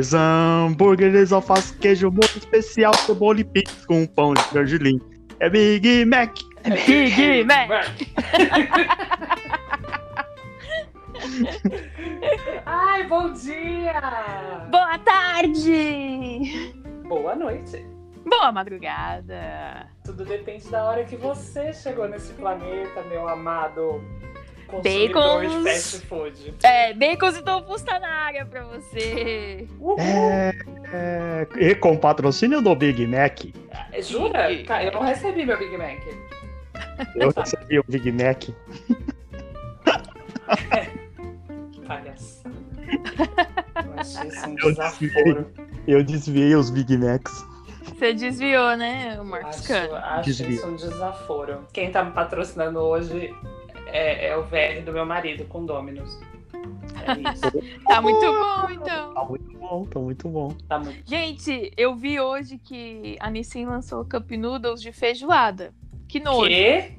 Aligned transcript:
Dois 0.00 0.14
hambúrgueres, 0.14 1.30
alface, 1.30 1.76
queijo, 1.76 2.10
molho 2.10 2.24
especial, 2.34 2.94
cebola 2.94 3.40
e 3.40 3.44
pix 3.44 3.84
com 3.84 4.06
pão 4.06 4.32
de 4.32 4.40
gergelim. 4.50 4.98
É 5.40 5.50
Big 5.50 6.06
Mac. 6.06 6.38
É 6.64 6.70
Big 6.70 7.44
Mac. 7.44 7.68
Ai, 12.64 13.06
bom 13.08 13.30
dia! 13.34 14.00
Boa 14.70 14.98
tarde! 15.00 16.72
Boa 17.06 17.36
noite! 17.36 17.86
Boa 18.24 18.50
madrugada! 18.50 19.86
Tudo 20.02 20.24
depende 20.24 20.66
da 20.70 20.82
hora 20.82 21.04
que 21.04 21.16
você 21.16 21.74
chegou 21.74 22.08
nesse 22.08 22.32
planeta, 22.32 23.02
meu 23.02 23.28
amado 23.28 24.02
Bacons. 24.82 25.64
fast 25.64 26.06
food. 26.06 26.54
É, 26.62 26.94
bacons 26.94 27.36
e 27.36 27.42
tofu 27.42 27.74
está 27.74 27.98
na 27.98 28.08
área 28.08 28.46
pra 28.46 28.62
você. 28.64 29.66
É, 29.98 30.52
é, 30.92 31.46
e 31.58 31.74
com 31.74 31.96
patrocínio 31.96 32.62
do 32.62 32.74
Big 32.74 33.06
Mac. 33.06 33.40
Jura? 34.00 34.48
Ca- 34.64 34.84
Eu 34.84 34.92
não 34.92 35.02
recebi 35.02 35.44
meu 35.44 35.58
Big 35.58 35.76
Mac. 35.76 35.98
Eu 37.16 37.32
recebi 37.36 37.78
o 37.78 37.84
Big 37.88 38.12
Mac. 38.12 38.44
Palhaçada. 41.86 42.50
Eu 43.84 44.00
achei 44.00 44.28
isso 44.28 44.46
um 44.48 44.56
Eu 44.58 44.68
desaforo. 44.70 45.46
Eu 45.86 46.04
desviei 46.04 46.54
os 46.54 46.70
Big 46.70 46.96
Macs. 46.96 47.44
Você 47.98 48.14
desviou, 48.14 48.76
né, 48.76 49.18
o 49.20 49.24
Marcos 49.24 49.58
Acho, 49.58 49.68
Cano? 49.68 49.94
acho 49.96 50.30
isso 50.30 50.66
um 50.66 50.76
desaforo. 50.76 51.66
Quem 51.72 51.90
tá 51.90 52.02
me 52.04 52.12
patrocinando 52.12 52.78
hoje 52.78 53.34
é, 53.92 54.28
é 54.28 54.36
o 54.36 54.42
velho 54.44 54.84
do 54.84 54.92
meu 54.92 55.06
marido 55.06 55.44
com 55.46 55.64
Dominus. 55.64 56.18
É 56.52 57.32
isso. 57.32 57.80
Tá 57.86 58.00
muito 58.00 58.20
bom, 58.20 58.70
então. 58.70 59.14
Tá 59.14 59.24
muito 59.24 59.58
bom, 59.58 59.84
tá 59.84 60.00
muito 60.00 60.28
bom. 60.28 60.48
Tá 60.68 60.78
muito 60.78 61.08
Gente, 61.08 61.72
eu 61.76 61.96
vi 61.96 62.20
hoje 62.20 62.56
que 62.58 63.16
a 63.18 63.30
Nissin 63.30 63.64
lançou 63.66 64.04
Cup 64.04 64.30
Noodles 64.30 64.80
de 64.80 64.92
feijoada. 64.92 65.74
Que 66.08 66.20
nojo. 66.20 66.48
Quê? 66.48 66.92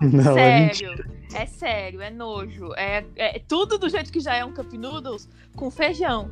Não, 0.00 0.38
é 0.38 0.72
sério. 0.72 1.16
É 1.34 1.46
sério, 1.46 2.00
é 2.00 2.10
nojo. 2.10 2.72
É, 2.76 3.04
é 3.16 3.38
tudo 3.40 3.78
do 3.78 3.88
jeito 3.88 4.12
que 4.12 4.20
já 4.20 4.34
é 4.34 4.44
um 4.44 4.52
Cup 4.52 4.72
Noodles 4.74 5.28
com 5.56 5.70
feijão. 5.70 6.30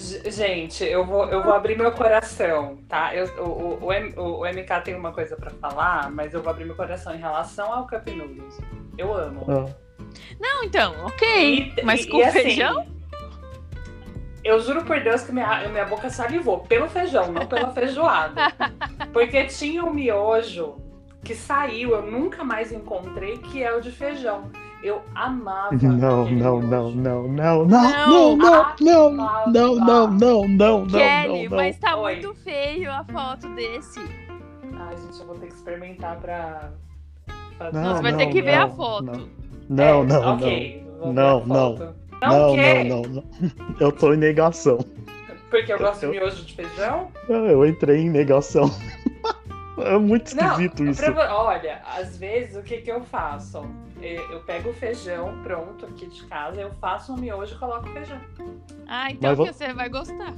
Gente, 0.00 0.84
eu 0.84 1.04
vou, 1.04 1.26
eu 1.28 1.42
vou 1.42 1.52
abrir 1.52 1.76
meu 1.76 1.92
coração, 1.92 2.78
tá? 2.88 3.14
Eu, 3.14 3.26
o, 3.44 3.84
o, 3.84 3.88
o, 4.16 4.40
o- 4.40 4.46
MK 4.46 4.80
tem 4.84 4.94
uma 4.94 5.12
coisa 5.12 5.36
pra 5.36 5.50
falar, 5.50 6.10
mas 6.10 6.32
eu 6.32 6.42
vou 6.42 6.50
abrir 6.50 6.64
meu 6.64 6.74
coração 6.74 7.14
em 7.14 7.18
relação 7.18 7.72
ao 7.72 7.86
Cup 7.86 8.06
Noodles. 8.08 8.58
Eu 8.96 9.14
amo. 9.14 9.44
Ah, 9.48 9.74
Não, 10.40 10.64
então, 10.64 10.94
ok. 11.04 11.72
E- 11.76 11.82
mas 11.84 12.00
e- 12.00 12.08
com 12.08 12.16
e 12.18 12.22
assim, 12.24 12.40
feijão? 12.40 12.86
Eu 14.42 14.58
juro 14.60 14.82
por 14.84 14.98
Deus 15.00 15.22
que 15.22 15.32
minha, 15.32 15.68
minha 15.68 15.84
boca 15.84 16.08
salivou 16.08 16.60
pelo 16.60 16.88
feijão, 16.88 17.30
não 17.30 17.46
pela 17.46 17.70
feijoada. 17.74 18.34
Porque 19.12 19.44
tinha 19.44 19.84
um 19.84 19.92
miojo 19.92 20.76
que 21.22 21.34
saiu, 21.34 21.90
eu 21.90 22.02
nunca 22.02 22.42
mais 22.42 22.72
encontrei, 22.72 23.36
que 23.36 23.62
é 23.62 23.70
o 23.74 23.80
de 23.82 23.92
feijão. 23.92 24.50
Eu 24.82 25.02
amava. 25.14 25.76
Não, 25.76 25.90
não, 25.92 26.24
miojo. 26.24 26.36
não, 26.36 26.60
não, 26.62 26.90
não, 26.92 27.28
não, 27.28 27.66
não, 27.66 28.36
não, 28.36 28.36
não, 28.36 29.16
não, 29.46 29.76
não, 29.76 30.48
não, 30.48 30.48
não, 30.48 30.86
Kelly, 30.86 31.48
não, 31.48 31.56
mas 31.56 31.78
tá 31.78 31.96
muito 31.96 32.34
feio 32.36 32.90
a 32.90 33.04
foto 33.04 33.48
desse. 33.54 34.00
Ai, 34.74 34.96
gente, 34.96 35.20
eu 35.20 35.26
vou 35.26 35.36
ter 35.36 35.48
que 35.48 35.54
experimentar 35.54 36.16
pra. 36.18 36.70
Não, 37.72 37.94
Você 37.94 38.02
vai 38.02 38.12
não, 38.12 38.18
ter 38.18 38.26
que 38.28 38.40
ver 38.40 38.54
a 38.54 38.66
não, 38.66 38.76
foto. 38.76 39.04
não. 39.04 39.40
Não, 39.68 40.02
É, 40.02 40.06
não, 40.06 40.36
não. 40.36 41.12
Não, 41.12 41.46
não. 41.46 41.76
Não, 41.76 41.94
Não, 42.22 42.56
não, 42.56 42.84
não, 42.84 43.02
não. 43.02 43.24
Eu 43.78 43.92
tô 43.92 44.14
em 44.14 44.16
negação. 44.16 44.78
Porque 45.50 45.72
eu 45.72 45.78
gosto 45.78 46.00
de 46.00 46.06
miojo 46.08 46.44
de 46.44 46.54
feijão? 46.54 47.08
Eu 47.28 47.66
entrei 47.66 48.02
em 48.02 48.10
negação. 48.10 48.70
É 49.82 49.98
muito 49.98 50.26
esquisito 50.28 50.82
não, 50.82 50.90
isso. 50.90 51.02
pra 51.12 51.36
olha, 51.36 51.82
às 51.84 52.16
vezes 52.16 52.56
o 52.56 52.62
que, 52.62 52.78
que 52.78 52.90
eu 52.90 53.02
faço? 53.02 53.64
Eu 54.00 54.30
eu 54.30 54.40
pego 54.40 54.70
o 54.70 54.72
feijão 54.72 55.42
pronto 55.42 55.84
aqui 55.86 56.06
de 56.06 56.24
casa, 56.24 56.60
eu 56.60 56.70
faço 56.80 57.12
um 57.12 57.16
miojo 57.16 57.54
e 57.54 57.58
coloco 57.58 57.86
feijão. 57.90 58.18
Ah, 58.86 59.10
então 59.10 59.36
Mas 59.36 59.38
você 59.38 59.72
vai 59.74 59.88
gostar. 59.88 60.34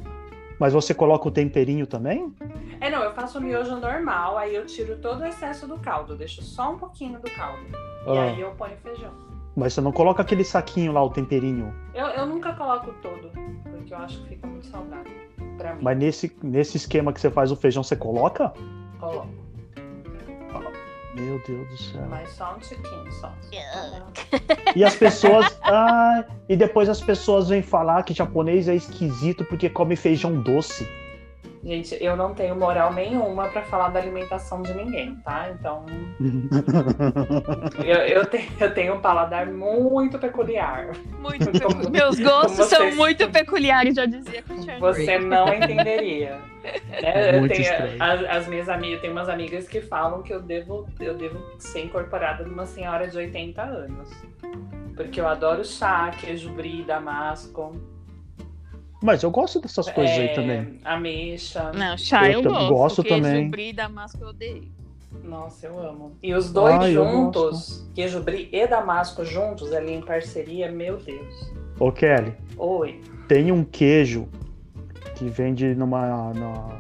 Mas 0.59 0.73
você 0.73 0.93
coloca 0.95 1.27
o 1.29 1.31
temperinho 1.31 1.87
também? 1.87 2.33
É, 2.81 2.91
não, 2.91 3.03
eu 3.03 3.13
faço 3.15 3.39
o 3.39 3.41
miojo 3.41 3.77
normal, 3.77 4.37
aí 4.39 4.55
eu 4.55 4.67
tiro 4.67 4.97
todo 4.99 5.21
o 5.21 5.25
excesso 5.25 5.67
do 5.67 5.79
caldo, 5.79 6.17
deixo 6.17 6.43
só 6.43 6.73
um 6.73 6.79
pouquinho 6.79 7.19
do 7.21 7.31
caldo. 7.31 7.63
E 8.07 8.19
Ah, 8.19 8.23
aí 8.25 8.41
eu 8.41 8.51
ponho 8.53 8.77
feijão. 8.79 9.13
mas 9.57 9.73
você 9.73 9.81
não 9.81 9.93
coloca 9.93 10.23
aquele 10.23 10.45
saquinho 10.45 10.93
lá, 10.93 11.03
o 11.03 11.11
temperinho. 11.11 11.73
Eu, 11.95 12.07
eu 12.09 12.27
nunca 12.27 12.53
coloco 12.55 12.93
todo, 13.01 13.31
porque 13.71 13.95
eu 13.95 13.99
acho 13.99 14.21
que 14.23 14.31
fica 14.31 14.47
muito 14.47 14.67
saudável. 14.67 15.13
Pra 15.57 15.75
mim, 15.75 15.83
Mas 15.83 15.99
nesse, 15.99 16.37
nesse 16.43 16.77
esquema 16.77 17.13
que 17.13 17.21
você 17.21 17.31
faz 17.31 17.51
o 17.51 17.57
feijão, 17.57 17.83
você 17.83 17.97
coloca? 17.97 18.53
coloco. 18.99 19.43
Meu 21.15 21.39
Deus 21.47 21.69
do 21.69 21.77
céu. 21.77 22.07
Mas 22.09 22.31
só 22.31 22.55
um 22.55 22.59
tiquinho, 22.59 23.13
só. 23.13 23.33
E 24.75 24.83
as 24.83 24.97
pessoas. 24.97 25.59
ah, 25.63 26.25
e 26.49 26.57
depois 26.57 26.89
as 26.89 27.01
pessoas 27.01 27.49
vêm 27.49 27.63
falar 27.63 28.03
que 28.03 28.15
japonês 28.15 28.67
é 28.67 28.75
esquisito 28.75 29.45
porque 29.45 29.69
come 29.69 29.95
feijão 29.95 30.41
doce. 30.41 30.89
Gente, 31.65 31.97
eu 32.01 32.17
não 32.17 32.35
tenho 32.35 32.57
moral 32.57 32.93
nenhuma 32.93 33.47
pra 33.49 33.63
falar 33.63 33.89
da 33.91 34.01
alimentação 34.01 34.63
de 34.63 34.75
ninguém, 34.75 35.15
tá? 35.25 35.49
Então, 35.51 35.87
eu, 37.85 37.97
eu, 37.99 38.27
tenho, 38.27 38.49
eu 38.59 38.75
tenho 38.75 38.95
um 38.95 39.01
paladar 39.01 39.47
muito 39.47 40.19
peculiar. 40.19 40.89
Muito 41.21 41.47
Como- 41.61 41.77
pecu- 41.79 41.91
Meus 41.91 42.19
gostos 42.19 42.67
são 42.67 42.79
vocês- 42.81 42.97
muito 42.97 43.31
peculiares, 43.31 43.95
já 43.95 44.07
dizia 44.07 44.43
Christian 44.43 44.79
Você 44.81 45.19
não 45.19 45.49
entenderia. 45.53 46.39
Né? 47.03 47.35
Eu 47.35 47.41
Muito 47.41 47.55
tenho, 47.57 47.69
as, 48.01 48.23
as 48.25 48.47
minhas 48.47 48.69
amigas, 48.69 49.01
tem 49.01 49.11
umas 49.11 49.29
amigas 49.29 49.67
que 49.67 49.81
falam 49.81 50.23
que 50.23 50.33
eu 50.33 50.41
devo, 50.41 50.87
eu 51.01 51.13
devo 51.17 51.37
ser 51.59 51.81
incorporada 51.87 52.45
numa 52.45 52.67
senhora 52.67 53.09
de 53.09 53.17
80 53.19 53.61
anos. 53.61 54.09
Porque 54.95 55.21
eu 55.21 55.27
adoro 55.27 55.65
chá, 55.65 56.13
queijo 56.21 56.51
brie, 56.53 56.85
damasco. 56.85 57.75
Mas 59.03 59.23
eu 59.23 59.31
gosto 59.31 59.61
dessas 59.61 59.91
coisas 59.91 60.17
aí 60.17 60.27
é, 60.27 60.35
também. 60.35 60.79
Ameixa. 60.85 61.73
Não, 61.73 61.97
chá 61.99 62.27
Eu 62.31 62.35
eu, 62.39 62.43
também 62.43 62.59
gosto. 62.69 62.73
gosto 62.75 63.03
Queijo 63.03 63.23
também. 63.23 63.51
brie, 63.51 63.73
damasco 63.73 64.19
eu 64.23 64.29
odeio. 64.29 64.65
Nossa, 65.25 65.67
eu 65.67 65.79
amo. 65.79 66.13
E 66.23 66.33
os 66.35 66.51
dois 66.53 66.95
eu 66.95 67.05
juntos, 67.05 67.87
queijo 67.95 68.21
brie 68.21 68.49
e 68.53 68.67
damasco 68.67 69.25
juntos, 69.25 69.73
ali 69.73 69.93
em 69.93 70.01
parceria, 70.01 70.71
meu 70.71 70.97
Deus. 70.97 71.53
Ô 71.79 71.91
Kelly, 71.93 72.33
Oi. 72.57 73.01
tem 73.29 73.51
um 73.53 73.65
queijo 73.65 74.27
que 75.17 75.29
vende 75.29 75.75
numa. 75.75 76.33
na- 76.33 76.79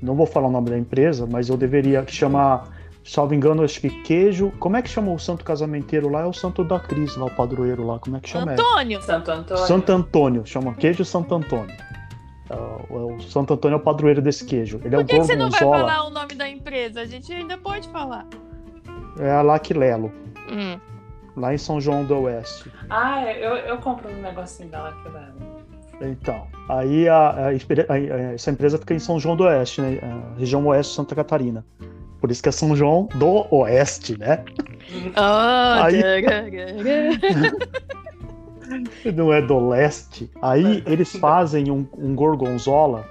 Não 0.00 0.14
vou 0.14 0.26
falar 0.26 0.48
o 0.48 0.50
nome 0.50 0.70
da 0.70 0.78
empresa, 0.78 1.26
mas 1.26 1.48
eu 1.48 1.56
deveria. 1.56 2.02
que 2.02 2.12
chama. 2.12 2.64
Salvo 3.04 3.34
engano, 3.34 3.62
acho 3.62 3.80
que 3.80 3.90
queijo. 4.02 4.50
Como 4.58 4.76
é 4.76 4.82
que 4.82 4.88
chama 4.88 5.12
o 5.12 5.18
santo 5.18 5.44
casamenteiro 5.44 6.08
lá? 6.08 6.22
É 6.22 6.24
o 6.26 6.32
santo 6.32 6.64
da 6.64 6.80
Cris, 6.80 7.14
lá, 7.16 7.26
o 7.26 7.30
padroeiro 7.30 7.86
lá. 7.86 7.98
Como 7.98 8.16
é 8.16 8.20
que 8.20 8.28
chama? 8.30 8.52
Antônio, 8.52 9.02
Santo 9.02 9.30
Antônio. 9.30 9.66
Santo 9.66 9.92
Antônio, 9.92 10.46
chama 10.46 10.74
queijo 10.74 11.04
Santo 11.04 11.34
Antônio. 11.34 11.76
É 12.48 12.54
o, 12.94 13.20
Santo 13.20 13.52
Antônio 13.54 13.74
é 13.74 13.78
o 13.78 13.82
padroeiro 13.82 14.22
desse 14.22 14.44
queijo. 14.44 14.80
Ele 14.84 14.94
é 14.94 14.98
por 14.98 15.04
o 15.04 15.06
que, 15.06 15.18
que 15.18 15.24
você 15.26 15.36
não 15.36 15.50
vai 15.50 15.60
falar 15.60 16.06
o 16.06 16.10
nome 16.10 16.34
da 16.34 16.48
empresa? 16.48 17.02
A 17.02 17.06
gente 17.06 17.30
ainda 17.32 17.58
pode 17.58 17.88
falar. 17.88 18.26
é 19.18 19.30
a 19.30 19.42
Laquilelo, 19.42 20.10
Hum. 20.50 20.78
lá 21.36 21.54
em 21.54 21.58
São 21.58 21.80
João 21.80 22.04
do 22.04 22.18
Oeste. 22.22 22.70
Ah, 22.90 23.24
eu, 23.32 23.54
eu 23.56 23.78
compro 23.78 24.10
um 24.10 24.20
negocinho 24.22 24.68
da 24.70 24.82
Laquilano. 24.82 25.34
Então, 26.00 26.46
aí 26.68 27.08
a- 27.08 27.30
a 27.30 27.48
a- 27.48 27.92
a- 27.92 28.32
essa 28.34 28.50
empresa 28.50 28.76
fica 28.78 28.92
em 28.94 28.98
São 28.98 29.18
João 29.20 29.36
do 29.36 29.44
Oeste, 29.44 29.80
né? 29.80 30.00
região 30.38 30.66
oeste 30.66 30.90
de 30.90 30.96
Santa 30.96 31.14
Catarina. 31.14 31.64
Por 32.24 32.30
isso 32.30 32.42
que 32.42 32.48
é 32.48 32.52
São 32.52 32.74
João 32.74 33.06
do 33.16 33.46
Oeste, 33.54 34.18
né? 34.18 34.42
Ah, 35.14 35.84
Aí-. 35.84 36.00
Não 39.14 39.30
é 39.30 39.42
do 39.42 39.68
leste. 39.68 40.30
Aí 40.40 40.82
eles 40.86 41.14
fazem 41.16 41.70
um, 41.70 41.86
um 41.98 42.14
gorgonzola, 42.14 43.06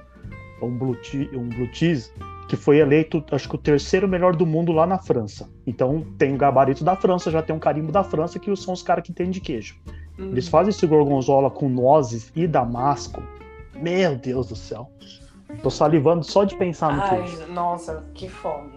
um 0.60 0.75
blue, 0.75 0.98
che- 1.04 1.30
um 1.31 1.48
blue 1.48 1.69
cheese, 1.71 2.12
que 2.50 2.56
foi 2.56 2.80
eleito, 2.80 3.24
acho 3.31 3.48
que 3.48 3.54
o 3.54 3.57
terceiro 3.60 4.07
melhor 4.07 4.36
do 4.36 4.48
mundo 4.48 4.71
lá 4.71 4.88
na 4.88 4.98
França. 4.98 5.48
Então 5.68 6.04
tem 6.18 6.33
o 6.33 6.38
gabarito 6.39 6.83
da 6.83 6.95
França, 6.95 7.30
já 7.30 7.44
tem 7.44 7.56
um 7.56 7.60
carimbo 7.60 7.92
da 7.92 8.04
França, 8.04 8.39
que 8.39 8.56
são 8.56 8.74
os 8.74 8.81
caras 8.81 9.04
que 9.04 9.12
entendem 9.12 9.31
de 9.33 9.42
queijo. 9.42 9.75
Hum. 10.18 10.30
Eles 10.31 10.48
fazem 10.48 10.71
esse 10.71 10.88
gorgonzola 10.88 11.51
com 11.51 11.69
nozes 11.69 12.31
e 12.36 12.48
damasco. 12.48 13.21
Meu 13.75 14.15
Deus 14.15 14.48
do 14.48 14.56
céu. 14.56 14.89
Tô 15.62 15.69
salivando 15.69 16.24
só 16.24 16.45
de 16.45 16.56
pensar 16.57 16.95
no 16.95 17.00
Ai, 17.04 17.10
queijo. 17.21 17.45
nossa, 17.54 18.04
que 18.15 18.27
fome. 18.27 18.72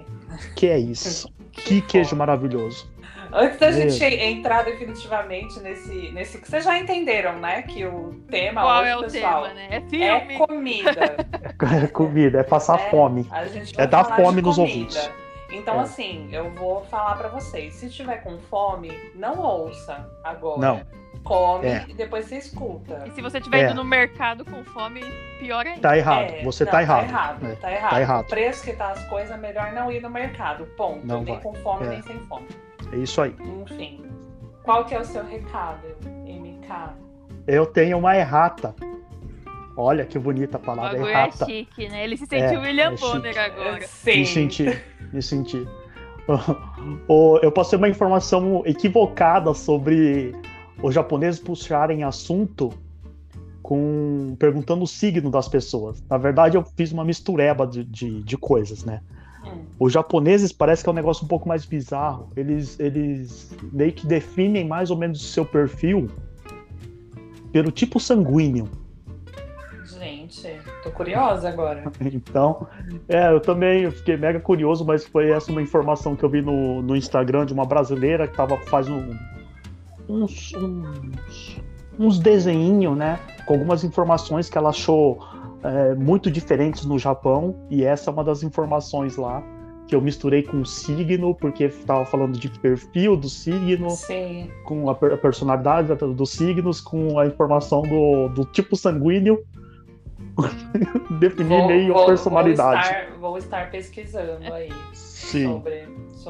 Que 0.55 0.69
é 0.69 0.79
isso? 0.79 1.29
Que 1.57 1.81
queijo 1.81 2.15
maravilhoso. 2.15 2.87
Antes 3.33 3.59
da 3.59 3.71
Meu. 3.71 3.89
gente 3.89 4.05
entrar 4.05 4.63
definitivamente 4.65 5.59
nesse, 5.61 6.11
nesse. 6.13 6.39
que 6.39 6.49
Vocês 6.49 6.65
já 6.65 6.79
entenderam, 6.79 7.39
né? 7.39 7.63
Que 7.63 7.85
o 7.87 8.15
tema 8.31 8.61
Qual 8.63 8.83
hoje, 8.83 8.91
é 8.91 8.97
o 8.97 9.01
pessoal, 9.03 9.43
tema, 9.45 9.55
né? 9.55 9.69
É 9.91 10.05
é 10.05 10.39
comida. 10.39 11.17
É 11.83 11.87
comida, 11.89 12.41
é 12.41 12.43
passar 12.43 12.79
É, 12.79 12.91
fome. 12.91 13.27
A 13.31 13.47
gente 13.47 13.79
É 13.81 13.87
dar 13.87 14.05
fome 14.05 14.43
nos 14.43 14.59
ouvintes. 14.59 15.11
Então, 15.51 15.77
É. 15.77 15.81
assim, 15.81 16.29
eu 16.33 16.51
vou 16.55 16.85
falar 16.85 17.17
pra 17.17 17.29
vocês. 17.29 17.75
Se 17.75 17.89
tiver 17.89 18.19
com 18.23 18.39
fome, 18.39 18.93
não 19.15 19.39
ouça 19.41 20.09
agora. 20.23 20.61
Não. 20.61 20.83
Come 21.27 21.67
É. 21.67 21.85
e 21.89 21.95
depois 21.95 22.25
você 22.27 22.37
escuta. 22.39 23.05
E 23.07 23.11
se 23.11 23.21
você 23.21 23.39
estiver 23.39 23.61
É. 23.61 23.65
indo 23.67 23.75
no 23.75 23.85
mercado 23.85 24.45
com 24.45 24.63
fome, 24.65 25.01
pior 25.41 25.67
ainda. 25.67 25.81
Tá 25.81 25.97
errado. 25.99 26.31
É, 26.33 26.43
Você 26.45 26.65
não, 26.65 26.71
tá 26.73 26.83
errado. 26.83 27.01
Tá 27.01 27.09
errado, 27.09 27.47
É, 27.47 27.55
tá 27.57 27.73
errado. 27.73 27.91
tá 27.91 28.01
errado. 28.01 28.25
O 28.25 28.29
preço 28.29 28.65
que 28.65 28.73
tá 28.73 28.91
as 28.93 29.05
coisas, 29.09 29.31
é 29.33 29.37
melhor 29.37 29.73
não 29.73 29.91
ir 29.91 30.01
no 30.01 30.09
mercado. 30.11 30.65
Ponto. 30.77 31.07
Não 31.07 31.23
nem 31.23 31.35
vai. 31.35 31.43
com 31.43 31.55
fome, 31.55 31.87
É. 31.87 31.89
nem 31.91 32.03
sem 32.03 32.19
fome. 32.21 32.47
É 32.93 32.97
isso 32.97 33.21
aí. 33.21 33.35
Enfim. 33.63 34.05
Qual 34.63 34.85
que 34.85 34.95
é 34.95 35.01
o 35.01 35.05
seu 35.05 35.25
recado, 35.25 35.81
MK? 36.25 36.95
Eu 37.47 37.67
tenho 37.67 37.99
uma 37.99 38.17
errata. 38.17 38.75
Olha 39.77 40.05
que 40.07 40.19
bonita 40.19 40.57
a 40.57 40.61
O 40.61 40.63
palavra 40.63 40.99
é 40.99 41.11
errata. 41.11 41.45
chique, 41.45 41.89
né? 41.89 42.03
Ele 42.05 42.17
se 42.17 42.27
sentiu 42.27 42.61
É, 42.61 42.67
William 42.67 42.93
é 42.93 42.97
Bonner 42.97 43.39
agora. 43.39 43.83
Sim. 43.87 44.19
Me 44.21 44.27
senti, 44.27 44.83
me 45.13 45.23
senti. 45.23 45.69
Eu 47.43 47.53
passei 47.53 47.77
uma 47.79 47.89
informação 47.89 48.63
equivocada 48.67 49.53
sobre 49.55 50.35
os 50.83 50.95
japoneses 50.95 51.41
puxarem 51.41 52.03
assunto 52.03 52.73
com 53.63 54.37
perguntando 54.39 54.85
o 54.85 54.87
signo 54.87 55.31
das 55.31 55.49
pessoas. 55.49 56.03
Na 56.09 56.17
verdade, 56.17 56.57
eu 56.57 56.65
fiz 56.77 56.93
uma 56.93 57.05
mistureba 57.05 57.67
de, 57.67 57.83
de, 57.83 58.23
de 58.23 58.37
coisas, 58.37 58.85
né? 58.85 59.01
Hum. 59.45 59.65
Os 59.79 59.93
japoneses 59.93 60.53
parece 60.53 60.85
que 60.85 60.89
é 60.89 60.93
um 60.93 60.95
negócio 60.95 61.25
um 61.25 61.29
pouco 61.29 61.49
mais 61.49 61.65
bizarro. 61.65 62.31
Eles, 62.37 62.79
eles 62.79 63.53
meio 63.73 63.93
que 63.93 64.07
definem 64.07 64.65
mais 64.65 64.91
ou 64.91 64.97
menos 64.97 65.21
o 65.21 65.25
seu 65.25 65.45
perfil 65.45 66.09
pelo 67.51 67.73
tipo 67.73 67.99
sanguíneo. 67.99 68.69
Gente, 69.99 70.61
tô 70.85 70.91
curiosa 70.91 71.49
agora. 71.49 71.85
Então, 72.01 72.69
é, 73.09 73.33
eu 73.33 73.41
também 73.41 73.91
fiquei 73.91 74.17
mega 74.17 74.39
curioso, 74.39 74.85
mas 74.85 75.05
foi 75.05 75.31
essa 75.31 75.51
uma 75.51 75.63
informação 75.63 76.15
que 76.15 76.25
eu 76.25 76.29
vi 76.29 76.43
no, 76.43 76.83
no 76.83 76.95
Instagram 76.95 77.47
de 77.47 77.53
uma 77.53 77.65
brasileira 77.65 78.29
que 78.29 78.37
tava 78.37 78.57
faz 78.59 78.89
um, 78.89 79.11
uns, 80.09 80.53
uns, 80.55 81.61
uns 81.99 82.19
desenhinhos, 82.19 82.97
né? 82.97 83.19
Com 83.47 83.55
algumas 83.55 83.85
informações 83.85 84.49
que 84.49 84.57
ela 84.59 84.71
achou 84.71 85.19
é, 85.63 85.95
muito 85.95 86.31
diferentes 86.31 86.85
no 86.85 86.99
Japão, 86.99 87.57
e 87.71 87.85
essa 87.85 88.11
é 88.11 88.13
uma 88.13 88.25
das 88.25 88.43
informações 88.43 89.17
lá 89.17 89.43
que 89.89 89.95
eu 89.95 90.01
misturei 90.01 90.43
com 90.43 90.61
o 90.63 90.67
signo, 90.67 91.33
porque 91.33 91.65
estava 91.65 92.05
falando 92.05 92.37
de 92.37 92.49
perfil 92.49 93.17
do 93.17 93.29
signo, 93.29 93.91
Sim. 93.91 94.51
com 94.65 94.91
a, 94.91 94.95
per- 94.97 95.13
a 95.13 95.17
personalidade 95.17 95.95
da- 95.95 96.07
dos 96.07 96.31
signos, 96.33 96.81
com 96.81 97.19
a 97.21 97.27
informação 97.27 97.83
do, 97.83 98.29
do 98.31 98.45
tipo 98.47 98.75
sanguíneo, 98.75 99.45
definir 101.21 101.67
meio 101.67 101.97
a 101.97 102.05
personalidade. 102.05 102.89
Vou 102.89 102.99
estar, 102.99 103.19
vou 103.21 103.39
estar 103.39 103.71
pesquisando 103.71 104.53
aí 104.53 104.73
Sim. 104.93 105.45
sobre. 105.53 105.89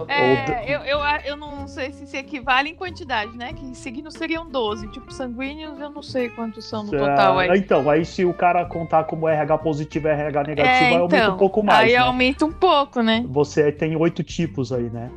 É, 0.09 0.65
eu, 0.67 0.81
eu, 0.81 0.99
eu 1.25 1.37
não 1.37 1.67
sei 1.69 1.93
se 1.93 2.07
se 2.07 2.17
equivale 2.17 2.71
em 2.71 2.75
quantidade, 2.75 3.37
né? 3.37 3.53
Que 3.53 3.75
signos 3.75 4.15
seriam 4.15 4.47
12. 4.49 4.89
Tipo, 4.89 5.13
sanguíneos, 5.13 5.79
eu 5.81 5.91
não 5.91 6.03
sei 6.03 6.29
quantos 6.29 6.65
são 6.65 6.85
no 6.85 6.91
total. 6.91 7.39
Ah, 7.39 7.43
Aí. 7.43 7.59
Então, 7.59 7.89
aí 7.89 8.05
se 8.05 8.25
o 8.25 8.35
cara 8.35 8.65
contar 8.67 9.05
como 9.05 9.29
RH 9.29 9.59
positivo 9.59 10.09
e 10.09 10.11
RH 10.11 10.43
negativo, 10.45 10.75
É, 10.75 10.87
aí 10.89 10.95
aumenta 10.97 11.17
então, 11.17 11.35
um 11.35 11.39
pouco 11.39 11.63
mais. 11.63 11.79
aí 11.87 11.93
né? 11.93 11.97
aumenta 11.99 12.45
um 12.45 12.53
pouco, 12.53 13.01
né? 13.03 13.25
Você 13.29 13.73
tem 13.73 13.97
oito 13.97 14.23
tipos 14.23 14.73
aí, 14.73 14.91
né? 14.91 15.11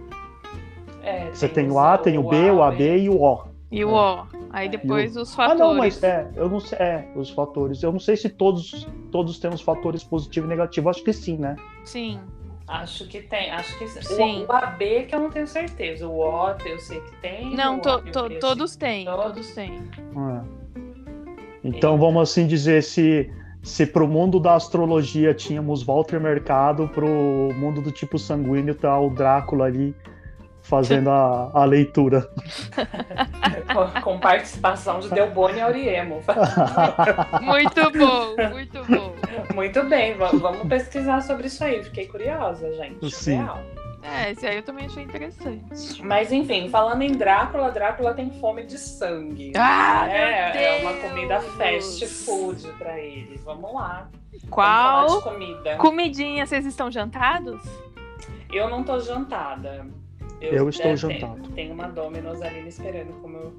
É, 1.04 1.30
Você 1.34 1.48
tem 1.48 1.68
os- 1.68 1.74
o 1.74 1.80
A, 1.80 1.98
tem 1.98 2.18
o 2.18 2.24
B, 2.24 2.52
o 2.52 2.62
AB 2.62 2.98
e 3.00 3.10
o 3.10 3.22
O. 3.22 3.44
E 3.72 3.86
o 3.86 3.90
É. 3.90 3.94
O. 3.94 4.26
Aí 4.52 4.66
É. 4.68 4.70
depois 4.70 5.16
os 5.16 5.32
Ah, 5.34 5.36
fatores. 5.36 5.60
não, 5.60 5.76
mas 5.78 6.04
é, 6.04 6.28
eu 6.36 6.50
não 6.50 6.60
sei, 6.60 6.78
é, 6.80 7.08
os 7.16 7.30
fatores. 7.30 7.84
Eu 7.84 7.92
não 7.92 8.00
sei 8.00 8.16
se 8.18 8.28
todos, 8.30 8.88
todos 9.12 9.40
temos 9.40 9.62
fatores 9.62 10.04
positivo 10.04 10.48
e 10.48 10.50
negativo, 10.50 10.90
acho 10.90 11.04
que 11.04 11.14
sim, 11.14 11.38
né? 11.38 11.56
Sim. 11.84 12.20
Acho 12.70 13.08
que 13.08 13.22
tem. 13.22 13.50
Acho 13.50 13.78
que 13.80 13.88
Sim. 13.88 14.44
o, 14.44 14.48
o 14.48 14.52
AB 14.56 15.06
que 15.06 15.16
eu 15.16 15.20
não 15.20 15.30
tenho 15.32 15.48
certeza. 15.48 16.08
O 16.08 16.20
O 16.20 16.56
eu 16.66 16.80
sei 16.80 17.02
que 17.02 17.16
tem. 17.18 17.56
Não, 17.56 17.78
o 17.78 17.82
to- 17.82 17.90
o 17.96 18.02
to- 18.12 18.40
todos 18.40 18.76
têm. 18.76 19.06
todos. 19.06 19.24
Todos 19.26 19.52
têm. 19.56 19.76
É. 19.76 20.60
Então 21.64 21.98
vamos 21.98 22.30
assim 22.30 22.46
dizer, 22.48 22.84
se, 22.84 23.30
se 23.64 23.86
pro 23.86 24.08
mundo 24.08 24.40
da 24.40 24.54
astrologia 24.56 25.34
tínhamos 25.34 25.84
Walter 25.84 26.20
Mercado, 26.22 26.88
pro 26.90 27.08
mundo 27.56 27.82
do 27.82 27.92
tipo 27.92 28.18
sanguíneo 28.20 28.76
tá 28.76 28.98
o 29.00 29.10
Drácula 29.10 29.66
ali 29.66 29.94
fazendo 30.70 31.10
a, 31.10 31.50
a 31.54 31.66
leitura. 31.66 32.30
Com, 34.04 34.20
participação 34.20 35.00
de 35.00 35.10
Delboni 35.10 35.58
e 35.58 35.62
Auriemo. 35.62 36.22
Muito 37.42 37.92
bom, 37.92 38.36
muito 38.52 38.84
bom. 38.86 39.16
Muito 39.54 39.84
bem, 39.84 40.16
va- 40.16 40.32
vamos 40.32 40.68
pesquisar 40.68 41.22
sobre 41.22 41.48
isso 41.48 41.64
aí. 41.64 41.84
Fiquei 41.84 42.08
curiosa, 42.08 42.72
gente. 42.76 43.10
Sim. 43.12 43.38
Real. 43.44 43.60
É, 44.02 44.32
esse 44.32 44.48
aí 44.48 44.56
eu 44.58 44.64
também 44.64 44.86
achei 44.86 45.04
interessante. 45.04 46.02
Mas 46.04 46.32
enfim, 46.32 46.70
falando 46.70 47.02
em 47.02 47.12
Drácula, 47.12 47.70
Drácula 47.70 48.14
tem 48.14 48.32
fome 48.40 48.64
de 48.64 48.78
sangue. 48.78 49.52
Ah, 49.58 50.08
é, 50.10 50.54
meu 50.54 50.62
é 50.62 50.82
uma 50.82 50.94
comida 51.10 51.42
fast 51.42 52.06
food 52.08 52.66
pra 52.78 52.98
ele. 52.98 53.40
Vamos 53.44 53.74
lá. 53.74 54.08
Qual 54.50 55.22
comida. 55.22 55.76
comidinha 55.78 56.46
vocês 56.46 56.66
estão 56.66 56.90
jantados? 56.90 57.62
Eu 58.52 58.70
não 58.70 58.84
tô 58.84 59.00
jantada. 59.00 59.86
Eu 60.42 60.70
estou 60.70 60.92
é, 60.92 60.96
jantado. 60.96 61.42
Tem, 61.42 61.52
tem 61.52 61.72
uma 61.72 61.88
Domino's 61.88 62.42
ali 62.42 62.62
me 62.62 62.70
esperando, 62.70 63.20
como 63.22 63.38
eu 63.38 63.54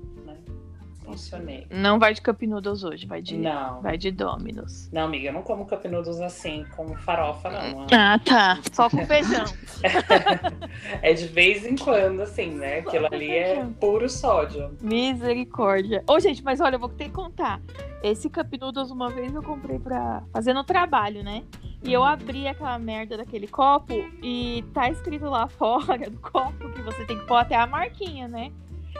mencionei. 1.10 1.66
Não 1.70 1.98
vai 1.98 2.14
de 2.14 2.20
Cup 2.22 2.40
Noodles 2.42 2.82
hoje, 2.84 3.06
vai 3.06 3.20
de, 3.22 3.36
Não. 3.36 3.80
vai 3.82 3.96
de 3.98 4.10
Domino's. 4.10 4.88
Não, 4.92 5.02
amiga, 5.02 5.28
eu 5.28 5.32
não 5.32 5.42
como 5.42 5.66
cup 5.66 5.84
noodles 5.86 6.20
assim, 6.20 6.64
com 6.76 6.94
farofa, 6.96 7.50
não. 7.50 7.86
Ah, 7.92 8.18
tá. 8.18 8.58
Só 8.72 8.88
com 8.90 9.04
feijão. 9.06 9.44
É 11.02 11.12
de 11.12 11.26
vez 11.26 11.64
em 11.66 11.76
quando, 11.76 12.20
assim, 12.20 12.50
né? 12.54 12.78
Aquilo 12.80 13.06
ali 13.06 13.30
é 13.30 13.66
puro 13.80 14.08
sódio. 14.08 14.76
Misericórdia. 14.80 16.02
Ô, 16.08 16.18
gente, 16.20 16.42
mas 16.42 16.60
olha, 16.60 16.76
eu 16.76 16.80
vou 16.80 16.88
ter 16.88 17.04
que 17.04 17.10
contar. 17.10 17.60
Esse 18.02 18.28
Cup 18.30 18.52
Noodles, 18.60 18.90
uma 18.90 19.08
vez 19.10 19.34
eu 19.34 19.42
comprei 19.42 19.78
pra 19.78 20.22
fazer 20.32 20.52
no 20.54 20.64
trabalho, 20.64 21.22
né? 21.22 21.42
E 21.82 21.92
eu 21.92 22.04
abri 22.04 22.46
aquela 22.46 22.78
merda 22.78 23.16
daquele 23.16 23.46
copo 23.48 23.92
e 24.22 24.64
tá 24.74 24.90
escrito 24.90 25.24
lá 25.26 25.48
fora 25.48 26.08
do 26.10 26.18
copo 26.18 26.70
que 26.72 26.82
você 26.82 27.04
tem 27.06 27.18
que 27.18 27.26
pôr 27.26 27.36
até 27.36 27.56
a 27.56 27.66
marquinha, 27.66 28.28
né? 28.28 28.50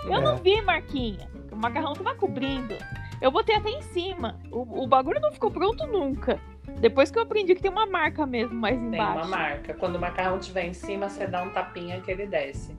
Eu 0.05 0.15
É. 0.15 0.21
não 0.21 0.37
vi 0.37 0.61
marquinha. 0.63 1.29
O 1.61 1.63
macarrão 1.63 1.93
tava 1.93 2.15
cobrindo. 2.15 2.75
Eu 3.21 3.31
botei 3.31 3.55
até 3.55 3.69
em 3.69 3.83
cima. 3.83 4.41
O, 4.51 4.85
o 4.85 4.87
bagulho 4.87 5.21
não 5.21 5.31
ficou 5.31 5.51
pronto 5.51 5.87
nunca. 5.87 6.41
Depois 6.81 7.11
que 7.11 7.19
eu 7.19 7.23
aprendi 7.23 7.55
que 7.55 7.61
tem 7.61 7.71
uma 7.71 7.85
marca 7.85 8.25
mesmo 8.25 8.55
mais 8.55 8.79
Tem 8.79 8.87
embaixo. 8.87 9.19
uma 9.19 9.37
marca. 9.37 9.75
Quando 9.75 9.97
o 9.97 10.01
macarrão 10.01 10.39
estiver 10.39 10.65
em 10.65 10.73
cima, 10.73 11.11
você 11.11 11.27
dá 11.27 11.43
um 11.43 11.51
tapinha 11.51 12.01
que 12.01 12.11
ele 12.11 12.27
desce. 12.27 12.75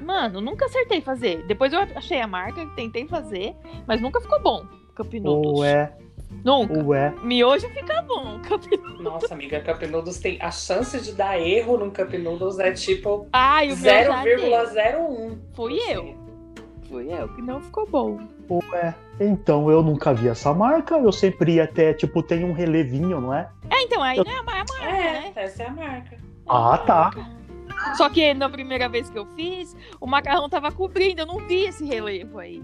Mano, 0.00 0.40
nunca 0.40 0.66
acertei 0.66 1.00
fazer. 1.00 1.44
Depois 1.48 1.72
eu 1.72 1.80
achei 1.96 2.20
a 2.20 2.26
marca, 2.28 2.64
tentei 2.76 3.04
fazer, 3.08 3.56
mas 3.84 4.00
nunca 4.00 4.20
ficou 4.20 4.40
bom. 4.40 4.64
Cup 4.94 5.12
Noodles. 5.14 5.58
Ou 5.58 5.64
é, 5.64 5.92
Nunca. 6.44 6.84
ou 6.84 6.94
é. 6.94 7.12
Miojo 7.24 7.68
fica 7.70 8.00
bom. 8.02 8.40
Cup... 8.46 8.62
Nossa, 9.00 9.34
amiga, 9.34 9.60
Cup 9.60 9.82
Noodles 9.90 10.20
tem. 10.20 10.38
A 10.40 10.52
chance 10.52 11.00
de 11.00 11.12
dar 11.12 11.36
erro 11.40 11.76
no 11.76 11.90
Cup 11.90 12.12
Noodles 12.14 12.60
é 12.60 12.70
tipo 12.70 13.26
Ai, 13.32 13.72
o 13.72 13.76
meu 13.76 14.04
já 14.04 14.22
deu. 14.22 14.38
0,01. 14.38 15.38
Fui 15.52 15.78
eu. 15.88 16.14
Fui 16.90 17.06
eu 17.12 17.28
que 17.28 17.40
não 17.40 17.60
ficou 17.60 17.86
bom. 17.88 18.18
Ou 18.48 18.62
é. 18.74 18.92
Então, 19.20 19.70
eu 19.70 19.82
nunca 19.82 20.12
vi 20.12 20.28
essa 20.28 20.52
marca, 20.52 20.96
eu 20.98 21.12
sempre 21.12 21.54
ia 21.54 21.64
até, 21.64 21.94
tipo, 21.94 22.22
tem 22.22 22.44
um 22.44 22.52
relevinho, 22.52 23.20
não 23.20 23.32
é? 23.32 23.48
É, 23.70 23.82
então, 23.82 24.02
aí 24.02 24.16
não 24.16 24.30
é 24.30 24.38
a 24.38 24.42
marca, 24.42 24.74
É, 24.82 24.90
né? 25.12 25.32
essa 25.36 25.62
é 25.62 25.66
a 25.68 25.72
marca. 25.72 26.16
Ah, 26.48 26.78
tá. 26.78 27.10
Só 27.96 28.08
que 28.10 28.34
na 28.34 28.48
primeira 28.50 28.88
vez 28.88 29.08
que 29.08 29.18
eu 29.18 29.24
fiz, 29.36 29.76
o 30.00 30.06
macarrão 30.06 30.48
tava 30.48 30.70
cobrindo, 30.72 31.22
eu 31.22 31.26
não 31.26 31.38
vi 31.46 31.64
esse 31.66 31.84
relevo 31.84 32.38
aí. 32.38 32.62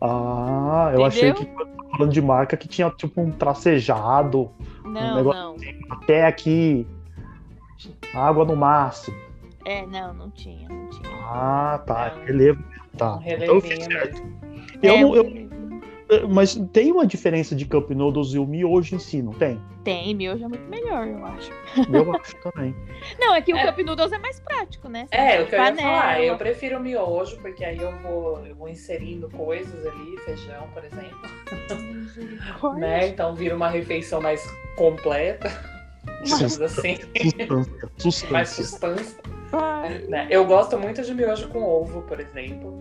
Ah, 0.00 0.90
eu 0.94 1.04
achei 1.04 1.32
que 1.34 1.46
falando 1.92 2.12
de 2.12 2.20
marca 2.22 2.56
que 2.56 2.66
tinha 2.68 2.90
tipo 2.90 3.20
um 3.20 3.30
tracejado 3.30 4.50
Não, 4.84 5.16
negócio- 5.16 5.40
não. 5.42 5.56
até 5.90 6.26
aqui. 6.26 6.86
Água 8.14 8.44
no 8.44 8.56
máximo. 8.56 9.16
É, 9.64 9.84
não, 9.86 10.14
não 10.14 10.30
tinha, 10.30 10.68
não 10.68 10.88
tinha. 10.88 11.10
Ah, 11.24 11.82
tá. 11.86 12.12
Não. 12.16 12.24
Relevo. 12.24 12.62
Tá. 12.96 13.16
Um 13.16 13.22
Então 13.26 13.46
eu 13.46 13.60
fiz 13.60 13.84
certo. 13.84 14.22
Eu 14.82 14.94
É, 14.94 15.04
um 15.04 15.14
eu- 15.14 15.22
relevo. 15.24 15.46
mas 16.30 16.54
tem 16.72 16.92
uma 16.92 17.06
diferença 17.06 17.54
de 17.54 17.64
Cup 17.64 17.90
Noodles 17.90 18.32
e 18.34 18.38
o 18.38 18.46
miojo 18.46 18.94
em 18.94 18.98
si, 18.98 19.20
não 19.22 19.32
tem? 19.32 19.60
Tem, 19.84 20.14
miojo 20.14 20.44
é 20.44 20.48
muito 20.48 20.68
melhor, 20.68 21.06
eu 21.06 21.24
acho. 21.24 21.50
Eu 21.92 22.12
acho 22.16 22.34
também. 22.42 22.74
Não, 23.20 23.34
é 23.34 23.40
que 23.40 23.52
o 23.52 23.56
É. 23.56 23.66
Cup 23.66 23.78
Noodles 23.86 24.10
é 24.12 24.18
mais 24.18 24.40
prático, 24.40 24.88
né? 24.88 25.06
Você 25.08 25.14
É, 25.16 25.36
que 25.36 25.42
eu 25.42 25.46
tem 25.46 25.58
ia 25.60 25.64
falar. 25.76 26.02
panela. 26.02 26.24
Eu 26.24 26.36
prefiro 26.36 26.78
o 26.78 26.80
miojo, 26.80 27.38
porque 27.40 27.64
aí 27.64 27.78
eu 27.78 27.92
vou, 27.98 28.44
eu 28.44 28.54
vou 28.56 28.68
inserindo 28.68 29.28
coisas 29.30 29.86
ali, 29.86 30.16
feijão, 30.24 30.66
por 30.74 30.84
exemplo. 30.84 31.16
Né? 32.78 33.08
Então 33.08 33.34
vira 33.34 33.54
uma 33.54 33.68
refeição 33.68 34.20
mais 34.20 34.44
completa. 34.76 35.48
Digamos 36.24 36.60
assim. 36.60 36.96
Sustância. 36.96 37.90
Sustância. 37.98 38.30
mais 38.30 38.48
sustância. 38.50 39.18
Ai. 39.52 39.98
né? 40.08 40.26
Eu 40.30 40.44
gosto 40.44 40.76
muito 40.78 41.02
de 41.02 41.14
miojo 41.14 41.48
com 41.48 41.62
ovo, 41.62 42.02
por 42.02 42.18
exemplo. 42.20 42.76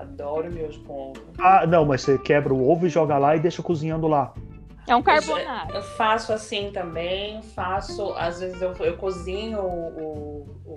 Adoro 0.00 0.50
miojo 0.52 0.80
com 0.84 1.10
ovo. 1.10 1.22
Ah, 1.38 1.66
não, 1.66 1.84
mas 1.84 2.02
você 2.02 2.18
quebra 2.18 2.52
o 2.54 2.70
ovo 2.70 2.86
e 2.86 2.88
joga 2.90 3.18
lá 3.18 3.34
e 3.36 3.40
deixa 3.40 3.62
cozinhando 3.62 4.06
lá. 4.06 4.32
É 4.86 4.94
um 4.96 5.02
carbonara. 5.02 5.74
Eu 5.74 5.82
faço 5.82 6.32
assim 6.32 6.70
também, 6.72 7.42
faço, 7.42 8.12
às 8.14 8.40
vezes 8.40 8.60
eu, 8.62 8.72
eu 8.80 8.96
cozinho 8.96 9.60
o, 9.60 10.46
o, 10.64 10.76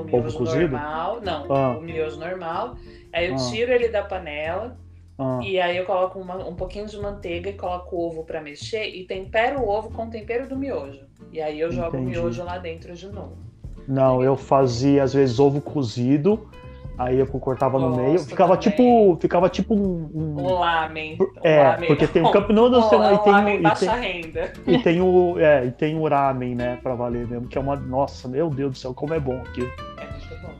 o 0.00 0.04
miojo 0.04 0.38
cozido? 0.38 0.68
normal, 0.72 1.20
não, 1.22 1.52
Ah. 1.52 1.76
o 1.76 1.80
miojo 1.80 2.18
normal, 2.20 2.76
aí 3.12 3.28
eu 3.28 3.34
Ah. 3.34 3.50
tiro 3.50 3.72
ele 3.72 3.88
da 3.88 4.02
panela, 4.02 4.76
Ah, 5.18 5.40
E 5.42 5.60
aí 5.60 5.76
eu 5.76 5.84
coloco 5.84 6.18
uma- 6.18 6.38
um 6.48 6.54
pouquinho 6.56 6.86
de 6.86 6.98
manteiga 6.98 7.50
e 7.50 7.52
coloco 7.52 7.94
o 7.94 8.06
ovo 8.08 8.24
pra 8.24 8.40
mexer 8.40 8.86
e 8.88 9.04
tempero 9.06 9.60
o 9.60 9.68
ovo 9.68 9.90
com 9.90 10.06
o 10.06 10.10
tempero 10.10 10.48
do 10.48 10.56
miojo. 10.56 11.04
E 11.30 11.40
aí 11.40 11.60
eu 11.60 11.70
jogo 11.70 11.88
Entendi. 11.98 12.18
o 12.18 12.22
miojo 12.22 12.42
lá 12.42 12.56
dentro 12.58 12.94
de 12.94 13.06
novo. 13.08 13.36
não, 13.86 14.22
eu 14.24 14.36
fazia 14.36 15.02
às 15.02 15.12
vezes 15.12 15.38
ovo 15.38 15.60
cozido, 15.60 16.48
aí 16.98 17.18
eu 17.18 17.26
cortava 17.26 17.78
no 17.78 17.96
meio, 17.96 18.18
ficava 18.20 18.56
também. 18.56 18.70
tipo, 18.76 19.18
ficava 19.20 19.48
tipo 19.48 19.74
um, 19.74 20.10
um- 20.14 20.36
Um 20.40 20.54
lamen. 20.58 21.18
É, 21.42 21.62
lamen. 21.62 21.86
porque 21.88 22.06
tem 22.06 22.22
o 22.22 22.30
tem- 22.32 22.40
um, 22.42 23.14
e 23.14 23.18
tem 23.18 23.32
lamen 23.32 23.56
e 23.56 23.60
baixa 23.62 23.92
tem- 23.92 24.22
renda. 24.22 24.52
e 24.66 24.78
tem 24.78 25.00
o, 25.02 25.38
é, 25.38 25.66
e 25.66 25.70
tem 25.70 25.98
o 25.98 26.08
ramen, 26.08 26.54
né, 26.54 26.78
para 26.82 26.94
valer 26.94 27.26
mesmo, 27.26 27.48
que 27.48 27.56
é 27.58 27.60
uma, 27.60 27.76
nossa, 27.76 28.28
meu 28.28 28.48
Deus 28.50 28.72
do 28.72 28.78
céu, 28.78 28.94
como 28.94 29.14
é 29.14 29.20
bom 29.20 29.36
aqui. 29.40 29.62
É 29.98 30.10
muito 30.10 30.42
bom. 30.42 30.52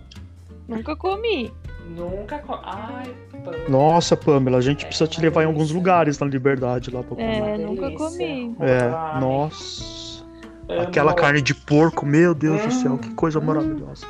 Nunca 0.68 0.96
comi. 0.96 1.52
Nunca. 1.96 2.38
co- 2.38 2.60
Ai, 2.64 3.12
pô. 3.44 3.50
Nossa, 3.70 4.16
Pamela, 4.16 4.58
a 4.58 4.60
gente 4.60 4.84
É 4.84 4.88
precisa 4.88 5.08
te 5.10 5.20
levar 5.20 5.42
em 5.42 5.46
alguns 5.46 5.68
delícia. 5.68 5.76
lugares 5.76 6.18
na 6.18 6.26
Liberdade 6.26 6.90
lá 6.90 7.02
pra 7.02 7.16
comer. 7.16 7.24
É, 7.24 7.58
nunca 7.58 7.82
delícia. 7.88 7.98
comi. 8.10 8.56
É, 8.60 8.78
Ramen. 8.88 9.20
nossa. 9.20 10.24
Amo. 10.68 10.80
Aquela 10.82 11.12
carne 11.12 11.42
de 11.42 11.54
porco, 11.54 12.06
meu 12.06 12.32
Deus 12.34 12.62
do 12.64 12.70
céu, 12.70 12.92
Hum, 12.92 12.98
que 12.98 13.12
coisa 13.14 13.38
hum. 13.40 13.42
maravilhosa. 13.42 14.06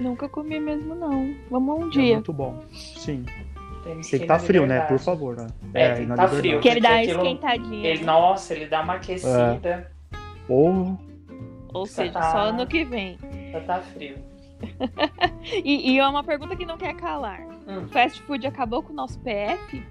Nunca 0.00 0.28
comi 0.28 0.58
mesmo, 0.60 0.94
não. 0.94 1.34
Vamos 1.50 1.84
um 1.84 1.88
É 1.88 1.90
dia. 1.90 2.14
muito 2.14 2.32
bom. 2.32 2.62
Sim. 2.72 3.24
Tem 3.84 4.00
que 4.00 4.16
estar 4.16 4.34
na 4.34 4.38
frio, 4.40 4.62
né? 4.62 4.74
Liberdade. 4.80 4.88
Por 4.88 4.98
favor, 4.98 5.36
né? 5.36 5.46
É, 5.74 5.92
e 5.92 5.94
tem 5.96 6.06
que 6.06 6.14
tá 6.14 6.24
Liberdade. 6.24 6.36
frio. 6.36 6.60
Que 6.60 6.68
ele 6.68 6.80
dá 6.80 6.96
Aquilo- 7.00 7.22
esquentadinha. 7.22 7.86
Ele, 7.88 7.98
né? 8.00 8.04
nossa, 8.06 8.54
ele 8.54 8.66
dá 8.66 8.80
uma 8.82 8.94
aquecida. 8.94 9.90
Ou 10.48 10.98
Ou 11.72 11.86
seja, 11.86 12.12
tá- 12.12 12.32
só 12.32 12.38
ano 12.38 12.66
que 12.66 12.84
vem. 12.84 13.18
Já 13.52 13.60
tá 13.60 13.80
frio. 13.80 14.16
E, 15.62 15.92
e 15.92 15.98
é 15.98 16.08
uma 16.08 16.24
pergunta 16.24 16.56
que 16.56 16.64
não 16.64 16.78
quer 16.78 16.94
calar. 16.94 17.40
Hum. 17.68 17.86
Fast 17.88 18.22
food 18.22 18.46
acabou 18.46 18.82
com 18.82 18.92
o 18.94 18.96
nosso 18.96 19.18
PF? 19.20 19.82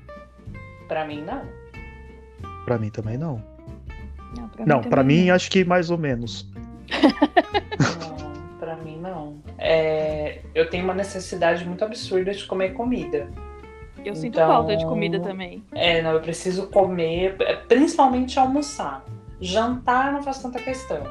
Pra 0.88 1.06
mim, 1.06 1.22
não. 1.22 1.44
pra 2.66 2.80
mim 2.80 2.90
também 2.90 3.18
não. 3.18 3.40
Não, 4.36 4.48
pra 4.50 4.66
Não, 4.66 4.76
também 4.78 4.90
pra 4.90 5.04
mim 5.04 5.26
não. 5.28 5.36
acho 5.36 5.52
que 5.52 5.64
mais 5.64 5.92
ou 5.92 5.98
menos. 5.98 6.50
Não, 8.76 8.84
pra 8.84 8.86
mim 8.92 8.98
não. 9.00 9.38
É, 9.58 10.40
eu 10.56 10.70
tenho 10.70 10.84
uma 10.84 10.94
necessidade 10.94 11.66
muito 11.66 11.84
absurda 11.84 12.32
de 12.32 12.46
comer 12.46 12.74
comida. 12.74 13.30
Eu 14.04 14.16
sinto 14.16 14.36
Então- 14.36 14.48
falta 14.48 14.76
de 14.76 14.86
comida 14.86 15.20
também. 15.20 15.64
É, 15.72 16.02
não, 16.02 16.12
eu 16.12 16.20
preciso 16.22 16.68
comer, 16.68 17.36
é, 17.42 17.56
principalmente 17.56 18.38
almoçar. 18.40 19.04
Jantar 19.40 20.12
não 20.12 20.22
faço 20.22 20.42
tanta 20.44 20.60
questão. 20.60 21.02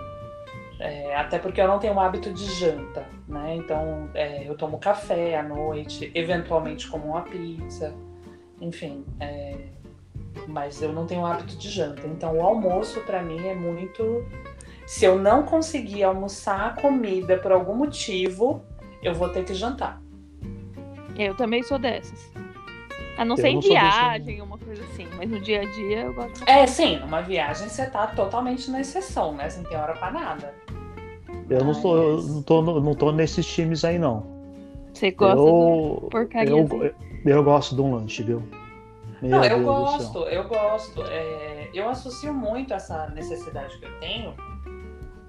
É, 0.78 1.14
até 1.14 1.38
porque 1.38 1.60
eu 1.60 1.68
não 1.68 1.78
tenho 1.78 1.94
o 1.94 2.00
hábito 2.00 2.32
de 2.32 2.44
janta, 2.58 3.06
né? 3.28 3.54
Então 3.56 4.08
é, 4.14 4.46
eu 4.48 4.56
tomo 4.56 4.78
café 4.78 5.38
à 5.38 5.42
noite, 5.42 6.10
eventualmente 6.14 6.88
como 6.88 7.06
uma 7.08 7.22
pizza, 7.22 7.94
enfim. 8.60 9.04
é, 9.20 9.54
mas 10.48 10.82
eu 10.82 10.92
não 10.92 11.06
tenho 11.06 11.20
o 11.22 11.26
hábito 11.26 11.56
de 11.56 11.68
janta. 11.70 12.06
Então 12.06 12.36
o 12.36 12.42
almoço 12.42 13.00
pra 13.02 13.22
mim 13.22 13.46
é 13.46 13.54
muito. 13.54 14.24
Se 14.92 15.06
eu 15.06 15.18
não 15.18 15.42
conseguir 15.44 16.02
almoçar 16.02 16.66
a 16.66 16.70
comida 16.78 17.38
por 17.38 17.50
algum 17.50 17.74
motivo, 17.74 18.62
eu 19.02 19.14
vou 19.14 19.30
ter 19.30 19.42
que 19.42 19.54
jantar. 19.54 20.02
Eu 21.18 21.34
também 21.34 21.62
sou 21.62 21.78
dessas. 21.78 22.30
A 23.16 23.24
não 23.24 23.34
Eu 23.36 23.40
ser 23.40 23.48
em 23.48 23.60
viagem, 23.60 24.42
uma 24.42 24.58
coisa 24.58 24.84
assim. 24.84 25.08
Mas 25.16 25.30
no 25.30 25.40
dia 25.40 25.62
a 25.62 25.64
dia 25.64 26.02
eu 26.02 26.12
gosto. 26.12 26.44
É, 26.46 26.66
sim, 26.66 26.98
numa 26.98 27.22
viagem 27.22 27.70
você 27.70 27.86
tá 27.86 28.06
totalmente 28.08 28.70
na 28.70 28.82
exceção, 28.82 29.34
né? 29.34 29.48
Você 29.48 29.62
não 29.62 29.70
tem 29.70 29.78
hora 29.78 29.94
pra 29.94 30.10
nada. 30.10 30.54
Eu 31.48 31.64
não, 31.64 31.72
sou, 31.72 31.96
eu 31.96 32.22
não, 32.22 32.42
tô, 32.42 32.60
não 32.60 32.94
tô 32.94 33.12
nesses 33.12 33.46
times 33.46 33.86
aí, 33.86 33.98
não. 33.98 34.26
Você 34.92 35.10
gosta 35.10 35.40
eu, 35.40 36.08
porcaria. 36.10 36.52
eu, 36.52 36.94
eu 37.24 37.42
gosto 37.42 37.74
de 37.74 37.80
um 37.80 37.94
lanche, 37.94 38.22
viu? 38.22 38.42
Meu 39.22 39.30
Não, 39.30 39.42
eu 39.42 39.56
Deus 39.56 39.64
gosto, 39.64 40.18
eu 40.24 40.46
gosto. 40.46 41.02
É, 41.06 41.70
eu 41.72 41.88
associo 41.88 42.34
muito 42.34 42.74
essa 42.74 43.08
necessidade 43.08 43.78
que 43.78 43.86
eu 43.86 43.98
tenho 43.98 44.51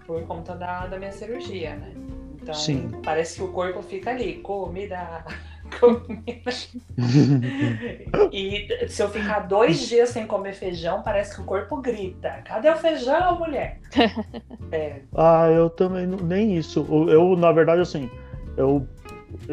por 0.06 0.22
conta 0.24 0.56
da, 0.56 0.88
da 0.88 0.98
minha 0.98 1.12
cirurgia, 1.12 1.76
né? 1.76 1.94
Então, 2.42 2.54
Sim. 2.54 2.92
parece 3.04 3.38
que 3.38 3.44
o 3.44 3.48
corpo 3.50 3.82
fica 3.82 4.10
ali, 4.10 4.36
comida, 4.40 5.24
comida. 5.80 6.52
E 8.32 8.88
se 8.88 9.02
eu 9.02 9.10
ficar 9.10 9.42
dois 9.42 9.80
dias 9.88 10.10
sem 10.10 10.26
comer 10.28 10.54
feijão, 10.54 11.02
parece 11.04 11.36
que 11.36 11.42
o 11.42 11.46
corpo 11.46 11.78
grita: 11.78 12.42
cadê 12.46 12.70
o 12.70 12.76
feijão, 12.76 13.40
mulher? 13.40 13.80
É, 14.72 15.02
Ah, 15.16 15.48
eu 15.52 15.70
também, 15.70 16.08
não- 16.08 16.18
nem 16.18 16.58
isso. 16.58 16.86
Eu, 16.90 17.10
eu, 17.10 17.36
na 17.38 17.52
verdade, 17.52 17.82
assim, 17.82 18.10
eu, 18.58 18.88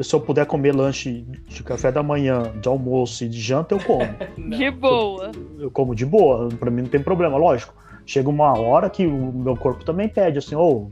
se 0.03 0.15
eu 0.15 0.21
puder 0.21 0.47
comer 0.47 0.75
lanche 0.75 1.23
de 1.47 1.63
café 1.63 1.93
da 1.93 2.03
manhã, 2.03 2.51
de 2.61 2.69
almoço 2.69 3.25
e 3.25 3.29
de 3.29 3.39
janta, 3.39 3.75
eu 3.75 3.81
como. 3.81 4.09
De 4.49 4.71
boa. 4.71 5.33
eu 5.59 5.71
como 5.71 5.95
de 5.95 6.07
boa, 6.07 6.49
pra 6.59 6.71
mim 6.71 6.83
não 6.83 6.89
tem 6.89 7.03
problema, 7.03 7.37
lógico. 7.37 7.75
Chega 8.11 8.29
uma 8.29 8.59
hora 8.59 8.91
que 8.91 9.07
o 9.07 9.33
meu 9.33 9.57
corpo 9.57 9.85
também 9.85 10.09
pede, 10.09 10.37
assim, 10.37 10.57
ô, 10.57 10.91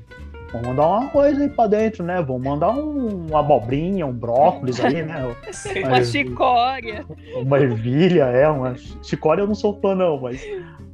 vamos 0.53 0.69
mandar 0.69 0.87
um 0.87 0.95
arroz 0.95 1.37
aí 1.37 1.49
pra 1.49 1.67
dentro, 1.67 2.05
né? 2.05 2.23
Vamos 2.23 2.45
mandar 2.45 2.71
um, 2.71 3.27
uma 3.27 3.41
abobrinha, 3.41 4.07
um 4.07 4.13
brócolis 4.13 4.79
aí, 4.79 5.03
né? 5.03 5.35
Uma 5.85 6.05
chicória. 6.05 7.05
Uma 7.35 7.59
ervilha, 7.59 8.23
é, 8.27 8.49
uma 8.49 8.77
chicória 9.03 9.43
eu 9.43 9.49
não 9.49 9.57
sou 9.57 9.77
fã 9.81 9.97
não, 9.97 10.21
mas 10.21 10.41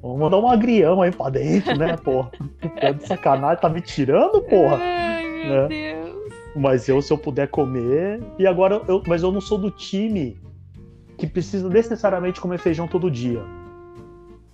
vamos 0.00 0.18
mandar 0.18 0.38
um 0.38 0.48
agrião 0.48 1.02
aí 1.02 1.10
pra 1.10 1.28
dentro, 1.28 1.76
né, 1.76 1.94
porra? 1.98 2.30
Tá 2.80 2.92
de 2.92 3.06
sacanagem, 3.06 3.60
tá 3.60 3.68
me 3.68 3.82
tirando, 3.82 4.40
porra? 4.40 4.78
Ai, 4.80 5.24
meu 5.24 5.68
né? 5.68 5.68
Deus. 5.68 6.32
Mas 6.56 6.88
eu, 6.88 7.02
se 7.02 7.12
eu 7.12 7.18
puder 7.18 7.48
comer. 7.48 8.22
E 8.38 8.46
agora, 8.46 8.80
eu, 8.88 9.02
mas 9.06 9.22
eu 9.22 9.30
não 9.30 9.42
sou 9.42 9.58
do 9.58 9.70
time 9.70 10.40
que 11.18 11.26
precisa 11.26 11.68
necessariamente 11.68 12.40
comer 12.40 12.56
feijão 12.56 12.88
todo 12.88 13.10
dia. 13.10 13.42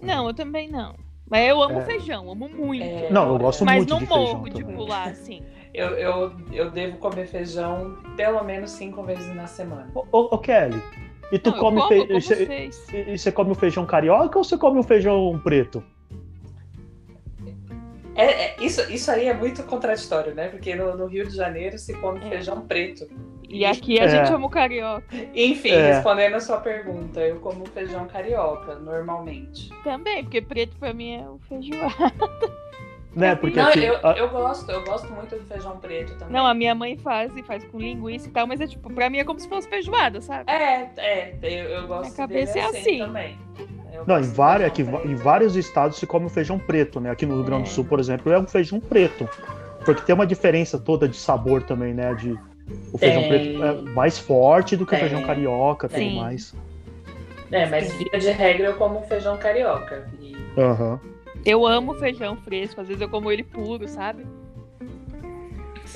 Não, 0.02 0.26
eu 0.26 0.34
também 0.34 0.68
não. 0.68 1.08
Mas 1.30 1.48
eu 1.48 1.62
amo 1.62 1.78
É. 1.78 1.84
feijão, 1.84 2.28
amo 2.30 2.48
muito. 2.48 2.82
É, 2.82 3.08
Não, 3.10 3.28
eu 3.28 3.38
gosto 3.38 3.64
Mas 3.64 3.76
muito 3.78 3.90
não 3.90 3.98
de 4.00 4.06
feijão 4.06 4.32
morro 4.34 4.50
de 4.50 4.64
pular 4.64 5.08
assim. 5.08 5.42
Eu, 5.72 5.90
eu, 5.90 6.32
eu 6.52 6.70
devo 6.72 6.96
comer 6.98 7.26
feijão 7.28 7.96
pelo 8.16 8.42
menos 8.42 8.72
cinco 8.72 9.02
vezes 9.04 9.32
na 9.34 9.46
semana. 9.46 9.88
Ô, 9.94 10.04
ô, 10.10 10.34
ô, 10.34 10.38
Kelly, 10.38 10.82
e 11.30 11.38
tu 11.38 11.50
Não, 11.52 11.58
come 11.58 11.76
como, 11.80 11.88
fe- 11.88 12.00
eu 12.00 12.06
como 12.08 12.20
você- 12.20 12.44
vocês. 12.46 12.88
e- 12.92 13.12
e 13.12 13.18
você 13.18 13.30
come 13.30 13.52
o 13.52 13.54
feijão 13.54 13.86
carioca 13.86 14.36
ou 14.36 14.42
você 14.42 14.58
come 14.58 14.80
o 14.80 14.82
feijão 14.82 15.40
preto? 15.44 15.84
É, 18.16 18.24
é- 18.24 18.56
isso, 18.60 18.80
isso 18.92 19.08
aí 19.10 19.28
é 19.28 19.34
muito 19.34 19.62
contraditório, 19.62 20.34
né? 20.34 20.48
Porque 20.48 20.74
no, 20.74 20.96
no 20.96 21.06
Rio 21.06 21.26
de 21.28 21.34
Janeiro 21.36 21.78
se 21.78 21.94
come 21.94 22.18
É. 22.26 22.28
feijão 22.28 22.66
preto. 22.66 23.06
E 23.50 23.64
aqui 23.64 23.98
a 23.98 24.04
É. 24.04 24.08
gente 24.08 24.32
ama 24.32 24.46
o 24.46 24.50
carioca. 24.50 25.04
Enfim, 25.34 25.70
É. 25.72 25.94
respondendo 25.94 26.34
a 26.34 26.40
sua 26.40 26.58
pergunta, 26.58 27.20
eu 27.20 27.36
como 27.40 27.66
feijão 27.66 28.06
carioca, 28.06 28.76
normalmente. 28.76 29.70
Também, 29.82 30.22
porque 30.22 30.40
preto 30.40 30.76
pra 30.78 30.94
mim 30.94 31.16
é 31.16 31.28
o 31.28 31.38
feijoada. 31.48 31.90
Né? 33.14 33.34
Porque 33.34 33.58
Não, 33.58 33.68
aqui, 33.70 33.82
eu, 33.84 33.96
a- 34.06 34.12
eu 34.16 34.28
gosto, 34.30 34.70
eu 34.70 34.84
gosto 34.84 35.12
muito 35.12 35.34
do 35.34 35.44
feijão 35.44 35.76
preto 35.78 36.14
também. 36.16 36.32
Não, 36.32 36.46
a 36.46 36.54
minha 36.54 36.76
mãe 36.76 36.96
faz 36.96 37.36
e 37.36 37.42
faz 37.42 37.64
com 37.64 37.76
linguiça 37.80 38.28
e 38.28 38.30
tal, 38.30 38.46
mas 38.46 38.60
é 38.60 38.68
tipo, 38.68 38.88
pra 38.94 39.10
mim 39.10 39.18
é 39.18 39.24
como 39.24 39.40
se 39.40 39.48
fosse 39.48 39.68
feijoada, 39.68 40.20
sabe? 40.20 40.48
É, 40.48 40.88
é, 40.96 41.34
eu, 41.42 41.68
eu 41.70 41.86
gosto 41.88 42.02
Minha 42.02 42.14
cabeça 42.14 42.52
dele 42.54 42.66
é 42.66 42.68
assim. 42.68 42.98
também. 42.98 43.38
Eu 43.92 44.04
Não, 44.06 44.20
em, 44.20 44.22
várias, 44.22 44.68
aqui, 44.68 44.82
em 44.82 45.16
vários 45.16 45.56
estados 45.56 45.98
se 45.98 46.06
come 46.06 46.26
o 46.26 46.28
feijão 46.30 46.56
preto, 46.56 47.00
né? 47.00 47.10
Aqui 47.10 47.26
no 47.26 47.34
Rio 47.34 47.44
Grande 47.44 47.64
do 47.64 47.68
É. 47.68 47.72
Sul, 47.72 47.84
por 47.84 47.98
exemplo, 47.98 48.32
é 48.32 48.38
um 48.38 48.46
feijão 48.46 48.78
preto. 48.78 49.28
Porque 49.84 50.02
tem 50.02 50.14
uma 50.14 50.26
diferença 50.26 50.78
toda 50.78 51.08
de 51.08 51.16
sabor 51.16 51.64
também, 51.64 51.92
né? 51.92 52.14
De, 52.14 52.38
o 52.92 52.98
feijão 52.98 53.22
Tem. 53.22 53.28
preto 53.28 53.64
é 53.64 53.72
mais 53.92 54.18
forte 54.18 54.76
do 54.76 54.84
que 54.86 54.94
o 54.94 54.98
Tem. 54.98 55.08
feijão 55.08 55.26
carioca 55.26 55.86
e 55.86 55.90
tudo 55.90 55.98
Sim. 55.98 56.16
mais. 56.16 56.54
É, 57.50 57.66
mas 57.66 57.92
via 57.94 58.18
de 58.18 58.30
regra 58.30 58.68
eu 58.68 58.76
como 58.76 59.02
feijão 59.02 59.36
carioca. 59.36 60.08
E 60.20 60.36
Aham. 60.56 61.00
Eu 61.44 61.66
amo 61.66 61.94
feijão 61.94 62.36
fresco, 62.36 62.80
às 62.80 62.86
vezes 62.88 63.00
eu 63.00 63.08
como 63.08 63.30
ele 63.30 63.42
puro, 63.42 63.88
sabe? 63.88 64.24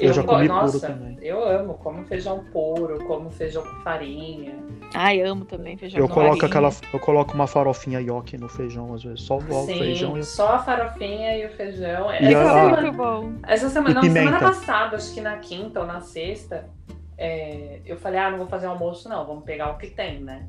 Eu 0.00 0.12
já 0.12 0.22
go- 0.22 0.28
comi 0.28 0.48
puro 0.48 0.60
nossa, 0.62 0.80
também. 0.88 1.18
Eu 1.22 1.42
amo, 1.46 1.74
como 1.74 2.04
feijão 2.04 2.44
puro, 2.52 3.04
como 3.04 3.30
feijão 3.30 3.62
com 3.62 3.80
farinha. 3.82 4.56
Ai, 4.94 5.20
amo 5.22 5.44
também 5.44 5.76
feijão 5.76 5.98
Eu 6.00 6.08
com 6.08 6.14
coloco 6.14 6.36
farinha. 6.46 6.68
aquela. 6.70 6.70
Eu 6.92 7.00
coloco 7.00 7.34
uma 7.34 7.46
farofinha 7.46 8.00
yoki 8.00 8.36
no 8.38 8.48
feijão, 8.48 8.92
às 8.94 9.02
vezes. 9.02 9.22
Só 9.22 9.36
o 9.38 9.40
Sim, 9.66 9.76
feijão 9.78 10.16
e 10.18 10.22
só 10.24 10.54
a 10.54 10.58
farofinha 10.58 11.36
e 11.38 11.46
o 11.46 11.50
feijão. 11.50 12.10
E 12.12 12.16
Fica 12.18 12.38
a- 12.38 12.42
Essa, 12.42 12.54
muito 12.62 12.74
semana, 12.76 12.92
bom. 12.92 13.32
essa 13.46 13.68
semana, 13.68 13.94
não, 13.94 14.02
semana 14.02 14.38
passada, 14.38 14.96
acho 14.96 15.12
que 15.14 15.20
na 15.20 15.36
quinta 15.38 15.80
ou 15.80 15.86
na 15.86 16.00
sexta, 16.00 16.68
é, 17.16 17.80
eu 17.86 17.96
falei, 17.96 18.18
ah, 18.20 18.30
não 18.30 18.38
vou 18.38 18.46
fazer 18.46 18.66
almoço 18.66 19.08
não, 19.08 19.24
vamos 19.26 19.44
pegar 19.44 19.70
o 19.70 19.78
que 19.78 19.86
tem, 19.88 20.20
né? 20.20 20.46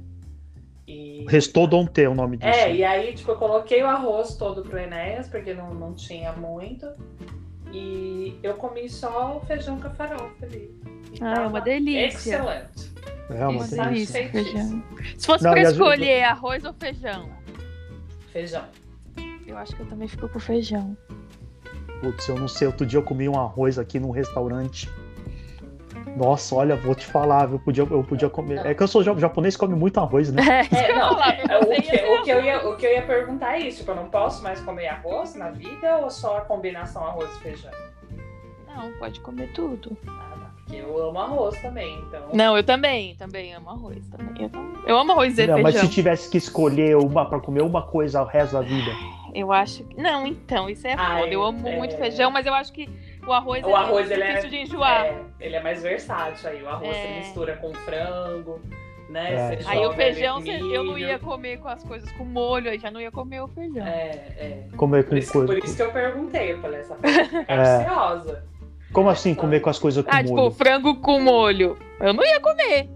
E... 0.87 1.25
Restou 1.27 1.65
Donte 1.65 2.03
é 2.03 2.07
o 2.09 2.13
nome 2.13 2.37
disso. 2.37 2.49
É, 2.59 2.75
e 2.75 2.83
aí, 2.83 3.13
tipo, 3.13 3.31
eu 3.31 3.35
coloquei 3.37 3.81
o 3.81 3.87
arroz 3.87 4.35
todo 4.35 4.61
pro 4.61 4.77
Enéas, 4.77 5.27
porque 5.27 5.51
não, 5.53 5.73
não 5.73 5.93
tinha 5.95 6.31
muito. 6.33 6.85
E 7.77 8.39
eu 8.41 8.53
comi 8.53 8.87
só 8.89 9.35
o 9.37 9.41
feijão 9.45 9.77
com 9.81 9.87
a 9.87 9.89
farofa 9.91 10.45
ali. 10.45 10.73
Ah, 11.19 11.41
é 11.43 11.47
uma 11.47 11.59
delícia. 11.59 12.07
Excelente. 12.07 12.93
É 13.29 13.45
uma 13.47 13.65
Isso 13.65 13.75
delícia. 13.75 14.29
feijão. 14.29 14.83
Se 15.17 15.25
fosse 15.25 15.43
Não, 15.43 15.51
pra 15.51 15.59
e 15.61 15.65
às 15.65 15.73
vezes- 15.75 15.81
escolher 15.81 16.23
arroz 16.23 16.63
ou 16.63 16.73
feijão, 16.73 17.29
Feijão. 18.31 18.63
eu 19.45 19.57
acho 19.57 19.75
que 19.75 19.81
eu 19.81 19.85
também 19.87 20.07
fico 20.07 20.29
com 20.29 20.39
feijão. 20.39 20.95
Putz, 22.01 22.27
eu 22.29 22.37
não 22.37 22.47
sei. 22.47 22.67
Outro 22.67 22.85
dia 22.85 22.99
eu 22.99 23.03
comi 23.03 23.27
um 23.27 23.37
arroz 23.39 23.77
aqui 23.77 23.99
num 23.99 24.11
restaurante. 24.11 24.89
Nossa, 26.15 26.55
olha, 26.55 26.75
vou 26.75 26.95
te 26.95 27.05
falar, 27.05 27.51
eu 27.51 27.59
podia, 27.59 27.83
eu 27.83 28.03
podia 28.03 28.29
comer. 28.29 28.65
É 28.65 28.73
que 28.73 28.81
eu 28.83 28.87
sou 28.87 29.03
ja- 29.03 29.15
japonês 29.17 29.57
come 29.57 29.75
muito 29.75 29.99
arroz, 29.99 30.31
né? 30.31 30.41
É, 30.71 30.91
É, 30.91 30.95
não, 30.95 31.21
é, 31.21 31.59
o, 31.59 31.81
que, 32.23 32.31
o, 32.31 32.35
eu 32.37 32.43
ia, 32.43 32.67
o 32.69 32.75
que 32.77 32.85
eu 32.85 32.91
ia 32.93 33.01
perguntar 33.01 33.55
é 33.55 33.67
isso, 33.67 33.79
tipo, 33.79 33.91
eu 33.91 33.95
não 33.95 34.09
posso 34.09 34.41
mais 34.43 34.59
comer 34.61 34.87
arroz 34.87 35.35
na 35.35 35.49
vida 35.49 35.97
ou 35.97 36.09
só 36.09 36.37
a 36.37 36.41
combinação 36.41 37.03
arroz 37.05 37.29
e 37.35 37.39
feijão? 37.39 37.71
Não, 38.67 38.91
pode 38.99 39.19
comer 39.21 39.51
tudo. 39.53 39.95
Ah, 40.07 40.33
tá, 40.39 40.49
porque 40.57 40.75
eu 40.77 41.07
amo 41.09 41.19
arroz 41.19 41.61
também, 41.61 41.97
então. 42.07 42.21
Não, 42.33 42.57
eu 42.57 42.63
também, 42.63 43.15
também 43.15 43.53
amo 43.53 43.69
arroz. 43.69 44.05
Também. 44.09 44.43
Eu, 44.43 44.51
eu 44.87 44.97
amo 44.97 45.13
arroz 45.13 45.37
e 45.37 45.47
Não, 45.47 45.61
mas 45.61 45.73
feijão. 45.73 45.89
se 45.89 45.93
tivesse 45.95 46.29
que 46.29 46.37
escolher 46.37 46.97
uma 46.97 47.25
para 47.25 47.39
comer 47.39 47.61
uma 47.61 47.81
coisa 47.83 48.21
o 48.21 48.25
resto 48.25 48.53
da 48.53 48.61
vida. 48.61 48.91
Eu 49.33 49.51
acho 49.51 49.83
que. 49.83 50.01
Não, 50.01 50.25
então, 50.25 50.69
isso 50.69 50.87
é 50.87 50.95
Ai, 50.97 51.21
foda. 51.21 51.33
Eu 51.33 51.43
amo 51.43 51.67
é. 51.67 51.77
muito 51.77 51.97
feijão, 51.97 52.31
mas 52.31 52.45
eu 52.45 52.53
acho 52.53 52.71
que 52.71 52.89
o 53.27 53.33
arroz, 53.33 53.63
O 53.65 53.75
arroz, 53.75 54.09
ele 54.11 54.23
é- 54.23 54.27
difícil 54.27 54.49
de 54.49 54.57
enjoar. 54.57 55.05
É, 55.05 55.21
ele 55.39 55.55
é 55.55 55.61
mais 55.63 55.81
versátil 55.81 56.49
aí. 56.49 56.61
O 56.63 56.69
arroz 56.69 56.95
É. 56.95 57.01
você 57.01 57.19
mistura 57.19 57.57
com 57.57 57.73
frango, 57.73 58.61
né? 59.09 59.55
É. 59.55 59.59
Aí 59.65 59.85
o 59.85 59.93
feijão 59.93 60.41
eu 60.45 60.83
não 60.83 60.97
ia 60.97 61.17
comer 61.19 61.57
com 61.59 61.67
as 61.67 61.83
coisas 61.83 62.11
com 62.13 62.23
molho, 62.25 62.69
aí 62.69 62.79
já 62.79 62.89
não 62.91 62.99
ia 63.01 63.11
comer 63.11 63.41
o 63.41 63.47
feijão. 63.47 63.85
É, 63.85 64.09
é. 64.37 64.63
Comer 64.77 65.03
Por 65.03 65.09
com 65.11 65.17
isso, 65.17 65.31
coisa. 65.33 65.47
por 65.47 65.57
isso 65.57 65.75
que 65.75 65.81
eu 65.81 65.91
perguntei, 65.91 66.51
eu 66.53 66.59
falei, 66.61 66.79
essa 66.79 66.97
É. 67.47 67.55
ansiosa. 67.55 68.43
Como 68.93 69.09
assim 69.09 69.35
comer 69.35 69.59
com 69.59 69.69
as 69.69 69.77
coisas 69.79 70.03
com 70.05 70.11
Ah, 70.11 70.23
tipo, 70.23 70.35
molho? 70.35 70.51
frango 70.51 70.95
com 71.01 71.19
molho. 71.19 71.77
Eu 71.99 72.13
não 72.13 72.23
ia 72.23 72.39
comer 72.39 72.89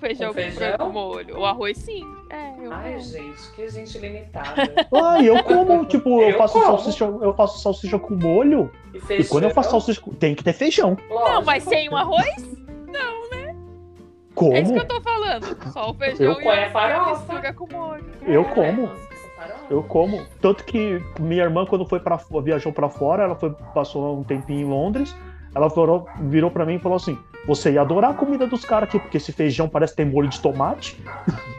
feijão 0.00 0.28
Com 0.28 0.34
feijão? 0.34 0.78
com 0.78 0.88
molho. 0.90 1.38
O 1.38 1.44
arroz 1.44 1.78
sim. 1.78 2.02
É, 2.30 2.54
eu 2.64 2.72
Ai, 2.72 2.92
como. 2.92 3.02
gente, 3.04 3.52
que 3.54 3.68
gente 3.68 3.98
limitada. 3.98 4.72
Ah, 4.94 5.22
eu 5.22 5.42
como, 5.44 5.84
tipo, 5.84 6.20
eu, 6.22 6.30
Eu 6.30 6.38
faço 6.38 6.54
como. 6.54 6.64
salsicha, 6.66 7.04
eu 7.04 7.34
faço 7.34 7.60
salsicha 7.60 7.98
com 7.98 8.14
molho. 8.16 8.70
E, 8.94 8.98
E 9.14 9.24
quando 9.24 9.44
eu 9.44 9.50
faço 9.50 9.70
salsicha, 9.70 10.00
com- 10.00 10.12
tem 10.12 10.34
que 10.34 10.42
ter 10.42 10.52
feijão. 10.52 10.96
Não, 11.08 11.42
mas 11.42 11.64
lógico. 11.64 11.70
sem 11.70 11.88
o 11.88 11.96
arroz? 11.96 12.60
Como? 14.34 14.54
É 14.54 14.60
isso 14.60 14.72
que 14.72 14.78
eu 14.78 14.86
tô 14.88 15.00
falando. 15.02 15.44
Só 15.72 15.90
o 15.90 15.94
feijão 15.94 16.32
Eu 16.32 16.40
e 16.40 16.48
a, 16.48 16.54
É 16.54 16.70
farofa. 16.70 17.10
a 17.10 17.14
mistura 17.14 17.52
com 17.52 17.66
molho. 17.70 18.04
Eu 18.26 18.42
É, 18.42 18.44
como. 18.44 18.88
farofa. 19.36 19.64
Eu 19.68 19.82
como. 19.82 20.22
Tanto 20.40 20.64
que 20.64 21.02
minha 21.18 21.42
irmã, 21.42 21.66
quando 21.66 21.84
foi 21.84 22.00
para 22.00 22.16
viajou 22.42 22.72
pra 22.72 22.88
fora, 22.88 23.24
ela 23.24 23.34
foi, 23.34 23.50
passou 23.74 24.18
um 24.18 24.22
tempinho 24.24 24.60
em 24.66 24.70
Londres. 24.70 25.14
Ela 25.54 25.68
virou, 25.68 26.06
virou 26.20 26.50
para 26.50 26.64
mim 26.64 26.74
e 26.76 26.78
falou 26.78 26.96
assim: 26.96 27.18
Você 27.46 27.72
ia 27.72 27.80
adorar 27.80 28.10
a 28.12 28.14
comida 28.14 28.46
dos 28.46 28.64
caras 28.64 28.88
aqui, 28.88 28.98
porque 28.98 29.16
esse 29.16 29.32
feijão 29.32 29.68
parece 29.68 29.96
ter 29.96 30.04
molho 30.04 30.28
de 30.28 30.40
tomate. 30.40 30.96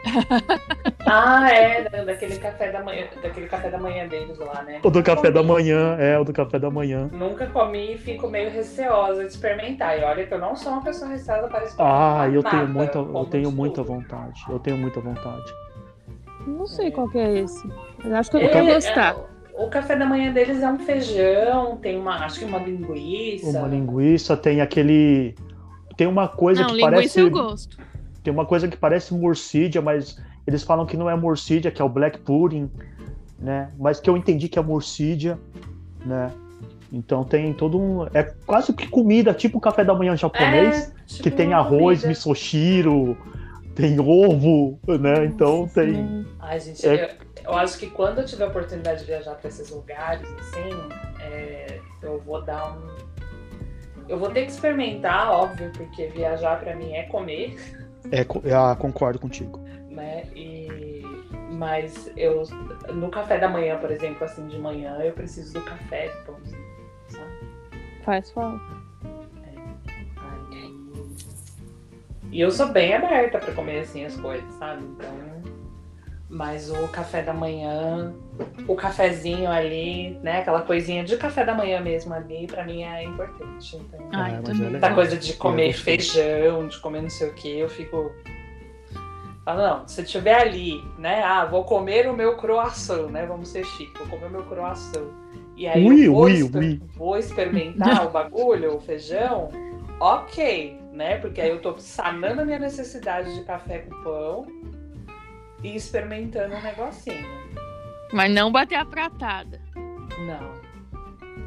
Ah, 1.04 1.50
é, 1.52 1.82
da- 1.88 2.04
daquele 2.04 2.36
café 2.38 2.70
da 2.70 2.82
manhã, 2.82 3.04
daquele 3.20 3.46
café 3.46 3.68
da 3.68 3.76
manhã 3.78 4.06
deles 4.06 4.38
lá, 4.38 4.62
né? 4.62 4.80
O 4.82 4.88
do 4.90 5.02
café 5.02 5.30
da 5.30 5.40
Comi. 5.40 5.52
manhã, 5.52 5.96
é, 5.98 6.18
o 6.18 6.24
do 6.24 6.32
café 6.32 6.58
da 6.60 6.70
manhã. 6.70 7.10
Nunca 7.12 7.46
comi 7.48 7.94
e 7.94 7.98
fico 7.98 8.28
meio 8.28 8.50
receosa 8.50 9.22
de 9.22 9.28
experimentar. 9.30 9.98
E 9.98 10.04
olha 10.04 10.24
que 10.24 10.32
eu 10.32 10.38
não 10.38 10.54
sou 10.56 10.72
uma 10.72 10.82
pessoa 10.82 11.10
receosa 11.10 11.48
para 11.48 11.64
experimentar. 11.64 12.20
Ah, 12.22 12.28
eu 12.28 12.42
tenho 12.42 12.62
nada, 12.62 12.72
muita, 12.72 12.98
eu 12.98 13.06
como 13.06 13.26
tenho 13.26 13.50
muita 13.52 13.74
tudo. 13.82 13.86
vontade. 13.88 14.40
Eu 14.48 14.58
tenho 14.60 14.78
muita 14.78 15.00
vontade. 15.00 15.52
Não 16.46 16.66
sei 16.66 16.90
qual 16.90 17.08
que 17.08 17.18
é 17.18 17.40
esse. 17.40 17.68
Eu 18.04 18.14
acho 18.16 18.30
que 18.30 18.36
eu 18.36 18.40
É, 18.40 18.54
não 18.54 18.64
ia 18.68 18.74
gostar. 18.74 19.14
é, 19.16 19.31
o 19.56 19.68
café 19.68 19.96
da 19.96 20.06
manhã 20.06 20.32
deles 20.32 20.62
é 20.62 20.68
um 20.70 20.78
feijão, 20.78 21.76
tem 21.76 21.98
uma, 21.98 22.24
acho 22.24 22.38
que 22.40 22.44
uma 22.44 22.58
linguiça. 22.58 23.58
Uma 23.58 23.68
linguiça, 23.68 24.36
tem 24.36 24.60
aquele. 24.60 25.34
Tem 25.96 26.06
uma 26.06 26.26
coisa 26.28 26.62
Não, 26.62 26.68
que 26.70 26.74
linguiça 26.76 26.90
parece. 26.96 27.20
eu 27.20 27.30
gosto. 27.30 27.78
Tem 28.22 28.32
uma 28.32 28.46
coisa 28.46 28.68
que 28.68 28.76
parece 28.76 29.12
morcídia, 29.14 29.82
mas 29.82 30.16
eles 30.46 30.62
falam 30.62 30.86
que 30.86 30.96
não 30.96 31.08
é 31.10 31.14
morcídia, 31.16 31.70
que 31.70 31.82
é 31.82 31.84
o 31.84 31.88
black 31.88 32.18
pudding, 32.20 32.70
né? 33.38 33.68
Mas 33.78 34.00
que 34.00 34.08
eu 34.08 34.16
entendi 34.16 34.48
que 34.48 34.58
é 34.58 34.62
morcídia, 34.62 35.38
né? 36.06 36.30
Então 36.92 37.24
tem 37.24 37.52
todo 37.52 37.78
um. 37.80 38.06
É 38.14 38.22
quase 38.46 38.72
que 38.72 38.86
comida, 38.88 39.32
tipo 39.34 39.58
café 39.60 39.84
da 39.84 39.94
manhã 39.94 40.16
japonês, 40.16 40.88
É, 40.90 41.04
tipo 41.06 41.22
que 41.24 41.30
tem 41.30 41.52
arroz, 41.52 42.00
comida. 42.00 42.08
misoshiro, 42.08 43.16
tem 43.74 43.98
ovo, 44.00 44.78
né? 45.00 45.24
Então 45.24 45.68
tem. 45.68 46.26
Ai, 46.40 46.60
gente, 46.60 46.86
É. 46.86 47.16
eu, 47.44 47.50
eu 47.52 47.54
acho 47.56 47.78
que 47.78 47.88
quando 47.90 48.18
eu 48.20 48.26
tiver 48.26 48.44
a 48.44 48.48
oportunidade 48.48 49.00
de 49.00 49.06
viajar 49.06 49.34
para 49.34 49.48
esses 49.48 49.70
lugares, 49.70 50.28
assim, 50.40 50.70
é, 51.20 51.80
eu 52.02 52.20
vou 52.20 52.42
dar 52.42 52.76
um. 52.76 53.12
Eu 54.08 54.18
vou 54.18 54.30
ter 54.30 54.44
que 54.44 54.50
experimentar, 54.50 55.30
óbvio, 55.30 55.70
porque 55.76 56.06
viajar 56.08 56.58
para 56.60 56.74
mim 56.74 56.92
é 56.92 57.04
comer, 57.04 57.56
É, 58.10 58.24
co- 58.24 58.42
ah, 58.52 58.74
concordo 58.76 59.18
contigo. 59.18 59.58
né? 59.88 60.24
E, 60.34 61.02
mas 61.52 62.10
eu 62.16 62.42
no 62.92 63.08
café 63.10 63.38
da 63.38 63.48
manhã, 63.48 63.78
por 63.78 63.90
exemplo, 63.90 64.24
assim, 64.24 64.46
de 64.48 64.58
manhã, 64.58 64.98
eu 65.00 65.12
preciso 65.12 65.54
do 65.54 65.60
café, 65.62 66.08
pãozinho, 66.26 66.60
sabe? 67.08 67.30
Faz 68.04 68.30
falta. 68.32 68.81
E 72.32 72.40
eu 72.40 72.50
sou 72.50 72.68
bem 72.68 72.94
aberta 72.94 73.38
pra 73.38 73.52
comer 73.52 73.80
assim 73.80 74.04
as 74.04 74.16
coisas, 74.16 74.52
sabe? 74.54 74.82
Então. 74.84 75.42
Mas 76.30 76.70
o 76.70 76.88
café 76.88 77.20
da 77.22 77.34
manhã, 77.34 78.14
o 78.66 78.74
cafezinho 78.74 79.50
ali, 79.50 80.18
né? 80.22 80.38
Aquela 80.40 80.62
coisinha 80.62 81.04
de 81.04 81.14
café 81.18 81.44
da 81.44 81.54
manhã 81.54 81.78
mesmo 81.82 82.14
ali, 82.14 82.46
pra 82.46 82.64
mim 82.64 82.82
é 82.84 83.04
importante. 83.04 83.76
Então, 83.76 84.00
Ah, 84.14 84.30
É, 84.30 84.40
legal. 84.40 84.76
essa 84.76 84.94
coisa 84.94 85.16
de 85.18 85.34
comer 85.34 85.74
feijão, 85.74 86.66
de 86.68 86.78
comer 86.80 87.02
não 87.02 87.10
sei 87.10 87.28
o 87.28 87.34
que, 87.34 87.58
eu 87.58 87.68
fico. 87.68 88.10
Falo, 89.44 89.60
não, 89.60 89.86
se 89.88 90.02
tiver 90.04 90.40
ali, 90.40 90.82
né? 90.98 91.22
Ah, 91.22 91.44
vou 91.44 91.64
comer 91.64 92.08
o 92.08 92.14
meu 92.16 92.36
croissant, 92.36 93.10
né? 93.10 93.26
Vamos 93.26 93.48
ser 93.48 93.64
chique, 93.66 93.92
vou 93.98 94.06
comer 94.06 94.26
o 94.28 94.30
meu 94.30 94.42
croissant. 94.44 95.04
E 95.54 95.66
aí 95.68 95.84
Ui, 95.86 96.06
eu 96.06 96.12
vou, 96.14 96.24
ui, 96.24 96.32
exper- 96.32 96.60
ui. 96.62 96.82
vou 96.96 97.18
experimentar 97.18 98.06
o 98.06 98.10
bagulho, 98.10 98.76
o 98.76 98.80
feijão, 98.80 99.50
ok, 100.00 100.78
né? 100.92 101.18
Porque 101.18 101.40
aí 101.40 101.48
eu 101.48 101.60
tô 101.60 101.76
sanando 101.78 102.42
a 102.42 102.44
minha 102.44 102.58
necessidade 102.58 103.34
de 103.34 103.42
café 103.44 103.78
com 103.80 104.02
pão 104.02 104.46
e 105.64 105.74
experimentando 105.74 106.54
um 106.54 106.62
negocinho. 106.62 107.26
Mas 108.12 108.30
não 108.32 108.52
bater 108.52 108.74
a 108.76 108.84
pratada. 108.84 109.60
Não, 109.74 110.52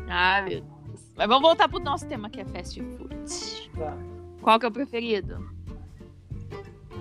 Ah, 0.10 0.41
meu 0.41 0.62
Deus. 0.62 0.75
Mas 1.15 1.27
vamos 1.27 1.43
voltar 1.43 1.69
pro 1.69 1.79
nosso 1.79 2.08
tema 2.08 2.29
que 2.29 2.41
é 2.41 2.45
fast 2.45 2.81
food. 2.81 3.69
vá. 3.73 3.93
Qual 4.41 4.60
que 4.60 4.65
é 4.65 4.69
o 4.69 4.71
preferido? 4.71 5.49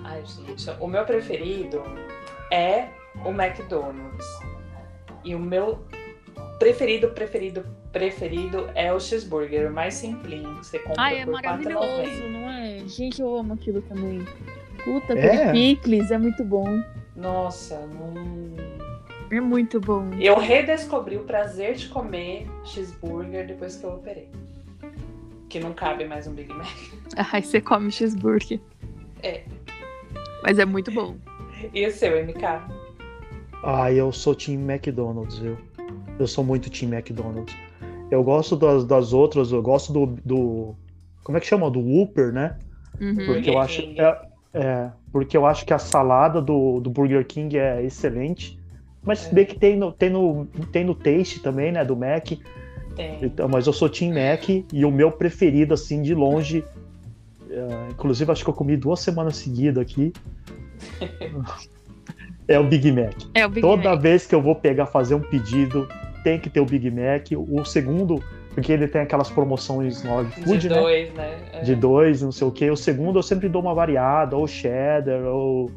Ai, 0.05 0.23
gente, 0.25 0.71
o 0.81 0.87
meu 0.87 1.05
preferido 1.05 1.83
é 2.51 2.89
o 3.25 3.31
McDonald's. 3.31 4.27
E 5.25 5.35
o 5.35 5.39
meu 5.41 5.85
preferido, 6.59 7.09
preferido, 7.11 7.65
preferido 7.93 8.69
é 8.75 8.93
o 8.93 9.01
cheeseburger, 9.01 9.71
o 9.71 9.75
mais 9.75 9.95
simplinho, 9.95 10.55
você 10.57 10.79
compra 10.79 11.03
Ai, 11.03 11.19
é 11.21 11.25
por 11.25 11.33
maravilhoso, 11.33 11.87
R$4,90. 12.03 12.31
não 12.31 12.51
é? 12.51 12.79
Gente, 12.87 13.21
eu 13.21 13.37
amo 13.37 13.55
aquilo 13.55 13.83
também. 13.83 14.25
Puta, 14.85 15.19
É? 15.19 15.51
picles 15.53 16.11
é 16.11 16.19
muito 16.19 16.45
bom. 16.45 16.67
Nossa, 17.17 17.87
não... 17.87 18.15
É 19.31 19.41
muito 19.41 19.81
bom. 19.81 20.11
eu 20.21 20.39
redescobri 20.39 21.17
o 21.17 21.25
prazer 21.25 21.75
de 21.75 21.89
comer 21.89 22.47
cheeseburger 22.65 23.47
depois 23.47 23.75
que 23.77 23.85
eu 23.85 23.91
operei. 23.95 24.29
Que 25.49 25.59
não 25.59 25.73
cabe 25.73 26.05
mais 26.05 26.27
um 26.27 26.33
Big 26.35 26.53
Mac. 26.53 26.67
Ai, 27.33 27.43
você 27.43 27.61
come 27.61 27.91
cheeseburger. 27.91 28.61
É. 29.23 29.43
Mas 30.43 30.59
é 30.59 30.65
muito 30.65 30.93
bom. 30.93 31.17
E 31.73 31.87
o 31.87 31.91
seu, 31.91 32.23
MK? 32.25 32.45
Ah, 33.65 33.91
eu 33.91 34.13
sou 34.13 34.35
Team 34.35 34.61
McDonald's, 34.71 35.43
eu. 35.43 35.57
Eu 36.19 36.27
sou 36.27 36.45
muito 36.45 36.71
Team 36.71 36.93
McDonald's. 36.93 37.55
Eu 38.11 38.23
gosto 38.23 38.55
das, 38.57 38.85
das 38.85 39.13
outras, 39.13 39.51
eu 39.51 39.63
gosto 39.63 39.93
do, 39.93 40.07
do. 40.25 40.75
Como 41.23 41.37
é 41.39 41.41
que 41.41 41.47
chama? 41.47 41.71
Do 41.71 41.81
Whopper, 41.81 42.33
né? 42.33 42.57
Uhum. 43.01 43.27
Porque 43.27 43.51
eu 43.51 43.59
acho. 43.59 43.83
É, 43.83 44.21
é, 44.53 44.91
porque 45.11 45.37
eu 45.37 45.47
acho 45.47 45.65
que 45.67 45.73
a 45.75 45.79
salada 45.79 46.41
do, 46.41 46.81
do 46.81 46.91
Burger 46.91 47.27
King 47.27 47.59
é 47.59 47.83
excelente. 47.83 48.59
Mas 49.03 49.21
se 49.21 49.31
É. 49.31 49.35
bem 49.35 49.47
que 49.47 49.59
tem 49.59 49.77
no, 49.77 49.91
tem, 49.93 50.11
no, 50.11 50.47
tem 50.71 50.85
no 50.85 50.95
Taste 50.95 51.41
também, 51.41 51.73
né? 51.73 51.85
Do 51.85 51.97
Mac. 51.97 52.29
Tem. 52.95 53.19
Então, 53.23 53.49
mas 53.49 53.67
eu 53.67 53.73
sou 53.73 53.89
Team 53.89 54.15
Mac 54.15 54.49
e 54.49 54.85
o 54.85 54.91
meu 54.91 55.11
preferido, 55.11 55.75
assim, 55.75 56.01
de 56.01 56.15
longe. 56.15 56.65
é, 57.51 57.91
inclusive, 57.91 58.31
acho 58.31 58.45
que 58.45 58.51
eu 58.51 58.55
comi 58.55 58.77
duas 58.77 59.01
semanas 59.01 59.37
seguidas 59.37 59.83
aqui. 59.83 60.13
é 62.47 62.59
o 62.59 62.65
Big 62.65 62.91
Mac. 62.93 63.15
É 63.35 63.45
o 63.45 63.49
Big 63.49 63.61
Toda 63.61 63.91
Mac. 63.91 64.01
vez 64.01 64.27
que 64.27 64.35
eu 64.35 64.41
vou 64.43 64.55
pegar, 64.55 64.87
fazer 64.87 65.15
um 65.15 65.21
pedido, 65.21 65.89
tem 66.25 66.41
que 66.41 66.51
ter 66.51 66.59
o 66.59 66.65
Big 66.67 66.91
Mac. 66.91 67.29
O 67.37 67.65
segundo, 67.65 68.21
porque 68.55 68.73
ele 68.73 68.89
tem 68.89 69.03
aquelas 69.03 69.31
promoções 69.31 70.03
no 70.03 70.23
iFood, 70.23 70.59
de 70.59 70.69
né? 70.71 70.81
dois, 70.81 71.15
né? 71.15 71.39
É. 71.53 71.61
De 71.61 71.77
dois, 71.77 72.23
não 72.23 72.33
sei 72.33 72.49
o 72.49 72.51
que. 72.51 72.69
O 72.71 72.77
segundo 72.77 73.19
eu 73.19 73.23
sempre 73.23 73.49
dou 73.49 73.63
uma 73.63 73.75
variada, 73.75 74.37
ou 74.37 74.47
cheddar, 74.49 75.23
ou. 75.27 75.71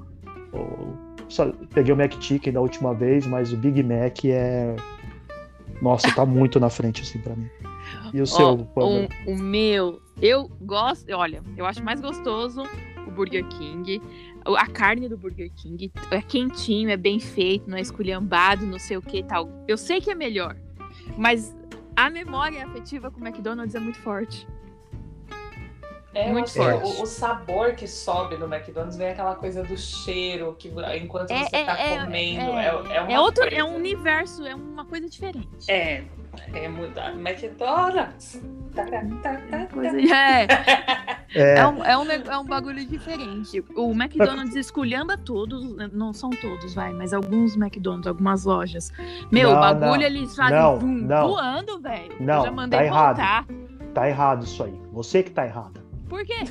ou- 0.54 1.08
só 1.30 1.52
peguei 1.74 1.94
o 1.94 1.98
Mac 1.98 2.14
Chicken 2.22 2.54
da 2.54 2.62
última 2.62 2.94
vez, 2.94 3.28
mas 3.28 3.52
o 3.52 3.58
Big 3.58 3.84
Mac 3.84 4.24
é. 4.26 4.74
Nossa, 5.82 6.10
tá 6.16 6.26
muito 6.26 6.60
na 6.60 6.70
frente, 6.70 7.02
assim, 7.04 7.20
pra 7.20 7.36
mim. 7.36 7.48
E 8.14 8.22
o 8.22 8.26
seu, 8.26 8.48
Ó, 8.48 8.56
Pamela? 8.58 9.08
o, 9.28 9.32
o 9.34 9.38
meu, 9.38 10.00
eu 10.22 10.50
gosto, 10.62 11.06
olha, 11.14 11.42
eu 11.56 11.66
acho 11.66 11.84
mais 11.84 12.00
gostoso 12.02 12.64
o 13.08 13.12
Burger 13.12 13.46
King. 13.48 14.02
A 14.46 14.68
carne 14.68 15.10
do 15.10 15.18
Burger 15.18 15.52
King 15.56 15.92
é 16.12 16.22
quentinho, 16.22 16.90
é 16.90 16.98
bem 16.98 17.20
feito, 17.20 17.70
não 17.70 17.78
é 17.78 17.82
esculhambado, 17.82 18.66
não 18.66 18.80
sei 18.80 18.98
o 18.98 19.02
que 19.02 19.18
e 19.20 19.24
tal. 19.24 19.50
Eu 19.68 19.78
sei 19.78 20.00
que 20.00 20.10
é 20.12 20.16
melhor, 20.16 20.56
mas 21.18 21.56
a 21.96 22.10
memória 22.10 22.66
afetiva 22.66 23.10
com 23.12 23.20
o 23.20 23.28
McDonald's 23.28 23.76
é 23.76 23.80
muito 23.80 24.00
forte. 24.00 24.48
É, 26.14 26.32
Muito 26.32 26.50
forte. 26.52 26.84
o, 27.00 27.04
o 27.04 27.06
sabor 27.06 27.74
que 27.76 27.88
sobe 27.88 28.38
no 28.38 28.52
McDonald's 28.52 28.98
vem 28.98 29.10
aquela 29.10 29.36
coisa 29.36 29.64
do 29.64 29.78
cheiro 29.78 30.56
que 30.58 30.68
enquanto 31.00 31.30
É, 31.30 31.44
você 31.44 31.56
é, 31.56 31.64
tá 31.66 31.78
é, 31.80 32.00
comendo. 32.00 32.42
é, 32.42 32.66
É, 32.66 32.96
é, 32.96 33.02
uma 33.02 33.12
é 33.14 33.20
outro, 33.20 33.42
coisa. 33.44 33.56
é 33.56 33.64
um 33.64 33.76
universo, 33.76 34.44
é 34.44 34.56
uma 34.56 34.84
coisa 34.84 35.08
diferente. 35.08 35.70
É, 35.70 36.06
é 36.54 36.68
muito. 36.68 37.00
McDonald's. 37.00 38.42
Tá, 38.76 38.86
tá, 38.86 39.02
tá, 39.24 39.38
tá, 39.50 39.66
Coisa- 39.68 39.98
é, 40.00 40.48
É, 41.36 41.60
é, 41.60 41.68
um, 41.68 41.84
é, 41.84 41.98
um, 41.98 42.12
é 42.12 42.38
um 42.38 42.46
bagulho 42.46 42.86
diferente. 42.86 43.64
O 43.76 43.92
McDonald's 43.92 44.56
esculhamba 44.56 45.18
todos, 45.18 45.76
não 45.92 46.14
são 46.14 46.30
todos, 46.30 46.74
vai, 46.74 46.94
mas 46.94 47.14
alguns 47.14 47.56
McDonald's, 47.58 48.08
algumas 48.08 48.46
lojas. 48.46 48.92
Meu, 49.32 49.50
Não, 49.52 49.58
o 49.58 49.60
bagulho 49.60 49.92
não. 50.00 50.02
eles 50.02 50.36
fazem 50.36 50.58
Não, 50.58 50.80
vum, 50.80 50.88
não. 50.88 51.28
voando, 51.28 51.80
velho. 51.82 52.14
Eu 52.20 52.26
Não, 52.26 52.44
já 52.46 52.52
mandei 52.52 52.80
tá 52.80 52.86
errado. 52.86 53.16
voltar. 53.18 53.46
tá 53.94 54.08
errado 54.10 54.44
isso 54.46 54.64
aí. 54.64 54.80
Você 54.94 55.22
que 55.24 55.32
tá 55.32 55.46
errada. 55.46 55.84
Por 56.08 56.24
quê? 56.26 56.44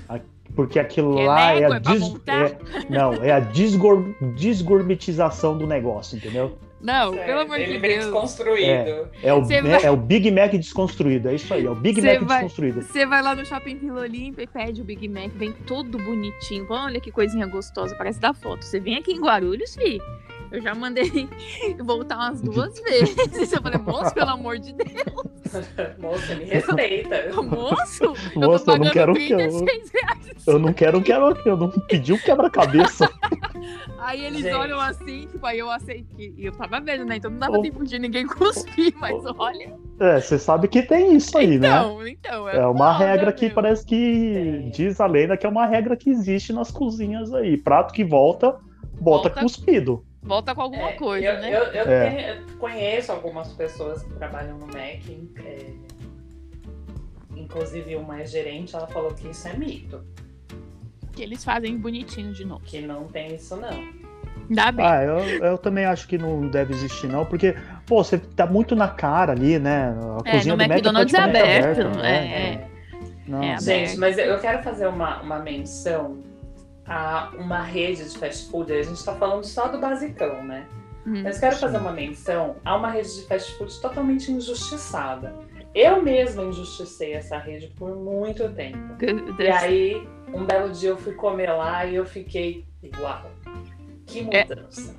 Porque 0.55 0.79
aquilo 0.79 1.19
É 1.19 1.27
lá 1.27 1.53
é 1.53 1.57
a 1.57 1.61
é 1.61 1.69
pra 1.69 1.79
des- 1.79 2.15
é- 2.27 2.59
não, 2.91 3.13
é 3.15 3.33
a 3.33 3.41
desgor- 3.41 4.15
desgourmetização 4.71 5.57
do 5.57 5.67
negócio, 5.67 6.17
entendeu? 6.17 6.59
Não, 6.81 7.15
Certo, 7.15 7.27
pelo 7.27 7.41
amor 7.41 7.57
de 7.57 7.63
Ele 7.63 7.79
vem 7.79 7.91
Deus. 7.93 8.05
desconstruído. 8.05 9.09
É 9.23 9.33
o, 9.33 9.41
Você 9.45 9.63
né, 9.63 9.71
vai- 9.71 9.85
é 9.85 9.91
o 9.91 9.97
Big 9.97 10.31
Mac 10.31 10.51
desconstruído, 10.53 11.29
é 11.31 11.35
isso 11.35 11.53
aí, 11.55 11.65
é 11.65 11.71
o 11.71 11.75
Big 11.75 12.01
Você 12.01 12.07
Mac 12.07 12.23
vai- 12.23 12.37
desconstruído. 12.43 12.83
Você 12.83 13.07
vai 13.07 13.23
lá 13.23 13.35
no 13.35 13.45
shopping 13.47 13.77
Vila 13.77 14.01
Olímpia 14.03 14.43
e 14.43 14.47
pede 14.47 14.83
o 14.83 14.85
Big 14.85 15.09
Mac, 15.09 15.31
vem 15.35 15.53
todo 15.53 15.97
bonitinho. 15.99 16.67
Olha 16.69 17.01
que 17.01 17.11
coisinha 17.11 17.47
gostosa, 17.47 17.95
parece 17.97 18.21
da 18.21 18.35
foto. 18.35 18.65
Você 18.65 18.79
vem 18.79 18.97
aqui 18.97 19.13
em 19.13 19.21
Guarulhos, 19.21 19.75
fi. 19.75 19.99
Eu 20.51 20.61
já 20.61 20.75
mandei 20.75 21.29
voltar 21.85 22.17
umas 22.17 22.41
duas 22.41 22.79
vezes. 22.83 23.53
Eu 23.53 23.63
falei, 23.63 23.79
moço, 23.79 24.15
pelo 24.15 24.31
amor 24.31 24.59
de 24.59 24.73
Deus, 24.73 24.87
Moça, 25.99 26.35
me 26.35 26.45
respeita. 26.45 27.33
moço, 27.43 28.05
eu 28.05 28.15
tô 28.35 28.41
Moça, 28.41 28.71
eu 28.73 28.79
não 28.79 28.91
quero 28.91 29.15
que 29.15 29.31
eu, 29.33 29.39
36 29.39 29.91
reais. 29.93 30.47
eu 30.47 30.59
não 30.59 30.73
quero 30.73 31.03
que 31.03 31.13
eu, 31.13 31.37
eu 31.47 31.57
não 31.57 31.71
pedi 31.71 32.13
um 32.13 32.19
quebra-cabeça. 32.19 33.09
Aí 33.99 34.25
eles 34.25 34.43
Gente. 34.43 34.55
olham 34.55 34.79
assim, 34.81 35.27
tipo, 35.27 35.45
aí 35.47 35.59
eu 35.59 35.71
aceitei. 35.71 36.35
E 36.37 36.47
eu 36.47 36.53
tava 36.53 36.81
vendo, 36.81 37.05
né? 37.05 37.17
Então 37.17 37.31
não 37.31 37.39
dava 37.39 37.59
Ô. 37.59 37.63
tempo 37.63 37.85
de 37.85 37.99
ninguém 37.99 38.27
cuspir, 38.27 38.95
mas 38.99 39.15
olha. 39.39 39.75
É, 39.99 40.21
você 40.21 40.39
sabe 40.39 40.69
que 40.69 40.83
tem 40.83 41.17
isso 41.17 41.37
aí, 41.39 41.59
né? 41.59 41.69
Então, 41.69 42.07
então. 42.07 42.49
É 42.49 42.67
uma 42.67 42.93
foda, 42.93 43.05
regra 43.07 43.33
que 43.33 43.47
meu. 43.47 43.55
parece 43.55 43.85
que 43.85 43.97
Tem. 43.97 44.71
diz 44.71 45.01
a 45.01 45.07
lenda 45.07 45.37
que 45.37 45.47
é 45.47 45.49
uma 45.49 45.67
regra 45.67 45.97
que 45.97 46.11
existe 46.11 46.53
nas 46.53 46.71
cozinhas 46.71 47.33
aí. 47.33 47.57
Prato 47.57 47.93
que 47.95 48.05
volta, 48.05 48.57
Volta. 49.01 49.31
cuspido. 49.31 50.05
Volta 50.27 50.55
com 50.55 50.61
alguma 50.63 50.91
É, 50.91 50.93
coisa, 50.95 51.27
eu, 51.27 51.41
né? 51.41 51.49
Eu, 51.51 51.63
eu 51.65 51.91
É. 51.93 52.11
tenho- 52.11 52.29
eu 52.51 52.59
conheço 52.59 53.13
algumas 53.13 53.53
pessoas 53.53 54.03
que 54.03 54.13
trabalham 54.15 54.59
no 54.59 54.67
Mac. 54.67 54.77
é, 55.45 55.71
inclusive 57.37 57.97
uma 57.97 58.21
é 58.21 58.27
gerente, 58.27 58.75
ela 58.75 58.87
falou 58.87 59.13
que 59.15 59.29
isso 59.29 59.47
é 59.49 59.53
mito. 59.57 60.03
Que 61.13 61.23
eles 61.23 61.45
fazem 61.45 61.77
bonitinho 61.79 62.33
de 62.33 62.45
novo. 62.45 62.63
Que 62.65 62.81
não 62.81 63.05
tem 63.05 63.35
isso, 63.35 63.57
não. 63.57 64.07
Dá 64.51 64.71
bem. 64.71 64.85
Ah, 64.87 65.03
eu, 65.03 65.19
eu 65.45 65.59
também 65.59 65.85
acho 65.85 66.07
que 66.07 66.17
não 66.19 66.49
deve 66.49 66.73
existir, 66.75 67.09
não, 67.09 67.25
porque, 67.27 67.55
pô, 67.87 68.03
você 68.05 68.19
tá 68.19 68.47
muito 68.47 68.77
na 68.77 68.89
cara 68.89 69.33
ali, 69.33 69.59
né? 69.59 69.95
A 70.25 70.29
É, 70.29 70.33
cozinha 70.33 70.55
no 70.57 70.63
do 70.63 70.69
Mac 70.69 70.71
McDonald's 70.71 71.15
é 71.15 71.17
praticamente 71.19 71.59
aberto, 71.61 71.81
aberta, 71.89 72.07
é, 72.09 72.21
né? 72.57 72.71
Não. 73.27 73.43
É 73.43 73.59
Gente, 73.59 73.71
aberto. 73.71 73.99
mas 74.01 74.19
eu 74.19 74.39
quero 74.39 74.63
fazer 74.63 74.87
uma, 74.87 75.21
uma 75.23 75.39
menção 75.41 76.23
a 76.89 77.31
uma 77.39 77.63
rede 77.63 78.09
de 78.11 78.19
fast 78.19 78.51
food. 78.51 78.73
A 78.73 78.83
gente 78.83 79.05
tá 79.05 79.15
falando 79.15 79.45
só 79.45 79.69
do 79.69 79.79
basicão, 79.79 80.43
né? 80.45 80.67
Hum. 81.07 81.23
Mas 81.23 81.39
quero 81.39 81.57
fazer 81.57 81.79
uma 81.79 81.93
menção 81.93 82.57
a 82.65 82.77
uma 82.77 82.91
rede 82.91 83.15
de 83.15 83.27
fast 83.27 83.57
food 83.57 83.81
totalmente 83.81 84.31
injustiçada. 84.33 85.35
Eu 85.75 86.03
mesma 86.03 86.43
injusticei 86.45 87.13
essa 87.13 87.37
rede 87.39 87.69
por 87.77 87.95
muito 87.95 88.49
tempo. 88.51 88.79
E 89.39 89.47
aí, 89.49 90.09
um 90.33 90.45
belo 90.45 90.73
dia 90.73 90.91
eu 90.91 90.97
fui 90.97 91.13
comer 91.13 91.51
lá 91.53 91.85
e 91.85 91.95
eu 91.97 92.07
fiquei 92.07 92.65
igual. 92.83 93.31
Que 94.07 94.21
É. 94.33 94.45
mudança. 94.47 94.95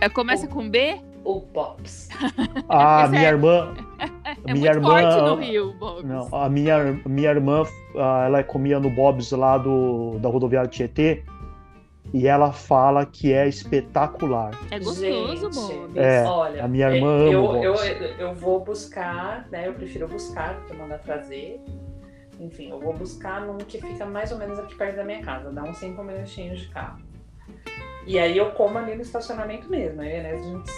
É, 0.00 0.08
começa 0.08 0.46
com 0.46 0.68
B? 0.70 1.00
O 1.24 1.40
Pops. 1.40 2.08
A 2.68 3.02
Esse 3.02 3.10
minha 3.10 3.22
é- 3.24 3.28
irmã. 3.32 3.74
É 4.46 4.52
minha 4.52 4.72
muito 4.72 4.88
irmã. 4.88 4.88
forte 4.88 5.22
no 5.22 5.34
Rio, 5.36 5.72
Bob. 5.74 6.06
Não, 6.06 6.28
a 6.32 6.48
minha, 6.48 7.00
minha 7.06 7.30
irmã, 7.30 7.64
ah, 7.96 8.24
ela 8.26 8.42
comia 8.42 8.80
no 8.80 8.90
Bob's 8.90 9.30
lá 9.32 9.58
do, 9.58 10.18
da 10.18 10.28
rodoviária 10.28 10.68
Tietê. 10.68 11.22
E 12.12 12.28
ela 12.28 12.52
fala 12.52 13.04
que 13.04 13.32
é 13.32 13.48
espetacular. 13.48 14.52
É 14.70 14.78
gostoso, 14.78 15.50
Bob. 15.50 15.98
É, 15.98 16.22
Olha, 16.24 16.64
a 16.64 16.68
minha 16.68 16.88
irmã 16.88 17.24
é, 17.24 17.28
ama 17.28 17.32
eu, 17.32 17.44
o 17.44 17.64
eu, 17.64 17.72
Bob's. 17.72 18.20
eu 18.20 18.34
vou 18.34 18.60
buscar, 18.60 19.48
né? 19.50 19.66
Eu 19.66 19.74
prefiro 19.74 20.06
buscar 20.06 20.54
do 20.54 20.66
que 20.66 20.74
mandar 20.74 20.98
trazer. 20.98 21.60
Enfim, 22.38 22.70
eu 22.70 22.80
vou 22.80 22.92
buscar 22.92 23.40
num 23.40 23.58
que 23.58 23.80
fica 23.80 24.04
mais 24.04 24.30
ou 24.32 24.38
menos 24.38 24.58
aqui 24.58 24.74
perto 24.74 24.96
da 24.96 25.04
minha 25.04 25.22
casa, 25.22 25.50
dá 25.50 25.62
uns 25.62 25.78
5 25.78 26.02
minutinhos 26.02 26.60
de 26.60 26.68
carro. 26.68 26.98
E 28.06 28.18
aí 28.18 28.36
eu 28.36 28.50
como 28.52 28.76
ali 28.76 28.94
no 28.94 29.02
estacionamento 29.02 29.68
mesmo, 29.70 30.02
aí, 30.02 30.22
né? 30.22 30.32
A 30.32 30.36
gente 30.36 30.70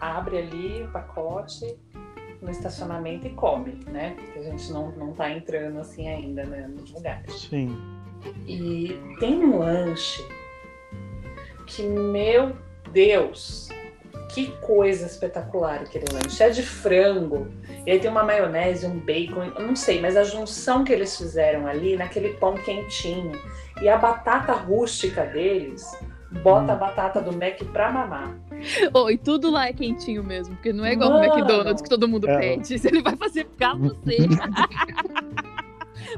abre 0.00 0.38
ali 0.38 0.82
o 0.82 0.92
pacote 0.92 1.76
no 2.40 2.50
estacionamento 2.50 3.26
e 3.26 3.30
come, 3.30 3.80
né? 3.86 4.14
Porque 4.16 4.38
a 4.38 4.42
gente 4.42 4.70
não, 4.72 4.90
não 4.92 5.12
tá 5.12 5.30
entrando 5.30 5.78
assim 5.78 6.08
ainda, 6.08 6.44
né? 6.44 6.68
Nos 6.68 6.90
lugares. 6.92 7.32
Sim. 7.48 7.76
E 8.46 8.98
tem 9.20 9.44
um 9.44 9.58
lanche 9.58 10.24
que, 11.66 11.82
meu 11.82 12.56
Deus, 12.92 13.68
que 14.30 14.50
coisa 14.60 15.06
espetacular 15.06 15.80
aquele 15.80 16.06
lanche. 16.12 16.42
É 16.42 16.50
de 16.50 16.62
frango, 16.62 17.48
e 17.86 17.90
aí 17.90 17.98
tem 17.98 18.10
uma 18.10 18.22
maionese, 18.22 18.86
um 18.86 18.98
bacon, 18.98 19.44
eu 19.56 19.66
não 19.66 19.76
sei, 19.76 20.00
mas 20.00 20.16
a 20.16 20.24
junção 20.24 20.84
que 20.84 20.92
eles 20.92 21.16
fizeram 21.16 21.66
ali 21.66 21.96
naquele 21.96 22.34
pão 22.34 22.54
quentinho 22.54 23.32
e 23.80 23.88
a 23.88 23.96
batata 23.96 24.52
rústica 24.52 25.24
deles. 25.24 25.90
Bota 26.42 26.72
Hum. 26.72 26.74
a 26.74 26.76
batata 26.76 27.20
do 27.20 27.32
Mac 27.32 27.58
pra 27.72 27.90
mamar. 27.90 28.34
Oh, 28.94 29.10
e 29.10 29.18
tudo 29.18 29.50
lá 29.50 29.68
é 29.68 29.72
quentinho 29.72 30.22
mesmo, 30.24 30.54
porque 30.56 30.72
não 30.72 30.84
é 30.84 30.92
igual 30.92 31.10
Mano. 31.10 31.24
McDonald's 31.24 31.82
que 31.82 31.88
todo 31.88 32.08
mundo 32.08 32.28
É. 32.28 32.38
pede. 32.38 32.74
Ele 32.86 33.02
vai 33.02 33.16
fazer 33.16 33.44
pra 33.46 33.74
você. 33.74 34.18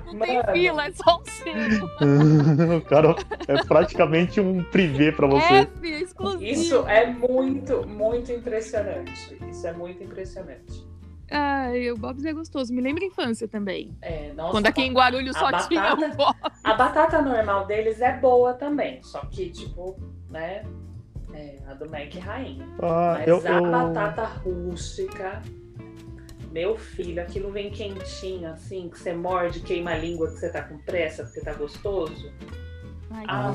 não 0.07 0.19
tem 0.19 0.37
Mano. 0.37 0.53
fila, 0.53 0.87
é 0.87 0.93
só 0.93 1.17
o 1.17 1.23
seu. 1.31 1.55
o 2.77 2.81
cara 2.83 3.15
é 3.47 3.65
praticamente 3.65 4.41
um 4.41 4.63
privê 4.65 5.13
pra 5.13 5.27
É, 5.27 5.31
você. 5.31 5.67
filho, 5.81 5.95
é 5.95 6.01
exclusivo. 6.01 6.45
Isso 6.45 6.87
é 6.87 7.07
muito, 7.07 7.87
muito 7.87 8.31
impressionante. 8.33 9.37
Isso 9.51 9.67
é 9.67 9.73
muito 9.73 10.03
impressionante. 10.03 10.87
Ai, 11.31 11.91
o 11.91 11.97
Bob's 11.97 12.25
é 12.25 12.33
gostoso. 12.33 12.73
Me 12.73 12.81
lembra 12.81 13.05
a 13.05 13.07
infância 13.07 13.47
também. 13.47 13.97
É, 14.01 14.33
nossa, 14.33 14.51
Quando 14.53 14.67
aqui 14.67 14.83
em 14.83 14.93
Guarulhos 14.93 15.37
a 15.37 15.39
só 15.39 15.45
batata- 15.51 15.69
tinha 15.69 15.95
um 15.95 16.11
Bob. 16.17 16.37
A 16.65 16.75
batata 16.75 17.21
normal 17.23 17.67
deles 17.67 18.01
é 18.01 18.17
boa 18.19 18.55
também, 18.55 19.03
só 19.03 19.21
que, 19.27 19.51
tipo, 19.51 19.99
né? 20.31 20.63
É, 21.35 21.59
a 21.67 21.75
do 21.75 21.89
Mac 21.91 22.15
rainha. 22.15 22.67
Ah, 22.81 23.17
Mas 23.19 23.29
eu, 23.29 23.37
a 23.47 23.51
eu- 23.59 23.71
batata 23.71 24.25
rústica, 24.25 25.43
meu 26.51 26.77
filho, 26.79 27.21
aquilo 27.21 27.53
vem 27.53 27.71
quentinho, 27.71 28.49
assim, 28.51 28.89
que 28.89 28.99
você 28.99 29.13
morde, 29.13 29.61
queima 29.61 29.91
a 29.91 29.99
língua, 29.99 30.29
que 30.29 30.39
você 30.39 30.51
tá 30.51 30.63
com 30.63 30.79
pressa, 30.79 31.25
porque 31.25 31.41
tá 31.43 31.53
gostoso. 31.53 32.33
Ai, 33.11 33.25
Ah. 33.29 33.53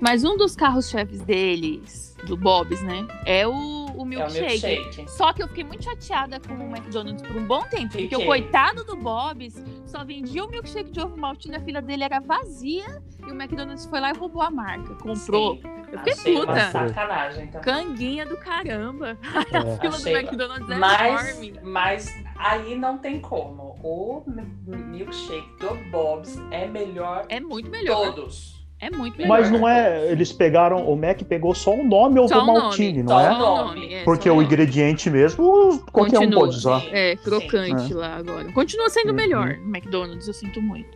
Mas 0.00 0.24
um 0.24 0.36
dos 0.36 0.54
carros-chefes 0.56 1.20
deles, 1.22 2.16
do 2.26 2.36
Bob's, 2.36 2.82
né? 2.82 3.06
É 3.24 3.46
o, 3.46 3.52
o 3.52 3.88
É 3.90 3.92
o 4.02 4.04
milkshake. 4.04 4.66
milkshake. 4.66 5.10
Só 5.10 5.32
que 5.32 5.42
eu 5.42 5.48
fiquei 5.48 5.64
muito 5.64 5.84
chateada 5.84 6.40
com 6.40 6.54
o 6.54 6.62
McDonald's 6.76 7.22
por 7.26 7.36
um 7.36 7.46
bom 7.46 7.62
tempo. 7.64 7.88
Porque 7.88 8.08
Fiquei. 8.08 8.22
o 8.24 8.26
coitado 8.26 8.84
do 8.84 8.96
Bob's 8.96 9.62
só 9.86 10.04
vendia 10.04 10.44
o 10.44 10.50
milkshake 10.50 10.90
de 10.90 11.00
ovo 11.00 11.16
maltine, 11.16 11.56
a 11.56 11.60
fila 11.60 11.80
dele 11.82 12.04
era 12.04 12.18
vazia. 12.20 13.02
E 13.26 13.30
o 13.30 13.34
McDonald's 13.34 13.84
foi 13.86 14.00
lá 14.00 14.10
e 14.10 14.16
roubou 14.16 14.42
a 14.42 14.50
marca. 14.50 14.94
Comprou. 14.96 15.56
Sim, 15.56 15.62
Eu 15.92 15.98
fiquei 15.98 16.12
achei 16.12 16.34
puta. 16.40 16.70
sacanagem 16.70 17.46
também. 17.48 17.60
Canguinha 17.62 18.26
do 18.26 18.36
caramba. 18.38 19.18
é. 19.52 19.56
A 19.58 19.76
fila 19.78 19.94
Achei- 19.94 20.12
do 20.12 20.18
McDonald's 20.18 20.70
é 20.70 20.76
Mas, 20.76 21.28
enorme. 21.38 21.60
mas 21.62 22.24
aí 22.36 22.74
não 22.74 22.98
tem 22.98 23.20
como. 23.20 23.76
O 23.82 24.22
mi- 24.26 24.76
milkshake 24.76 25.48
do 25.60 25.74
Bob's 25.90 26.38
é 26.50 26.66
melhor 26.66 27.26
É 27.28 27.38
muito 27.40 27.70
melhor. 27.70 28.14
todos. 28.14 28.57
É 28.80 28.90
muito 28.90 29.16
melhor. 29.18 29.28
Mas 29.40 29.50
não 29.50 29.68
é. 29.68 30.10
Eles 30.10 30.32
pegaram. 30.32 30.86
O 30.88 30.96
Mac 30.96 31.20
pegou 31.24 31.54
só 31.54 31.74
o 31.74 31.84
nome 31.84 32.20
ou 32.20 32.28
Só 32.28 32.42
o 32.42 32.46
maltine, 32.46 33.02
não 33.02 33.08
Só 33.14 33.20
é? 33.20 33.32
o 33.32 33.38
nome. 33.38 33.94
é, 33.94 34.04
Porque 34.04 34.28
só 34.28 34.36
o 34.36 34.42
ingrediente 34.42 35.10
mesmo, 35.10 35.82
qualquer 35.92 36.18
um 36.18 36.22
Continua. 36.22 36.40
pode 36.40 36.56
usar. 36.56 36.82
É, 36.92 37.16
sim, 37.16 37.22
crocante 37.24 37.92
É. 37.92 37.96
lá 37.96 38.16
agora. 38.16 38.52
Continua 38.52 38.88
sendo 38.88 39.08
Uhum. 39.08 39.14
melhor. 39.16 39.56
No 39.56 39.68
McDonald's, 39.76 40.28
eu 40.28 40.34
sinto 40.34 40.62
muito. 40.62 40.88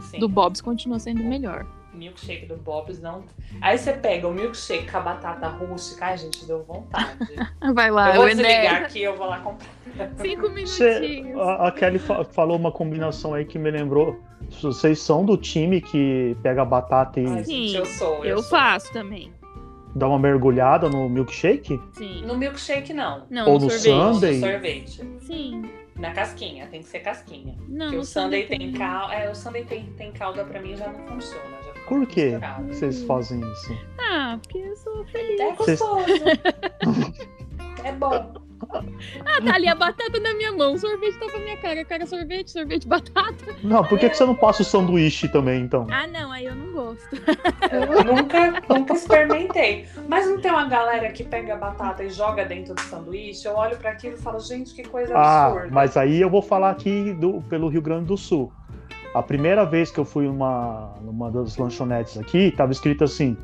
sim. 0.00 0.18
Do 0.20 0.28
Bob's 0.28 0.60
continua 0.60 0.98
sendo 1.00 1.24
melhor. 1.24 1.66
Milkshake 1.92 2.46
do 2.46 2.56
Bob's 2.56 3.00
não. 3.00 3.22
Aí 3.60 3.78
você 3.78 3.92
pega 3.92 4.26
o 4.28 4.32
milkshake 4.34 4.90
com 4.90 4.96
a 4.98 5.00
batata 5.00 5.46
rústica. 5.48 6.06
Ai, 6.06 6.18
gente, 6.18 6.44
deu 6.44 6.62
vontade. 6.64 7.18
Vai 7.74 7.90
lá, 7.90 8.10
eu 8.10 8.14
vou 8.16 8.24
o 8.24 8.28
Ené. 8.28 8.42
desligar 8.42 8.82
aqui 8.82 9.02
eu 9.02 9.16
vou 9.16 9.26
lá 9.28 9.38
comprar. 9.38 9.68
Cinco 10.20 10.48
Você- 10.48 11.00
minutinhos. 11.00 11.40
a, 11.40 11.68
a 11.68 11.72
Kelly 11.72 11.98
fa- 12.00 12.24
falou 12.24 12.56
uma 12.56 12.70
combinação 12.72 13.32
aí 13.34 13.44
que 13.44 13.58
me 13.58 13.70
lembrou. 13.70 14.18
Vocês 14.62 14.98
são 15.00 15.24
do 15.24 15.36
time 15.36 15.80
que 15.80 16.36
pega 16.42 16.64
batata 16.64 17.20
e 17.20 17.26
Ai, 17.26 17.44
Sim, 17.44 17.76
eu 17.76 17.84
sou. 17.86 18.24
Eu 18.24 18.38
sou. 18.38 18.50
faço 18.50 18.92
também. 18.92 19.32
dá 19.94 20.08
uma 20.08 20.18
mergulhada 20.18 20.88
no 20.88 21.08
milkshake? 21.08 21.80
Sim. 21.92 22.22
No 22.26 22.36
milkshake, 22.36 22.92
não. 22.92 23.24
Não, 23.30 23.46
Ou 23.48 23.58
no 23.58 23.66
no 23.66 23.70
sorvete. 23.70 24.14
sundae? 24.14 24.34
No 24.34 24.46
sorvete. 24.46 25.02
Sim. 25.20 25.62
Na 25.96 26.10
casquinha, 26.12 26.66
tem 26.66 26.80
que 26.80 26.88
ser 26.88 26.98
casquinha. 27.00 27.54
Não, 27.68 27.84
Porque 27.86 27.96
no 27.96 28.02
o 28.02 28.04
Sunday 28.04 28.46
tem 28.46 28.58
tem- 28.58 28.72
calda. 28.72 29.14
É, 29.14 29.30
o 29.30 29.34
Sunday 29.34 29.64
tem, 29.64 29.84
tem 29.96 30.10
calda 30.12 30.44
pra 30.44 30.60
mim 30.60 30.74
já 30.76 30.88
não 30.88 31.06
funciona. 31.06 31.44
Já 31.64 31.72
Por 31.88 32.04
quê 32.06 32.24
misturado. 32.30 32.66
vocês 32.66 33.02
fazem 33.04 33.40
isso? 33.52 33.78
Ah, 34.00 34.36
porque 34.42 34.58
eu 34.58 34.74
sou 34.76 35.04
feliz. 35.06 35.38
É 35.40 35.52
gostoso. 35.52 36.06
é 37.84 37.92
bom. 37.92 38.34
Ah, 39.26 39.40
tá 39.42 39.54
ali 39.54 39.66
a 39.68 39.74
batata 39.74 40.18
na 40.20 40.34
minha 40.34 40.52
mão, 40.52 40.74
o 40.74 40.78
sorvete 40.78 41.18
tá 41.18 41.26
pra 41.26 41.38
minha 41.40 41.56
cara. 41.56 41.84
Cara, 41.84 42.06
sorvete, 42.06 42.50
sorvete, 42.50 42.86
batata. 42.88 43.34
Não, 43.62 43.84
por 43.84 43.98
que, 43.98 44.08
que 44.10 44.16
você 44.16 44.24
não 44.24 44.34
passa 44.34 44.62
o 44.62 44.64
sanduíche 44.64 45.28
também, 45.28 45.62
então? 45.62 45.86
Ah, 45.90 46.06
não, 46.06 46.30
aí 46.30 46.44
eu 46.46 46.54
não 46.54 46.72
gosto. 46.72 47.08
Eu 47.72 48.04
nunca, 48.04 48.62
nunca 48.68 48.92
experimentei. 48.94 49.86
Mas 50.08 50.26
não 50.26 50.40
tem 50.40 50.50
uma 50.50 50.66
galera 50.66 51.10
que 51.12 51.24
pega 51.24 51.54
a 51.54 51.56
batata 51.56 52.04
e 52.04 52.10
joga 52.10 52.44
dentro 52.44 52.74
do 52.74 52.80
sanduíche? 52.82 53.46
Eu 53.46 53.54
olho 53.56 53.76
pra 53.76 53.90
aquilo 53.90 54.14
e 54.14 54.18
falo, 54.18 54.38
gente, 54.40 54.74
que 54.74 54.82
coisa 54.84 55.14
Ah, 55.16 55.46
absurda. 55.46 55.68
mas 55.72 55.96
aí 55.96 56.20
eu 56.20 56.30
vou 56.30 56.42
falar 56.42 56.70
aqui 56.70 57.12
do, 57.14 57.40
pelo 57.48 57.68
Rio 57.68 57.82
Grande 57.82 58.06
do 58.06 58.16
Sul. 58.16 58.52
A 59.14 59.22
primeira 59.22 59.64
vez 59.64 59.90
que 59.90 59.98
eu 59.98 60.04
fui 60.04 60.26
numa, 60.26 60.92
numa 61.00 61.30
das 61.30 61.56
lanchonetes 61.56 62.18
aqui, 62.18 62.50
tava 62.50 62.72
escrito 62.72 63.04
assim: 63.04 63.36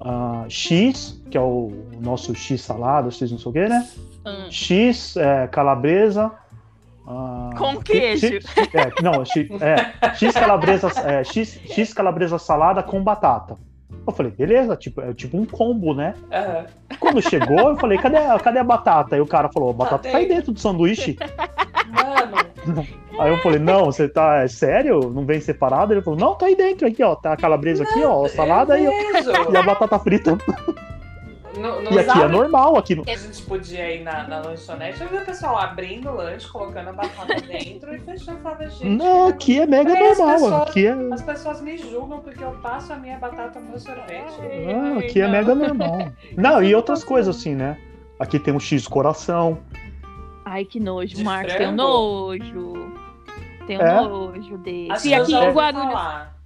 ah, 0.00 0.44
X, 0.48 1.20
que 1.30 1.36
é 1.36 1.40
o, 1.40 1.72
o 1.96 2.00
nosso 2.00 2.34
X 2.34 2.60
salada, 2.62 3.10
X 3.10 3.30
não 3.30 3.38
sei 3.38 3.50
o 3.50 3.52
quê, 3.52 3.68
né? 3.68 3.86
Hum. 4.26 4.50
X 4.50 5.16
é, 5.16 5.46
calabresa. 5.48 6.30
ah, 7.06 7.50
Com 7.56 7.76
queijo. 7.80 8.26
X- 8.26 8.46
é, 8.74 9.02
não, 9.02 9.24
X, 9.24 9.48
é, 9.60 10.14
X 10.14 10.34
calabresa, 10.34 10.88
é, 11.04 11.24
X, 11.24 11.60
X 11.70 11.94
calabresa 11.94 12.38
salada 12.38 12.82
com 12.82 13.02
batata. 13.02 13.56
Eu 14.06 14.12
falei, 14.12 14.32
beleza, 14.32 14.74
tipo, 14.76 15.00
é 15.02 15.12
tipo 15.12 15.36
um 15.38 15.44
combo, 15.46 15.94
né? 15.94 16.14
Aham. 16.32 16.66
Quando 16.98 17.22
chegou, 17.22 17.58
eu 17.70 17.76
falei, 17.76 17.98
cadê, 17.98 18.16
a- 18.16 18.38
cadê 18.38 18.58
a 18.58 18.64
batata? 18.64 19.14
Aí 19.14 19.20
o 19.20 19.26
cara 19.26 19.48
falou, 19.50 19.70
a 19.70 19.72
batata 19.74 20.08
tá 20.10 20.18
aí 20.18 20.26
dentro. 20.26 20.52
do 20.52 20.58
sanduíche. 20.60 21.16
Mano, 21.88 22.86
Aí 23.18 23.30
eu 23.30 23.38
falei, 23.38 23.58
não, 23.58 23.86
você 23.86 24.08
tá, 24.08 24.42
é 24.44 24.48
sério? 24.48 25.10
Não 25.10 25.26
vem 25.26 25.40
separado? 25.40 25.92
Ele 25.92 26.00
falou, 26.02 26.18
não, 26.18 26.34
tá 26.36 26.46
aí 26.46 26.54
dentro, 26.54 26.86
aqui, 26.86 27.02
ó, 27.02 27.16
tá 27.16 27.32
a 27.32 27.36
calabresa 27.36 27.82
aqui, 27.82 28.04
ó, 28.04 28.24
a 28.24 28.28
salada 28.28 28.74
aí, 28.74 28.86
ó, 28.86 28.90
vejo. 29.12 29.30
e 29.52 29.56
a 29.56 29.62
batata 29.62 29.98
frita. 29.98 30.38
No, 31.58 31.90
E 31.92 31.98
aqui 31.98 32.22
é 32.22 32.28
normal, 32.28 32.76
aqui 32.76 32.94
no... 32.94 33.04
que 33.04 33.10
a 33.10 33.16
gente 33.16 33.42
podia 33.42 33.94
ir 33.94 34.02
na, 34.02 34.26
na 34.28 34.40
lanchonete, 34.40 35.00
eu 35.02 35.08
vi 35.08 35.16
o 35.16 35.24
pessoal 35.24 35.58
abrindo 35.58 36.08
o 36.10 36.14
lanche, 36.14 36.48
colocando 36.48 36.88
a 36.88 36.92
batata 36.92 37.34
dentro 37.46 37.94
e 37.94 37.98
fechando. 38.00 38.38
Falava, 38.40 38.68
gente, 38.68 38.84
Não, 38.84 39.28
aqui 39.28 39.60
é 39.60 39.66
mega 39.66 39.94
normal, 39.94 40.34
pessoas- 40.38 40.68
aqui 40.68 40.86
é, 40.86 40.92
As 41.12 41.22
pessoas 41.22 41.60
me 41.60 41.76
julgam 41.78 42.20
porque 42.20 42.42
eu 42.44 42.52
passo 42.62 42.92
a 42.92 42.96
minha 42.96 43.18
batata 43.18 43.58
no 43.60 43.70
meu 43.70 43.78
sorvete. 43.78 44.34
ah, 44.74 44.98
aqui 44.98 45.20
é 45.20 45.28
mega 45.28 45.54
normal. 45.54 46.10
Não, 46.36 46.62
e 46.62 46.74
outras 46.74 47.02
coisas 47.04 47.36
assim, 47.36 47.54
né? 47.54 47.76
Aqui 48.18 48.38
tem 48.38 48.52
um 48.54 48.60
X 48.60 48.86
coração, 48.88 49.58
Ai, 50.44 50.64
que 50.64 50.80
nojo, 50.80 51.14
De 51.14 51.22
Marcos. 51.24 51.52
frango? 51.52 51.66
Tenho 51.68 51.76
nojo. 51.76 52.92
Tenho 53.66 53.82
É? 53.82 54.00
nojo 54.00 54.56
desse. 54.58 54.90
Assim, 54.92 55.08
E 55.10 55.14
aqui 55.14 55.30
já 55.30 55.44
em 55.44 55.52
Guarulhos, 55.52 55.86
falar. 55.92 56.37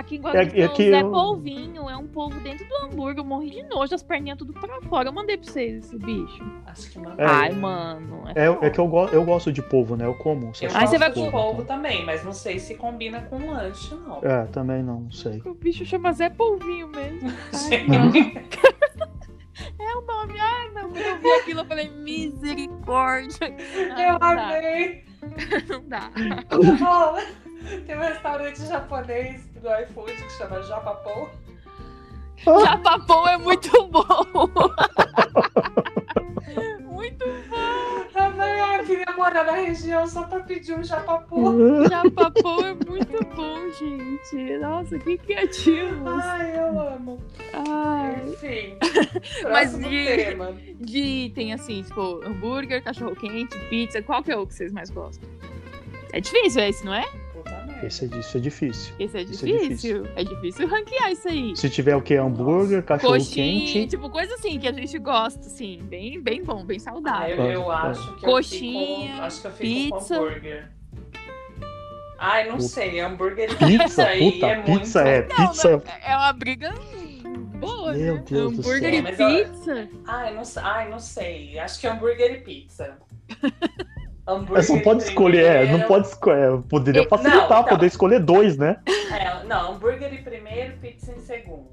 Aqui 0.00 0.16
em 0.16 0.20
Guarulhos 0.20 0.52
É- 0.54 0.60
é 0.60 0.66
tem 0.68 0.76
que 0.76 0.88
um 0.88 0.90
Zé 0.90 1.00
eu- 1.02 1.10
Polvinho, 1.10 1.88
é 1.90 1.96
um 1.96 2.06
polvo 2.06 2.38
dentro 2.40 2.66
do 2.68 2.76
hambúrguer. 2.84 3.18
Eu 3.18 3.24
morri 3.24 3.50
de 3.50 3.62
nojo, 3.64 3.94
as 3.94 4.02
perninhas 4.02 4.38
tudo 4.38 4.52
pra 4.52 4.80
fora. 4.82 5.08
Eu 5.08 5.12
mandei 5.12 5.36
pra 5.36 5.50
vocês 5.50 5.84
esse 5.84 5.96
bicho. 5.98 6.42
Acho 6.66 6.90
que 6.90 6.98
mano. 6.98 7.14
É. 7.20 7.24
Ai, 7.24 7.52
mano. 7.52 8.22
é, 8.34 8.66
é 8.66 8.70
que 8.70 8.78
eu, 8.78 8.86
go- 8.88 9.06
eu 9.08 9.24
gosto 9.24 9.52
de 9.52 9.62
polvo, 9.62 9.96
né? 9.96 10.04
Eu 10.06 10.14
como. 10.14 10.52
Eu 10.60 10.68
Aí 10.74 10.86
você 10.86 10.98
gosto 10.98 10.98
vai 10.98 11.12
de 11.12 11.20
com- 11.20 11.30
polvo 11.30 11.64
também, 11.64 12.04
mas 12.04 12.24
não 12.24 12.32
sei 12.32 12.58
se 12.58 12.74
combina 12.74 13.20
com 13.22 13.50
lanche, 13.50 13.94
não. 13.94 14.18
É, 14.22 14.44
também 14.46 14.82
não 14.82 15.10
sei. 15.10 15.40
O 15.44 15.54
bicho 15.54 15.84
chama 15.86 16.12
Zé 16.12 16.28
Polvinho 16.30 16.88
mesmo. 16.88 17.28
Ai, 17.70 17.86
não. 17.86 18.10
É 19.78 19.94
o 19.96 20.00
nome. 20.02 20.34
Ai, 20.40 20.70
não. 20.74 20.90
Quando 20.90 20.96
eu 21.02 21.18
vi 21.18 21.30
aquilo, 21.32 21.60
eu 21.60 21.64
falei, 21.66 21.88
misericórdia. 21.90 23.54
Ai, 23.94 24.08
eu 24.08 24.12
não 24.12 24.18
dá. 24.18 24.48
amei. 24.48 25.04
Não 25.68 25.82
dá. 25.86 26.10
Fala. 26.78 27.20
Tem 27.86 27.94
um 27.94 28.00
restaurante 28.00 28.64
japonês 28.66 29.49
do 29.60 29.68
iFood 29.82 30.12
que 30.12 30.32
chama 30.32 30.62
Japapou. 30.62 31.28
Japapão 32.44 33.28
é 33.28 33.36
muito 33.36 33.86
bom. 33.88 34.04
muito 36.90 37.24
Eu 37.24 38.10
falei, 38.12 38.60
ah, 38.60 38.76
eu 38.78 38.84
queria 38.84 39.06
morar 39.16 39.44
na 39.44 39.52
região 39.52 40.06
só 40.06 40.24
pra 40.24 40.40
pedir 40.40 40.74
um 40.78 40.82
Japapou. 40.82 41.84
Japapão 41.88 42.58
é 42.60 42.74
muito 42.88 43.24
bom, 43.34 43.70
gente. 43.78 44.58
Nossa, 44.58 44.98
que 44.98 45.18
criativos. 45.18 46.22
Ai, 46.24 46.58
eu 46.58 46.80
amo. 46.80 47.18
Ai. 47.68 48.22
Enfim, 48.28 48.76
Mas 49.50 49.76
de- 49.78 50.06
tema. 50.06 50.52
De 50.80 51.32
tem 51.34 51.52
assim, 51.52 51.82
tipo, 51.82 52.20
hambúrguer, 52.24 52.82
cachorro 52.82 53.14
quente, 53.16 53.56
pizza. 53.68 54.02
Qual 54.02 54.22
que 54.22 54.32
é 54.32 54.36
o 54.36 54.46
que 54.46 54.54
vocês 54.54 54.72
mais 54.72 54.90
gostam? 54.90 55.28
É 56.12 56.20
difícil 56.20 56.62
esse, 56.64 56.84
não 56.84 56.94
é? 56.94 57.04
Merda. 57.80 57.86
Esse 57.86 58.04
é, 58.04 58.18
isso 58.18 58.36
é 58.36 58.40
difícil. 58.40 58.94
Esse 58.98 59.16
é 59.18 59.22
Isso 59.22 59.44
é 59.46 59.48
difícil. 59.58 60.06
É 60.16 60.24
difícil 60.24 60.68
ranquear 60.68 61.10
isso 61.12 61.28
aí. 61.28 61.56
Se 61.56 61.68
tiver 61.70 61.96
o 61.96 62.02
que? 62.02 62.14
Hambúrguer, 62.14 62.82
cachorro 62.82 63.14
Coxinha, 63.14 63.72
quente. 63.72 63.86
tipo, 63.88 64.08
coisa 64.10 64.34
assim 64.34 64.58
que 64.58 64.68
a 64.68 64.72
gente 64.72 64.98
gosta, 64.98 65.40
assim, 65.40 65.80
bem, 65.84 66.20
bem 66.20 66.42
bom, 66.44 66.64
bem 66.64 66.76
Ah, 66.78 66.80
saudável. 66.80 67.36
eu, 67.36 67.50
eu 67.52 67.62
Pode, 67.64 67.86
acho 67.98 68.14
que 68.16 68.20
Coxinha, 68.24 69.00
eu 69.00 69.08
fico, 69.12 69.22
acho 69.22 69.40
que 69.40 69.46
eu 69.46 69.52
fico 69.52 69.96
pizza. 69.98 70.14
com 70.16 70.24
hambúrguer. 70.24 70.70
Ai, 72.18 72.44
não 72.48 72.56
Puta. 72.58 72.68
sei, 72.68 73.00
hambúrguer 73.00 73.50
e 73.50 73.54
pizza, 73.56 73.66
Pizza, 73.84 74.06
aí 74.06 74.32
puta, 74.32 74.46
é 74.46 74.62
pizza 74.62 75.04
muito... 75.04 75.08
é, 75.08 75.28
Não, 75.38 75.48
pizza 75.48 75.82
é 76.04 76.16
uma 76.16 76.32
briga 76.34 76.74
boa, 77.58 77.92
Meu 77.94 78.14
né? 78.16 78.24
Deus 78.28 78.52
do 78.52 78.60
hambúrguer 78.60 79.16
céu. 79.16 79.30
e 79.30 79.44
pizza. 79.44 79.88
Ai, 80.06 80.34
não, 80.34 80.44
sei- 80.44 80.62
ai, 80.62 80.90
não 80.90 80.98
sei. 80.98 81.58
Acho 81.58 81.80
que 81.80 81.86
é 81.86 81.90
hambúrguer 81.90 82.30
e 82.32 82.40
pizza. 82.42 82.98
Hambúrguer 84.26 84.52
Mas 84.54 84.68
não 84.68 84.80
pode 84.80 85.02
escolher, 85.02 85.44
é, 85.44 85.54
não 85.54 85.60
primeiro- 85.66 85.88
pode 85.88 86.06
escolher. 86.08 86.62
Poderia 86.68 87.02
E- 87.02 87.08
facilitar, 87.08 87.40
não, 87.48 87.56
então. 87.60 87.64
poder 87.64 87.86
escolher 87.86 88.20
dois, 88.20 88.56
né? 88.56 88.76
É, 88.86 89.44
não, 89.44 89.72
hambúrguer 89.74 90.12
em 90.14 90.22
primeiro, 90.22 90.76
pizza 90.78 91.12
em 91.12 91.20
segundo. 91.20 91.68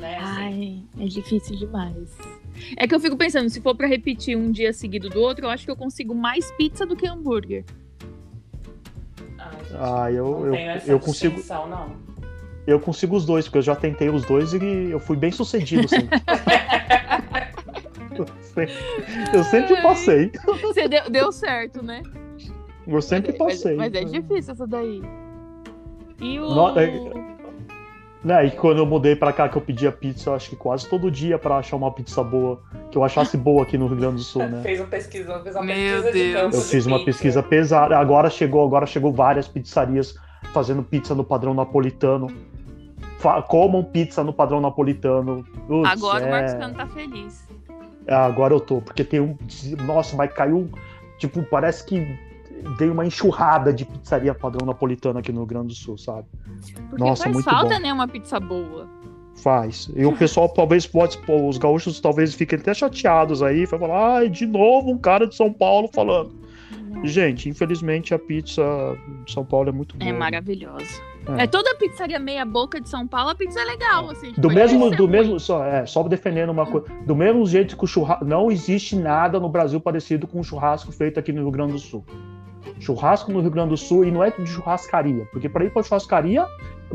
Né? 0.00 0.16
assim. 0.18 0.84
Ai, 0.98 1.04
é 1.04 1.06
difícil 1.08 1.56
demais. 1.56 2.16
É 2.76 2.86
que 2.86 2.94
eu 2.94 3.00
fico 3.00 3.16
pensando, 3.16 3.48
se 3.48 3.60
for 3.60 3.74
pra 3.76 3.86
repetir 3.86 4.36
um 4.36 4.50
dia 4.50 4.72
seguido 4.72 5.08
do 5.08 5.20
outro, 5.20 5.46
eu 5.46 5.50
acho 5.50 5.64
que 5.64 5.70
eu 5.70 5.76
consigo 5.76 6.14
mais 6.14 6.50
pizza 6.52 6.84
do 6.84 6.96
que 6.96 7.06
hambúrguer. 7.06 7.64
Gente, 9.18 9.76
Ah, 9.78 10.10
eu, 10.10 10.24
não 10.30 10.46
eu, 10.46 10.52
tenho 10.52 10.70
essa 10.70 10.90
eu 10.90 10.98
consigo. 11.00 11.40
não. 11.68 11.92
Eu 12.66 12.80
consigo 12.80 13.14
os 13.16 13.24
dois, 13.26 13.44
porque 13.44 13.58
eu 13.58 13.62
já 13.62 13.76
tentei 13.76 14.08
os 14.08 14.24
dois 14.24 14.52
e 14.54 14.56
eu 14.90 14.98
fui 14.98 15.16
bem 15.16 15.30
sucedido 15.30 15.86
sempre. 15.86 16.18
Eu 18.56 18.68
sempre- 18.68 19.36
eu 19.38 19.44
sempre 19.44 19.82
passei. 19.82 20.32
Você 20.62 20.88
deu, 20.88 21.10
deu 21.10 21.32
certo, 21.32 21.82
né? 21.82 22.02
Eu 22.86 23.00
sempre 23.02 23.34
Mas- 23.38 23.38
passei. 23.38 23.76
Mas, 23.76 23.94
é 23.94 24.04
difícil 24.04 24.52
essa 24.52 24.66
daí. 24.66 25.02
E 26.20 26.38
o. 26.38 26.48
No- 26.54 26.78
é- 26.78 27.34
Né, 28.22 28.46
e 28.46 28.50
quando 28.52 28.78
eu 28.78 28.86
mudei 28.86 29.14
pra 29.14 29.34
cá, 29.34 29.50
que 29.50 29.56
eu 29.58 29.60
pedia 29.60 29.92
pizza, 29.92 30.30
eu 30.30 30.34
acho 30.34 30.48
que 30.48 30.56
quase 30.56 30.88
todo 30.88 31.10
dia 31.10 31.38
pra 31.38 31.58
achar 31.58 31.76
uma 31.76 31.92
pizza 31.92 32.22
boa, 32.24 32.58
que 32.90 32.96
eu 32.96 33.04
achasse 33.04 33.36
boa 33.36 33.62
aqui 33.62 33.76
no 33.76 33.86
Rio 33.86 33.98
Grande 33.98 34.16
do 34.16 34.22
Sul, 34.22 34.46
né? 34.48 34.62
Fez 34.62 34.80
uma 34.80 34.86
pesquisa, 34.88 35.40
fez 35.40 35.54
uma 35.54 35.62
Meu 35.62 35.74
pesquisa 36.02 36.12
de 36.12 36.32
Deus. 36.32 36.54
Eu 36.54 36.60
de 36.62 36.66
fiz 36.66 36.86
uma 36.86 36.96
pizza. 37.00 37.04
pesquisa 37.10 37.42
pesada. 37.42 37.98
Agora 37.98 38.30
chegou, 38.30 38.64
agora 38.66 38.86
chegou 38.86 39.12
várias 39.12 39.46
pizzarias 39.46 40.14
fazendo 40.54 40.82
pizza 40.82 41.14
no 41.14 41.22
padrão 41.22 41.52
napolitano. 41.52 42.28
Fa- 43.18 43.42
comam 43.42 43.84
pizza 43.84 44.24
no 44.24 44.32
padrão 44.32 44.58
napolitano. 44.58 45.44
Putz, 45.66 45.90
Agora 45.90 46.24
é- 46.24 46.28
o 46.28 46.30
Marcos 46.30 46.54
Cano 46.54 46.74
tá 46.74 46.86
feliz. 46.86 47.46
É, 48.06 48.14
agora 48.14 48.54
eu 48.54 48.60
tô, 48.60 48.80
porque 48.80 49.04
tem 49.04 49.20
um. 49.20 49.36
Nossa, 49.84 50.16
mas 50.16 50.32
caiu. 50.32 50.70
Tipo, 51.18 51.42
parece 51.44 51.84
que 51.86 52.18
veio 52.78 52.92
uma 52.92 53.06
enxurrada 53.06 53.72
de 53.72 53.84
pizzaria 53.84 54.34
padrão 54.34 54.66
napolitano 54.66 55.18
aqui 55.18 55.32
no 55.32 55.40
Rio 55.40 55.46
Grande 55.46 55.68
do 55.68 55.74
Sul, 55.74 55.96
sabe? 55.96 56.26
Porque 56.90 57.02
Nossa, 57.02 57.24
faz 57.24 57.34
muito 57.34 57.44
falta, 57.44 57.74
bom. 57.74 57.80
né, 57.80 57.92
uma 57.92 58.08
pizza 58.08 58.40
boa. 58.40 58.88
Faz. 59.36 59.90
E 59.94 60.04
o 60.04 60.16
pessoal 60.16 60.48
talvez 60.54 60.86
pode. 60.86 61.18
Os 61.28 61.58
gaúchos 61.58 62.00
talvez 62.00 62.34
fiquem 62.34 62.58
até 62.58 62.74
chateados 62.74 63.42
aí. 63.42 63.66
Vai 63.66 63.78
falar, 63.78 64.16
ai, 64.16 64.28
de 64.28 64.46
novo 64.46 64.90
um 64.90 64.98
cara 64.98 65.26
de 65.26 65.34
São 65.34 65.52
Paulo 65.52 65.88
falando. 65.92 66.32
Gente, 67.02 67.48
infelizmente 67.48 68.14
a 68.14 68.18
pizza 68.18 68.62
de 69.24 69.32
São 69.32 69.44
Paulo 69.44 69.68
é 69.68 69.72
muito 69.72 69.96
boa. 69.96 70.08
É 70.08 70.12
maravilhosa. 70.12 71.02
É. 71.38 71.44
É. 71.44 71.46
toda 71.46 71.74
pizzaria 71.76 72.18
meia 72.18 72.44
boca 72.44 72.80
de 72.80 72.88
São 72.88 73.06
Paulo, 73.06 73.30
a 73.30 73.34
pizza 73.34 73.60
é 73.60 73.64
legal, 73.64 74.10
assim. 74.10 74.28
Do 74.32 74.48
tipo, 74.48 74.54
mesmo, 74.54 74.86
é 74.92 74.96
do 74.96 75.04
ruim. 75.04 75.12
mesmo, 75.12 75.40
só, 75.40 75.64
é, 75.64 75.86
só 75.86 76.02
defendendo 76.02 76.50
uma 76.50 76.66
coisa. 76.66 76.86
Do 77.06 77.16
mesmo 77.16 77.46
jeito 77.46 77.76
que 77.76 77.84
o 77.84 77.86
churrasco. 77.86 78.24
Não 78.24 78.50
existe 78.50 78.96
nada 78.96 79.40
no 79.40 79.48
Brasil 79.48 79.80
parecido 79.80 80.26
com 80.26 80.40
o 80.40 80.44
churrasco 80.44 80.92
feito 80.92 81.18
aqui 81.18 81.32
no 81.32 81.42
Rio 81.42 81.50
Grande 81.50 81.72
do 81.72 81.78
Sul. 81.78 82.04
Churrasco 82.80 83.32
no 83.32 83.40
Rio 83.40 83.50
Grande 83.50 83.70
do 83.70 83.76
Sul, 83.76 84.04
e 84.04 84.10
não 84.10 84.22
é 84.22 84.30
de 84.30 84.46
churrascaria, 84.46 85.26
porque 85.32 85.48
para 85.48 85.64
ir 85.64 85.70
para 85.70 85.82
churrascaria, 85.82 86.46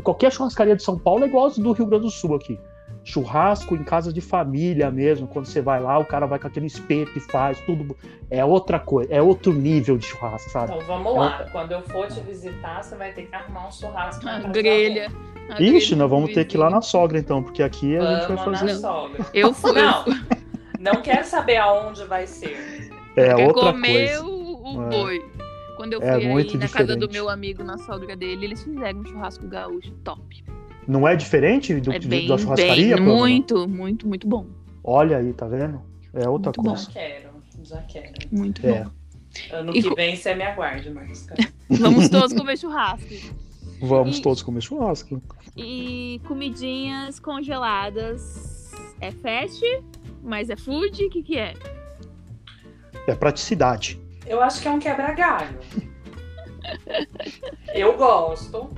qualquer 0.02 0.30
churrascaria 0.30 0.76
de 0.76 0.82
São 0.82 0.98
Paulo 0.98 1.24
é 1.24 1.28
igual 1.28 1.50
do 1.50 1.72
Rio 1.72 1.86
Grande 1.86 2.04
do 2.04 2.10
Sul 2.10 2.34
aqui. 2.34 2.58
Churrasco 3.02 3.74
em 3.74 3.82
casa 3.82 4.12
de 4.12 4.20
família 4.20 4.90
mesmo, 4.90 5.26
quando 5.26 5.46
você 5.46 5.60
vai 5.60 5.80
lá, 5.80 5.98
o 5.98 6.04
cara 6.04 6.26
vai 6.26 6.38
com 6.38 6.46
aquele 6.46 6.66
espeto 6.66 7.12
e 7.16 7.20
faz 7.20 7.58
tudo. 7.60 7.96
É 8.30 8.44
outra 8.44 8.78
coisa, 8.78 9.12
é 9.12 9.20
outro 9.22 9.52
nível 9.52 9.96
de 9.98 10.06
churrasco, 10.06 10.50
sabe? 10.50 10.72
Então 10.74 10.86
vamos 10.86 11.14
lá. 11.16 11.46
Quando 11.50 11.72
eu 11.72 11.82
for 11.82 12.06
te 12.08 12.20
visitar, 12.20 12.82
você 12.82 12.94
vai 12.96 13.12
ter 13.12 13.22
que 13.26 13.34
arrumar 13.34 13.68
um 13.68 13.72
churrasco 13.72 14.24
na 14.24 14.32
A 14.32 14.34
casa 14.36 14.46
da 14.48 14.52
grelha. 14.52 15.10
a 15.48 15.60
Ixi, 15.62 15.86
grelha 15.88 15.96
nós 15.96 16.10
vamos 16.10 16.32
ter 16.34 16.44
que 16.44 16.56
ir 16.56 16.58
lá 16.60 16.68
na 16.70 16.80
sogra 16.82 17.18
então, 17.18 17.42
porque 17.42 17.62
aqui 17.62 17.96
a 17.96 18.00
gente 18.18 18.28
vai 18.28 18.36
Vamos 18.36 18.58
fazer. 18.60 18.72
na 18.74 18.78
sogra. 18.78 19.26
Eu 19.34 19.52
fui. 19.54 19.72
Não, 19.72 20.04
não 20.78 21.02
quero 21.02 21.24
saber 21.24 21.56
aonde 21.56 22.04
vai 22.04 22.26
ser. 22.26 22.90
É 23.16 23.34
outra 23.34 23.72
comer 23.72 24.18
coisa. 24.18 24.24
o, 24.24 24.76
o 24.78 24.82
É. 24.82 24.88
boi. 24.88 25.30
Quando 25.76 25.94
eu 25.94 26.02
É 26.02 26.12
fui 26.12 26.20
aí 26.20 26.28
muito 26.28 26.58
na 26.58 26.68
casa 26.68 26.84
do 26.88 27.08
diferente. 27.08 27.12
meu 27.12 27.28
amigo, 27.30 27.64
na 27.64 27.78
sogra 27.78 28.14
dele, 28.14 28.44
eles 28.44 28.62
fizeram 28.62 29.00
um 29.00 29.04
churrasco 29.06 29.48
gaúcho 29.48 29.90
top. 30.04 30.44
Não 30.88 31.06
é 31.06 31.14
diferente 31.14 31.74
do, 31.80 31.92
é 31.92 31.98
bem, 31.98 32.26
da 32.26 32.36
churrascaria? 32.38 32.96
bem, 32.96 33.04
muito, 33.04 33.68
muito, 33.68 34.08
muito 34.08 34.26
bom. 34.26 34.46
Olha 34.82 35.18
aí, 35.18 35.32
tá 35.32 35.46
vendo? 35.46 35.80
É 36.14 36.28
outra 36.28 36.50
Muito 36.56 36.62
bom. 36.62 36.70
coisa. 36.70 36.84
Já 36.86 36.90
quero, 36.92 37.30
já 37.62 37.82
quero. 37.82 38.12
Muito 38.32 38.66
É. 38.66 38.84
bom. 38.84 38.90
Ano 39.52 39.76
E 39.76 39.82
que 39.82 39.94
vem 39.94 40.16
você 40.16 40.34
me 40.34 40.42
aguarde, 40.42 40.90
Marcos. 40.90 41.26
Vamos 41.70 42.08
todos 42.08 42.32
comer 42.32 42.58
churrasco. 42.58 43.06
Vamos 43.80 44.18
E- 44.18 44.22
todos 44.22 44.42
comer 44.42 44.60
churrasco. 44.60 45.22
E 45.56 46.20
comidinhas 46.26 47.20
congeladas. 47.20 48.72
É 49.00 49.10
fast, 49.12 49.62
mas 50.22 50.50
é 50.50 50.56
food? 50.56 51.04
O 51.04 51.10
que, 51.10 51.22
que 51.22 51.38
é? 51.38 51.54
É 53.06 53.14
praticidade. 53.14 54.00
Eu 54.26 54.42
acho 54.42 54.60
que 54.60 54.68
é 54.68 54.70
um 54.70 54.78
quebra-galho. 54.78 55.58
Eu 57.74 57.96
gosto. 57.96 58.68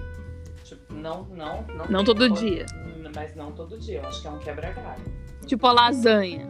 Não, 0.93 1.25
não, 1.25 1.63
não. 1.75 1.87
Não 1.89 2.05
todo 2.05 2.29
como- 2.29 2.41
dia. 2.41 2.67
Mas 3.15 3.35
não 3.35 3.53
todo 3.53 3.79
dia. 3.79 3.99
Eu 4.01 4.07
acho 4.09 4.23
que 4.23 4.29
é 4.29 4.31
um 4.31 4.39
quebra-galho. 4.39 5.03
Tipo 5.47 5.67
a 5.67 5.73
lasanha. 5.73 6.49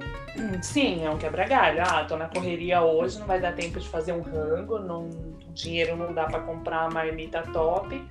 Sim, 0.62 1.04
é 1.04 1.10
um 1.10 1.18
quebra-galho. 1.18 1.82
Ah, 1.82 2.04
tô 2.04 2.16
na 2.16 2.28
correria 2.28 2.82
hoje, 2.82 3.18
não 3.18 3.26
vai 3.26 3.40
dar 3.40 3.52
tempo 3.54 3.80
de 3.80 3.88
fazer 3.88 4.12
um 4.12 4.20
rango, 4.22 4.78
não, 4.78 5.08
o 5.08 5.52
dinheiro 5.52 5.96
não 5.96 6.12
dá 6.12 6.24
pra 6.26 6.40
comprar 6.40 6.82
a 6.86 6.90
marmita 6.90 7.42
top. 7.52 8.02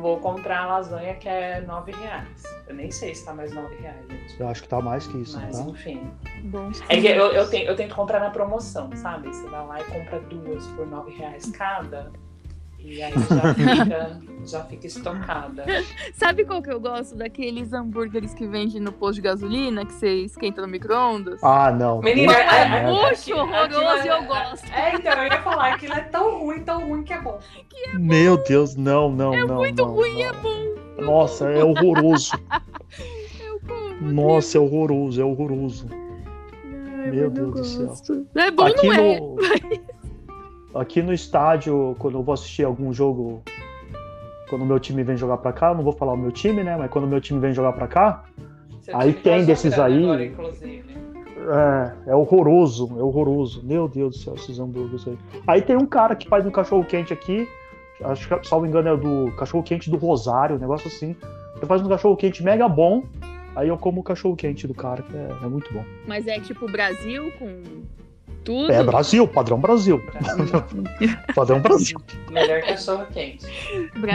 Vou 0.00 0.18
comprar 0.18 0.62
a 0.62 0.66
lasanha 0.66 1.14
que 1.14 1.28
é 1.28 1.60
nove 1.60 1.92
reais. 1.92 2.42
Eu 2.66 2.74
nem 2.74 2.90
sei 2.90 3.14
se 3.14 3.24
tá 3.24 3.32
mais 3.32 3.52
nove 3.54 3.74
reais, 3.76 4.04
gente. 4.10 4.40
Eu 4.40 4.48
acho 4.48 4.62
que 4.62 4.68
tá 4.68 4.80
mais 4.80 5.06
que 5.06 5.18
isso, 5.18 5.38
Mas 5.40 5.56
tá? 5.58 5.64
enfim. 5.70 6.10
Bons 6.44 6.82
É 6.88 7.00
que 7.00 7.06
eu, 7.06 7.32
eu, 7.32 7.48
tenho, 7.48 7.68
eu 7.68 7.76
tento 7.76 7.94
comprar 7.94 8.18
na 8.20 8.30
promoção, 8.30 8.90
sabe? 8.96 9.28
Você 9.28 9.46
vai 9.48 9.64
lá 9.66 9.80
e 9.80 9.84
compra 9.84 10.20
duas 10.20 10.66
por 10.68 10.86
nove 10.86 11.12
reais 11.12 11.50
cada. 11.52 12.10
E 12.84 13.02
aí 13.02 13.12
já 13.12 13.54
fica, 13.54 14.20
já 14.44 14.64
fica 14.64 14.86
estocada. 14.86 15.64
Sabe 16.12 16.44
qual 16.44 16.62
que 16.62 16.70
eu 16.70 16.78
gosto? 16.78 17.16
Daqueles 17.16 17.72
hambúrgueres 17.72 18.34
que 18.34 18.46
vende 18.46 18.78
no 18.78 18.92
posto 18.92 19.14
de 19.14 19.22
gasolina, 19.22 19.86
que 19.86 19.92
você 19.94 20.08
esquenta 20.24 20.60
no 20.60 20.68
micro-ondas? 20.68 21.42
Ah, 21.42 21.72
não. 21.72 22.02
Menina, 22.02 22.34
é- 22.34 22.84
é- 22.84 22.90
horroroso 22.90 23.30
e 24.04 24.08
eu 24.08 24.24
gosto. 24.24 24.70
É, 24.70 24.94
então, 24.94 25.12
eu 25.14 25.24
ia 25.24 25.42
falar, 25.42 25.72
aquilo 25.74 25.94
é 25.94 26.00
tão 26.00 26.38
ruim, 26.40 26.60
tão 26.60 26.86
ruim 26.86 27.02
que 27.02 27.14
é 27.14 27.20
bom. 27.20 27.38
Meu 27.98 28.36
Deus, 28.36 28.76
não, 28.76 29.10
não, 29.10 29.32
É 29.34 29.44
não. 29.46 29.56
muito 29.56 29.82
não, 29.82 29.92
ruim, 29.94 30.14
não. 30.14 30.20
é 30.28 30.32
bom. 30.34 30.74
Nossa, 31.02 31.50
é 31.50 31.64
horroroso. 31.64 32.32
Eu 33.40 33.60
como. 33.66 34.12
Nossa, 34.12 34.58
é 34.58 34.60
horroroso, 34.60 35.20
é 35.22 35.24
horroroso. 35.24 35.88
Ai, 36.98 37.10
Meu 37.10 37.30
Deus 37.30 37.54
do 37.54 37.64
céu. 37.64 38.26
É 38.34 38.50
bom, 38.50 38.64
aqui 38.66 38.88
não 38.88 38.94
é? 38.94 39.20
no 39.20 39.36
aqui 40.74 41.02
no 41.02 41.12
estádio, 41.12 41.94
quando 41.98 42.18
eu 42.18 42.22
vou 42.22 42.32
assistir 42.32 42.64
algum 42.64 42.92
jogo, 42.92 43.42
quando 44.48 44.62
o 44.62 44.66
meu 44.66 44.78
time 44.80 45.02
vem 45.02 45.16
jogar 45.16 45.38
pra 45.38 45.52
cá, 45.52 45.70
eu 45.70 45.74
não 45.76 45.82
vou 45.84 45.92
falar 45.92 46.12
o 46.12 46.16
meu 46.16 46.32
time, 46.32 46.62
né? 46.62 46.76
Mas 46.76 46.90
quando 46.90 47.04
o 47.04 47.08
meu 47.08 47.20
time 47.20 47.40
vem 47.40 47.52
jogar 47.52 47.72
pra 47.72 47.86
cá, 47.86 48.24
Seu 48.82 48.94
Aí 48.98 49.14
tem 49.14 49.46
desses 49.46 49.78
aí- 49.78 50.04
Agora, 50.04 50.22
inclusive. 50.24 50.84
é, 52.06 52.10
é 52.10 52.14
horroroso, 52.14 52.90
é 52.98 53.02
horroroso. 53.02 53.62
Meu 53.64 53.88
Deus 53.88 54.14
do 54.16 54.22
céu, 54.22 54.34
esses 54.34 54.58
hambúrgueres 54.58 55.08
aí. 55.08 55.18
Aí 55.46 55.62
tem 55.62 55.74
um 55.74 55.86
cara 55.86 56.14
que 56.14 56.28
faz 56.28 56.44
um 56.44 56.50
cachorro 56.50 56.84
quente 56.84 57.10
aqui, 57.10 57.48
acho 58.04 58.28
que, 58.28 58.46
salvo 58.46 58.66
engano, 58.66 58.88
é 58.90 58.96
do 58.96 59.32
cachorro 59.38 59.62
quente 59.62 59.88
do 59.88 59.96
Rosário, 59.96 60.56
um 60.56 60.58
negócio 60.58 60.86
assim. 60.88 61.16
Ele 61.56 61.64
faz 61.66 61.80
um 61.80 61.88
cachorro 61.88 62.14
quente 62.14 62.42
mega 62.44 62.68
bom. 62.68 63.04
Aí 63.56 63.68
eu 63.68 63.78
como 63.78 64.02
o 64.02 64.04
cachorro 64.04 64.36
quente 64.36 64.66
do 64.66 64.74
cara, 64.74 65.00
que 65.00 65.16
é, 65.16 65.28
é 65.42 65.48
muito 65.48 65.72
bom. 65.72 65.84
Mas 66.06 66.26
é 66.26 66.38
tipo 66.40 66.70
Brasil 66.70 67.32
com 67.38 67.62
tudo? 68.44 68.70
É 68.72 68.82
Brasil, 68.82 69.26
padrão 69.26 69.58
Brasil. 69.58 70.02
Padrão 71.34 71.60
Brasil. 71.60 71.98
Melhor 72.30 72.60
cachorro 72.62 73.06
quente. 73.12 73.46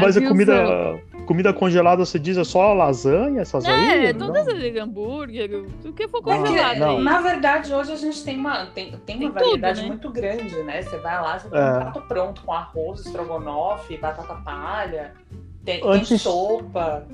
Mas 0.01 0.15
a 0.17 0.21
comida, 0.27 0.99
comida 1.25 1.53
congelada, 1.53 2.05
você 2.05 2.17
diz, 2.19 2.37
é 2.37 2.43
só 2.43 2.73
lasanha, 2.73 3.41
essas 3.41 3.65
aí? 3.65 4.05
É, 4.07 4.13
Não? 4.13 4.27
todas 4.27 4.47
as 4.47 4.75
hambúrguer, 4.77 5.63
o 5.85 5.93
que 5.93 6.07
for 6.07 6.21
congelado 6.21 6.77
não. 6.79 6.99
Na 7.01 7.21
verdade, 7.21 7.73
hoje 7.73 7.91
a 7.91 7.95
gente 7.95 8.23
tem 8.23 8.37
uma, 8.37 8.67
tem, 8.67 8.91
tem 9.05 9.17
Tem 9.17 9.27
uma 9.27 9.31
variedade 9.31 9.81
tudo, 9.81 9.89
né? 9.89 9.95
muito 9.95 10.09
grande, 10.11 10.55
né? 10.63 10.81
Você 10.81 10.97
vai 10.97 11.21
lá, 11.21 11.39
você 11.39 11.49
tem 11.49 11.59
É. 11.59 11.63
um 11.63 11.73
prato 11.79 12.01
pronto 12.07 12.41
com 12.43 12.53
arroz, 12.53 13.01
estrogonofe, 13.05 13.97
batata 13.97 14.35
palha, 14.35 15.13
tem, 15.65 15.81
tem 15.81 15.89
Antes- 15.91 16.21
sopa. 16.21 17.05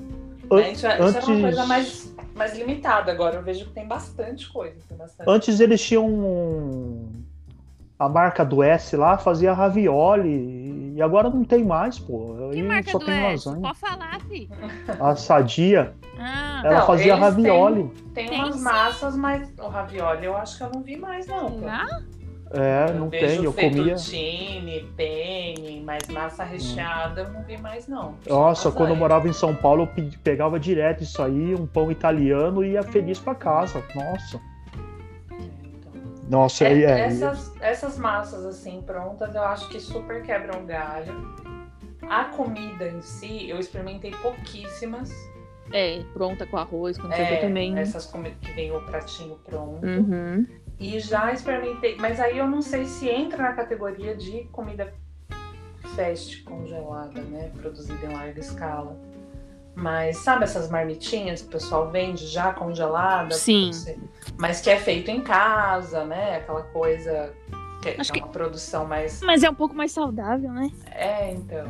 Né? 0.50 0.72
Isso, 0.72 0.86
é, 0.86 0.94
isso 0.94 1.02
antes- 1.02 1.16
era 1.16 1.26
uma 1.26 1.40
coisa 1.40 1.66
mais, 1.66 2.14
mais 2.34 2.56
limitada. 2.56 3.10
Agora 3.12 3.36
eu 3.36 3.42
vejo 3.42 3.66
que 3.66 3.72
tem 3.72 3.86
bastante 3.86 4.48
coisa. 4.52 4.76
Tem 4.88 4.96
bastante. 4.96 5.28
Antes 5.30 5.60
eles 5.60 5.82
tinham 5.84 6.06
a 7.98 8.08
marca 8.08 8.44
do 8.44 8.62
S 8.62 8.94
lá, 8.96 9.16
fazia 9.16 9.52
ravioli, 9.54 10.92
e 10.94 11.02
agora 11.02 11.30
não 11.30 11.44
tem 11.44 11.64
mais, 11.64 11.98
pô. 11.98 12.34
Que 12.52 12.60
Aí 12.60 12.62
marca 12.62 12.90
só 12.90 12.98
do 12.98 13.04
tem 13.06 13.14
S? 13.14 13.48
lasanha. 13.48 13.62
Pode 13.62 13.78
falar, 13.78 14.20
fi. 14.28 14.48
A 15.00 15.16
Sadia, 15.16 15.94
Ah, 16.18 16.62
ela 16.64 16.78
Não, 16.80 16.86
fazia 16.86 17.14
ravioli. 17.14 17.90
Tem 18.14 18.26
Tem 18.30 18.38
umas 18.40 18.54
sim. 18.56 18.62
massas, 18.62 19.14
mas 19.16 19.52
o 19.58 19.68
ravioli 19.68 20.24
eu 20.24 20.34
acho 20.34 20.56
que 20.56 20.62
eu 20.64 20.70
não 20.70 20.80
vi 20.80 20.96
mais, 20.96 21.26
não. 21.26 21.58
ah, 21.68 22.00
É, 22.52 22.90
Eu 22.90 22.94
não 22.94 23.08
vejo 23.08 23.26
tem, 23.34 23.44
eu 23.44 23.52
comia. 23.52 23.84
fettuccine, 23.96 24.88
penne, 24.96 25.82
mas 25.84 26.06
massa 26.08 26.44
recheada 26.44 27.22
eu 27.22 27.30
não 27.30 27.42
vi 27.42 27.56
mais, 27.58 27.88
não. 27.88 28.14
Só 28.26 28.30
Nossa, 28.34 28.70
quando 28.70 28.90
eu 28.90 28.96
morava 28.96 29.28
em 29.28 29.32
São 29.32 29.54
Paulo, 29.54 29.82
eu 29.82 29.86
pe- 29.88 30.16
pegava 30.22 30.58
direto 30.60 31.02
isso 31.02 31.20
aí, 31.20 31.54
um 31.54 31.66
pão 31.66 31.90
italiano 31.90 32.62
e 32.64 32.72
ia 32.72 32.84
feliz 32.84 33.18
pra 33.18 33.34
casa. 33.34 33.82
Nossa. 33.94 34.40
Então, 35.32 35.92
Nossa, 36.28 36.64
é, 36.64 36.68
aí 36.68 36.84
é. 36.84 37.00
essas, 37.00 37.52
essas 37.60 37.98
massas 37.98 38.44
assim 38.46 38.80
prontas, 38.80 39.34
eu 39.34 39.42
acho 39.42 39.68
que 39.68 39.80
super 39.80 40.22
quebram 40.22 40.64
galho. 40.64 41.14
A 42.08 42.26
comida 42.26 42.86
em 42.88 43.00
si, 43.02 43.50
eu 43.50 43.58
experimentei 43.58 44.12
pouquíssimas. 44.22 45.10
é, 45.72 46.00
pronta 46.14 46.46
com 46.46 46.56
arroz, 46.56 46.96
quando 46.96 47.12
É, 47.12 47.36
também. 47.38 47.76
Essas 47.76 48.06
comidas 48.06 48.38
que 48.40 48.52
vem 48.52 48.70
o 48.70 48.80
pratinho 48.82 49.36
pronto. 49.44 49.84
Uhum. 49.84 50.46
E 50.78 51.00
já 51.00 51.32
experimentei, 51.32 51.96
mas 51.96 52.20
aí 52.20 52.36
eu 52.38 52.46
não 52.46 52.60
sei 52.60 52.84
se 52.84 53.08
entra 53.08 53.42
na 53.42 53.52
categoria 53.54 54.14
de 54.14 54.44
comida 54.52 54.92
fast 55.94 56.42
congelada, 56.42 57.20
né? 57.22 57.50
Produzida 57.56 58.04
em 58.06 58.12
larga 58.12 58.40
escala. 58.40 58.98
Mas 59.74 60.18
sabe 60.18 60.44
essas 60.44 60.70
marmitinhas 60.70 61.42
que 61.42 61.48
o 61.48 61.50
pessoal 61.50 61.90
vende 61.90 62.26
já 62.26 62.52
congelada? 62.52 63.34
Sim. 63.34 63.72
Você- 63.72 63.98
Mas 64.38 64.60
que 64.60 64.70
é 64.70 64.76
feito 64.78 65.10
em 65.10 65.22
casa, 65.22 66.04
né? 66.04 66.36
Aquela 66.36 66.62
coisa 66.62 67.32
que, 67.82 67.92
que 67.92 68.00
Acho 68.00 68.10
é 68.10 68.14
que- 68.14 68.20
uma 68.20 68.28
produção 68.28 68.86
mais. 68.86 69.20
Mas 69.22 69.42
é 69.42 69.50
um 69.50 69.54
pouco 69.54 69.74
mais 69.74 69.92
saudável, 69.92 70.50
né? 70.52 70.70
É, 70.90 71.32
então. 71.32 71.66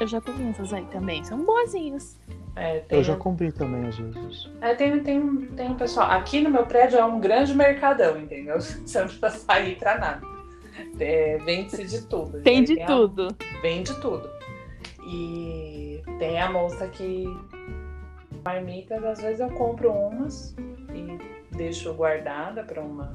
Eu 0.00 0.06
já 0.06 0.20
comi 0.20 0.48
essas 0.50 0.72
aí 0.72 0.84
também. 0.86 1.22
São 1.24 1.44
boazinhas. 1.44 2.18
É, 2.56 2.80
tem, 2.80 2.98
Eu 2.98 3.04
já 3.04 3.16
comprei 3.16 3.52
também, 3.52 3.86
às 3.86 3.96
vezes. 3.96 4.50
é, 4.60 4.74
tem, 4.74 5.00
tem, 5.02 5.20
um- 5.20 5.46
tem 5.54 5.70
um 5.70 5.76
pessoal. 5.76 6.10
Aqui 6.10 6.40
no 6.40 6.50
meu 6.50 6.66
prédio 6.66 6.98
é 6.98 7.04
um 7.04 7.20
grande 7.20 7.54
mercadão, 7.54 8.18
entendeu? 8.18 8.56
Você 8.60 8.98
não 9.00 9.06
precisa 9.06 9.30
sair 9.30 9.76
pra 9.76 9.98
nada. 9.98 10.26
É, 10.98 11.38
Vende-se 11.38 11.84
de 11.84 12.06
tudo. 12.06 12.40
Tem 12.42 12.58
Aí 12.58 12.64
de 12.64 12.80
a- 12.82 12.86
tudo. 12.86 13.28
Vende 13.62 13.94
tudo. 14.00 14.28
E 15.06 16.02
tem 16.18 16.40
a 16.40 16.50
moça 16.50 16.86
que 16.88 17.24
marmitas, 18.44 19.02
às 19.04 19.20
vezes 19.20 19.40
eu 19.40 19.50
compro 19.50 19.90
umas 19.92 20.54
e 20.94 21.18
deixo 21.56 21.92
guardada 21.94 22.62
para 22.64 22.80
uma 22.82 23.14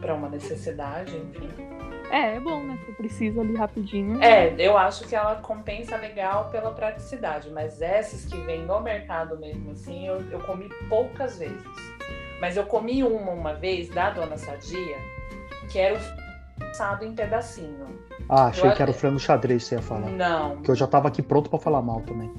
para 0.00 0.14
uma 0.14 0.28
necessidade, 0.28 1.16
enfim. 1.16 1.48
É, 2.10 2.36
é 2.36 2.40
bom, 2.40 2.62
né? 2.62 2.78
Que 2.84 2.90
eu 2.90 2.94
preciso 2.94 3.40
ali 3.40 3.54
rapidinho. 3.56 4.22
É, 4.22 4.54
eu 4.58 4.76
acho 4.78 5.04
que 5.06 5.14
ela 5.14 5.36
compensa 5.36 5.96
legal 5.96 6.48
pela 6.50 6.70
praticidade, 6.72 7.50
mas 7.50 7.80
essas 7.82 8.24
que 8.24 8.36
vêm 8.42 8.64
no 8.64 8.80
mercado 8.80 9.38
mesmo 9.38 9.72
assim, 9.72 10.06
eu, 10.06 10.20
eu 10.30 10.40
comi 10.40 10.68
poucas 10.88 11.38
vezes. 11.38 11.64
Mas 12.40 12.56
eu 12.56 12.64
comi 12.66 13.02
uma 13.02 13.32
uma 13.32 13.54
vez 13.54 13.88
da 13.88 14.10
Dona 14.10 14.36
Sadia, 14.36 14.98
que 15.70 15.78
era 15.78 15.94
o 15.94 16.66
assado 16.70 17.04
em 17.04 17.14
pedacinho. 17.14 17.86
Ah, 18.28 18.46
achei 18.46 18.68
Eu 18.68 18.74
que 18.74 18.82
era 18.82 18.90
o 18.90 18.94
frango 18.94 19.18
xadrez 19.18 19.62
que 19.62 19.68
você 19.70 19.74
ia 19.76 19.82
falar. 19.82 20.08
Não, 20.10 20.56
Que 20.58 20.70
eu 20.70 20.74
já 20.74 20.86
tava 20.86 21.08
aqui 21.08 21.22
pronto 21.22 21.48
pra 21.48 21.58
falar 21.58 21.80
mal 21.80 22.00
também. 22.02 22.32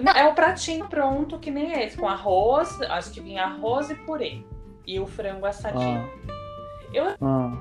Não, 0.00 0.12
é 0.14 0.28
o 0.28 0.34
pratinho 0.34 0.86
pronto 0.88 1.38
que 1.38 1.50
nem 1.50 1.72
esse, 1.82 1.96
com 1.96 2.08
arroz, 2.08 2.80
acho 2.82 3.10
que 3.10 3.20
vinha 3.20 3.44
arroz 3.44 3.90
e 3.90 3.94
purê. 3.94 4.42
E 4.86 5.00
o 5.00 5.06
frango 5.06 5.46
assadinho. 5.46 6.08
Eu- 6.92 7.14
Ah. 7.20 7.56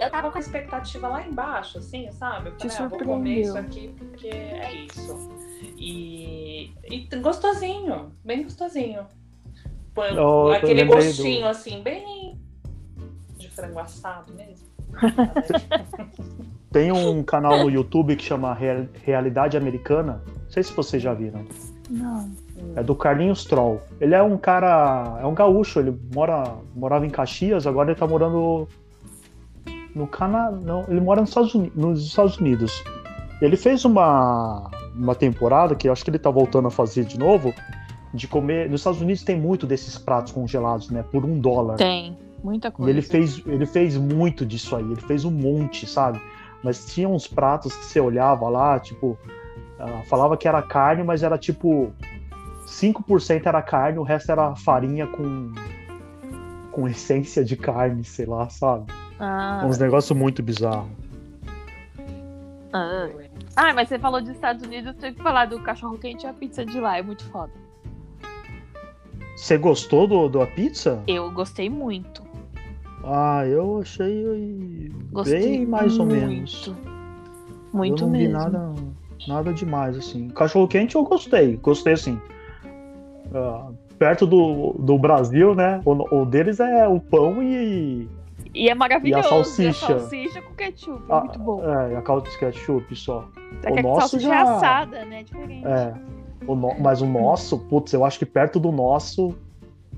Eu 0.00 0.10
tava 0.10 0.30
com 0.30 0.38
a 0.38 0.40
expectativa 0.40 1.08
lá 1.08 1.26
embaixo, 1.26 1.78
assim, 1.78 2.10
sabe? 2.12 2.48
Eu 2.50 2.70
falei, 2.70 2.76
ah, 2.78 2.88
vou 2.88 2.98
comer 2.98 3.40
isso 3.40 3.58
aqui 3.58 3.94
porque 3.98 4.28
é 4.28 4.72
isso. 4.84 5.30
E, 5.78 6.72
e 6.90 7.08
gostosinho, 7.20 8.12
bem 8.24 8.42
gostosinho. 8.42 9.06
Eu 10.14 10.52
Aquele 10.52 10.84
do- 10.84 10.92
gostinho, 10.92 11.46
assim, 11.46 11.82
bem 11.82 12.38
de 13.38 13.48
frango 13.50 13.78
assado 13.78 14.32
mesmo. 14.34 14.66
Tem 16.70 16.92
um 16.92 17.22
canal 17.22 17.58
no 17.64 17.70
YouTube 17.70 18.16
que 18.16 18.24
chama 18.24 18.52
Real- 18.52 18.86
Realidade 19.02 19.56
Americana. 19.56 20.22
Não 20.26 20.50
sei 20.50 20.62
se 20.62 20.72
vocês 20.74 21.02
já 21.02 21.14
viram. 21.14 21.44
Não. 21.88 22.30
É 22.74 22.82
do 22.82 22.94
Carlinhos 22.94 23.44
Troll. 23.44 23.80
Ele 24.00 24.14
é 24.14 24.22
um 24.22 24.36
cara. 24.36 25.18
É 25.22 25.26
um 25.26 25.34
gaúcho. 25.34 25.78
Ele 25.80 25.98
mora, 26.14 26.56
morava 26.74 27.06
em 27.06 27.10
Caxias, 27.10 27.66
agora 27.66 27.90
ele 27.90 27.98
tá 27.98 28.06
morando 28.06 28.68
no 29.96 30.06
Canadá. 30.06 30.56
Não, 30.56 30.84
ele 30.88 31.00
mora 31.00 31.20
nos 31.20 31.30
Estados, 31.30 31.54
Unidos, 31.54 31.76
nos 31.76 32.06
Estados 32.06 32.36
Unidos. 32.38 32.84
Ele 33.40 33.56
fez 33.56 33.84
uma, 33.84 34.70
uma 34.94 35.14
temporada 35.14 35.74
que 35.74 35.88
eu 35.88 35.92
acho 35.92 36.04
que 36.04 36.10
ele 36.10 36.18
tá 36.18 36.30
voltando 36.30 36.68
a 36.68 36.70
fazer 36.70 37.04
de 37.04 37.18
novo. 37.18 37.52
De 38.14 38.28
comer. 38.28 38.70
Nos 38.70 38.80
Estados 38.80 39.00
Unidos 39.00 39.24
tem 39.24 39.38
muito 39.38 39.66
desses 39.66 39.98
pratos 39.98 40.32
congelados, 40.32 40.90
né? 40.90 41.02
Por 41.10 41.24
um 41.24 41.38
dólar. 41.38 41.76
Tem, 41.76 42.16
muita 42.42 42.68
E 42.68 42.70
coisa. 42.70 42.90
ele 42.90 43.02
fez, 43.02 43.42
ele 43.46 43.66
fez 43.66 43.96
muito 43.96 44.46
disso 44.46 44.76
aí, 44.76 44.84
ele 44.84 45.00
fez 45.00 45.24
um 45.24 45.30
monte, 45.30 45.86
sabe? 45.86 46.20
Mas 46.62 46.86
tinha 46.86 47.08
uns 47.08 47.26
pratos 47.26 47.74
que 47.74 47.84
você 47.84 48.00
olhava 48.00 48.48
lá, 48.48 48.78
tipo, 48.78 49.18
ah, 49.78 50.02
falava 50.06 50.36
que 50.36 50.48
era 50.48 50.62
carne, 50.62 51.02
mas 51.02 51.22
era 51.22 51.36
tipo 51.36 51.92
5% 52.66 53.46
era 53.46 53.60
carne, 53.60 53.98
o 53.98 54.02
resto 54.02 54.32
era 54.32 54.54
farinha 54.56 55.06
com 55.06 55.52
com 56.72 56.86
essência 56.86 57.42
de 57.42 57.56
carne, 57.56 58.04
sei 58.04 58.26
lá, 58.26 58.48
sabe? 58.50 58.92
Ah, 59.18 59.62
Uns 59.64 59.78
negócios 59.78 60.16
muito 60.16 60.42
bizarros. 60.42 60.88
ah. 62.72 63.08
Ah, 63.58 63.72
mas 63.72 63.88
você 63.88 63.98
falou 63.98 64.20
dos 64.20 64.30
Estados 64.30 64.62
Unidos, 64.66 64.94
tem 64.96 65.14
que 65.14 65.22
falar 65.22 65.46
do 65.46 65.58
cachorro 65.60 65.96
quente 65.96 66.24
e 66.24 66.28
a 66.28 66.32
pizza 66.34 66.64
de 66.64 66.78
lá, 66.78 66.98
é 66.98 67.02
muito 67.02 67.24
foda. 67.30 67.50
Você 69.34 69.56
gostou 69.56 70.06
do, 70.06 70.28
da 70.28 70.46
pizza? 70.46 71.02
Eu 71.06 71.30
gostei 71.30 71.70
muito. 71.70 72.22
Ah, 73.04 73.46
eu 73.46 73.80
achei 73.80 74.92
Gostei 75.12 75.40
bem 75.58 75.66
mais 75.66 75.98
ou 75.98 76.04
muito. 76.06 76.26
menos. 76.26 76.72
Muito 77.72 78.02
eu 78.02 78.06
não 78.08 78.12
vi 78.12 78.28
mesmo. 78.28 78.38
nada, 78.38 78.74
nada 79.26 79.52
demais, 79.54 79.96
assim. 79.96 80.28
Cachorro 80.28 80.68
quente 80.68 80.96
eu 80.96 81.04
gostei, 81.04 81.56
gostei 81.56 81.92
assim. 81.94 82.20
Ah, 83.34 83.70
perto 83.98 84.26
do, 84.26 84.74
do 84.78 84.98
Brasil, 84.98 85.54
né? 85.54 85.80
O, 85.84 86.20
o 86.20 86.26
deles 86.26 86.60
é 86.60 86.86
o 86.88 87.00
pão 87.00 87.42
e. 87.42 88.06
E 88.54 88.68
é 88.68 88.74
maravilhoso. 88.74 89.22
E 89.22 89.26
a 89.26 89.28
salsicha? 89.28 89.94
a 89.94 89.98
salsicha 90.00 90.42
com 90.42 90.54
ketchup, 90.54 91.02
é 91.08 91.14
Ah, 91.14 91.20
muito 91.20 91.38
bom. 91.38 91.62
É, 91.64 91.96
a 91.96 92.02
calda 92.02 92.28
de 92.30 92.38
ketchup 92.38 92.94
só. 92.96 93.28
É 93.62 93.70
que 93.70 93.76
o 93.76 93.78
a 93.78 93.82
nosso 93.82 94.00
salsicha 94.10 94.28
já- 94.28 94.34
é 94.36 94.40
assada, 94.42 95.04
né? 95.04 95.22
Diferente. 95.22 95.66
É. 95.66 95.94
O 96.46 96.54
no- 96.54 96.78
Mas 96.78 97.00
o 97.02 97.06
nosso, 97.06 97.58
putz, 97.58 97.92
eu 97.92 98.04
acho 98.04 98.18
que 98.18 98.26
perto 98.26 98.58
do 98.60 98.70
nosso, 98.70 99.34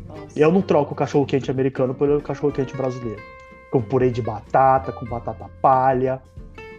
Nossa. 0.07 0.39
eu 0.39 0.51
não 0.53 0.63
troco 0.63 0.93
o 0.93 0.97
cachorro 0.97 1.27
quente 1.27 1.51
americano 1.51 1.95
pelo 1.95 2.21
cachorro 2.21 2.53
quente 2.53 2.77
brasileiro. 2.77 3.21
Com 3.71 3.83
purê 3.83 4.11
de 4.11 4.23
batata, 4.23 4.93
com 4.93 5.05
batata 5.05 5.47
palha, 5.61 6.23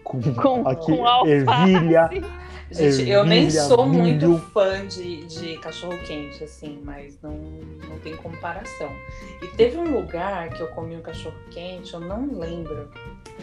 com, 0.03 0.19
Com- 0.33 0.67
aqui, 0.67 0.97
com 0.97 1.27
ervilha. 1.27 2.09
Gente, 2.71 3.09
eu 3.09 3.25
nem 3.25 3.49
sou 3.49 3.87
muito 3.87 4.37
fã 4.53 4.85
de, 4.85 5.25
de 5.25 5.57
cachorro 5.57 5.97
quente, 6.05 6.43
assim, 6.43 6.79
mas 6.83 7.19
não, 7.21 7.31
não 7.89 7.97
tem 7.99 8.15
comparação. 8.15 8.89
E 9.41 9.47
teve 9.47 9.77
um 9.77 9.91
lugar 9.91 10.49
que 10.49 10.61
eu 10.61 10.67
comi 10.67 10.95
um 10.95 11.01
cachorro 11.01 11.35
quente, 11.49 11.93
eu 11.93 11.99
não 11.99 12.37
lembro. 12.37 12.89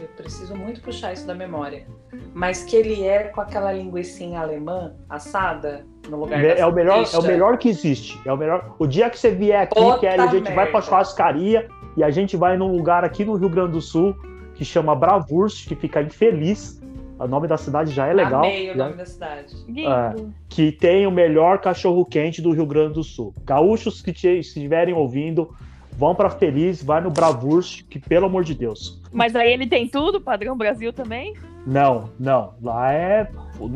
Eu 0.01 0.09
preciso 0.17 0.55
muito 0.55 0.81
puxar 0.81 1.13
isso 1.13 1.27
da 1.27 1.35
memória. 1.35 1.87
Mas 2.33 2.63
que 2.63 2.77
ele 2.77 3.03
é 3.03 3.25
com 3.25 3.41
aquela 3.41 3.73
linguicinha 3.73 4.41
alemã 4.41 4.95
assada 5.09 5.85
no 6.09 6.21
lugar 6.21 6.41
da 6.41 6.49
É, 6.49 6.67
o 6.67 6.73
melhor, 6.73 7.05
é 7.13 7.19
o 7.19 7.23
melhor 7.23 7.59
que 7.59 7.69
existe. 7.69 8.21
É 8.25 8.33
o 8.33 8.37
melhor. 8.37 8.77
O 8.79 8.87
dia 8.87 9.11
que 9.11 9.19
você 9.19 9.31
vier 9.31 9.63
aqui, 9.63 9.75
Puta 9.75 9.99
Kelly, 9.99 10.21
a 10.21 10.27
gente 10.27 10.45
vai 10.45 10.55
pra 10.55 10.65
merda. 10.65 10.83
churrascaria 10.83 11.69
e 11.97 12.05
a 12.05 12.11
gente 12.11 12.37
vai 12.37 12.57
num 12.57 12.71
lugar 12.71 13.05
aqui 13.05 13.25
no 13.25 13.35
Rio 13.35 13.49
Grande 13.49 13.73
do 13.73 13.81
Sul 13.81 14.15
que 14.55 14.65
chama 14.65 14.95
Bravurst, 14.95 15.69
que 15.69 15.75
fica 15.75 16.01
infeliz. 16.03 16.81
O 17.19 17.27
nome 17.27 17.49
da 17.49 17.57
cidade 17.57 17.93
já 17.93 18.07
é 18.07 18.13
legal. 18.13 18.45
Amei 18.45 18.71
o 18.71 18.77
já- 18.77 18.85
nome 18.85 18.97
da 18.97 19.07
cidade. 19.07 19.55
Lindo. 19.67 20.35
que 20.49 20.71
tem 20.73 21.07
o 21.07 21.11
melhor 21.11 21.61
cachorro 21.61 22.05
quente 22.05 22.41
do 22.43 22.51
Rio 22.53 22.67
Grande 22.67 22.95
do 22.95 23.05
Sul. 23.05 23.35
Gaúchos 23.45 24.01
que 24.03 24.13
te- 24.13 24.39
estiverem 24.39 24.95
ouvindo, 24.95 25.55
vão 25.93 26.15
pra 26.15 26.29
Feliz, 26.31 26.83
vai 26.83 27.01
no 27.01 27.11
Bravurst, 27.11 27.85
que 27.89 27.99
pelo 27.99 28.27
amor 28.27 28.45
de 28.45 28.55
Deus. 28.55 29.01
Mas 29.13 29.35
aí 29.35 29.53
ele 29.53 29.67
tem 29.67 29.89
tudo, 29.89 30.21
padrão 30.21 30.57
Brasil 30.57 30.93
também? 30.93 31.35
Não, 31.67 32.11
não. 32.19 32.55
Lá 32.63 32.93
é. 32.93 33.29
o- 33.59 33.71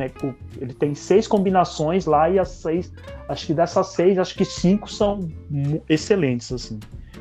Ele 0.61 0.75
tem 0.75 0.95
seis 0.95 1.27
combinações 1.27 2.05
lá 2.07 2.29
e 2.29 2.39
as 2.39 2.49
seis. 2.51 2.93
Acho 3.29 3.47
que 3.47 3.55
dessas 3.55 3.87
seis, 3.89 4.19
acho 4.19 4.35
que 4.35 4.45
cinco 4.45 4.91
são 4.91 5.29
excelentes, 5.89 6.53
assim. 6.53 6.79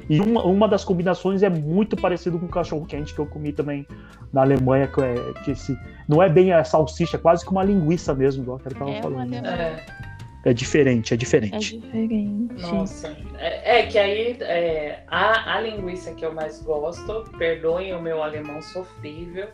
E 0.10 0.20
uma, 0.20 0.43
uma 0.43 0.68
das 0.68 0.84
combinações 0.84 1.43
é 1.43 1.49
muito 1.49 1.95
parecido 1.95 2.39
com 2.39 2.47
o 2.47 2.49
cachorro 2.49 2.86
quente 2.86 3.14
que 3.14 3.20
eu 3.20 3.28
comi 3.28 3.53
também 3.53 3.86
na 4.34 4.41
Alemanha, 4.41 4.88
que, 4.88 4.99
é, 5.01 5.16
que 5.43 5.51
esse, 5.51 5.78
não 6.07 6.22
é 6.22 6.28
bem 6.28 6.51
a 6.51 6.64
salsicha, 6.64 7.18
é 7.18 7.20
quase 7.20 7.45
que 7.45 7.51
uma 7.51 7.64
linguiça 7.64 8.14
mesmo, 8.16 8.41
igual 8.43 8.57
que 8.57 8.68
ele 8.68 8.76
tava 8.76 8.89
É 8.91 9.01
falando. 9.01 9.34
É, 9.36 9.86
É 10.45 10.53
diferente, 10.53 11.14
é 11.14 11.16
É 11.16 11.18
diferente. 11.18 11.78
diferente. 11.78 12.62
nossa. 12.62 13.16
É, 13.38 13.80
é 13.82 13.86
que 13.86 13.99
aí 13.99 14.38
é, 14.41 15.03
a, 15.07 15.55
a 15.57 15.62
linguiça 15.62 16.12
que 16.16 16.26
eu 16.26 16.34
mais 16.34 16.60
gosto, 16.62 17.26
perdoem 17.38 17.93
o 17.93 18.01
meu 18.01 18.24
alemão 18.24 18.62
sofrível, 18.62 19.47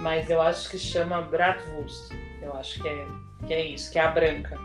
mas 0.00 0.28
eu 0.28 0.40
acho 0.42 0.68
que 0.70 0.78
chama 0.78 1.20
Bratwurst. 1.22 2.12
Eu 2.42 2.54
acho 2.54 2.82
que 2.82 2.88
é, 2.88 3.06
que 3.46 3.54
é 3.54 3.66
isso, 3.66 3.92
que 3.92 3.98
é 4.00 4.02
a 4.02 4.10
branca. 4.10 4.56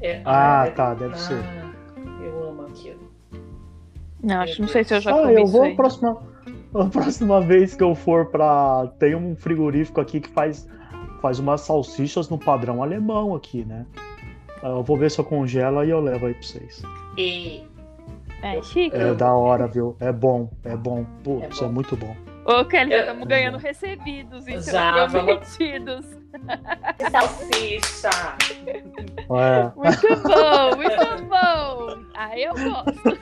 É- 0.00 0.22
Ah, 0.24 0.64
é- 0.66 0.70
tá, 0.70 0.94
deve 0.94 1.14
ah, 1.14 1.18
ser. 1.18 1.44
Eu 2.22 2.48
amo 2.48 2.62
aquilo. 2.66 3.11
Não, 4.22 4.40
acho, 4.42 4.60
não 4.60 4.68
sei 4.68 4.84
se 4.84 4.94
eu 4.94 5.00
já 5.00 5.10
Ah, 5.10 5.22
comi 5.22 5.34
eu 5.34 5.46
vou 5.46 5.62
aí. 5.62 5.72
a 5.72 5.76
próxima, 5.76 6.22
a 6.74 6.84
próxima 6.86 7.40
vez 7.40 7.74
que 7.74 7.82
eu 7.82 7.94
for 7.94 8.26
pra. 8.26 8.86
Tem 8.98 9.14
um 9.14 9.34
frigorífico 9.36 10.00
aqui 10.00 10.20
que 10.20 10.28
faz, 10.28 10.68
faz 11.20 11.38
umas 11.38 11.62
salsichas 11.62 12.28
no 12.28 12.38
padrão 12.38 12.82
alemão 12.82 13.34
aqui, 13.34 13.64
né? 13.64 13.84
Ah, 14.62 14.68
Eu 14.68 14.82
vou 14.82 14.96
ver 14.96 15.10
se 15.10 15.18
eu 15.18 15.24
congelo 15.24 15.82
e 15.84 15.90
eu 15.90 16.00
levo 16.00 16.26
aí 16.26 16.34
pra 16.34 16.42
vocês. 16.42 16.82
E 17.18 17.64
É 18.42 18.62
chique. 18.62 18.96
É 18.96 19.12
da 19.14 19.32
hora, 19.34 19.66
viu? 19.66 19.96
É 20.00 20.12
bom, 20.12 20.48
é 20.64 20.76
bom. 20.76 21.04
Putz, 21.24 21.60
É 21.60 21.64
é, 21.64 21.66
bom. 21.66 21.72
muito 21.72 21.96
bom. 21.96 22.14
Ô, 22.44 22.64
Kelly, 22.64 22.90
já 22.90 23.00
estamos 23.00 23.28
ganhando 23.28 23.56
recebidos, 23.58 24.48
então 24.48 24.62
Já, 24.72 25.08
prometidos. 25.08 26.04
salsicha! 27.10 28.10
É. 28.58 29.72
Muito 29.76 30.22
bom, 30.22 30.76
muito 30.76 31.24
bom. 31.28 32.04
Aí 32.14 32.44
eu 32.44 32.52
gosto. 32.54 33.18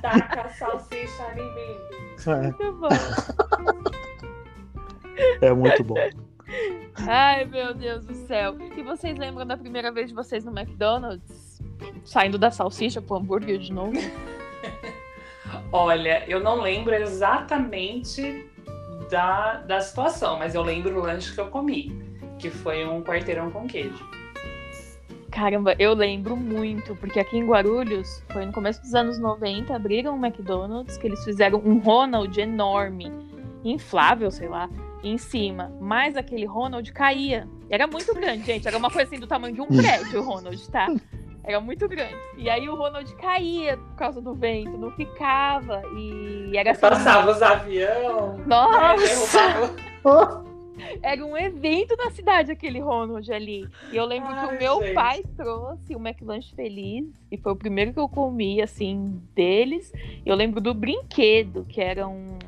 Taca 0.00 0.42
a 0.42 0.48
salsicha 0.50 1.24
em 1.36 1.54
mim. 1.54 1.76
É, 2.26 2.36
Muito 2.42 2.72
bom. 2.72 2.88
é 5.40 5.52
muito 5.52 5.84
bom. 5.84 5.94
Ai, 7.06 7.44
meu 7.44 7.74
Deus 7.74 8.04
do 8.04 8.14
céu. 8.26 8.56
E 8.76 8.82
vocês 8.82 9.16
lembram 9.16 9.46
da 9.46 9.56
primeira 9.56 9.92
vez 9.92 10.08
de 10.08 10.14
vocês 10.14 10.44
no 10.44 10.50
McDonald's? 10.56 11.60
Saindo 12.04 12.38
da 12.38 12.50
salsicha 12.50 13.00
pro 13.00 13.16
hambúrguer 13.16 13.58
de 13.58 13.72
novo? 13.72 13.92
Olha, 15.72 16.24
eu 16.28 16.40
não 16.40 16.60
lembro 16.60 16.94
exatamente 16.94 18.48
da, 19.10 19.56
da 19.58 19.80
situação, 19.80 20.38
mas 20.38 20.54
eu 20.54 20.62
lembro 20.62 20.98
o 20.98 21.02
lanche 21.02 21.32
que 21.34 21.40
eu 21.40 21.48
comi, 21.48 21.92
que 22.38 22.50
foi 22.50 22.84
um 22.86 23.02
quarteirão 23.02 23.50
com 23.50 23.66
queijo. 23.66 24.04
Caramba, 25.30 25.74
eu 25.78 25.92
lembro 25.92 26.34
muito, 26.36 26.96
porque 26.96 27.20
aqui 27.20 27.36
em 27.36 27.46
Guarulhos, 27.46 28.22
foi 28.30 28.46
no 28.46 28.52
começo 28.52 28.80
dos 28.80 28.94
anos 28.94 29.18
90, 29.18 29.74
abriram 29.74 30.14
um 30.16 30.24
McDonald's, 30.24 30.96
que 30.96 31.06
eles 31.06 31.22
fizeram 31.24 31.60
um 31.62 31.78
Ronald 31.78 32.38
enorme, 32.40 33.12
inflável, 33.62 34.30
sei 34.30 34.48
lá, 34.48 34.70
em 35.02 35.18
cima. 35.18 35.70
Mas 35.78 36.16
aquele 36.16 36.46
Ronald 36.46 36.90
caía. 36.92 37.46
Era 37.68 37.86
muito 37.86 38.14
grande, 38.14 38.44
gente. 38.44 38.66
Era 38.66 38.78
uma 38.78 38.90
coisa 38.90 39.08
assim 39.08 39.20
do 39.20 39.26
tamanho 39.26 39.54
de 39.54 39.60
um 39.60 39.66
prédio, 39.76 40.20
o 40.20 40.24
Ronald, 40.24 40.70
tá? 40.70 40.86
Era 41.44 41.60
muito 41.60 41.86
grande. 41.86 42.14
E 42.38 42.48
aí 42.48 42.66
o 42.68 42.74
Ronald 42.74 43.14
caía 43.16 43.76
por 43.76 43.96
causa 43.96 44.22
do 44.22 44.34
vento, 44.34 44.76
não 44.78 44.90
ficava. 44.92 45.82
E 45.98 46.56
era 46.56 46.70
assim, 46.70 46.80
Passava 46.80 47.30
os 47.30 47.42
aviões. 47.42 48.46
Nossa! 48.46 48.96
derrubava- 48.96 50.44
Era 51.02 51.24
um 51.24 51.36
evento 51.36 51.96
na 51.96 52.10
cidade, 52.10 52.52
aquele 52.52 52.80
Ronald 52.80 53.30
ali. 53.32 53.68
E 53.92 53.96
eu 53.96 54.04
lembro 54.04 54.28
que 54.28 54.38
Ai, 54.38 54.56
o 54.56 54.58
meu 54.58 54.82
gente. 54.82 54.94
pai 54.94 55.24
trouxe 55.36 55.94
o 55.94 55.98
McLanche 55.98 56.54
Feliz. 56.54 57.06
E 57.30 57.36
foi 57.36 57.52
o 57.52 57.56
primeiro 57.56 57.92
que 57.92 57.98
eu 57.98 58.08
comi, 58.08 58.60
assim, 58.60 59.20
deles. 59.34 59.92
Eu 60.24 60.34
lembro 60.34 60.60
do 60.60 60.74
brinquedo, 60.74 61.64
que 61.68 61.80
era 61.80 62.06
um 62.06 62.38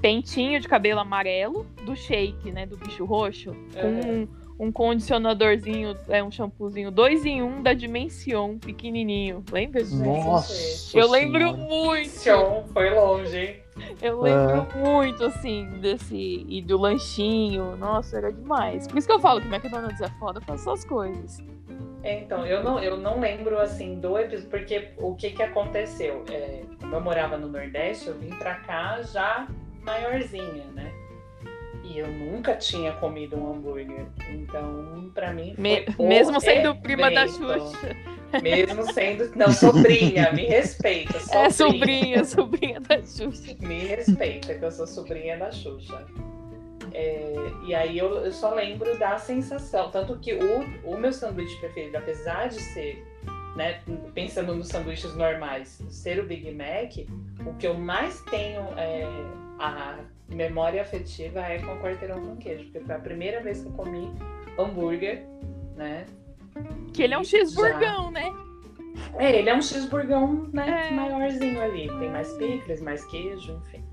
pentinho 0.00 0.60
de 0.60 0.68
cabelo 0.68 1.00
amarelo, 1.00 1.66
do 1.84 1.96
shake, 1.96 2.50
né? 2.50 2.66
Do 2.66 2.76
bicho 2.76 3.04
roxo. 3.04 3.52
Com 3.74 4.28
um, 4.58 4.72
condicionadorzinho, 4.72 5.96
é, 6.08 6.22
um 6.22 6.30
shampoozinho 6.30 6.90
dois 6.90 7.24
em 7.24 7.42
um 7.42 7.62
da 7.62 7.72
Dimension, 7.72 8.58
pequenininho. 8.58 9.44
Lembra 9.50 9.82
disso? 9.82 10.04
Nossa. 10.04 10.98
Eu 10.98 11.10
lembro 11.10 11.38
Senhora. 11.38 11.56
muito. 11.56 12.08
Sion 12.08 12.64
foi 12.72 12.90
longe, 12.90 13.36
hein? 13.36 13.62
Eu 14.02 14.20
lembro 14.20 14.66
muito, 14.76 15.24
assim, 15.24 15.64
desse. 15.80 16.44
E 16.48 16.60
do 16.60 16.76
lanchinho. 16.76 17.76
Nossa, 17.76 18.16
era 18.16 18.32
demais. 18.32 18.88
Por 18.88 18.98
isso 18.98 19.06
que 19.06 19.12
eu 19.12 19.20
falo 19.20 19.40
que 19.40 19.46
McDonald's 19.46 20.00
é 20.00 20.08
foda 20.18 20.40
por 20.40 20.54
essas 20.54 20.84
coisas. 20.84 21.38
É, 22.02 22.20
então, 22.20 22.46
eu 22.46 22.62
não, 22.62 22.78
eu 22.80 22.96
não 22.96 23.20
lembro 23.20 23.58
assim 23.58 23.98
do 24.00 24.18
episódio, 24.18 24.48
porque 24.48 24.90
o 24.98 25.14
que 25.14 25.30
que 25.30 25.42
aconteceu? 25.42 26.24
É, 26.30 26.62
eu 26.80 27.00
morava 27.00 27.36
no 27.36 27.48
Nordeste, 27.48 28.08
eu 28.08 28.14
vim 28.14 28.30
pra 28.30 28.56
cá 28.56 29.02
já 29.02 29.48
maiorzinha, 29.82 30.64
né? 30.74 30.87
E 31.88 31.98
eu 31.98 32.08
nunca 32.08 32.54
tinha 32.54 32.92
comido 32.92 33.36
um 33.36 33.52
hambúrguer. 33.52 34.06
Então, 34.30 35.10
pra 35.14 35.32
mim, 35.32 35.54
foi 35.54 35.62
Me- 35.62 35.86
mesmo 35.98 36.40
sendo 36.40 36.74
prima 36.76 37.10
da. 37.10 37.26
Xuxa. 37.26 37.96
Mesmo 38.42 38.92
sendo. 38.92 39.34
Não, 39.34 39.50
sobrinha, 39.50 40.30
me 40.32 40.44
respeita. 40.44 41.18
É 41.32 41.48
sobrinha, 41.50 42.24
sobrinha 42.24 42.78
da 42.80 43.02
Xuxa. 43.02 43.56
Me 43.60 43.78
respeita, 43.78 44.54
que 44.54 44.64
eu 44.64 44.70
sou 44.70 44.86
sobrinha 44.86 45.38
da 45.38 45.50
Xuxa. 45.50 46.04
É, 46.92 47.34
e 47.66 47.74
aí 47.74 47.98
eu, 47.98 48.24
eu 48.24 48.32
só 48.32 48.54
lembro 48.54 48.98
da 48.98 49.16
sensação. 49.18 49.90
Tanto 49.90 50.18
que 50.18 50.34
o, 50.34 50.60
o 50.84 50.98
meu 50.98 51.12
sanduíche 51.12 51.56
preferido, 51.58 51.96
apesar 51.96 52.48
de 52.48 52.60
ser, 52.60 53.02
né, 53.56 53.80
pensando 54.14 54.54
nos 54.54 54.68
sanduíches 54.68 55.14
normais, 55.16 55.82
ser 55.88 56.18
o 56.18 56.26
Big 56.26 56.50
Mac, 56.52 56.98
o 57.46 57.54
que 57.54 57.66
eu 57.66 57.74
mais 57.74 58.20
tenho 58.30 58.60
é, 58.76 59.04
a 59.58 59.96
memória 60.28 60.82
afetiva 60.82 61.40
é 61.40 61.58
com 61.58 61.76
quarteirão 61.78 62.20
com 62.24 62.36
queijo. 62.36 62.64
Porque 62.64 62.80
foi 62.80 62.94
a 62.94 62.98
primeira 62.98 63.40
vez 63.42 63.60
que 63.62 63.68
eu 63.68 63.72
comi 63.72 64.12
hambúrguer, 64.58 65.26
né? 65.76 66.06
Que 66.92 67.02
ele 67.04 67.14
é 67.14 67.18
um 67.18 67.24
cheeseburgão, 67.24 68.10
né? 68.10 68.32
É, 69.16 69.38
ele 69.38 69.48
é 69.48 69.54
um 69.54 69.62
cheeseburgão, 69.62 70.48
né, 70.52 70.88
É. 70.88 70.94
maiorzinho 70.94 71.60
ali. 71.62 71.88
Tem 71.98 72.10
mais 72.10 72.32
picles, 72.32 72.80
mais 72.80 73.04
queijo, 73.06 73.60
enfim. 73.66 73.84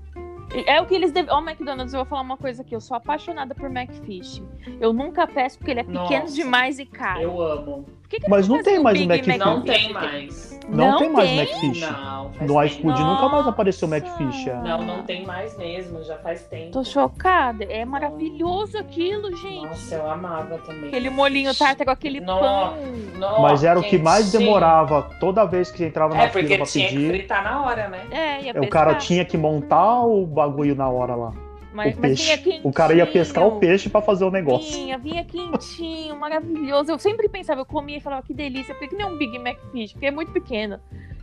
É 0.66 0.80
o 0.80 0.86
que 0.86 0.94
eles 0.94 1.12
devem. 1.12 1.32
Ó, 1.32 1.40
McDonald's, 1.40 1.92
eu 1.92 1.98
vou 2.00 2.06
falar 2.06 2.22
uma 2.22 2.36
coisa 2.36 2.62
aqui. 2.62 2.74
Eu 2.74 2.80
sou 2.80 2.96
apaixonada 2.96 3.54
por 3.54 3.70
McFish. 3.70 4.42
Eu 4.80 4.92
nunca 4.92 5.26
peço 5.26 5.58
porque 5.58 5.72
ele 5.72 5.80
é 5.80 5.84
pequeno 5.84 6.20
Nossa, 6.22 6.34
demais 6.34 6.78
e 6.78 6.86
caro. 6.86 7.20
Eu 7.20 7.40
amo. 7.40 7.84
Que 8.08 8.20
que 8.20 8.28
Mas 8.30 8.46
eles 8.46 8.48
não 8.48 8.62
tem 8.62 8.78
mais 8.82 9.00
o 9.00 9.04
McFish. 9.04 9.38
Não 9.38 9.62
tem 9.62 9.92
mais. 9.92 10.60
Não, 10.68 10.98
tem 10.98 11.08
mais 11.10 11.28
tem? 11.30 11.38
McFish. 11.38 11.80
Não, 11.80 12.30
No 12.40 12.62
iFood 12.64 13.02
nunca 13.02 13.28
mais 13.28 13.46
apareceu. 13.46 13.88
McFish. 13.88 14.48
é. 14.48 14.54
Não, 14.56 14.82
não 14.82 15.02
tem 15.04 15.24
mais 15.24 15.56
mesmo, 15.56 16.02
já 16.02 16.16
faz 16.18 16.42
tempo. 16.42 16.72
Tô 16.72 16.84
chocada. 16.84 17.64
É 17.64 17.84
maravilhoso 17.84 18.76
aquilo, 18.78 19.34
gente. 19.36 19.64
Nossa, 19.66 19.94
eu 19.94 20.10
amava 20.10 20.58
também. 20.58 20.88
Aquele 20.88 21.08
molinho 21.10 21.54
tártaro, 21.56 21.90
aquele 21.90 22.20
Nossa. 22.20 22.40
pão. 22.40 22.76
Nossa, 23.18 23.40
Mas 23.42 23.64
era 23.64 23.78
o 23.78 23.82
que 23.82 23.96
mais 23.98 24.32
demorava 24.32 25.08
toda 25.20 25.44
vez 25.44 25.70
que 25.70 25.84
entrava 25.84 26.14
na 26.14 26.24
É, 26.24 26.26
porque 26.28 26.46
fila 26.46 26.56
pra 26.58 26.66
tinha 26.66 26.88
que 26.88 26.94
pedir. 26.94 27.08
fritar 27.08 27.44
na 27.44 27.62
hora, 27.62 27.88
né? 27.88 28.00
É, 28.10 28.42
ia 28.42 28.52
é, 28.54 28.60
O 28.60 28.68
cara 28.68 28.94
tinha 28.96 29.24
que 29.24 29.36
montar 29.36 30.02
o 30.04 30.26
bagulho 30.26 30.74
na 30.74 30.88
hora 30.88 31.14
lá. 31.14 31.32
Mas, 31.76 31.96
o 31.96 32.00
mas 32.00 32.26
peixe. 32.26 32.60
O 32.64 32.72
cara 32.72 32.94
ia 32.94 33.06
pescar 33.06 33.46
o 33.46 33.58
peixe 33.58 33.90
pra 33.90 34.00
fazer 34.00 34.24
o 34.24 34.30
negócio. 34.30 34.72
Vinha, 34.72 34.96
vinha 34.96 35.24
quentinho, 35.24 36.16
maravilhoso. 36.18 36.90
Eu 36.90 36.98
sempre 36.98 37.28
pensava, 37.28 37.60
eu 37.60 37.66
comia 37.66 37.98
e 37.98 38.00
falava, 38.00 38.22
que 38.22 38.32
delícia, 38.32 38.74
porque 38.74 38.88
que 38.88 38.96
nem 38.96 39.06
um 39.06 39.18
Big 39.18 39.38
Mac 39.38 39.58
Fish, 39.70 39.92
porque 39.92 40.06
é 40.06 40.10
muito 40.10 40.32
pequeno. 40.32 40.80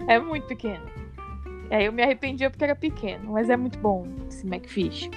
É 0.08 0.20
muito 0.20 0.46
pequeno. 0.48 0.84
Aí 1.72 1.86
eu 1.86 1.92
me 1.92 2.04
arrependia 2.04 2.52
porque 2.52 2.64
era 2.64 2.76
pequeno, 2.76 3.32
mas 3.32 3.50
é 3.50 3.58
muito 3.58 3.80
bom 3.80 4.06
esse 4.30 4.46
McFish. 4.46 5.10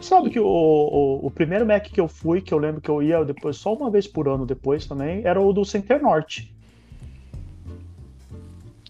Sabe 0.00 0.30
que 0.30 0.40
o, 0.40 0.46
o, 0.46 1.26
o 1.26 1.30
primeiro 1.30 1.66
Mac 1.66 1.84
que 1.84 2.00
eu 2.00 2.08
fui, 2.08 2.40
que 2.40 2.52
eu 2.52 2.58
lembro 2.58 2.80
que 2.80 2.88
eu 2.88 3.02
ia 3.02 3.24
depois, 3.24 3.56
só 3.56 3.74
uma 3.74 3.90
vez 3.90 4.06
por 4.06 4.26
ano 4.26 4.46
depois 4.46 4.86
também, 4.86 5.20
era 5.24 5.40
o 5.40 5.52
do 5.52 5.64
Center 5.64 6.00
Norte. 6.00 6.52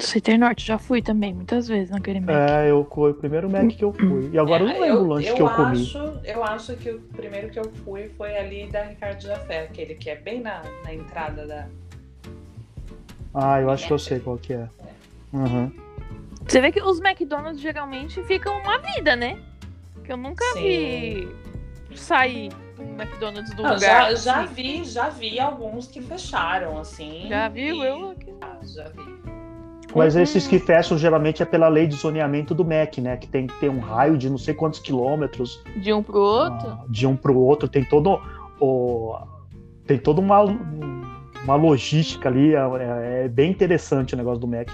Center 0.05 0.39
Norte, 0.39 0.67
já 0.67 0.79
fui 0.79 1.01
também, 1.03 1.33
muitas 1.35 1.69
vezes 1.69 1.91
naquele 1.91 2.21
Mac. 2.21 2.31
É, 2.35 2.71
eu, 2.71 2.85
foi 2.93 3.11
o 3.13 3.15
primeiro 3.15 3.49
Mac 3.51 3.67
que 3.69 3.85
eu 3.85 3.93
fui. 3.93 4.31
E 4.33 4.39
agora 4.39 4.63
eu 4.65 4.69
não 4.69 4.75
É, 4.77 4.81
lembro 4.81 5.03
o 5.05 5.07
lanche 5.09 5.33
que 5.35 5.43
eu 5.43 5.51
comi. 5.51 5.83
Acho, 5.83 5.99
eu 6.25 6.45
acho 6.45 6.77
que 6.77 6.91
o 6.91 7.01
primeiro 7.01 7.51
que 7.51 7.59
eu 7.59 7.71
fui 7.85 8.09
foi 8.17 8.37
ali 8.37 8.67
da 8.67 8.83
Ricardo 8.85 9.21
Jafé, 9.23 9.65
aquele 9.65 9.95
que 9.95 10.11
é 10.11 10.17
bem 10.17 10.41
na, 10.41 10.63
na 10.85 10.93
entrada 10.95 11.47
da. 11.47 11.67
Ah, 13.35 13.61
eu 13.61 13.71
acho 13.71 13.87
que 13.87 13.93
eu 13.93 13.99
sei 13.99 14.21
qual 14.21 14.37
que 14.37 14.53
é. 14.53 14.69
Uhum. 15.33 15.73
Você 16.47 16.61
vê 16.61 16.71
que 16.71 16.83
os 16.83 17.01
McDonald's 17.01 17.61
geralmente 17.61 18.23
ficam 18.25 18.59
uma 18.59 18.79
vida, 18.79 19.17
né? 19.17 19.39
Que 20.05 20.13
eu 20.13 20.17
nunca 20.17 20.45
Sim. 20.53 20.61
vi 20.63 21.97
sair 21.97 22.51
um 22.79 23.01
McDonald's 23.01 23.55
do 23.55 23.63
Não, 23.63 23.75
lugar. 23.75 24.11
já, 24.11 24.15
já 24.17 24.43
assim. 24.43 24.55
vi, 24.55 24.85
já 24.85 25.09
vi 25.09 25.39
alguns 25.41 25.87
que 25.87 26.03
fecharam, 26.03 26.79
assim. 26.79 27.27
Já 27.29 27.49
viu? 27.49 27.77
e- 27.83 27.87
Eu 27.87 28.11
aqui. 28.11 28.35
Ah, 28.41 28.59
já 28.65 28.89
vi. 28.89 29.32
Mas 29.95 30.15
Uhum. 30.17 30.23
esses 30.23 30.47
que 30.47 30.59
fecham 30.59 30.97
geralmente 30.97 31.43
é 31.43 31.47
pela 31.47 31.69
lei 31.69 31.87
de 31.87 31.95
zoneamento 31.97 32.55
do 32.55 32.65
Mac, 32.65 32.99
né? 32.99 33.17
Que 33.17 33.27
tem 33.29 33.47
que 33.47 33.55
ter 33.61 33.69
um 33.71 33.79
raio 33.81 34.17
de 34.17 34.29
não 34.31 34.39
sei 34.39 34.55
quantos 34.55 34.79
quilômetros 34.81 35.63
De 35.77 35.93
um 35.93 36.03
pro 36.03 36.19
outro. 36.19 36.69
ah, 36.69 36.85
de 36.89 37.07
um 37.07 37.15
para 37.17 37.33
o 37.33 37.37
outro. 37.39 37.69
Tem 37.69 37.85
todo 37.85 38.21
o 38.61 39.17
tem 39.87 39.99
toda 39.99 40.21
uma, 40.21 40.41
uma 41.45 41.55
logística 41.57 42.29
ali. 42.29 42.55
É, 42.55 43.25
é 43.25 43.29
bem 43.29 43.51
interessante 43.51 44.15
o 44.15 44.17
negócio 44.17 44.41
do 44.41 44.47
Mac. 44.47 44.69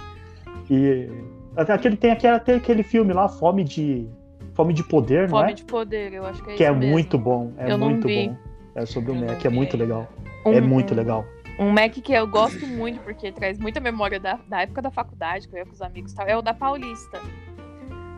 E 0.70 1.08
até 1.56 1.72
aquele 1.72 1.96
tem 1.96 2.10
aquele, 2.12 2.34
até 2.34 2.54
aquele 2.54 2.82
filme 2.82 3.12
lá, 3.12 3.28
Fome 3.28 3.64
de 3.64 4.06
Fome 4.54 4.72
de 4.74 4.82
Poder, 4.84 5.22
não 5.28 5.38
Fome 5.38 5.50
é? 5.52 5.54
de 5.54 5.64
poder, 5.64 6.12
eu 6.12 6.26
acho 6.26 6.42
que 6.44 6.50
é 6.50 6.54
Que 6.54 6.64
é 6.64 6.70
mesmo. 6.72 6.92
muito 6.92 7.16
bom. 7.18 7.52
É 7.56 7.72
Eu 7.72 7.78
não 7.78 7.88
muito 7.90 8.06
vi. 8.06 8.28
bom. 8.28 8.36
É 8.74 8.84
sobre 8.86 9.10
o 9.12 9.14
Eu 9.14 9.20
não 9.22 9.26
Mac, 9.28 9.44
é 9.44 9.48
muito 9.48 9.76
legal. 9.76 10.06
Um- 10.44 10.52
É 10.52 10.60
muito 10.60 10.94
legal. 10.94 11.24
Um 11.58 11.72
Mac 11.72 11.92
que 11.92 12.12
eu 12.12 12.26
gosto 12.26 12.64
muito, 12.66 13.00
porque 13.00 13.32
traz 13.32 13.58
muita 13.58 13.80
memória 13.80 14.20
da, 14.20 14.38
da 14.46 14.62
época 14.62 14.80
da 14.80 14.90
faculdade, 14.90 15.48
que 15.48 15.54
eu 15.54 15.58
ia 15.58 15.66
com 15.66 15.72
os 15.72 15.82
amigos 15.82 16.12
e 16.12 16.14
tal, 16.14 16.26
é 16.26 16.36
o 16.36 16.42
da 16.42 16.54
Paulista. 16.54 17.20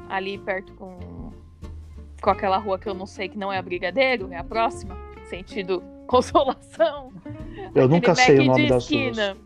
Ali 0.08 0.36
perto 0.36 0.74
com, 0.74 1.32
com 2.20 2.30
aquela 2.30 2.58
rua 2.58 2.78
que 2.78 2.88
eu 2.88 2.94
não 2.94 3.06
sei 3.06 3.28
que 3.28 3.38
não 3.38 3.52
é 3.52 3.58
a 3.58 3.62
Brigadeiro, 3.62 4.30
é 4.30 4.36
a 4.36 4.44
próxima, 4.44 4.96
sentido 5.24 5.82
Consolação. 6.06 7.12
Eu 7.74 7.88
nunca 7.88 8.14
sei 8.14 8.40
o 8.40 8.46
Mac 8.46 8.56
nome 8.58 8.68
ruas. 8.68 8.82
esquina. 8.82 9.36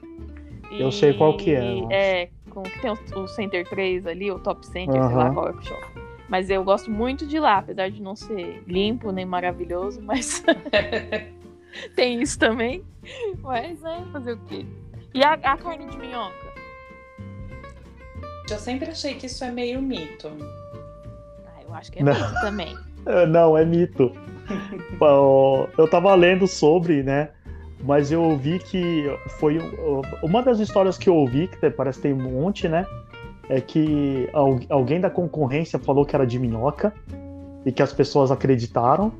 Eu 0.73 0.91
sei 0.91 1.13
qual 1.13 1.37
que 1.37 1.55
é. 1.55 1.83
É, 1.91 2.31
com 2.51 2.63
que 2.63 2.81
tem 2.81 2.91
o, 2.91 3.21
o 3.21 3.29
Center 3.29 3.69
3 3.69 4.07
ali, 4.07 4.31
o 4.31 4.39
Top 4.39 4.67
Center, 4.67 4.95
sei 4.95 5.15
lá 5.15 5.31
qual 5.31 5.49
é 5.49 5.53
o 5.53 5.63
show. 5.63 5.79
Mas 6.29 6.49
eu 6.51 6.65
gosto 6.65 6.91
muito 6.91 7.27
de 7.27 7.39
lá, 7.39 7.59
apesar 7.59 7.91
de 7.91 8.03
não 8.03 8.17
ser 8.17 8.63
limpo 8.67 9.13
nem 9.13 9.27
maravilhoso, 9.27 10.01
mas 10.03 10.43
tem 11.97 12.21
isso 12.23 12.39
também. 12.39 12.85
Mas, 13.43 13.81
né, 13.81 14.05
fazer 14.13 14.33
o 14.33 14.39
quê? 14.47 14.65
E 15.13 15.23
a, 15.25 15.33
a 15.35 15.57
carne 15.57 15.87
de 15.89 15.97
minhoca? 15.99 16.35
Eu 18.51 18.59
sempre 18.59 18.91
achei 18.91 19.15
que 19.15 19.27
isso 19.27 19.43
é 19.45 19.51
meio 19.51 19.81
mito. 19.81 20.31
Ah, 21.47 21.63
eu 21.67 21.75
acho 21.75 21.91
que 21.93 22.01
é 22.01 22.03
Não. 22.03 22.13
mito 22.15 22.41
também. 22.41 22.77
É, 23.07 23.27
Não, 23.27 23.55
é 23.57 23.67
mito. 23.67 24.13
Eu 25.77 25.89
tava 25.91 26.15
lendo 26.15 26.47
sobre, 26.47 27.03
né? 27.03 27.29
Mas 27.83 28.11
eu 28.11 28.23
ouvi 28.23 28.59
que 28.59 29.05
foi 29.39 29.59
um- 29.59 30.01
uma 30.23 30.43
das 30.43 30.59
histórias 30.59 30.97
que 30.97 31.09
eu 31.11 31.15
ouvi, 31.15 31.49
que 31.49 31.69
parece 31.71 31.99
que 31.99 32.05
tem 32.05 32.15
um 32.15 32.31
monte, 32.41 32.67
né? 32.67 32.87
É 33.51 33.61
que 33.61 34.27
al- 34.33 34.59
alguém 34.71 35.03
da 35.03 35.11
concorrência 35.11 35.79
falou 35.79 36.07
que 36.07 36.17
era 36.17 36.27
de 36.27 36.39
minhoca 36.39 36.95
e 37.67 37.71
que 37.71 37.83
as 37.83 37.93
pessoas 37.93 38.31
acreditaram, 38.31 39.13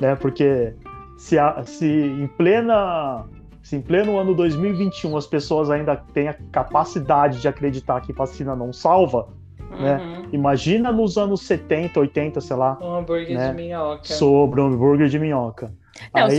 né? 0.00 0.16
Porque 0.16 0.72
se, 1.16 1.36
se 1.64 1.86
em 1.86 2.26
plena 2.26 3.24
se 3.62 3.74
em 3.76 3.80
pleno 3.80 4.16
ano 4.16 4.32
2021 4.34 5.16
as 5.16 5.26
pessoas 5.26 5.70
ainda 5.70 5.96
têm 5.96 6.28
a 6.28 6.34
capacidade 6.52 7.40
de 7.40 7.48
acreditar 7.48 8.00
que 8.00 8.12
vacina 8.12 8.54
não 8.54 8.72
salva, 8.72 9.26
Né? 9.70 9.96
Uhum. 9.96 10.28
imagina 10.32 10.92
nos 10.92 11.18
anos 11.18 11.42
70, 11.42 11.98
80, 11.98 12.40
sei 12.40 12.56
lá, 12.56 12.78
Um 12.80 12.94
hambúrguer 12.94 13.36
Né? 13.36 13.48
de 13.48 13.54
minhoca. 13.56 14.04
sobre 14.04 14.60
um 14.60 14.66
hambúrguer 14.66 15.08
de 15.08 15.18
minhoca. 15.18 15.72
Não, 16.14 16.26
Aí 16.26 16.38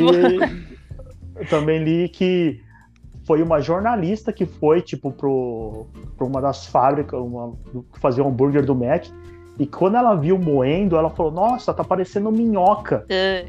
eu 1.36 1.48
também 1.50 1.84
li 1.84 2.08
que 2.10 2.62
foi 3.26 3.42
uma 3.44 3.60
jornalista 3.60 4.32
que 4.32 4.46
foi 4.46 4.82
tipo 4.82 5.12
pro, 5.12 5.86
pro 6.16 6.26
uma 6.28 6.42
das 6.42 6.66
fábricas, 6.68 7.20
uma, 7.20 7.54
que 7.94 8.00
fazia 8.00 8.24
o 8.24 8.28
hambúrguer 8.28 8.66
do 8.66 8.74
Mac. 8.74 9.06
E 9.60 9.66
quando 9.66 9.98
ela 9.98 10.16
viu 10.16 10.38
moendo, 10.38 10.96
ela 10.96 11.10
falou: 11.10 11.32
Nossa, 11.32 11.74
tá 11.74 11.84
parecendo 11.84 12.32
minhoca. 12.32 13.06
Ah, 13.10 13.46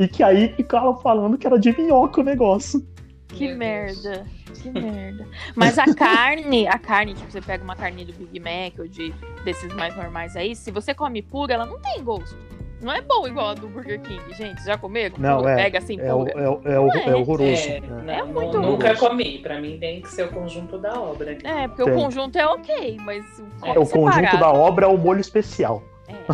E 0.00 0.08
que 0.08 0.22
aí 0.22 0.48
ficaram 0.56 0.96
falando 0.96 1.36
que 1.36 1.46
era 1.46 1.58
de 1.58 1.76
minhoca 1.76 2.20
o 2.20 2.24
negócio. 2.24 2.84
que 3.28 3.54
Meu 3.54 3.58
Deus. 3.86 4.02
merda. 4.04 4.26
Que 4.60 4.70
merda. 4.70 5.26
Mas 5.54 5.78
a 5.78 5.94
carne, 5.94 6.66
a 6.66 6.78
carne, 6.78 7.14
tipo, 7.14 7.30
você 7.30 7.40
pega 7.40 7.62
uma 7.62 7.76
carne 7.76 8.04
do 8.04 8.12
Big 8.12 8.40
Mac 8.40 8.78
ou 8.78 8.88
de 8.88 9.14
desses 9.44 9.72
mais 9.74 9.94
normais 9.96 10.34
aí, 10.36 10.56
se 10.56 10.70
você 10.70 10.92
come 10.92 11.22
pura, 11.22 11.54
ela 11.54 11.64
não 11.66 11.78
tem 11.80 12.02
gosto. 12.02 12.36
Não 12.82 12.90
é 12.92 13.02
bom 13.02 13.26
igual 13.28 13.48
a 13.48 13.54
do 13.54 13.68
Burger 13.68 14.00
King, 14.00 14.22
gente. 14.34 14.64
Já 14.64 14.76
comeram? 14.78 15.14
Não, 15.18 15.46
é. 15.46 15.54
Pega 15.54 15.78
assim 15.78 16.00
É, 16.00 16.12
o- 16.14 16.24
pura. 16.24 16.32
é, 16.32 16.48
o- 16.48 16.60
é, 16.64 16.80
o- 16.80 16.90
é. 16.92 17.08
é 17.10 17.14
horroroso. 17.14 17.68
É, 17.68 17.80
né? 17.80 18.02
não, 18.06 18.14
É 18.14 18.22
muito 18.24 18.58
nunca 18.58 18.86
horroroso. 18.92 19.00
comi. 19.08 19.38
Pra 19.38 19.60
mim 19.60 19.78
tem 19.78 20.00
que 20.00 20.08
ser 20.08 20.24
o 20.24 20.28
conjunto 20.28 20.78
da 20.78 20.98
obra. 20.98 21.36
É, 21.44 21.68
porque 21.68 21.84
Tem. 21.84 21.92
o 21.92 21.96
conjunto 21.96 22.36
é 22.38 22.46
ok, 22.46 22.96
mas 23.04 23.22
o, 23.38 23.66
É, 23.66 23.74
É, 23.74 23.78
o 23.78 23.86
conjunto 23.86 24.36
da 24.38 24.50
obra 24.50 24.86
é 24.86 24.88
o 24.88 24.96
molho 24.96 25.20
especial. 25.20 25.82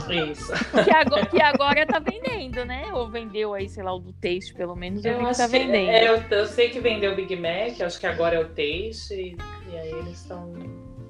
É, 0.09 0.15
Isso. 0.31 0.53
que, 0.85 0.91
agora, 0.91 1.27
que 1.27 1.43
agora 1.43 1.87
tá 1.87 1.99
vendendo, 1.99 2.65
né? 2.65 2.85
Ou 2.93 3.09
vendeu 3.09 3.55
aí, 3.55 3.69
sei 3.69 3.83
lá, 3.83 3.93
o 3.95 3.99
do 3.99 4.13
Taste, 4.13 4.55
pelo 4.55 4.75
menos, 4.77 5.05
eu, 5.05 5.13
Eu 5.13 5.19
vi 5.19 5.25
que 5.25 5.31
acho 5.31 5.41
tá 5.41 5.47
que, 5.49 5.59
vendendo. 5.59 5.91
é, 5.91 6.09
eu, 6.09 6.23
eu 6.31 6.47
sei 6.47 6.69
que 6.71 6.81
vendeu 6.81 7.13
o 7.13 7.17
Big 7.17 7.35
Mac, 7.37 7.81
acho 7.81 7.99
que 8.01 8.07
agora 8.07 8.37
é 8.37 8.41
o 8.41 8.47
Taste, 8.49 9.15
e, 9.15 9.37
e 9.73 9.77
aí 9.79 9.91
eles 9.91 10.21
estão. 10.21 10.53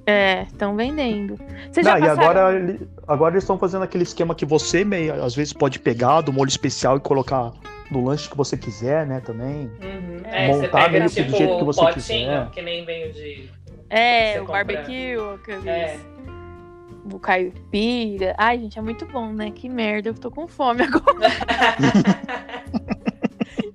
É, 0.05 0.43
estão 0.43 0.73
vendendo. 0.75 1.35
Vocês 1.69 1.85
já 1.85 1.99
Não, 1.99 2.05
e 2.05 2.07
passaram... 2.09 2.21
agora, 2.29 2.55
ele- 2.57 2.87
agora 3.05 3.33
eles 3.33 3.43
estão 3.43 3.57
fazendo 3.57 3.83
aquele 3.83 4.03
esquema 4.03 4.33
que 4.33 4.45
você 4.45 4.85
meio, 4.85 5.21
às 5.21 5.35
vezes 5.35 5.51
pode 5.51 5.79
pegar 5.79 6.21
do 6.21 6.31
molho 6.31 6.47
especial 6.47 6.95
e 6.95 6.99
colocar 7.01 7.51
no 7.91 8.05
lanche 8.05 8.29
que 8.29 8.37
você 8.37 8.55
quiser, 8.55 9.05
né? 9.05 9.19
Também. 9.19 9.69
Uhum. 9.83 10.21
É, 10.23 10.45
É, 10.45 10.53
você 10.53 10.61
montar 10.61 10.83
pega 10.85 10.99
meio 10.99 11.09
que 11.09 11.15
tipo 11.15 11.31
do 11.31 11.37
jeito 11.37 11.57
que 11.57 11.63
você 11.65 11.79
potinho, 11.81 12.01
quiser. 12.01 12.49
que 12.51 12.61
nem 12.61 12.85
vem 12.85 13.11
de. 13.11 13.49
É, 13.89 14.35
o 14.41 14.45
compra. 14.45 14.63
barbecue, 14.63 15.15
aqueles... 15.35 15.65
É. 15.65 15.97
o 17.15 17.19
caipira. 17.19 18.35
Ai, 18.37 18.59
gente, 18.59 18.77
é 18.77 18.81
muito 18.81 19.05
bom, 19.05 19.31
né? 19.31 19.51
Que 19.51 19.69
merda, 19.69 20.09
eu 20.09 20.13
tô 20.13 20.29
com 20.29 20.47
fome 20.47 20.83
agora. 20.85 21.27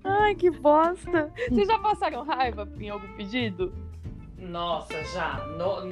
Ai, 0.05 0.35
que 0.35 0.51
bosta. 0.51 1.33
Vocês 1.49 1.67
já 1.67 1.79
passaram 1.79 2.25
raiva 2.25 2.69
em 2.79 2.91
algum 2.91 3.09
pedido? 3.17 3.73
Nossa, 4.39 5.03
já. 5.05 5.47
No, 5.47 5.89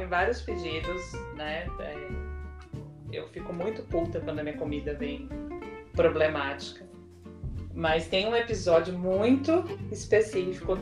em 0.00 0.06
vários 0.06 0.40
pedidos, 0.40 1.12
né? 1.36 1.66
É, 1.80 2.08
eu 3.12 3.28
fico 3.28 3.52
muito 3.52 3.82
puta 3.82 4.20
quando 4.20 4.40
a 4.40 4.42
minha 4.42 4.56
comida 4.56 4.94
vem 4.94 5.28
problemática. 5.92 6.84
Mas 7.72 8.06
tem 8.06 8.26
um 8.26 8.34
episódio 8.34 8.96
muito 8.96 9.64
específico. 9.90 10.78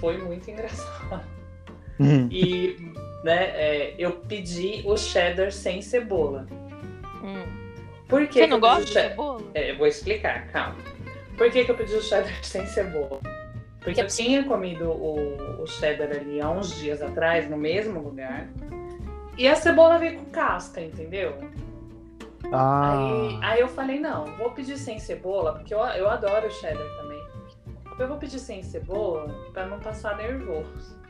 Foi 0.00 0.18
muito 0.18 0.50
engraçado. 0.50 1.41
Uhum. 1.98 2.28
E 2.30 2.76
né, 3.24 3.44
é, 3.54 3.94
eu 3.98 4.12
pedi 4.12 4.82
o 4.84 4.96
cheddar 4.96 5.52
sem 5.52 5.80
cebola. 5.82 6.46
Hum. 7.22 7.44
Por 8.08 8.26
que 8.26 8.40
Você 8.40 8.46
não 8.46 8.60
gosta 8.60 8.84
de 8.84 8.92
cebola? 8.92 9.42
É, 9.54 9.70
eu 9.70 9.78
vou 9.78 9.86
explicar, 9.86 10.48
calma. 10.48 10.76
Por 11.36 11.50
que, 11.50 11.64
que 11.64 11.70
eu 11.70 11.76
pedi 11.76 11.94
o 11.94 12.02
cheddar 12.02 12.32
sem 12.44 12.66
cebola? 12.66 13.20
Porque 13.80 14.00
eu 14.00 14.06
tinha 14.06 14.44
comido 14.44 14.90
o, 14.90 15.62
o 15.62 15.66
cheddar 15.66 16.10
ali 16.10 16.40
há 16.40 16.50
uns 16.50 16.74
dias 16.76 17.02
atrás, 17.02 17.48
no 17.50 17.56
mesmo 17.56 18.00
lugar. 18.00 18.48
E 19.36 19.48
a 19.48 19.56
cebola 19.56 19.98
veio 19.98 20.18
com 20.18 20.26
casca, 20.26 20.80
entendeu? 20.80 21.36
Aí, 22.44 22.50
Ah, 22.52 23.38
aí 23.42 23.60
eu 23.60 23.68
falei, 23.68 23.98
não, 23.98 24.26
vou 24.36 24.50
pedir 24.50 24.76
sem 24.76 24.98
cebola, 24.98 25.54
porque 25.54 25.72
eu, 25.72 25.78
eu 25.78 26.08
adoro 26.08 26.50
cheddar 26.50 26.86
também. 26.98 27.22
Eu 27.98 28.08
vou 28.08 28.18
pedir 28.18 28.38
sem 28.38 28.62
cebola 28.62 29.26
pra 29.52 29.66
não 29.66 29.80
passar 29.80 30.16
nervoso. 30.16 31.00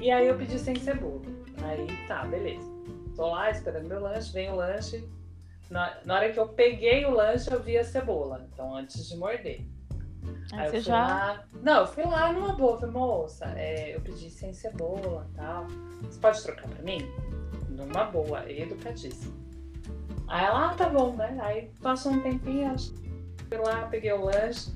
E 0.00 0.10
aí 0.10 0.26
eu 0.28 0.36
pedi 0.36 0.58
sem 0.58 0.74
cebola. 0.76 1.22
Aí 1.62 1.86
tá, 2.08 2.24
beleza. 2.24 2.68
Tô 3.16 3.28
lá 3.30 3.50
esperando 3.50 3.88
meu 3.88 4.00
lanche, 4.00 4.32
vem 4.32 4.50
o 4.50 4.56
lanche. 4.56 5.08
Na, 5.70 5.96
na 6.04 6.14
hora 6.16 6.32
que 6.32 6.38
eu 6.38 6.48
peguei 6.48 7.04
o 7.06 7.10
lanche, 7.10 7.50
eu 7.50 7.62
vi 7.62 7.78
a 7.78 7.84
cebola. 7.84 8.46
Então, 8.52 8.74
antes 8.76 9.08
de 9.08 9.16
morder. 9.16 9.60
Aí 10.52 10.58
Aí 10.60 10.66
eu 10.66 10.70
você 10.70 10.80
fui 10.80 10.80
já. 10.80 11.06
lá. 11.06 11.44
Não, 11.62 11.80
eu 11.80 11.86
fui 11.86 12.04
lá 12.04 12.32
numa 12.32 12.54
boa. 12.54 12.78
Falei, 12.78 12.94
moça, 12.94 13.46
é, 13.56 13.94
eu 13.96 14.00
pedi 14.00 14.28
sem 14.30 14.52
cebola 14.52 15.26
e 15.32 15.36
tal. 15.36 15.66
Você 16.02 16.20
pode 16.20 16.42
trocar 16.42 16.68
pra 16.68 16.82
mim? 16.82 16.98
Numa 17.68 18.04
boa, 18.04 18.50
educadíssima. 18.50 19.32
Aí 20.28 20.44
ela, 20.44 20.70
ah, 20.70 20.74
tá 20.74 20.88
bom, 20.88 21.14
né? 21.16 21.36
Aí 21.40 21.70
passou 21.82 22.12
um 22.12 22.20
tempinho, 22.22 22.72
eu 22.72 22.78
fui 23.48 23.58
lá, 23.58 23.86
peguei 23.86 24.12
o 24.12 24.24
lanche. 24.24 24.70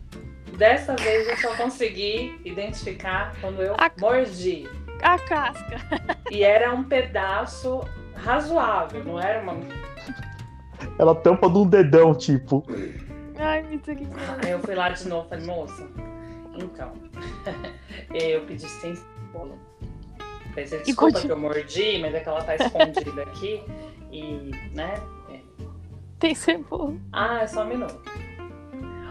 Dessa 0.57 0.95
vez 0.97 1.29
eu 1.29 1.37
só 1.37 1.57
consegui 1.57 2.39
identificar 2.45 3.35
quando 3.41 3.63
eu 3.63 3.75
A- 3.75 3.91
mordi. 4.01 4.69
A 5.03 5.19
casca. 5.19 5.77
E 6.31 6.43
era 6.43 6.73
um 6.75 6.85
pedaço 6.85 7.81
razoável, 8.15 9.05
não 9.05 9.19
era 9.21 9.43
uma. 9.43 9.55
ela 10.99 11.15
tampa 11.15 11.49
de 11.49 11.59
um 11.59 11.67
dedão, 11.67 12.15
tipo. 12.15 12.65
Ai, 13.39 13.63
misericórdia. 13.63 14.39
Aí 14.45 14.51
eu 14.51 14.59
fui 14.61 14.75
lá 14.75 14.89
de 14.91 15.09
novo, 15.09 15.29
falei, 15.29 15.47
moça, 15.47 15.89
então, 16.57 16.93
eu 18.13 18.43
pedi 18.43 18.69
sem 18.69 18.97
cebola. 18.97 19.55
Falei, 20.51 20.65
desculpa 20.65 20.95
continu- 21.13 21.21
que 21.27 21.31
eu 21.33 21.39
mordi, 21.39 21.99
mas 22.01 22.15
é 22.15 22.21
que 22.21 22.29
ela 22.29 22.43
tá 22.43 22.57
escondida 22.57 23.23
aqui. 23.23 23.63
E, 24.11 24.51
né? 24.75 24.95
é. 25.31 25.39
Tem 26.19 26.35
cebola. 26.35 26.95
Ah, 27.13 27.43
é 27.43 27.47
só 27.47 27.63
um 27.63 27.69
minuto. 27.69 28.01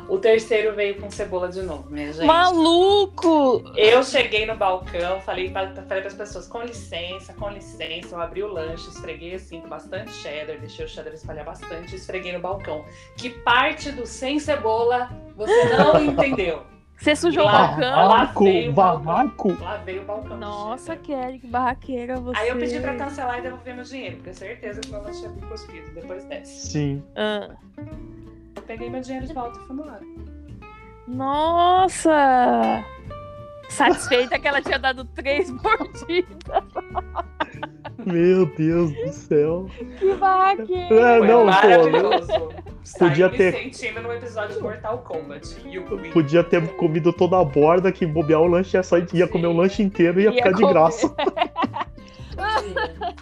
O 0.10 0.18
terceiro 0.18 0.74
veio 0.74 1.02
com 1.02 1.12
cebola 1.12 1.50
de 1.50 1.62
novo, 1.62 1.90
minha 1.90 2.14
gente. 2.14 2.26
Maluco! 2.26 3.62
Eu 3.76 4.02
cheguei 4.04 4.46
no 4.46 4.56
balcão, 4.56 5.20
falei 5.22 5.50
para 5.50 5.74
falei 5.84 6.06
as 6.06 6.14
pessoas, 6.14 6.48
com 6.48 6.62
licença, 6.62 7.34
com 7.34 7.50
licença. 7.50 8.16
Eu 8.16 8.22
abri 8.22 8.42
o 8.42 8.48
lanche, 8.48 8.88
esfreguei 8.90 9.36
assim 9.36 9.60
com 9.60 9.68
bastante 9.68 10.12
cheddar, 10.12 10.58
deixei 10.60 10.86
o 10.86 10.88
cheddar 10.88 11.14
espalhar 11.14 11.44
bastante 11.46 11.92
e 11.94 11.96
esfreguei 11.96 12.32
no 12.32 12.40
balcão. 12.40 12.86
Que 13.18 13.30
parte 13.30 13.92
do 13.92 14.06
sem 14.06 14.40
cebola 14.40 15.10
você 15.36 15.66
não 15.76 16.00
entendeu? 16.06 16.64
Você 17.00 17.16
sujou 17.16 17.44
o 17.44 17.46
Lá- 17.46 17.68
balcão? 17.68 17.90
lá 17.92 18.08
Barraco, 18.08 18.44
veio 18.46 18.70
o 18.72 18.74
balcão. 18.74 19.04
barraco. 19.06 19.58
Lá 19.62 19.78
veio 19.78 20.02
o 20.02 20.06
balcão. 20.06 20.38
Nossa. 20.38 20.96
Kelly, 20.96 21.38
que 21.40 21.46
barraqueira 21.48 22.16
você. 22.20 22.40
Aí 22.40 22.50
eu 22.50 22.58
pedi 22.58 22.80
pra 22.80 22.96
cancelar 22.96 23.38
e 23.38 23.42
devolver 23.42 23.76
meu 23.76 23.84
dinheiro, 23.84 24.16
porque 24.18 24.34
certeza 24.34 24.82
que 24.82 24.90
meu 24.90 25.04
lanche 25.04 25.22
ia 25.22 25.30
vir 25.30 25.46
cuspido 25.48 25.92
depois 25.94 26.24
dessa. 26.26 26.52
Sim. 26.52 27.04
Ah. 27.16 27.50
Peguei 28.66 28.90
meu 28.90 29.02
dinheiro 29.02 29.28
de 29.28 29.34
volta 29.34 29.60
e 29.60 29.64
fui 29.66 29.76
embora. 29.76 30.00
Nossa! 31.08 32.84
Satisfeita 33.70 34.40
que 34.40 34.48
ela 34.48 34.62
tinha 34.62 34.80
dado 34.80 35.04
três 35.06 35.50
mordidas. 35.52 36.64
Meu 38.06 38.46
Deus 38.56 38.92
do 38.94 39.12
céu. 39.14 39.68
Que 40.00 40.14
barraqueira! 40.16 40.96
É, 40.96 41.20
não, 41.20 41.40
pô, 41.40 41.46
maravilhoso. 41.46 42.50
Podia 42.98 43.28
me 43.30 43.38
ter- 43.38 43.54
sentindo 43.54 44.02
no 44.02 44.14
episódio 44.14 44.56
de 44.56 44.62
Mortal 44.62 45.00
Kombat. 45.00 45.56
Podia 46.14 46.44
ter 46.44 46.66
comido 46.76 47.12
toda 47.12 47.40
a 47.40 47.44
borda, 47.44 47.92
que 47.92 48.06
bobear 48.06 48.40
o 48.42 48.48
lanche 48.48 48.78
ia, 48.78 48.84
sair, 48.84 49.06
ia 49.14 49.28
comer 49.28 49.48
o 49.48 49.54
lanche 49.54 49.84
inteiro 49.84 50.20
e 50.22 50.24
ia, 50.24 50.30
Ia 50.30 50.36
ficar 50.36 50.52
de 50.52 50.62
comer. 50.62 50.74
graça. 50.74 51.16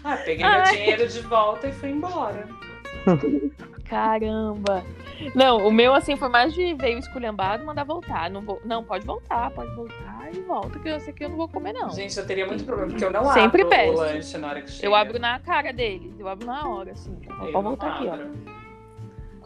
Ah, 0.03 0.17
peguei 0.17 0.45
meu 0.45 0.53
Ai. 0.61 0.71
dinheiro 0.75 1.07
de 1.07 1.21
volta 1.21 1.67
e 1.67 1.71
fui 1.71 1.89
embora. 1.89 2.47
Caramba! 3.89 4.83
Não, 5.33 5.67
o 5.67 5.71
meu, 5.71 5.93
assim, 5.93 6.15
foi 6.15 6.29
mais 6.29 6.53
de 6.53 6.73
veio 6.75 6.97
esculhambado 6.99 7.65
mandar 7.65 7.83
voltar. 7.83 8.29
Não, 8.29 8.41
vou... 8.41 8.61
não, 8.65 8.83
pode 8.83 9.05
voltar, 9.05 9.49
pode 9.51 9.73
voltar 9.75 10.29
e 10.33 10.39
volta, 10.41 10.79
que 10.79 10.87
eu 10.89 10.99
sei 10.99 11.13
que 11.13 11.23
eu 11.25 11.29
não 11.29 11.37
vou 11.37 11.47
comer, 11.47 11.73
não. 11.73 11.89
Gente, 11.91 12.17
eu 12.17 12.25
teria 12.25 12.45
muito 12.45 12.63
problema, 12.63 12.91
porque 12.91 13.05
eu 13.05 13.11
não 13.11 13.25
Sempre 13.25 13.61
abro 13.61 13.69
peço. 13.69 13.91
o 13.93 13.95
lanche 13.97 14.37
na 14.37 14.47
hora 14.49 14.61
que 14.61 14.71
chega. 14.71 14.87
Eu 14.87 14.95
abro 14.95 15.19
na 15.19 15.39
cara 15.39 15.71
deles, 15.73 16.19
eu 16.19 16.27
abro 16.27 16.45
na 16.45 16.67
hora, 16.67 16.91
assim. 16.91 17.17
Eu 17.27 17.35
Pode 17.35 17.51
voltar 17.51 17.87
aqui, 17.95 18.07
ó. 18.07 18.13
abro. 18.13 18.31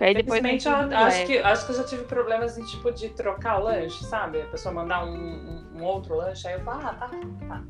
Aí 0.01 0.13
depois 0.13 0.41
eu 0.41 0.71
acho 0.75 1.17
leve. 1.17 1.25
que, 1.25 1.37
acho 1.39 1.65
que 1.65 1.71
eu 1.73 1.75
já 1.75 1.83
tive 1.83 2.03
problemas 2.05 2.57
em, 2.57 2.63
tipo, 2.63 2.89
de 2.89 3.09
trocar 3.09 3.59
o 3.59 3.63
lanche, 3.65 4.03
sabe? 4.05 4.41
A 4.41 4.45
pessoa 4.45 4.73
mandar 4.73 5.03
um, 5.05 5.09
um- 5.13 5.65
um 5.75 5.83
outro 5.83 6.15
lanche, 6.15 6.47
aí 6.47 6.53
eu 6.53 6.61
falo, 6.61 6.79
ah, 6.85 6.93
tá, 6.93 7.07
tá, 7.09 7.17
tá. 7.49 7.61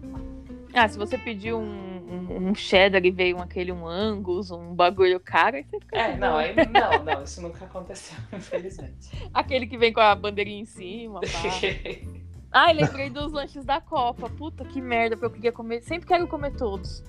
Ah, 0.74 0.88
se 0.88 0.98
você 0.98 1.18
pediu 1.18 1.58
um, 1.58 2.28
um, 2.30 2.50
um 2.50 2.56
cheddar 2.56 3.04
e 3.04 3.10
veio 3.12 3.38
um, 3.38 3.42
aquele 3.42 3.72
um 3.72 3.88
angus, 3.88 4.52
um 4.52 4.74
bagulho 4.74 5.20
caro, 5.20 5.56
aí 5.58 5.64
você 5.64 5.80
fica. 5.80 5.98
É, 5.98 6.16
não, 6.16 6.38
aí, 6.38 6.54
não, 6.72 7.04
não, 7.04 7.24
isso 7.24 7.42
nunca 7.42 7.66
aconteceu, 7.66 8.18
infelizmente. 8.32 9.10
Aquele 9.34 9.66
que 9.66 9.78
vem 9.78 9.92
com 9.92 10.00
a 10.00 10.14
bandeirinha 10.14 10.62
em 10.62 10.66
cima. 10.66 11.22
pá. 11.22 11.28
Ai, 12.52 12.74
lembrei 12.74 13.10
dos 13.10 13.32
lanches 13.32 13.64
da 13.64 13.80
Copa. 13.80 14.30
Puta 14.30 14.64
que 14.66 14.82
merda, 14.82 15.16
porque 15.16 15.26
eu 15.26 15.32
queria 15.32 15.52
comer. 15.52 15.82
Sempre 15.82 16.08
quero 16.08 16.28
comer 16.28 16.52
todos. 16.56 17.04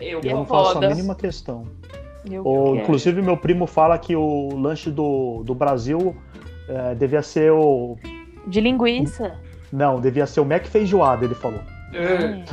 eu 0.00 0.20
Eu 0.20 0.36
não 0.36 0.46
faço 0.46 0.78
a 0.78 0.88
mínima 0.88 1.14
questão. 1.14 1.66
Eu 2.24 2.42
O, 2.46 2.72
quero. 2.72 2.76
inclusive, 2.82 3.22
meu 3.22 3.36
primo 3.36 3.66
fala 3.66 3.98
que 3.98 4.14
o 4.14 4.56
lanche 4.56 4.90
do, 4.90 5.42
do 5.44 5.54
Brasil 5.54 6.16
é, 6.68 6.94
devia 6.94 7.22
ser 7.22 7.50
o. 7.52 7.96
De 8.46 8.60
linguiça. 8.60 9.36
Não, 9.72 10.00
devia 10.00 10.26
ser 10.26 10.40
o 10.40 10.44
Mac 10.44 10.64
feijoada, 10.66 11.24
ele 11.24 11.34
falou. 11.34 11.60
É. 11.92 12.44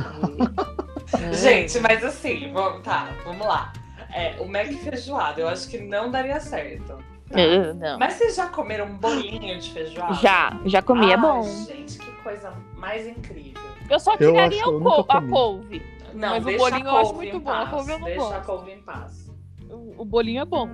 Gente, 1.34 1.78
mas 1.80 2.04
assim, 2.04 2.52
vamos, 2.52 2.82
tá, 2.82 3.08
vamos 3.24 3.46
lá. 3.46 3.72
É, 4.12 4.36
o 4.40 4.48
Mac 4.48 4.66
feijoada, 4.72 5.40
eu 5.40 5.48
acho 5.48 5.68
que 5.68 5.78
não 5.78 6.10
daria 6.10 6.40
certo. 6.40 6.84
tá? 7.30 7.40
É, 7.40 7.72
não. 7.74 7.98
Mas 7.98 8.14
vocês 8.14 8.36
já 8.36 8.46
comeram 8.48 8.86
um 8.86 8.96
bolinho 8.96 9.58
de 9.58 9.70
feijoada? 9.72 10.14
Já, 10.14 10.58
já 10.64 10.80
comi, 10.82 11.10
é 11.10 11.14
Ai, 11.14 11.20
bom. 11.20 11.42
Gente, 11.42 11.98
que 11.98 12.10
coisa 12.22 12.52
mais 12.76 13.06
incrível. 13.06 13.60
Eu 13.90 14.00
só 14.00 14.12
Eu 14.14 14.32
tiraria 14.32 14.60
acho- 14.62 14.70
eu 14.70 14.76
o 14.76 14.80
nunca 14.80 15.02
cou- 15.04 15.16
a 15.16 15.22
couve. 15.22 15.82
Não, 16.14 16.28
Mas 16.30 16.46
o 16.46 16.56
bolinho 16.56 16.88
a 16.88 16.92
eu 16.92 16.96
acho 16.96 17.10
couve 17.10 17.14
muito 17.16 17.36
em 17.36 17.40
bom, 17.40 17.50
a 17.50 17.54
paz, 17.56 17.70
couve 17.70 17.92
eu 17.92 17.98
não 17.98 18.06
Deixa 18.06 18.20
gosto. 18.20 18.34
a 18.34 18.40
couve 18.40 18.70
em 18.72 18.80
paz. 18.82 19.30
O, 19.68 19.94
o 20.02 20.04
bolinho 20.04 20.40
é 20.40 20.44
bom. 20.44 20.70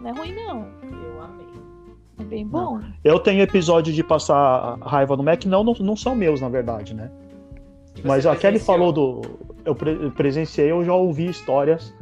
Não 0.00 0.10
é 0.10 0.12
ruim, 0.12 0.34
não. 0.34 0.66
Eu 0.82 1.22
amei. 1.22 1.46
É 2.18 2.24
bem 2.24 2.46
bom. 2.46 2.80
Eu 3.04 3.20
tenho 3.20 3.40
episódio 3.42 3.92
de 3.92 4.02
passar 4.02 4.78
raiva 4.80 5.16
no 5.16 5.22
Mac, 5.22 5.44
não, 5.44 5.62
não, 5.62 5.74
não 5.74 5.94
são 5.96 6.14
meus, 6.16 6.40
na 6.40 6.48
verdade, 6.48 6.92
né? 6.94 7.10
E 8.02 8.06
Mas 8.06 8.26
a 8.26 8.34
Kelly 8.34 8.58
falou 8.58 8.92
do. 8.92 9.20
Eu 9.64 9.74
pre- 9.74 9.98
eu 10.00 10.10
presenciei, 10.10 10.70
eu 10.70 10.84
já 10.84 10.94
ouvi 10.94 11.28
histórias. 11.28 11.94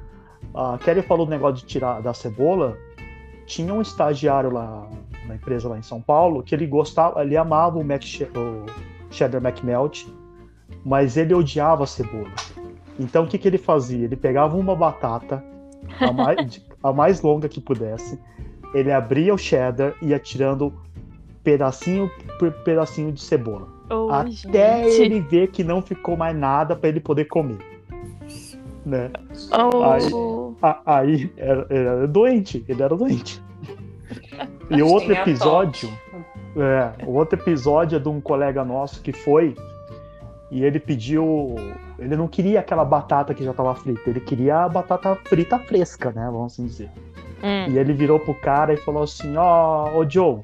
A 0.55 0.78
Kelly 0.78 1.03
falou 1.03 1.26
do 1.26 1.30
negócio 1.30 1.57
de 1.57 1.66
tirar 1.66 2.01
da 2.01 2.14
cebola. 2.14 2.76
Tinha 3.46 3.72
um 3.72 3.80
estagiário 3.80 4.51
lá 4.51 4.88
na 5.26 5.34
empresa 5.34 5.68
lá 5.68 5.78
em 5.78 5.82
São 5.82 6.01
Paulo 6.01 6.42
que 6.42 6.55
ele 6.55 6.66
gostava, 6.66 7.22
ele 7.22 7.36
amava 7.36 7.78
o, 7.78 7.84
Mac, 7.84 8.03
o 8.34 8.66
cheddar 9.11 9.42
McMelt, 9.44 10.07
mas 10.84 11.16
ele 11.16 11.34
odiava 11.34 11.84
a 11.84 11.86
cebola. 11.86 12.30
Então 12.99 13.24
o 13.24 13.26
que, 13.26 13.38
que 13.38 13.49
ele 13.49 13.59
fazia? 13.59 14.05
Ele 14.05 14.16
pegava 14.16 14.57
uma 14.57 14.76
batata, 14.76 15.42
a 15.99 16.12
mais, 16.12 16.62
a 16.82 16.92
mais 16.92 17.22
longa 17.22 17.49
que 17.49 17.61
pudesse, 17.61 18.20
ele 18.74 18.92
abria 18.92 19.32
o 19.32 19.38
cheddar 19.38 19.94
e 20.03 20.09
ia 20.09 20.18
tirando 20.18 20.72
pedacinho 21.42 22.11
por 22.38 22.53
pedacinho 22.53 23.12
de 23.12 23.20
cebola 23.22 23.78
Ô, 23.91 24.11
até 24.11 24.84
gente. 24.91 25.03
ele 25.03 25.20
ver 25.20 25.49
que 25.49 25.64
não 25.64 25.80
ficou 25.82 26.16
mais 26.16 26.36
nada 26.36 26.76
para 26.76 26.89
ele 26.89 27.01
poder 27.01 27.24
comer. 27.26 27.59
Né? 28.84 29.11
Oh. 29.53 30.55
A- 30.62 30.80
Aí 30.86 31.30
era, 31.36 31.66
era 31.68 32.07
doente, 32.09 32.64
ele 32.68 32.82
era 32.82 32.97
doente. 32.97 33.43
E 34.70 34.82
o 34.82 34.86
outro 34.89 35.12
episódio, 35.12 35.91
é, 36.57 37.05
o 37.07 37.12
outro 37.14 37.39
episódio 37.39 37.97
é 37.97 37.99
de 37.99 38.09
um 38.09 38.20
colega 38.20 38.62
nosso 38.64 39.01
que 39.03 39.12
foi 39.12 39.55
e 40.51 40.62
ele 40.64 40.78
pediu. 40.78 41.55
Ele 41.99 42.16
não 42.16 42.28
queria 42.28 42.61
aquela 42.61 42.84
batata 42.84 43.32
que 43.34 43.43
já 43.45 43.51
estava 43.51 43.74
frita, 43.74 44.09
ele 44.09 44.20
queria 44.20 44.64
a 44.64 44.68
batata 44.68 45.14
frita 45.24 45.59
fresca, 45.59 46.11
né? 46.12 46.24
Vamos 46.30 46.53
assim 46.53 46.66
dizer. 46.66 46.91
Hum. 47.43 47.70
E 47.70 47.78
ele 47.78 47.93
virou 47.95 48.18
pro 48.20 48.34
cara 48.34 48.72
e 48.74 48.76
falou 48.78 49.03
assim: 49.03 49.36
Ó, 49.36 49.91
ô 49.99 50.09
Joe, 50.09 50.41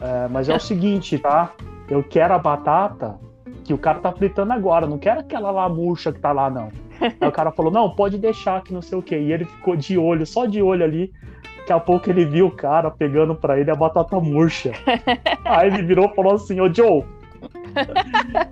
é, 0.00 0.28
mas 0.28 0.48
é 0.48 0.54
o 0.56 0.60
seguinte, 0.60 1.18
tá? 1.18 1.52
Eu 1.88 2.02
quero 2.02 2.34
a 2.34 2.38
batata 2.38 3.18
que 3.64 3.72
o 3.72 3.78
cara 3.78 3.98
tá 3.98 4.12
fritando 4.12 4.52
agora, 4.52 4.86
não 4.86 4.98
quero 4.98 5.20
aquela 5.20 5.50
lá 5.50 5.68
murcha 5.68 6.12
que 6.12 6.20
tá 6.20 6.32
lá, 6.32 6.50
não. 6.50 6.70
Aí 7.20 7.28
o 7.28 7.32
cara 7.32 7.50
falou: 7.50 7.72
Não, 7.72 7.90
pode 7.90 8.18
deixar 8.18 8.62
que 8.62 8.72
não 8.72 8.82
sei 8.82 8.98
o 8.98 9.02
quê. 9.02 9.18
E 9.18 9.32
ele 9.32 9.44
ficou 9.44 9.76
de 9.76 9.98
olho, 9.98 10.26
só 10.26 10.46
de 10.46 10.62
olho 10.62 10.84
ali. 10.84 11.12
Daqui 11.58 11.72
a 11.72 11.80
pouco 11.80 12.10
ele 12.10 12.26
viu 12.26 12.48
o 12.48 12.50
cara 12.50 12.90
pegando 12.90 13.34
pra 13.34 13.58
ele 13.58 13.70
a 13.70 13.74
batata 13.74 14.20
murcha. 14.20 14.72
Aí 15.44 15.68
ele 15.68 15.82
virou 15.82 16.10
e 16.10 16.14
falou 16.14 16.34
assim: 16.34 16.60
Ô 16.60 16.72
Joe, 16.72 17.04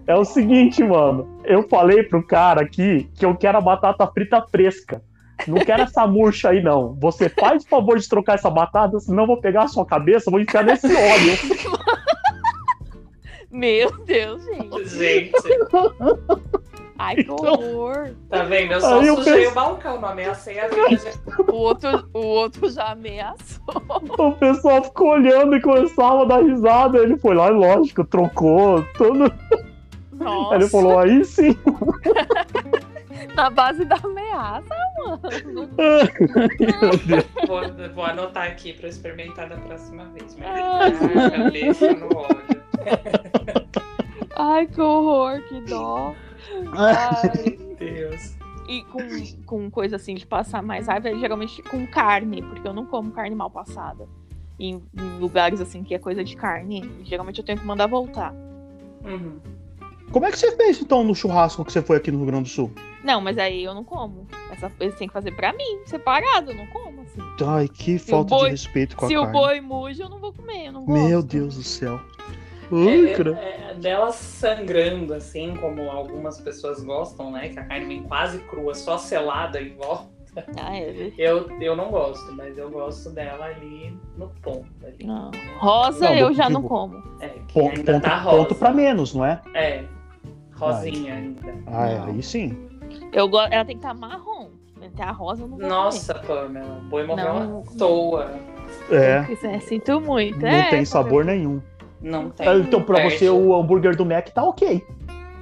é 0.06 0.16
o 0.16 0.24
seguinte, 0.24 0.82
mano. 0.82 1.28
Eu 1.44 1.68
falei 1.68 2.02
pro 2.02 2.22
cara 2.22 2.62
aqui 2.62 3.08
que 3.14 3.24
eu 3.24 3.36
quero 3.36 3.58
a 3.58 3.60
batata 3.60 4.06
frita 4.06 4.42
fresca. 4.50 5.02
Não 5.46 5.58
quero 5.58 5.82
essa 5.82 6.06
murcha 6.06 6.50
aí, 6.50 6.62
não. 6.62 6.94
Você 7.00 7.28
faz 7.28 7.64
o 7.64 7.68
favor 7.68 7.98
de 7.98 8.08
trocar 8.08 8.34
essa 8.34 8.48
batata, 8.48 9.00
senão 9.00 9.24
eu 9.24 9.26
vou 9.26 9.40
pegar 9.40 9.64
a 9.64 9.68
sua 9.68 9.84
cabeça, 9.84 10.30
vou 10.30 10.40
enfiar 10.40 10.64
nesse 10.64 10.86
óleo. 10.86 11.36
Meu 13.52 13.90
Deus, 14.04 14.42
gente. 14.44 14.88
Gente, 14.88 15.32
Ai, 16.98 17.16
que 17.16 17.22
Então- 17.22 17.36
horror. 17.36 18.10
tá 18.30 18.44
vendo? 18.44 18.72
Eu 18.74 18.80
só 18.80 19.00
Aí 19.00 19.06
eu 19.08 19.16
sujei 19.16 19.34
penso- 19.38 19.50
o 19.50 19.54
balcão, 19.54 20.00
não 20.00 20.08
ameacei 20.08 20.58
a 20.60 20.68
vida. 20.68 21.00
O 21.48 21.54
outro, 21.56 22.08
o 22.14 22.18
outro 22.18 22.70
já 22.70 22.92
ameaçou. 22.92 23.62
O 24.18 24.32
pessoal 24.32 24.84
ficou 24.84 25.10
olhando 25.12 25.56
e 25.56 25.60
começava 25.60 26.22
a 26.22 26.24
dar 26.24 26.42
risada. 26.44 26.98
Ele 26.98 27.16
foi 27.18 27.34
lá 27.34 27.48
e, 27.48 27.54
lógico, 27.54 28.04
trocou. 28.04 28.84
Tudo. 28.96 29.32
Nossa, 30.12 30.54
Aí 30.54 30.60
ele 30.60 30.70
falou: 30.70 30.98
Aí 31.00 31.24
sim. 31.24 31.56
na 33.34 33.50
base 33.50 33.84
da 33.84 33.96
ameaça, 33.96 34.74
mano. 35.04 35.68
Vou, 37.48 37.62
vou 37.94 38.04
anotar 38.04 38.46
aqui 38.46 38.72
pra 38.74 38.88
experimentar 38.88 39.48
da 39.48 39.56
próxima 39.56 40.04
vez. 40.16 40.36
Mas 40.38 40.60
Ah. 40.60 41.26
a 41.26 41.30
cabeça 41.30 41.92
no 41.94 42.16
óleo. 42.16 42.61
Ai, 44.36 44.66
que 44.66 44.80
horror, 44.80 45.42
que 45.48 45.60
dó. 45.62 46.14
Ai. 46.76 47.56
Meu 47.58 47.76
Deus. 47.76 48.36
E 48.68 48.82
com, 48.84 49.00
com 49.44 49.70
coisa 49.70 49.96
assim 49.96 50.14
de 50.14 50.24
passar 50.26 50.62
mais 50.62 50.86
raiva, 50.86 51.14
geralmente 51.18 51.62
com 51.62 51.86
carne, 51.86 52.42
porque 52.42 52.66
eu 52.66 52.72
não 52.72 52.86
como 52.86 53.10
carne 53.10 53.34
mal 53.34 53.50
passada. 53.50 54.08
Em, 54.58 54.82
em 54.96 55.18
lugares 55.18 55.60
assim 55.60 55.82
que 55.82 55.94
é 55.94 55.98
coisa 55.98 56.22
de 56.22 56.36
carne, 56.36 56.88
geralmente 57.04 57.38
eu 57.38 57.44
tenho 57.44 57.58
que 57.58 57.66
mandar 57.66 57.86
voltar. 57.86 58.32
Uhum. 59.04 59.38
Como 60.12 60.26
é 60.26 60.30
que 60.30 60.38
você 60.38 60.54
fez 60.56 60.80
então 60.80 61.02
no 61.02 61.14
churrasco 61.14 61.64
que 61.64 61.72
você 61.72 61.82
foi 61.82 61.96
aqui 61.96 62.10
no 62.12 62.18
Rio 62.18 62.26
Grande 62.26 62.44
do 62.44 62.48
Sul? 62.50 62.70
Não, 63.02 63.20
mas 63.20 63.36
aí 63.38 63.64
eu 63.64 63.74
não 63.74 63.82
como. 63.82 64.26
Essa 64.50 64.70
eles 64.78 64.94
têm 64.96 65.08
que 65.08 65.12
fazer 65.14 65.32
pra 65.34 65.52
mim, 65.52 65.80
separado, 65.86 66.52
eu 66.52 66.56
não 66.56 66.66
como 66.66 67.00
assim. 67.02 67.20
Ai, 67.44 67.66
que 67.68 67.98
falta 67.98 68.28
boi- 68.28 68.44
de 68.44 68.50
respeito 68.52 68.94
com 68.96 69.06
a 69.06 69.08
Se 69.08 69.16
o 69.16 69.22
carne. 69.22 69.32
boi 69.38 69.60
muge, 69.60 70.00
eu 70.02 70.08
não 70.08 70.18
vou 70.20 70.32
comer, 70.32 70.66
eu 70.68 70.72
não 70.72 70.84
gosto. 70.84 71.02
Meu 71.08 71.22
Deus 71.22 71.56
do 71.56 71.62
céu. 71.62 71.98
Ai, 72.72 73.12
É, 73.38 73.70
é, 73.70 73.74
dela 73.74 74.10
sangrando, 74.12 75.12
assim, 75.14 75.54
como 75.56 75.90
algumas 75.90 76.40
pessoas 76.40 76.82
gostam, 76.82 77.30
né? 77.30 77.48
Que 77.50 77.58
a 77.58 77.64
carne 77.64 77.86
vem 77.86 78.02
quase 78.04 78.38
crua, 78.40 78.74
só 78.74 78.96
selada 78.98 79.60
em 79.60 79.74
volta. 79.76 80.10
Ah, 80.56 80.74
é. 80.74 81.12
Eu, 81.18 81.50
eu 81.60 81.76
não 81.76 81.90
gosto, 81.90 82.32
mas 82.34 82.56
eu 82.56 82.70
gosto 82.70 83.10
dela 83.10 83.44
ali 83.44 83.94
no 84.16 84.28
ponto. 84.40 84.64
Ali. 84.82 85.04
Não. 85.04 85.30
Rosa 85.58 86.06
Não, 86.08 86.14
eu 86.14 86.32
já 86.32 86.46
digo- 86.48 86.60
não 86.60 86.68
como. 86.68 87.02
É, 87.20 87.28
que 87.28 87.52
Ponto, 87.52 87.76
ainda 87.78 87.92
ponto, 87.92 88.02
tá 88.02 88.16
rosa. 88.18 88.36
ponto 88.38 88.54
pra 88.54 88.72
menos, 88.72 89.14
não 89.14 89.26
é? 89.26 89.42
É, 89.52 89.84
rosinha 90.54 91.14
ainda. 91.14 91.54
Ah, 91.66 91.86
é, 91.90 91.98
aí 92.00 92.22
sim. 92.22 92.56
Eu 93.12 93.28
go... 93.28 93.40
Ela 93.40 93.64
tem 93.66 93.76
que 93.78 93.84
estar 93.84 93.92
marrom. 93.94 94.48
Até 94.82 95.02
a 95.04 95.10
rosa 95.12 95.42
eu 95.42 95.48
não 95.48 95.58
vou 95.58 95.68
Nossa, 95.68 96.14
Pamela, 96.14 96.78
o 96.78 96.88
boi 96.88 97.06
morreu 97.06 97.34
Não. 97.34 97.60
à 97.60 97.78
toa. 97.78 98.24
comer. 98.88 99.00
É, 99.02 99.20
Se 99.24 99.26
quiser, 99.36 99.60
sinto 99.60 100.00
muito. 100.00 100.38
não 100.40 100.48
É, 100.48 100.70
tem 100.70 100.84
sabor 100.84 101.24
nenhum. 101.26 101.60
Não 102.02 102.30
tem. 102.30 102.60
Então, 102.60 102.82
pra 102.82 102.96
perde. 102.96 103.16
você, 103.18 103.28
o 103.30 103.54
hambúrguer 103.54 103.96
do 103.96 104.04
Mac 104.04 104.28
tá 104.30 104.42
ok. 104.44 104.84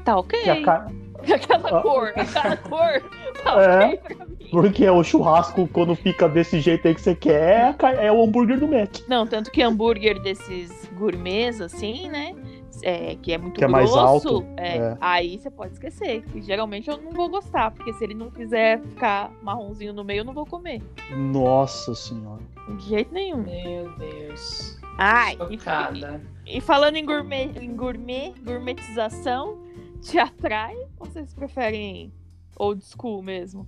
Tá 0.04 0.16
ok. 0.16 0.48
A 0.50 0.62
ca- 0.62 0.86
Aquela 1.20 1.78
Ah. 1.78 1.82
cor, 1.82 2.12
aquela 2.16 2.56
cor. 2.56 3.02
Tá 3.44 3.62
É. 3.62 3.84
ok 3.86 3.98
pra 4.16 4.26
mim. 4.26 4.36
Porque 4.50 4.88
o 4.88 5.04
churrasco, 5.04 5.68
quando 5.68 5.94
fica 5.94 6.26
desse 6.28 6.60
jeito 6.60 6.88
aí 6.88 6.94
que 6.94 7.00
você 7.02 7.14
quer, 7.14 7.76
é 7.78 8.06
é 8.06 8.12
o 8.12 8.22
hambúrguer 8.24 8.58
do 8.58 8.66
Mac. 8.66 8.96
Não, 9.06 9.26
tanto 9.26 9.50
que 9.50 9.62
hambúrguer 9.62 10.18
desses 10.22 10.70
gourmets, 10.98 11.60
assim, 11.60 12.08
né? 12.08 12.34
é, 12.82 13.14
que 13.20 13.30
é 13.34 13.36
muito 13.36 13.58
Que 13.58 13.64
é 13.64 13.68
mais 13.68 13.90
grosso, 13.90 14.28
alto, 14.28 14.46
é, 14.56 14.76
é. 14.78 14.96
aí 15.02 15.38
você 15.38 15.50
pode 15.50 15.74
esquecer. 15.74 16.22
Que 16.32 16.40
geralmente 16.40 16.88
eu 16.88 16.96
não 16.96 17.12
vou 17.12 17.28
gostar, 17.28 17.70
porque 17.72 17.92
se 17.92 18.02
ele 18.04 18.14
não 18.14 18.30
quiser 18.30 18.80
ficar 18.80 19.30
marronzinho 19.42 19.92
no 19.92 20.02
meio, 20.02 20.20
eu 20.20 20.24
não 20.24 20.32
vou 20.32 20.46
comer. 20.46 20.80
Nossa 21.10 21.94
senhora. 21.94 22.40
De 22.78 22.88
jeito 22.88 23.12
nenhum. 23.12 23.42
Meu 23.42 23.90
Deus. 23.98 24.78
Ai, 24.96 25.36
e, 25.50 25.58
Chocada. 25.58 26.22
e 26.39 26.39
falando 26.60 26.96
em 26.96 27.04
gourmet, 27.04 27.50
em 27.60 27.74
gourmet, 27.76 28.34
gourmetização, 28.44 29.58
te 30.00 30.18
atrai? 30.18 30.76
Ou 30.98 31.06
vocês 31.06 31.32
preferem 31.34 32.12
old 32.58 32.82
school 32.84 33.22
mesmo? 33.22 33.66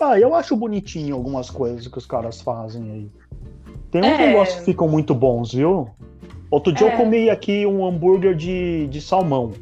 Ah, 0.00 0.18
eu 0.18 0.34
acho 0.34 0.56
bonitinho 0.56 1.14
algumas 1.16 1.50
coisas 1.50 1.86
que 1.88 1.98
os 1.98 2.06
caras 2.06 2.40
fazem 2.40 2.90
aí. 2.90 3.10
Tem 3.90 4.00
uns 4.00 4.06
É. 4.06 4.26
negócios 4.28 4.60
que 4.60 4.64
ficam 4.66 4.88
muito 4.88 5.14
bons, 5.14 5.52
viu? 5.52 5.88
Outro 6.50 6.72
dia 6.72 6.88
É. 6.88 6.92
eu 6.94 6.96
comi 6.96 7.28
aqui 7.28 7.66
um 7.66 7.84
hambúrguer 7.86 8.34
de, 8.34 8.86
de 8.86 9.00
salmão. 9.00 9.52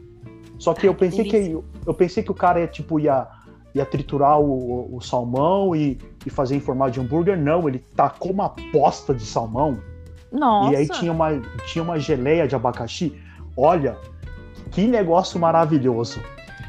Só 0.59 0.75
que 0.75 0.87
eu 0.87 0.95
que 0.95 1.01
pensei 1.01 1.25
que 1.25 1.31
delícia. 1.33 1.63
eu 1.87 1.95
pensei 1.95 2.23
que 2.23 2.31
o 2.31 2.35
cara 2.35 2.61
ia 2.61 2.67
tipo 2.67 3.01
ia, 3.01 3.27
ia 3.75 3.85
triturar 3.87 4.39
o, 4.41 4.95
o 4.95 5.01
salmão 5.01 5.75
e, 5.75 5.99
e 6.25 6.31
fazer 6.31 6.57
em 6.57 6.61
formato 6.61 6.93
de 6.93 7.01
hambúrguer. 7.01 7.39
Não, 7.39 7.67
ele 7.69 7.79
tacou 7.79 8.31
uma 8.33 8.51
posta 8.73 9.15
de 9.15 9.25
salmão 9.25 9.79
Nossa. 10.33 10.73
e 10.73 10.77
aí 10.77 10.89
tinha 10.89 11.13
uma 11.13 11.41
tinha 11.67 11.83
uma 11.83 11.99
geleia 11.99 12.47
de 12.49 12.55
abacaxi. 12.55 13.15
Olha, 13.57 13.97
que 14.73 14.87
negócio 14.87 15.39
maravilhoso. 15.41 16.21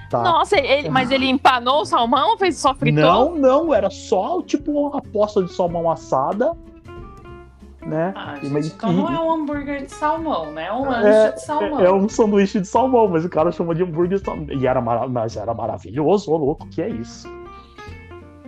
Tá? 0.09 0.21
Nossa, 0.23 0.57
ele- 0.57 0.89
mas 0.89 1.11
ele 1.11 1.27
empanou 1.27 1.81
o 1.81 1.85
salmão 1.85 2.31
ou 2.31 2.37
fez 2.37 2.57
só 2.57 2.73
fritou? 2.73 3.03
Não, 3.03 3.35
não, 3.35 3.73
era 3.73 3.89
só 3.89 4.41
tipo 4.41 4.71
uma 4.71 5.01
posta 5.01 5.43
de 5.43 5.51
salmão 5.51 5.91
assada, 5.91 6.53
né? 7.85 8.13
Ah, 8.15 8.35
gente, 8.35 8.49
mas- 8.51 8.67
então 8.67 8.91
e- 8.91 8.95
não 8.95 9.09
é 9.09 9.19
um 9.19 9.31
hambúrguer 9.33 9.83
de 9.83 9.91
salmão, 9.91 10.51
né? 10.53 10.67
É 10.67 10.73
um 10.73 10.85
lanche 10.87 11.07
É, 11.09 11.31
de 11.31 11.41
salmão. 11.41 11.79
É, 11.81 11.85
é 11.85 11.91
um 11.91 12.07
sanduíche 12.07 12.61
de 12.61 12.67
salmão, 12.67 13.07
mas 13.09 13.25
o 13.25 13.29
cara 13.29 13.51
chamou 13.51 13.73
de 13.73 13.83
hambúrguer 13.83 14.17
de 14.17 14.23
salmão. 14.25 14.45
E 14.49 14.65
era, 14.65 14.79
mas 14.81 15.35
era 15.35 15.53
maravilhoso, 15.53 16.31
ô 16.31 16.37
louco, 16.37 16.67
que 16.69 16.81
é 16.81 16.89
isso. 16.89 17.27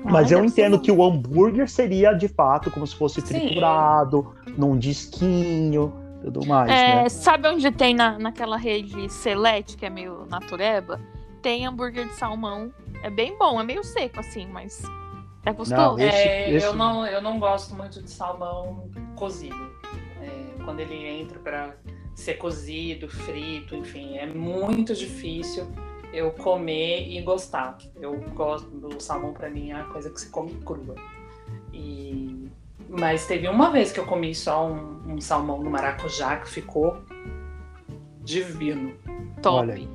Mas 0.04 0.32
Ai, 0.32 0.40
eu 0.40 0.46
entendo 0.46 0.78
bom. 0.78 0.84
que 0.84 0.92
o 0.92 1.04
hambúrguer 1.04 1.70
seria 1.70 2.14
de 2.14 2.28
fato 2.28 2.72
como 2.72 2.86
se 2.88 2.96
fosse 2.96 3.22
Sim. 3.22 3.28
triturado, 3.40 4.34
num 4.58 4.78
disquinho, 4.78 5.94
tudo 6.24 6.46
mais, 6.46 6.70
É, 6.72 7.04
né? 7.04 7.10
Sabe 7.10 7.48
onde 7.48 7.70
tem 7.72 7.94
na, 7.94 8.18
naquela 8.18 8.58
rede 8.58 9.10
Select, 9.12 9.78
que 9.78 9.86
é 9.86 9.90
meio 9.90 10.26
natureba? 10.30 11.00
Tem 11.42 11.66
hambúrguer 11.66 12.08
de 12.08 12.14
salmão. 12.16 12.72
É 13.04 13.10
bem 13.10 13.38
bom, 13.38 13.60
é 13.60 13.64
meio 13.64 13.84
seco 13.84 14.20
assim, 14.20 14.46
mas 14.48 14.82
é 15.46 15.54
gostoso. 15.54 15.82
Não, 15.82 16.00
esse- 16.00 16.28
É, 16.28 16.52
esse- 16.52 16.66
Eu, 16.66 16.76
não, 16.76 17.06
eu 17.06 17.22
não 17.22 17.40
gosto 17.40 17.76
muito 17.76 18.02
de 18.02 18.10
salmão 18.10 18.90
cozido. 19.16 19.56
É, 20.22 20.64
quando 20.66 20.80
ele 20.82 20.96
entra 21.08 21.40
para 21.40 21.76
ser 22.14 22.34
cozido, 22.34 23.08
frito, 23.08 23.76
enfim, 23.76 24.18
é 24.18 24.26
muito 24.26 24.94
difícil 24.94 25.66
eu 26.14 26.32
comer 26.32 27.08
e 27.08 27.22
gostar. 27.22 27.78
Eu 28.00 28.20
gosto 28.34 28.68
do 28.68 29.02
salmão, 29.02 29.34
para 29.34 29.50
mim, 29.50 29.72
é 29.72 29.76
a 29.76 29.84
coisa 29.84 30.10
que 30.10 30.20
se 30.20 30.30
come 30.30 30.54
crua. 30.66 30.96
E... 31.74 32.48
Mas 32.90 33.28
teve 33.28 33.48
uma 33.48 33.70
vez 33.72 33.92
que 33.92 34.00
eu 34.00 34.06
comi 34.06 34.34
só 34.34 34.68
um, 34.68 35.14
um 35.14 35.22
salmão 35.22 35.62
no 35.62 35.70
maracujá 35.70 36.38
que 36.38 36.50
ficou 36.50 36.98
divino. 38.24 38.94
Top. 39.42 39.60
Olha 39.60 39.76
aí. 39.76 39.88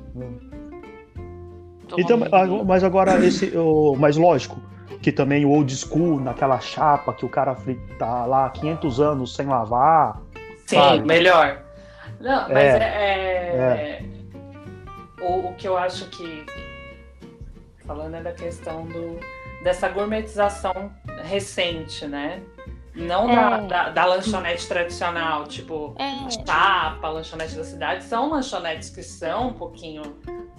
Tô 1.87 1.99
Então, 1.99 2.17
mas 2.65 2.83
agora 2.83 3.23
esse, 3.25 3.55
o 3.57 3.95
mais 3.95 4.15
lógico, 4.15 4.61
que 5.01 5.11
também 5.11 5.45
o 5.45 5.49
old 5.49 5.75
school, 5.75 6.19
naquela 6.19 6.59
chapa 6.59 7.13
que 7.13 7.25
o 7.25 7.29
cara 7.29 7.53
frita 7.55 8.05
lá 8.25 8.49
500 8.49 8.99
anos 8.99 9.35
sem 9.35 9.45
lavar. 9.45 10.21
Sim, 10.65 10.77
Sabe? 10.77 11.05
melhor. 11.05 11.61
Não, 12.19 12.49
mas 12.49 12.63
É, 12.63 12.77
é. 12.77 14.01
é- 14.01 14.14
O, 15.27 15.49
o 15.49 15.53
que 15.55 15.67
eu 15.67 15.77
acho 15.77 16.05
que. 16.09 16.45
Falando 17.85 18.15
é 18.15 18.21
da 18.21 18.31
questão 18.31 18.85
do, 18.85 19.19
dessa 19.63 19.87
gourmetização 19.89 20.91
recente, 21.23 22.05
né? 22.07 22.41
Não 22.95 23.27
da, 23.27 23.57
É. 23.57 23.67
da, 23.67 23.89
da 23.89 24.05
lanchonete 24.05 24.67
tradicional, 24.67 25.43
tipo 25.45 25.95
É, 25.99 26.29
chapa, 26.47 27.09
lanchonete 27.09 27.55
da 27.55 27.63
cidade. 27.63 28.03
São 28.05 28.29
lanchonetes 28.31 28.89
que 28.89 29.03
são 29.03 29.49
um 29.49 29.53
pouquinho 29.53 30.01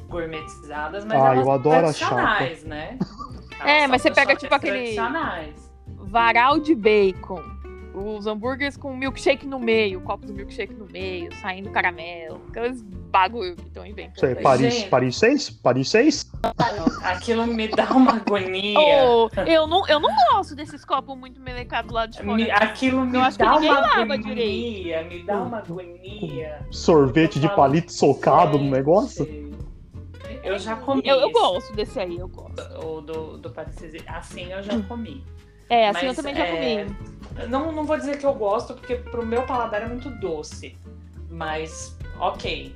gourmetizadas, 0.08 1.04
mas 1.04 1.20
Ah, 1.20 1.26
elas 1.26 1.38
eu 1.38 1.44
são 1.44 1.52
adoro 1.52 1.76
a 1.76 1.80
tradicionais, 1.80 2.64
né? 2.64 2.98
É, 3.64 3.78
Elas 3.78 3.90
mas 3.90 4.02
são 4.02 4.12
você 4.12 4.20
pega, 4.20 4.36
tipo, 4.36 4.54
aquele- 4.54 4.72
Tradicionais. 4.94 5.72
varal 5.86 6.58
de 6.60 6.74
bacon. 6.74 7.42
Os 7.98 8.26
hambúrgueres 8.26 8.76
com 8.76 8.94
milkshake 8.96 9.46
no 9.46 9.58
meio, 9.58 9.98
o 9.98 10.02
copo 10.02 10.26
do 10.26 10.32
milkshake 10.34 10.74
no 10.74 10.86
meio, 10.86 11.32
saindo 11.36 11.70
caramelo, 11.70 12.40
aqueles 12.50 12.82
bagulho 12.82 13.56
que 13.56 13.62
estão 13.62 13.86
inventando. 13.86 14.16
Isso 14.16 14.26
aí, 14.26 14.34
aí. 14.36 14.42
Paris, 14.42 14.74
Gente. 14.74 14.88
Paris 14.88 15.16
6? 15.18 15.50
Paris 15.50 15.88
6? 15.88 16.30
Aquilo 17.02 17.46
me 17.46 17.68
dá 17.68 17.90
uma 17.92 18.16
agonia. 18.16 18.78
Oh, 18.78 19.28
eu, 19.46 19.66
não, 19.66 19.86
eu 19.88 19.98
não 19.98 20.10
gosto 20.32 20.54
desses 20.54 20.84
copos 20.84 21.16
muito 21.16 21.40
melecados 21.40 21.90
lá 21.90 22.06
de 22.06 22.18
fora. 22.18 22.34
Me- 22.36 22.50
aquilo 22.50 23.04
me 23.06 23.16
Eu 23.16 23.22
acho 23.22 23.38
que 23.38 23.44
dá 23.44 23.54
ninguém 23.54 23.70
uma 23.70 23.80
lava 23.80 24.14
agonia, 24.14 25.02
me 25.04 25.22
dá 25.22 25.42
uma 25.42 25.58
agonia. 25.58 26.66
Sorvete 26.70 27.40
de 27.40 27.48
palito 27.54 27.92
socado 27.92 28.58
no 28.58 28.70
negócio? 28.70 29.26
Eu 30.42 30.58
já 30.58 30.76
comi. 30.76 31.02
Eu, 31.04 31.16
eu 31.16 31.30
gosto 31.32 31.74
desse 31.74 31.98
aí, 31.98 32.18
eu 32.18 32.28
gosto. 32.28 32.60
O 32.84 33.00
do, 33.00 33.38
do 33.38 33.50
Paris 33.50 33.74
Saint- 33.76 34.04
Assim 34.06 34.52
eu 34.52 34.62
já 34.62 34.78
comi. 34.86 35.24
É, 35.68 35.88
assim 35.88 36.00
eu 36.02 36.06
Mas, 36.08 36.16
também 36.16 36.34
já 36.34 36.46
é, 36.46 36.84
comi. 36.84 36.96
Não, 37.48 37.72
não 37.72 37.84
vou 37.84 37.96
dizer 37.96 38.18
que 38.18 38.24
eu 38.26 38.32
gosto, 38.34 38.74
porque 38.74 38.96
pro 38.96 39.24
meu 39.24 39.42
paladar 39.42 39.82
é 39.82 39.86
muito 39.86 40.08
doce. 40.10 40.76
Mas, 41.28 41.96
ok. 42.18 42.74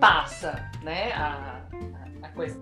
Passa, 0.00 0.70
né? 0.82 1.12
A, 1.12 1.60
a, 2.22 2.28
coisa. 2.30 2.58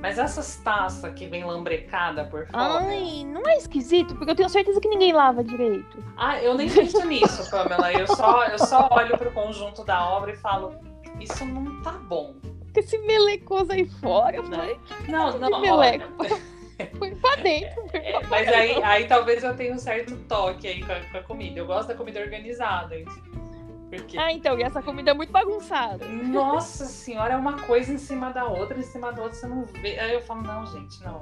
Mas 0.00 0.18
essas 0.18 0.56
taças 0.56 1.12
que 1.14 1.26
vem 1.26 1.44
lambrecada 1.44 2.24
por 2.24 2.46
fora. 2.48 2.80
Ai, 2.80 3.24
não 3.24 3.46
é 3.46 3.56
esquisito? 3.56 4.16
Porque 4.16 4.32
eu 4.32 4.34
tenho 4.34 4.48
certeza 4.48 4.80
que 4.80 4.88
ninguém 4.88 5.12
lava 5.12 5.44
direito. 5.44 6.02
Ah, 6.16 6.42
eu 6.42 6.54
nem 6.54 6.68
penso 6.68 7.04
nisso, 7.06 7.48
Pamela. 7.48 7.92
Eu 7.92 8.08
só, 8.08 8.44
eu 8.46 8.58
só 8.58 8.88
olho 8.90 9.16
pro 9.16 9.30
conjunto 9.30 9.84
da 9.84 10.04
obra 10.10 10.32
e 10.32 10.36
falo, 10.36 10.74
isso 11.20 11.44
não 11.44 11.80
tá 11.82 11.92
bom. 11.92 12.34
Esse 12.74 12.98
melecoso 12.98 13.70
aí 13.70 13.84
fora, 13.84 14.36
eu 14.36 14.42
Né? 14.44 14.56
falei, 14.56 14.80
Não, 15.08 15.38
não, 15.38 15.60
Que 15.62 15.70
olha. 15.70 16.08
Põe 16.86 17.14
pra 17.16 17.36
dentro. 17.36 17.82
É, 17.92 18.20
mas 18.26 18.48
aí, 18.48 18.82
aí 18.82 19.04
talvez 19.06 19.42
eu 19.44 19.54
tenha 19.56 19.72
um 19.74 19.78
certo 19.78 20.16
toque 20.28 20.66
aí 20.66 20.82
com 20.82 20.92
a, 20.92 21.00
com 21.00 21.18
a 21.18 21.22
comida. 21.22 21.58
Eu 21.58 21.66
gosto 21.66 21.88
da 21.88 21.94
comida 21.94 22.20
organizada. 22.20 22.96
hein? 22.96 23.04
Porque, 23.90 24.16
Ah, 24.18 24.32
então, 24.32 24.58
e 24.58 24.62
essa 24.62 24.80
comida 24.80 25.10
é 25.10 25.14
muito 25.14 25.30
bagunçada. 25.30 26.06
nossa 26.06 26.86
senhora, 26.86 27.34
é 27.34 27.36
uma 27.36 27.58
coisa 27.58 27.92
em 27.92 27.98
cima 27.98 28.30
da 28.30 28.46
outra, 28.46 28.78
em 28.78 28.82
cima 28.82 29.12
da 29.12 29.20
outra, 29.22 29.38
você 29.38 29.46
não 29.46 29.64
vê. 29.64 29.98
Aí 29.98 30.14
eu 30.14 30.22
falo, 30.22 30.42
não, 30.42 30.64
gente, 30.66 31.02
não. 31.04 31.20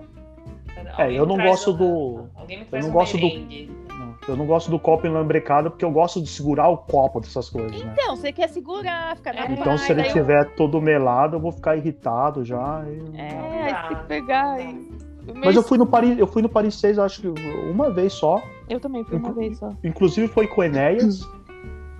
Alguém 0.96 1.16
eu 1.16 1.26
me 1.26 1.36
não 1.36 1.44
gosto 1.44 1.70
uma- 1.70 1.78
do- 1.78 2.30
Alguém 2.36 2.58
me 2.60 2.66
eu 2.70 2.80
não 2.80 2.88
um 2.88 2.92
gosto 2.92 3.18
do- 3.18 3.26
merengue. 3.26 3.70
Não, 3.88 4.10
Eu 4.28 4.36
não 4.36 4.46
gosto 4.46 4.70
do 4.70 4.78
copo 4.78 5.06
enlambrecado 5.06 5.70
porque 5.70 5.84
eu 5.84 5.90
gosto 5.90 6.22
de 6.22 6.28
segurar 6.28 6.68
o 6.68 6.76
copo 6.78 7.20
dessas 7.20 7.50
coisas, 7.50 7.82
né? 7.82 7.94
Então, 7.98 8.14
você 8.14 8.30
quer 8.32 8.48
segurar, 8.48 9.16
ficar 9.16 9.32
na 9.34 9.40
É, 9.40 9.46
paz. 9.48 9.58
Então, 9.58 9.76
se 9.78 9.90
ele 9.90 10.02
eu- 10.06 10.12
tiver 10.12 10.44
todo 10.54 10.80
melado, 10.80 11.36
eu 11.36 11.40
vou 11.40 11.50
ficar 11.50 11.76
irritado 11.76 12.44
já. 12.44 12.84
e- 12.86 13.18
É, 13.18 13.32
Não 13.34 13.88
tem 13.88 13.96
que 13.96 14.04
pegar 14.04 14.60
e... 14.60 14.88
Mas 15.34 15.56
eu 15.56 15.62
fui 15.62 15.78
no 15.78 15.86
Paris, 15.86 16.18
eu 16.18 16.26
fui 16.26 16.42
no 16.42 16.48
Paris 16.48 16.74
6, 16.76 16.98
acho 16.98 17.20
que 17.22 17.28
uma 17.70 17.90
vez 17.90 18.12
só. 18.12 18.42
Eu 18.68 18.80
também 18.80 19.04
fui 19.04 19.18
uma 19.18 19.32
vez 19.32 19.58
só. 19.58 19.72
Inclusive 19.82 20.28
foi 20.28 20.46
com 20.46 20.60
o 20.60 20.64
Enéas. 20.64 21.28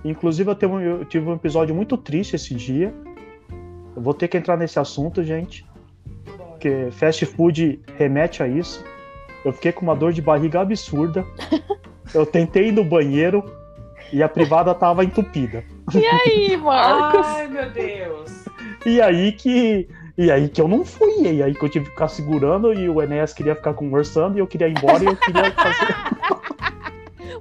Inclusive 0.03 0.49
eu 0.49 0.55
tive, 0.55 0.73
um, 0.73 0.79
eu 0.79 1.05
tive 1.05 1.29
um 1.29 1.33
episódio 1.33 1.75
muito 1.75 1.97
triste 1.97 2.35
esse 2.35 2.55
dia. 2.55 2.93
Eu 3.95 4.01
vou 4.01 4.13
ter 4.13 4.27
que 4.27 4.37
entrar 4.37 4.57
nesse 4.57 4.79
assunto, 4.79 5.23
gente. 5.23 5.65
Porque 6.49 6.89
fast 6.91 7.25
food 7.25 7.79
remete 7.97 8.41
a 8.41 8.47
isso. 8.47 8.83
Eu 9.43 9.51
fiquei 9.51 9.71
com 9.71 9.81
uma 9.81 9.95
dor 9.95 10.13
de 10.13 10.21
barriga 10.21 10.61
absurda. 10.61 11.25
Eu 12.13 12.25
tentei 12.25 12.67
ir 12.67 12.71
no 12.73 12.83
banheiro 12.83 13.43
e 14.11 14.21
a 14.21 14.27
privada 14.27 14.73
tava 14.73 15.03
entupida. 15.03 15.63
E 15.93 16.05
aí, 16.05 16.57
Marcos? 16.61 17.25
Ai, 17.25 17.47
meu 17.47 17.69
Deus. 17.69 18.45
E 18.85 19.01
aí 19.01 19.31
que. 19.31 19.87
E 20.17 20.29
aí 20.31 20.49
que 20.49 20.61
eu 20.61 20.67
não 20.67 20.83
fui. 20.85 21.21
E 21.21 21.41
aí 21.41 21.53
que 21.53 21.63
eu 21.63 21.69
tive 21.69 21.85
que 21.85 21.91
ficar 21.91 22.07
segurando 22.07 22.73
e 22.73 22.87
o 22.89 23.01
Enéas 23.01 23.33
queria 23.33 23.55
ficar 23.55 23.73
conversando 23.73 24.37
e 24.37 24.39
eu 24.39 24.47
queria 24.47 24.67
ir 24.67 24.77
embora 24.77 25.03
e 25.03 25.07
eu 25.07 25.15
queria 25.15 25.51
fazer. 25.51 25.95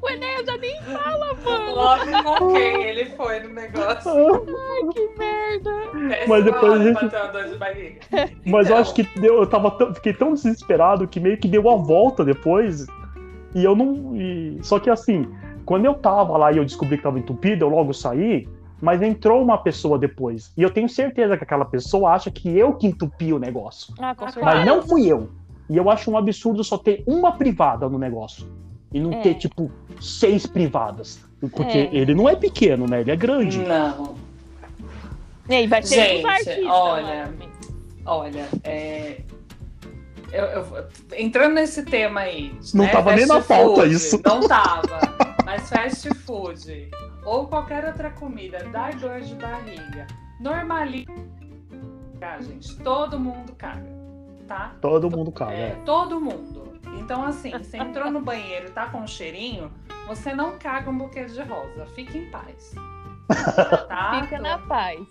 O 0.02 0.08
Enéas 0.08 0.46
já 0.46 0.56
nem 0.56 0.80
fala, 0.82 1.34
mano. 1.44 1.74
Logo 1.74 2.38
com 2.38 2.52
quem 2.54 2.82
ele 2.84 3.04
foi 3.16 3.40
no 3.40 3.48
negócio. 3.52 4.10
Ai, 4.48 4.92
que 4.94 5.10
merda. 5.18 6.26
Mas 6.28 6.44
depois 6.44 6.72
a 6.72 6.78
gente- 6.84 7.02
bateu 7.02 7.20
uma 7.20 7.32
dor 7.32 7.44
de 7.48 7.56
barriga. 7.58 8.00
Mas 8.46 8.66
eu 8.66 8.72
Então. 8.72 8.76
acho 8.78 8.94
que 8.94 9.02
deu, 9.20 9.34
eu 9.40 9.46
tava 9.46 9.70
tão- 9.72 9.92
fiquei 9.94 10.14
tão 10.14 10.32
desesperado 10.32 11.06
que 11.08 11.18
meio 11.20 11.36
que 11.38 11.48
deu 11.48 11.68
a 11.68 11.76
volta 11.76 12.24
depois. 12.24 12.86
E 13.54 13.64
eu 13.64 13.74
não. 13.74 14.14
e- 14.16 14.58
Só 14.62 14.78
que 14.78 14.88
assim, 14.88 15.28
quando 15.66 15.84
eu 15.86 15.94
tava 15.94 16.36
lá 16.38 16.50
e 16.52 16.56
eu 16.56 16.64
descobri 16.64 16.96
que 16.96 17.02
tava 17.02 17.18
entupido, 17.18 17.64
eu 17.64 17.68
logo 17.68 17.92
saí. 17.92 18.48
Mas 18.80 19.02
entrou 19.02 19.42
uma 19.42 19.58
pessoa 19.58 19.98
depois. 19.98 20.52
E 20.56 20.62
eu 20.62 20.70
tenho 20.70 20.88
certeza 20.88 21.36
que 21.36 21.44
aquela 21.44 21.64
pessoa 21.64 22.12
acha 22.12 22.30
que 22.30 22.48
eu 22.56 22.74
que 22.74 22.86
entupi 22.86 23.32
o 23.32 23.38
negócio. 23.38 23.92
Ah, 23.98 24.14
com 24.14 24.24
Mas 24.24 24.34
certeza. 24.34 24.56
Mas 24.56 24.66
não 24.66 24.82
fui 24.82 25.06
eu. 25.06 25.30
E 25.68 25.76
eu 25.76 25.90
acho 25.90 26.10
um 26.10 26.16
absurdo 26.16 26.64
só 26.64 26.78
ter 26.78 27.02
uma 27.06 27.32
privada 27.32 27.88
no 27.88 27.98
negócio. 27.98 28.46
E 28.92 28.98
não 28.98 29.12
É. 29.12 29.20
ter, 29.20 29.34
tipo, 29.34 29.70
seis 30.00 30.46
privadas. 30.46 31.20
Porque 31.54 31.78
É. 31.78 31.90
ele 31.94 32.14
não 32.14 32.28
é 32.28 32.34
pequeno, 32.34 32.86
né? 32.86 33.02
Ele 33.02 33.10
é 33.10 33.16
grande. 33.16 33.58
Não. 33.58 34.14
E 35.48 35.54
aí, 35.54 35.66
vai 35.66 35.80
ter 35.82 35.88
Gente, 35.88 36.24
uns 36.24 36.30
artistas 36.30 36.66
olha, 36.66 37.24
também. 37.26 37.48
Olha, 38.06 38.48
é. 38.64 39.20
Eu, 40.32 40.44
eu- 40.44 40.86
entrando 41.18 41.54
nesse 41.54 41.84
tema 41.84 42.20
aí. 42.20 42.52
Não 42.72 42.84
né, 42.84 42.90
tava 42.92 43.14
nem 43.16 43.26
fast 43.26 43.50
na 43.50 43.56
pauta 43.56 43.82
food, 43.82 43.94
isso. 43.94 44.20
Não 44.24 44.40
tava. 44.46 45.00
Mas 45.44 45.68
fast 45.68 46.08
food 46.24 46.88
ou 47.24 47.46
qualquer 47.46 47.84
outra 47.84 48.10
comida 48.10 48.58
dá 48.72 48.90
dor 48.90 49.20
de 49.20 49.34
barriga. 49.34 50.06
Normaliza. 50.40 51.12
gente. 52.40 52.76
Todo 52.78 53.18
mundo 53.18 53.54
caga. 53.56 53.90
Tá? 54.46 54.72
Todo 54.80 55.10
mundo 55.10 55.30
caga. 55.30 55.52
É, 55.52 55.68
é. 55.68 55.74
todo 55.84 56.20
mundo. 56.20 56.70
Então, 56.98 57.24
assim, 57.24 57.50
você 57.50 57.76
entrou 57.76 58.10
no 58.10 58.20
banheiro 58.20 58.68
e 58.68 58.70
tá 58.70 58.86
com 58.86 58.98
um 58.98 59.06
cheirinho, 59.06 59.70
você 60.06 60.34
não 60.34 60.58
caga 60.58 60.90
um 60.90 60.98
buquê 60.98 61.24
de 61.24 61.42
rosa. 61.42 61.86
Fique 61.94 62.18
em 62.18 62.30
paz. 62.30 62.74
Tá? 63.88 64.22
Fica 64.22 64.40
na 64.40 64.58
paz. 64.58 65.06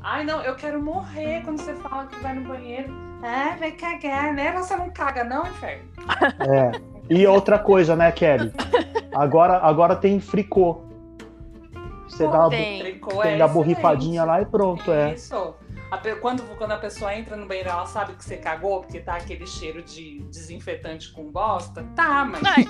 Ai, 0.00 0.24
não, 0.24 0.40
eu 0.42 0.54
quero 0.54 0.80
morrer 0.80 1.42
quando 1.42 1.58
você 1.60 1.74
fala 1.74 2.06
que 2.06 2.16
vai 2.20 2.32
no 2.32 2.46
banheiro. 2.46 2.92
Ah, 3.24 3.56
vai 3.58 3.72
cagar, 3.72 4.32
né? 4.32 4.52
Você 4.52 4.76
não 4.76 4.88
caga, 4.90 5.24
não, 5.24 5.46
inferno? 5.46 5.88
É. 6.40 6.70
E 7.10 7.26
outra 7.26 7.58
coisa, 7.58 7.96
né, 7.96 8.12
Kelly? 8.12 8.52
Agora, 9.12 9.58
agora 9.58 9.96
tem 9.96 10.20
fricô. 10.20 10.85
Você 12.16 12.26
dá 12.26 12.40
uma, 12.40 12.50
Tem. 12.50 12.80
Tricô 12.80 13.22
tem 13.22 13.38
é 13.38 13.42
a 13.42 13.48
borrifadinha 13.48 14.24
lá 14.24 14.40
e 14.40 14.46
pronto, 14.46 14.90
é. 14.90 15.12
Isso. 15.14 15.54
Quando, 16.20 16.42
quando 16.56 16.72
a 16.72 16.78
pessoa 16.78 17.14
entra 17.14 17.36
no 17.36 17.46
banheiro, 17.46 17.70
ela 17.70 17.86
sabe 17.86 18.14
que 18.14 18.24
você 18.24 18.36
cagou, 18.36 18.80
porque 18.80 19.00
tá 19.00 19.16
aquele 19.16 19.46
cheiro 19.46 19.82
de 19.82 20.20
desinfetante 20.30 21.12
com 21.12 21.30
bosta. 21.30 21.86
Tá, 21.94 22.24
mas 22.24 22.42
Ai, 22.44 22.64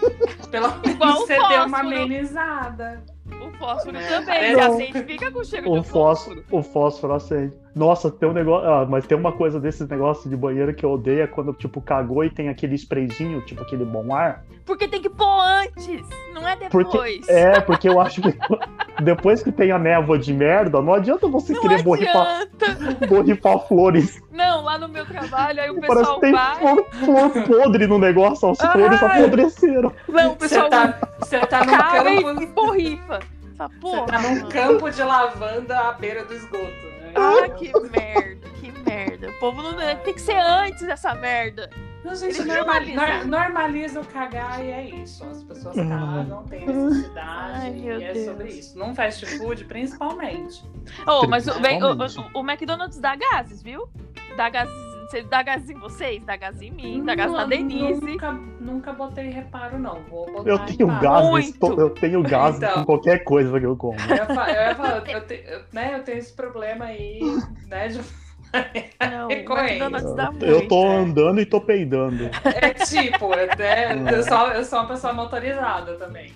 pelo 0.51 0.67
Igual 0.67 0.99
menos 0.99 1.23
o 1.23 1.27
você 1.27 1.49
deu 1.49 1.65
uma 1.65 1.81
amenizada. 1.81 3.05
O 3.41 3.51
fósforo 3.59 3.97
É. 3.97 4.07
também. 4.09 4.53
Não. 4.53 4.61
Já 4.63 4.71
sente, 4.73 5.03
fica 5.05 5.31
com 5.31 5.45
cheiro 5.45 5.71
O 5.73 5.81
de 5.81 5.89
fósforo, 5.89 6.45
o 6.51 6.63
fósforo 6.63 7.15
acende. 7.15 7.53
Nossa, 7.75 8.11
tem 8.11 8.27
um 8.29 8.33
negócio. 8.33 8.67
Ah, 8.69 8.87
mas 8.89 9.07
tem 9.07 9.17
uma 9.19 9.33
coisa 9.33 9.61
desses 9.61 9.87
negócios 9.87 10.31
de 10.31 10.37
banheiro 10.37 10.73
que 10.75 10.85
eu 10.85 10.93
odeio 10.93 11.23
é 11.23 11.27
quando, 11.27 11.53
tipo, 11.53 11.81
cagou 11.83 12.25
e 12.25 12.31
tem 12.31 12.49
aquele 12.49 12.75
sprayzinho, 12.75 13.43
tipo 13.43 13.63
aquele 13.63 13.85
bom 13.85 14.15
ar. 14.15 14.45
Porque 14.65 14.89
tem 14.89 15.01
que 15.03 15.11
pôr 15.11 15.41
antes, 15.41 16.03
não 16.35 16.49
é 16.49 16.57
depois. 16.57 16.87
Porque, 16.89 17.23
é, 17.31 17.61
porque 17.61 17.89
eu 17.89 18.01
acho 18.01 18.23
que 18.23 18.35
depois 19.05 19.43
que 19.43 19.53
tem 19.53 19.71
a 19.71 19.79
névoa 19.79 20.19
de 20.19 20.33
merda, 20.33 20.81
não 20.81 20.95
adianta 20.95 21.29
você 21.29 21.53
não 21.53 21.61
querer 21.61 21.83
borrifar, 21.83 22.27
adianta. 22.43 23.07
borrifar 23.07 23.59
flores. 23.69 24.21
Não, 24.33 24.63
lá 24.65 24.79
no 24.79 24.89
meu 24.89 25.05
trabalho, 25.05 25.61
aí 25.61 25.71
o 25.71 25.75
Parece 25.81 25.97
pessoal 25.99 26.15
que 26.17 26.21
tem 26.23 26.33
vai. 26.33 26.57
flor, 26.57 26.87
flor 27.05 27.31
podre 27.47 27.87
no 27.87 27.99
negócio, 27.99 28.51
as 28.51 28.59
flores 28.59 29.03
Ai. 29.03 29.21
apodreceram. 29.21 29.93
Não, 30.09 30.27
o 30.33 30.35
Você 30.35 30.37
pessoal 30.39 30.71
tá, 30.71 30.99
você 31.21 31.39
tá 31.41 31.65
num 31.65 31.77
caga 31.77 32.11
e, 32.11 32.23
campo. 32.25 32.43
e 32.43 32.47
borrifa. 32.47 33.16
Fala, 33.57 33.71
Você 33.71 33.79
porra. 33.81 34.07
tá 34.07 34.23
num 34.23 34.49
campo 34.49 34.91
de 34.91 35.03
lavanda 35.03 35.79
à 35.81 35.93
beira 35.93 36.25
do 36.25 36.35
esgoto, 36.35 36.57
né? 37.01 37.13
Ah, 37.15 37.49
que 37.49 37.73
merda, 37.89 38.49
que 38.61 38.73
merda. 38.85 39.29
O 39.31 39.33
povo 39.41 39.63
não 39.63 39.75
tem 39.77 40.15
que 40.15 40.21
ser 40.21 40.37
antes 40.39 40.87
dessa 40.87 41.15
merda. 41.15 41.71
Não, 42.05 42.15
gente, 42.15 42.37
Eles 42.37 42.47
normali- 42.47 42.95
normalizam. 42.95 43.27
nor- 43.29 43.41
normaliza 43.41 44.01
o 44.01 44.05
cagar 44.05 44.65
e 44.65 44.71
é 44.71 44.85
isso. 44.91 45.25
As 45.25 45.43
pessoas 45.43 45.75
cagam, 45.75 46.45
tem 46.45 46.65
necessidade 46.67 47.59
Ai, 47.61 47.73
e 47.79 47.89
é 47.89 48.13
Deus. 48.13 48.27
sobre 48.27 48.49
isso. 48.49 48.79
Num 48.79 48.95
fast 48.95 49.27
food, 49.39 49.65
principalmente. 49.65 50.63
Oh, 51.07 51.27
mas 51.27 51.49
o, 51.49 51.53
o- 51.53 52.37
o- 52.37 52.41
o 52.41 52.49
McDonald's 52.49 52.99
dá 53.01 53.17
gases, 53.17 53.61
viu? 53.63 53.89
Dá 54.37 54.49
gases. 54.51 54.73
Você 55.07 55.23
dá 55.23 55.41
gases 55.43 55.71
em 55.71 55.75
vocês, 55.79 56.23
dá 56.25 56.37
gases 56.37 56.63
em 56.63 56.71
mim, 56.73 57.05
dá 57.05 57.15
gases 57.15 57.37
na 57.37 57.45
Denise. 57.45 58.01
Nunca, 58.01 58.33
nunca 58.61 58.93
botei 58.93 59.31
reparo, 59.31 59.79
não. 59.79 60.03
Vou 60.11 60.27
botar 60.27 60.51
Eu 60.51 60.59
tenho 60.59 60.89
reparo. 60.89 61.27
Muito. 61.31 61.81
eu 61.81 61.91
tenho 61.91 62.23
gases 62.23 62.61
Então. 62.61 62.75
com 62.75 62.85
qualquer 62.85 63.23
coisa 63.23 63.59
que 63.61 63.67
eu 63.67 63.77
como. 63.77 63.97
Eu 64.01 64.17
ia 64.17 64.27
fa- 64.27 64.51
eu 64.51 64.63
ia 64.69 64.75
falar, 64.75 65.09
eu, 65.09 65.21
te- 65.27 65.45
eu- 65.47 65.61
né, 65.73 65.95
eu 65.95 66.03
tenho 66.03 66.19
esse 66.19 66.33
problema 66.33 66.87
aí, 66.87 67.21
né? 67.69 67.89
de- 67.89 68.01
Não, 69.11 69.29
muito. 70.33 70.45
Eu 70.45 70.67
tô 70.69 70.85
é. 70.87 70.97
andando 70.97 71.41
e 71.41 71.47
tô 71.47 71.61
peidando. 71.61 72.29
É 72.45 72.71
tipo, 72.75 73.29
né, 73.31 73.93
eu, 74.13 74.23
sou, 74.25 74.49
eu 74.49 74.65
sou 74.65 74.79
uma 74.81 74.89
pessoa 74.89 75.13
motorizada 75.13 75.95
também. 75.95 76.33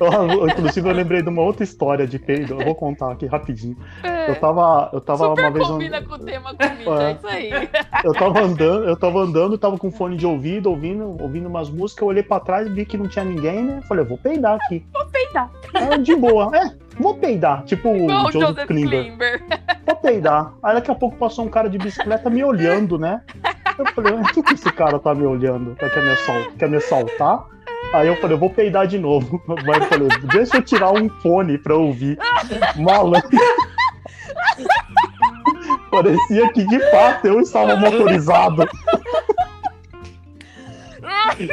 Eu, 0.00 0.48
inclusive, 0.48 0.88
eu 0.88 0.92
lembrei 0.94 1.22
de 1.22 1.28
uma 1.28 1.42
outra 1.42 1.62
história 1.64 2.06
de 2.06 2.18
peido. 2.18 2.54
Eu 2.60 2.64
vou 2.64 2.74
contar 2.74 3.12
aqui 3.12 3.26
rapidinho. 3.26 3.76
É. 4.02 4.30
Eu 4.30 4.34
tava, 4.36 4.90
eu 4.92 5.00
tava 5.00 5.28
Super 5.28 5.42
uma 5.42 5.50
vez. 5.50 5.66
combina 5.68 5.98
and- 5.98 6.04
com 6.04 6.14
o 6.14 6.18
tema 6.18 6.54
comida, 6.54 7.02
é 7.02 7.12
isso 7.12 7.26
aí. 7.26 7.50
Eu 8.02 8.12
tava 8.14 8.40
andando, 8.40 8.84
eu 8.84 8.96
tava 8.96 9.18
andando, 9.20 9.58
tava 9.58 9.78
com 9.78 9.90
fone 9.90 10.16
de 10.16 10.26
ouvido, 10.26 10.70
ouvindo, 10.70 11.16
ouvindo 11.22 11.48
umas 11.48 11.68
músicas, 11.70 12.02
eu 12.02 12.08
olhei 12.08 12.22
pra 12.22 12.40
trás, 12.40 12.68
vi 12.72 12.84
que 12.84 12.96
não 12.96 13.06
tinha 13.08 13.24
ninguém, 13.24 13.62
né? 13.62 13.80
Falei, 13.88 14.04
eu 14.04 14.08
vou 14.08 14.18
peidar 14.18 14.54
aqui. 14.62 14.84
Vou 14.92 15.06
peidar. 15.06 15.50
Aí, 15.74 15.98
de 15.98 16.16
boa, 16.16 16.50
é, 16.56 16.70
vou 16.98 17.14
peidar. 17.16 17.64
Tipo 17.64 17.88
Igual 17.94 18.26
o 18.26 18.32
Joseph 18.32 18.48
Joseph 18.48 18.66
Klimber. 18.66 19.04
Klimber. 19.04 19.42
Vou 19.86 19.96
peidar. 19.96 20.52
Aí 20.62 20.74
daqui 20.74 20.90
a 20.90 20.94
pouco 20.94 21.16
passou 21.16 21.44
um 21.44 21.48
cara 21.48 21.68
de 21.68 21.78
bicicleta 21.78 22.30
me 22.30 22.42
olhando, 22.42 22.98
né? 22.98 23.20
Eu 23.78 23.86
falei, 23.92 24.14
o 24.14 24.22
que, 24.24 24.42
que 24.42 24.54
esse 24.54 24.72
cara 24.72 24.98
tá 24.98 25.14
me 25.14 25.26
olhando? 25.26 25.74
Quer 25.76 26.02
me, 26.02 26.10
assal- 26.10 26.52
quer 26.58 26.68
me 26.68 26.76
assaltar? 26.76 27.44
Aí 27.94 28.08
eu 28.08 28.16
falei, 28.16 28.34
eu 28.34 28.40
vou 28.40 28.50
peidar 28.50 28.88
de 28.88 28.98
novo. 28.98 29.40
Mas 29.46 29.78
eu 29.78 29.84
falei, 29.84 30.08
deixa 30.32 30.56
eu 30.56 30.62
tirar 30.62 30.90
um 30.90 31.08
fone 31.08 31.56
pra 31.56 31.76
ouvir. 31.76 32.18
Malandro. 32.74 33.30
Parecia 35.92 36.52
que 36.52 36.66
de 36.66 36.80
fato 36.90 37.28
eu 37.28 37.38
estava 37.38 37.76
motorizado. 37.76 38.68
Ai. 41.04 41.48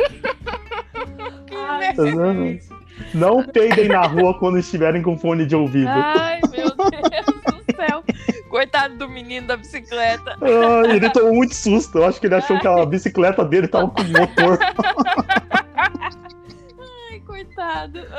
Não 3.13 3.43
peidem 3.43 3.87
na 3.87 4.07
rua 4.07 4.33
quando 4.39 4.57
estiverem 4.57 5.03
com 5.03 5.15
fone 5.15 5.45
de 5.45 5.55
ouvido. 5.55 5.91
Ai, 5.91 6.39
meu 6.49 6.75
Deus 6.75 6.75
do 6.75 7.75
céu. 7.75 8.03
Coitado 8.49 8.95
do 8.95 9.07
menino 9.07 9.45
da 9.45 9.57
bicicleta. 9.57 10.35
Ai, 10.41 10.95
ele 10.95 11.07
tomou 11.11 11.35
muito 11.35 11.53
susto. 11.53 11.99
Eu 11.99 12.05
acho 12.05 12.19
que 12.19 12.25
ele 12.25 12.35
achou 12.35 12.59
que 12.59 12.67
a 12.67 12.83
bicicleta 12.83 13.45
dele 13.45 13.67
tava 13.67 13.89
com 13.89 14.01
motor. 14.05 14.57
Coitado. 17.31 17.99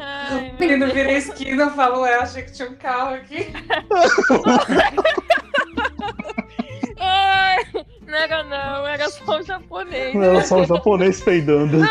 Ai, 0.00 0.54
O 0.56 0.60
menino 0.60 0.86
vira 0.86 1.10
a 1.10 1.12
esquina 1.12 1.66
e 1.66 1.70
falou, 1.70 2.06
eu 2.06 2.20
achei 2.22 2.42
que 2.42 2.52
tinha 2.52 2.70
um 2.70 2.74
carro 2.76 3.16
aqui. 3.16 3.52
Ai, 6.98 7.58
não 8.06 8.14
era 8.14 8.42
não, 8.44 8.86
era 8.86 9.08
só 9.10 9.40
o 9.40 9.42
japonês. 9.42 10.14
Era 10.16 10.40
só 10.42 10.60
o 10.60 10.64
japonês 10.64 11.20
peidando. 11.20 11.76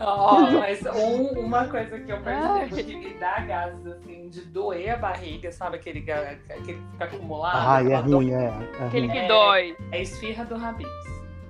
Ó, 0.00 0.50
mas 0.50 0.82
um- 0.86 1.38
uma 1.40 1.66
coisa 1.68 1.96
que 2.00 2.10
eu 2.12 2.18
percebo 2.20 2.74
que 2.74 2.96
me 2.96 3.14
dá 3.14 3.38
gases, 3.40 3.86
assim, 3.86 4.28
de 4.28 4.40
doer 4.46 4.94
a 4.94 4.96
barriga, 4.96 5.52
sabe? 5.52 5.76
Aquele, 5.76 6.00
aquele 6.10 6.62
que 6.64 6.74
fica 6.92 7.04
acumulado. 7.04 7.68
Ai, 7.68 7.92
é 7.92 7.96
ruim, 7.98 8.32
é. 8.32 8.46
é 8.80 8.84
Aquele 8.84 9.06
ruim. 9.06 9.16
que 9.16 9.24
É. 9.24 9.28
dói. 9.28 9.76
É 9.92 10.02
esfirra 10.02 10.44
do 10.44 10.56
Habib's. 10.56 10.90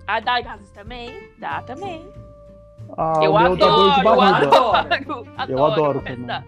Ah, 0.07 0.21
dá 0.21 0.39
gases 0.43 0.71
também? 0.73 1.31
Dá 1.39 1.63
também. 1.63 2.07
Ah, 2.97 3.21
eu 3.23 3.37
adoro, 3.37 3.99
eu 3.99 4.17
barriga. 4.17 4.49
adoro. 4.49 5.27
Eu 5.49 5.65
adoro 5.67 6.01
também. 6.01 6.27
dá. 6.27 6.43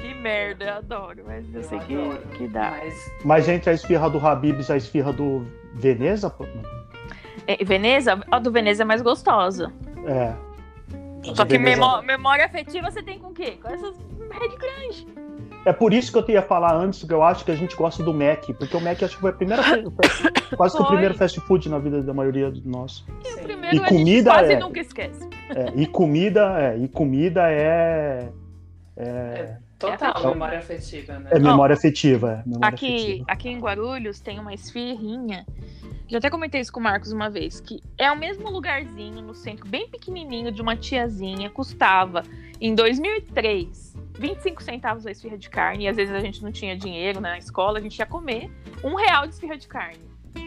Que 0.00 0.14
merda, 0.14 0.64
eu 0.66 0.74
adoro, 0.74 1.22
mas 1.26 1.54
eu, 1.54 1.62
sei 1.62 1.78
que, 1.80 1.94
adoro, 1.94 2.18
que 2.36 2.48
dá. 2.48 2.70
Mas 2.82 3.12
Mas 3.24 3.48
entre 3.48 3.70
a 3.70 3.72
esfirra 3.72 4.10
do 4.10 4.18
Habib's 4.24 4.68
e 4.68 4.72
a 4.72 4.76
esfirra 4.76 5.12
do 5.12 5.46
Veneza, 5.74 6.28
pô, 6.28 6.44
É, 7.46 7.64
Veneza, 7.64 8.20
a 8.30 8.38
do 8.38 8.50
Veneza 8.50 8.82
é 8.82 8.86
mais 8.86 9.00
gostosa. 9.02 9.72
é. 10.06 10.34
Só 11.34 11.46
que 11.46 11.56
Veneza- 11.56 12.02
memória 12.02 12.44
afetiva 12.44 12.90
você 12.90 13.02
tem 13.02 13.18
com 13.18 13.28
o 13.28 13.32
quê? 13.32 13.52
Com 13.62 13.68
essas 13.68 13.96
Red 14.30 14.56
Grande. 14.58 15.06
É 15.64 15.72
por 15.72 15.94
isso 15.94 16.12
que 16.12 16.18
eu 16.30 16.34
ia 16.34 16.42
falar 16.42 16.74
antes, 16.76 17.02
que 17.02 17.12
eu 17.12 17.22
acho 17.22 17.44
que 17.44 17.50
a 17.50 17.56
gente 17.56 17.74
gosta 17.74 18.02
do 18.02 18.12
Mac, 18.12 18.44
porque 18.58 18.76
o 18.76 18.80
Mac 18.80 19.02
acho 19.02 19.14
que 19.14 19.20
foi 19.20 19.30
a 19.30 19.32
primeira, 19.32 19.62
quase 20.56 20.76
que 20.76 20.82
o 20.82 20.86
primeiro 20.86 21.14
fast 21.14 21.40
food 21.40 21.68
na 21.68 21.78
vida 21.78 22.02
da 22.02 22.12
maioria 22.12 22.50
de 22.50 22.66
nós. 22.68 23.04
Primeiro 23.42 23.76
E 23.76 23.80
a 23.80 23.82
gente 23.82 23.88
comida 23.88 24.30
quase 24.30 24.52
é- 24.52 24.58
nunca 24.58 24.80
esquece. 24.80 25.28
É, 25.54 25.72
e 25.74 25.86
comida, 25.86 26.60
é, 26.60 26.78
e 26.78 26.88
comida 26.88 27.50
é 27.50 28.28
é, 28.96 29.56
Total 29.78 30.14
É 30.22 30.28
memória 30.28 30.58
afetiva, 30.58 31.18
né? 31.18 31.30
é 31.32 31.38
memória 31.38 31.74
afetiva, 31.74 32.42
é 32.46 32.48
memória 32.48 32.68
Aqui, 32.74 32.94
afetiva. 32.94 33.24
aqui 33.28 33.48
em 33.48 33.58
Guarulhos 33.58 34.20
tem 34.20 34.38
uma 34.38 34.54
esfirrinha. 34.54 35.44
Já 36.06 36.18
até 36.18 36.30
comentei 36.30 36.60
isso 36.60 36.72
com 36.72 36.80
o 36.80 36.82
Marcos 36.82 37.10
uma 37.12 37.28
vez, 37.28 37.60
que 37.60 37.80
é 37.98 38.10
o 38.12 38.16
mesmo 38.16 38.50
lugarzinho 38.50 39.20
no 39.22 39.34
centro, 39.34 39.66
bem 39.66 39.88
pequenininho, 39.88 40.52
de 40.52 40.60
uma 40.62 40.76
tiazinha, 40.76 41.50
custava 41.50 42.22
em 42.66 42.74
2003 42.74 43.94
25 44.18 44.62
centavos 44.62 45.06
a 45.06 45.10
esfirra 45.10 45.36
de 45.36 45.50
carne, 45.50 45.84
e 45.84 45.88
às 45.88 45.96
vezes 45.96 46.14
a 46.14 46.20
gente 46.20 46.42
não 46.42 46.52
tinha 46.52 46.76
dinheiro 46.76 47.20
na 47.20 47.36
escola, 47.36 47.78
a 47.78 47.82
gente 47.82 47.98
ia 47.98 48.06
comer 48.06 48.50
um 48.82 48.94
real 48.94 49.26
de 49.26 49.34
esfirra 49.34 49.56
de 49.56 49.66
carne. 49.66 49.98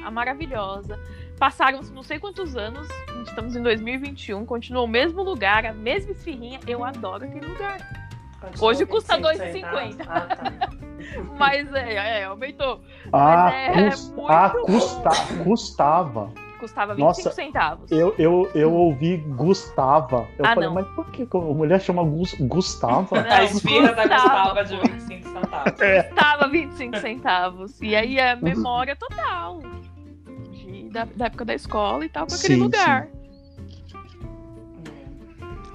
A 0.03 0.09
maravilhosa. 0.09 0.99
Passaram 1.37 1.81
não 1.93 2.01
sei 2.01 2.17
quantos 2.17 2.55
anos, 2.55 2.87
estamos 3.25 3.55
em 3.55 3.61
2021, 3.61 4.45
continua 4.45 4.81
o 4.83 4.87
mesmo 4.87 5.21
lugar, 5.21 5.65
a 5.65 5.73
mesma 5.73 6.11
esfirrinha. 6.11 6.59
Eu 6.65 6.83
adoro 6.83 7.25
aquele 7.25 7.45
lugar. 7.45 7.77
Continua 8.39 8.69
Hoje 8.69 8.85
custa 8.85 9.17
25 9.17 9.43
2,50. 9.43 9.51
centavos. 9.51 9.97
Ah, 10.07 10.35
tá. 10.35 10.69
Mas 11.37 11.73
é, 11.73 11.93
é 12.21 12.23
aumentou. 12.23 12.81
Ah, 13.11 13.51
é 13.53 13.89
cus- 13.89 14.09
muito 14.09 14.31
ah, 14.31 14.49
custa, 14.65 15.09
custava. 15.43 16.46
Custava 16.59 16.93
25 16.95 17.07
Nossa, 17.07 17.31
centavos. 17.31 17.91
Eu, 17.91 18.15
eu, 18.17 18.49
eu 18.55 18.73
ouvi 18.73 19.17
Gustava. 19.17 20.27
Eu 20.37 20.45
Ah, 20.45 20.53
falei, 20.55 20.67
não. 20.67 20.73
mas 20.75 20.87
por 20.89 21.05
que 21.11 21.27
a 21.31 21.37
mulher 21.37 21.79
chama 21.81 22.03
Gus, 22.03 22.33
Gustava? 22.39 23.21
Não, 23.21 23.29
A 23.31 23.43
esfirra 23.43 23.93
da 23.93 24.03
custava, 24.09 24.61
Gustava 24.61 24.63
de 24.65 24.91
25 24.91 25.29
centavos. 25.29 25.81
É. 25.81 26.03
Custava 26.03 26.47
25 26.47 26.97
centavos. 26.97 27.81
E 27.81 27.95
aí 27.95 28.17
é 28.19 28.35
memória 28.35 28.95
total. 28.95 29.59
de- 30.51 30.89
da, 30.89 31.05
da 31.05 31.25
época 31.25 31.45
da 31.45 31.53
escola 31.53 32.03
e 32.05 32.09
tal, 32.09 32.25
com 32.25 32.33
aquele 32.33 32.55
Sim, 32.55 32.61
lugar. 32.61 33.07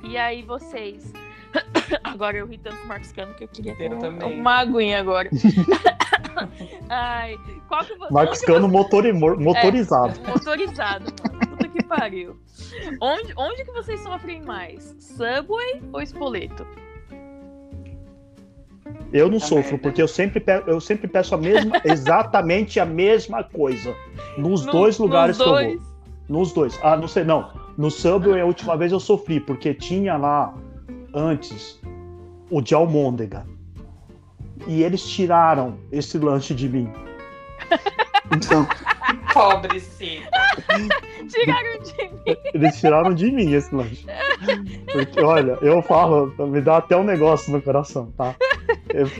E 0.02 0.16
aí 0.16 0.42
vocês. 0.42 1.12
Agora 2.02 2.36
eu 2.38 2.46
ri 2.46 2.58
tanto 2.58 2.76
com 2.78 2.84
o 2.84 2.88
Marcos 2.88 3.12
Cano 3.12 3.34
que 3.34 3.44
eu 3.44 3.48
queria 3.48 3.74
ter 3.76 3.90
Eu 3.90 3.96
um- 3.96 4.00
também. 4.00 4.40
uma 4.40 4.54
aguinha 4.60 4.98
agora. 5.00 5.28
Ai, 6.88 7.36
qual 7.68 7.84
que 7.84 7.96
você. 7.96 8.12
Marcos 8.12 8.40
Cano 8.40 8.68
motori- 8.68 9.12
mo- 9.12 9.36
motorizado. 9.38 10.18
Motorizado, 10.28 11.04
mano. 11.22 11.46
Puta 11.48 11.68
que 11.68 11.82
pariu. 11.84 12.36
Onde, 13.00 13.32
onde 13.36 13.64
que 13.64 13.72
vocês 13.72 14.00
sofrem 14.00 14.42
mais? 14.42 14.96
Subway 14.98 15.82
ou 15.92 16.00
Espoleto? 16.00 16.66
Eu 19.12 19.30
não 19.30 19.38
sofro, 19.38 19.72
merda. 19.72 19.78
porque 19.78 20.00
eu 20.02 20.08
sempre, 20.08 20.40
pe- 20.40 20.64
eu 20.66 20.80
sempre 20.80 21.06
peço 21.06 21.34
a 21.34 21.38
mesma, 21.38 21.80
exatamente 21.84 22.80
a 22.80 22.86
mesma 22.86 23.44
coisa. 23.44 23.94
Nos 24.38 24.64
No- 24.64 24.72
dois 24.72 24.98
lugares 24.98 25.36
nos 25.38 25.44
que 25.46 25.50
eu 25.50 25.54
dois? 25.54 25.82
vou. 25.82 25.92
Nos 26.28 26.52
dois. 26.52 26.80
Ah, 26.82 26.96
não 26.96 27.06
sei, 27.08 27.24
não. 27.24 27.50
No 27.76 27.90
Subway, 27.90 28.40
a 28.40 28.46
última 28.46 28.76
vez 28.76 28.90
eu 28.92 29.00
sofri, 29.00 29.38
porque 29.40 29.74
tinha 29.74 30.16
lá, 30.16 30.54
antes, 31.14 31.78
o 32.50 32.60
de 32.62 32.74
almôndega. 32.74 33.46
E 34.66 34.82
eles 34.82 35.02
tiraram 35.06 35.76
esse 35.90 36.18
lanche 36.18 36.54
de 36.54 36.68
mim. 36.68 36.90
Então, 38.34 38.66
Pobre 39.32 39.80
sim. 39.80 40.20
Tiraram 41.28 41.82
de 41.82 42.02
mim. 42.02 42.36
eles 42.54 42.80
tiraram 42.80 43.14
de 43.14 43.30
mim 43.30 43.52
esse 43.52 43.74
lanche. 43.74 44.04
Porque, 44.92 45.20
olha, 45.20 45.58
eu 45.62 45.80
falo, 45.82 46.32
me 46.46 46.60
dá 46.60 46.78
até 46.78 46.96
um 46.96 47.04
negócio 47.04 47.52
no 47.52 47.60
coração, 47.62 48.12
tá? 48.16 48.34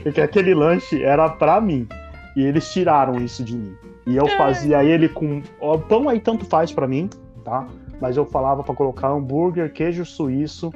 Porque 0.03 0.21
aquele 0.21 0.53
lanche 0.53 1.03
era 1.03 1.29
pra 1.29 1.59
mim. 1.59 1.87
E 2.35 2.43
eles 2.43 2.71
tiraram 2.71 3.15
isso 3.17 3.43
de 3.43 3.55
mim. 3.55 3.75
E 4.05 4.15
eu 4.15 4.27
fazia 4.37 4.83
ele 4.83 5.07
com. 5.07 5.41
ó, 5.59 5.77
pão 5.77 6.09
aí 6.09 6.19
tanto 6.19 6.45
faz 6.45 6.71
pra 6.71 6.87
mim, 6.87 7.09
tá? 7.43 7.67
Mas 8.01 8.17
eu 8.17 8.25
falava 8.25 8.63
pra 8.63 8.75
colocar 8.75 9.09
hambúrguer, 9.09 9.71
queijo 9.71 10.05
suíço. 10.05 10.71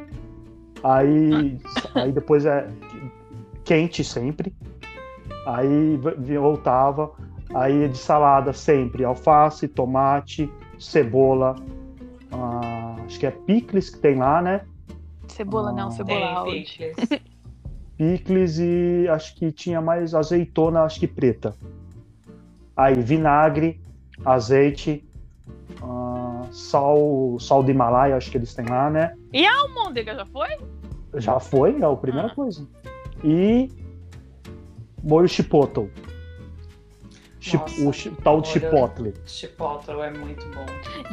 Aí, 0.83 1.57
aí 1.95 2.11
depois 2.11 2.45
é 2.45 2.67
quente 3.67 4.03
sempre. 4.03 4.55
Aí 5.45 5.97
voltava. 6.39 7.11
Aí 7.53 7.87
de 7.87 7.97
salada 7.97 8.51
sempre 8.53 9.03
alface, 9.05 9.67
tomate, 9.67 10.49
cebola. 10.79 11.55
ah, 12.31 12.95
acho 13.05 13.17
que 13.19 13.25
é 13.25 13.31
picles 13.31 13.89
que 13.89 13.99
tem 13.99 14.15
lá, 14.15 14.41
né? 14.41 14.61
Cebola 15.27 15.71
não, 15.71 15.87
Ah. 15.87 15.91
cebola 15.91 16.43
Tem 16.45 16.63
picles. 16.63 16.95
Picles 17.97 18.59
e 18.59 19.07
acho 19.09 19.33
que 19.35 19.51
tinha 19.51 19.81
mais 19.81 20.13
azeitona, 20.13 20.83
acho 20.83 20.99
que 20.99 21.07
preta. 21.07 21.55
Aí 22.75 22.93
vinagre, 22.93 23.81
azeite, 24.23 25.03
ah, 25.81 26.43
sal, 26.51 27.37
sal 27.39 27.63
do 27.63 27.71
Himalaia, 27.71 28.15
acho 28.15 28.29
que 28.29 28.37
eles 28.37 28.53
têm 28.53 28.65
lá, 28.67 28.87
né? 28.89 29.15
Almôndega 29.61 30.13
já 30.13 30.25
foi? 30.27 30.49
Já 31.15 31.39
foi, 31.39 31.81
é 31.81 31.85
a 31.85 31.95
primeira 31.95 32.27
Ah. 32.27 32.35
coisa. 32.35 32.67
E 33.23 33.69
molho 35.03 35.27
chipotle. 35.27 35.91
Chi- 37.39 37.57
Nossa, 37.57 37.81
o 37.87 37.93
chi- 37.93 38.11
tal 38.23 38.41
de 38.41 38.49
chipotle. 38.49 39.13
Chipotle 39.25 40.01
é 40.01 40.11
muito 40.11 40.45
bom. 40.49 40.65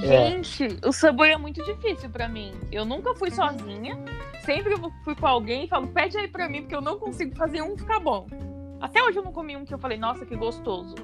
É. 0.03 0.31
Gente, 0.31 0.79
o 0.85 0.93
Subway 0.93 1.33
é 1.33 1.39
muito 1.39 1.63
difícil 1.65 2.11
pra 2.11 2.29
mim. 2.29 2.53
Eu 2.73 2.85
nunca 2.85 3.15
fui 3.15 3.31
sozinha. 3.31 3.97
Sempre 4.45 4.75
eu 4.75 4.91
fui 5.05 5.15
com 5.15 5.27
alguém 5.27 5.65
e 5.65 5.69
falo, 5.69 5.87
pede 5.87 6.19
aí 6.19 6.29
pra 6.29 6.49
mim, 6.49 6.63
porque 6.63 6.75
eu 6.75 6.81
não 6.81 6.99
consigo 6.99 7.35
fazer 7.37 7.63
um 7.63 7.77
ficar 7.79 8.01
bom. 8.01 8.27
Até 8.81 9.03
hoje 9.03 9.19
eu 9.19 9.23
não 9.23 9.33
comi 9.33 9.57
um 9.57 9.65
que 9.65 9.73
eu 9.73 9.79
falei, 9.79 9.97
nossa, 9.97 10.27
que 10.27 10.37
gostoso. 10.37 10.95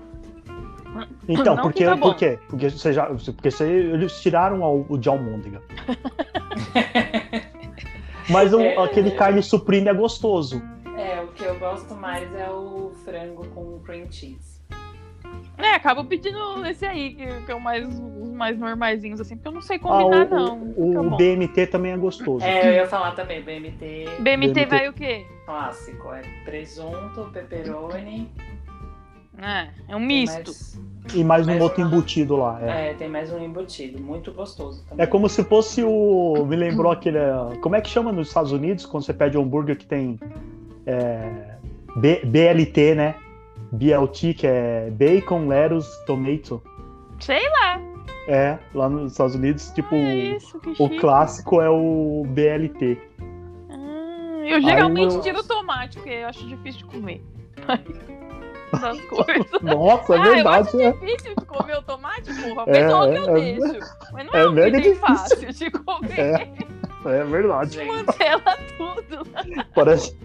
Então, 1.29 1.55
Não 1.57 1.63
porque, 1.63 1.85
por 1.97 2.17
quê? 2.17 2.39
Porque, 2.49 2.69
você 2.69 2.93
já, 2.93 3.07
porque 3.07 3.51
você, 3.51 3.65
eles 3.71 4.21
tiraram 4.21 4.61
o, 4.63 4.85
o 4.89 4.99
de 4.99 5.09
almôndega. 5.09 5.63
Mas 8.29 8.53
o- 8.53 8.61
É. 8.61 8.77
aquele 8.83 9.13
carne 9.13 9.43
supreme 9.43 9.89
é 9.89 9.95
gostoso. 9.95 10.61
É, 11.01 11.23
o 11.23 11.29
que 11.29 11.45
eu 11.45 11.59
gosto 11.59 11.95
mais 11.95 12.33
é 12.35 12.51
o 12.51 12.93
frango 13.05 13.47
com 13.49 13.81
cream 13.81 14.11
cheese. 14.11 14.61
É, 15.57 15.75
acabo 15.75 16.05
pedindo 16.05 16.65
esse 16.67 16.85
aí, 16.87 17.15
que, 17.15 17.27
que 17.27 17.53
é 17.53 17.55
o 17.55 17.61
mais, 17.61 17.87
os 17.87 18.31
mais 18.31 18.59
normaizinhos, 18.59 19.21
assim, 19.21 19.37
porque 19.37 19.49
eu 19.49 19.53
não 19.53 19.63
sei 19.63 19.77
Ah, 19.77 19.81
combinar, 19.81 20.27
o, 20.27 20.29
não. 20.31 20.59
o, 20.77 21.07
o. 21.07 21.17
BMT 21.17 21.67
também 21.67 21.93
é 21.93 21.97
gostoso. 21.97 22.45
É, 22.45 22.69
eu 22.69 22.73
ia 22.73 22.87
falar 22.87 23.13
também, 23.13 23.43
BMT 23.43 24.07
BMT, 24.21 24.53
BMT. 24.55 24.67
vai 24.67 24.89
o 24.89 24.93
quê? 24.93 25.27
clássico. 25.51 26.13
É 26.13 26.23
presunto, 26.45 27.29
pepperoni. 27.33 28.31
É, 29.39 29.69
é 29.89 29.97
um 29.97 30.01
misto. 30.01 30.53
E 31.15 31.25
mais 31.25 31.49
um 31.49 31.59
outro 31.59 31.81
embutido 31.83 32.37
lá. 32.37 32.61
É. 32.63 32.91
É, 32.91 32.95
tem 32.95 33.09
mais 33.09 33.33
um 33.33 33.43
embutido. 33.43 34.01
Muito 34.01 34.33
gostoso 34.33 34.85
também. 34.89 35.03
É 35.03 35.07
como 35.07 35.29
se 35.29 35.43
fosse 35.43 35.83
o. 35.83 36.45
Me 36.47 36.57
lembrou 36.57 36.93
aquele. 36.93 37.19
Como 37.61 37.75
é 37.75 37.81
que 37.81 37.89
chama 37.89 38.13
nos 38.13 38.29
Estados 38.29 38.53
Unidos 38.53 38.87
quando 38.87 39.05
você 39.05 39.13
pede 39.15 39.37
um 39.37 39.43
hambúrguer 39.43 39.77
que 39.77 39.87
tem. 39.87 40.21
É, 40.91 41.57
B- 41.97 42.23
BLT, 42.25 42.95
né? 42.95 43.15
BLT, 43.73 44.35
que 44.35 44.47
é 44.47 44.91
Bacon, 44.91 45.47
Lettuce, 45.47 46.05
Tomato. 46.07 46.63
Sei 47.21 47.41
lá. 47.51 47.81
É, 48.29 48.59
lá 48.75 48.89
nos 48.89 49.13
Estados 49.13 49.35
Unidos, 49.35 49.71
tipo, 49.71 49.95
é 49.95 50.15
isso, 50.37 50.61
o 50.79 50.89
clássico 50.99 51.61
é 51.61 51.69
o 51.69 52.25
BLT. 52.29 52.99
Ah, 53.71 54.43
eu 54.47 54.61
geralmente 54.61 55.15
eu- 55.15 55.21
tiro 55.21 55.41
o 55.41 55.45
tomate, 55.45 55.97
porque 55.99 56.11
eu 56.11 56.29
acho 56.29 56.47
difícil 56.47 56.81
de 56.81 56.85
comer. 56.87 57.23
Coisas. 59.09 59.63
Nossa, 59.63 60.15
é 60.15 60.19
ah, 60.19 60.23
verdade, 60.23 60.77
né? 60.77 60.93
difícil 60.93 61.35
de 61.37 61.45
comer 61.45 61.77
o 61.79 61.83
tomate, 61.83 62.33
porra. 62.41 62.63
É, 62.69 62.73
Pessoal 62.73 63.11
que 63.11 63.17
eu 63.19 63.37
é, 63.37 63.41
deixo. 63.41 63.95
Mas 64.13 64.27
não 64.27 64.35
é 64.35 64.43
é, 64.43 64.49
um 64.49 64.53
mega 64.53 64.79
item 64.79 64.93
difícil. 64.93 65.07
fácil 65.17 65.53
de 65.53 65.71
comer. 65.73 66.19
É. 66.21 66.53
É 67.07 67.25
verdade. 67.25 67.85
Mantela 67.85 68.57
tudo. 68.77 69.27
Parece. 69.75 70.17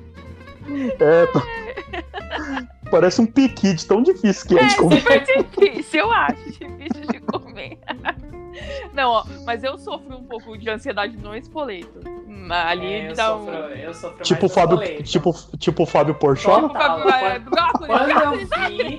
É, 0.99 1.25
tá- 1.27 1.43
Parece 2.91 3.19
um 3.21 3.25
piqui 3.25 3.73
de 3.73 3.85
tão 3.85 4.01
difícil 4.01 4.47
que 4.47 4.57
é 4.59 4.61
É 4.63 4.67
de 4.67 4.75
comer. 4.77 5.01
super 5.01 5.23
difícil, 5.23 5.99
eu 6.01 6.11
acho 6.11 6.43
difícil 6.51 7.07
de 7.11 7.19
comer. 7.21 7.79
Não, 8.93 9.09
ó, 9.11 9.25
mas 9.45 9.63
eu 9.63 9.77
sofro 9.77 10.15
um 10.17 10.23
pouco 10.23 10.57
de 10.57 10.69
ansiedade 10.69 11.17
no 11.17 11.35
espoleto. 11.35 11.99
Ali 12.49 12.93
é, 12.93 13.07
me 13.09 13.13
dá 13.15 13.27
sofro, 13.29 13.51
um. 13.51 13.57
eu 13.69 13.93
sofro 13.93 14.23
Tipo 14.23 14.47
Fábio, 14.47 15.03
tipo, 15.03 15.33
tipo 15.57 15.83
o 15.83 15.85
Fábio 15.85 16.13
Porchat? 16.13 16.61
Tipo, 16.61 16.73
Fábio, 16.73 17.09
é, 17.09 17.39
brócolis, 17.39 17.87
Quando 17.87 18.11
eu 18.11 18.37
vi, 18.37 18.97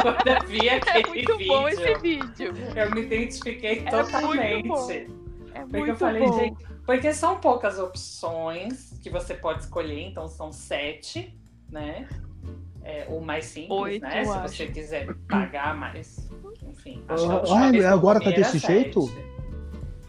quando 0.00 0.26
eu 0.28 0.46
vi 0.48 0.68
É 0.68 0.76
aquele 0.76 1.08
muito 1.08 1.36
vídeo, 1.36 1.48
bom 1.52 1.68
esse 1.68 1.94
vídeo. 1.98 2.54
eu 2.76 2.90
me 2.92 3.02
identifiquei 3.02 3.84
É 3.84 3.90
muito 3.96 4.10
totalmente. 4.12 4.68
bom. 4.68 4.90
É 4.90 5.60
Porque 5.60 5.76
muito 5.78 5.88
eu 5.88 5.96
falei, 5.96 6.22
bom. 6.26 6.32
gente, 6.38 6.56
porque 6.86 7.12
são 7.12 7.38
poucas 7.38 7.78
opções 7.80 8.96
que 9.02 9.10
você 9.10 9.34
pode 9.34 9.64
escolher, 9.64 10.00
então 10.02 10.28
são 10.28 10.52
sete, 10.52 11.36
né? 11.68 12.08
É, 12.84 13.06
o 13.10 13.20
mais 13.20 13.46
simples, 13.46 13.72
Oito, 13.80 14.02
né? 14.02 14.24
Se 14.24 14.30
acho. 14.30 14.48
você 14.48 14.66
quiser 14.68 15.12
pagar 15.28 15.76
mais. 15.76 16.30
Enfim. 16.62 17.02
Ah, 17.08 17.14
acho 17.14 17.26
que 17.72 17.82
a 17.82 17.90
ah, 17.90 17.92
agora 17.92 18.20
tá 18.20 18.30
desse 18.30 18.60
sete. 18.60 18.72
jeito? 18.72 19.10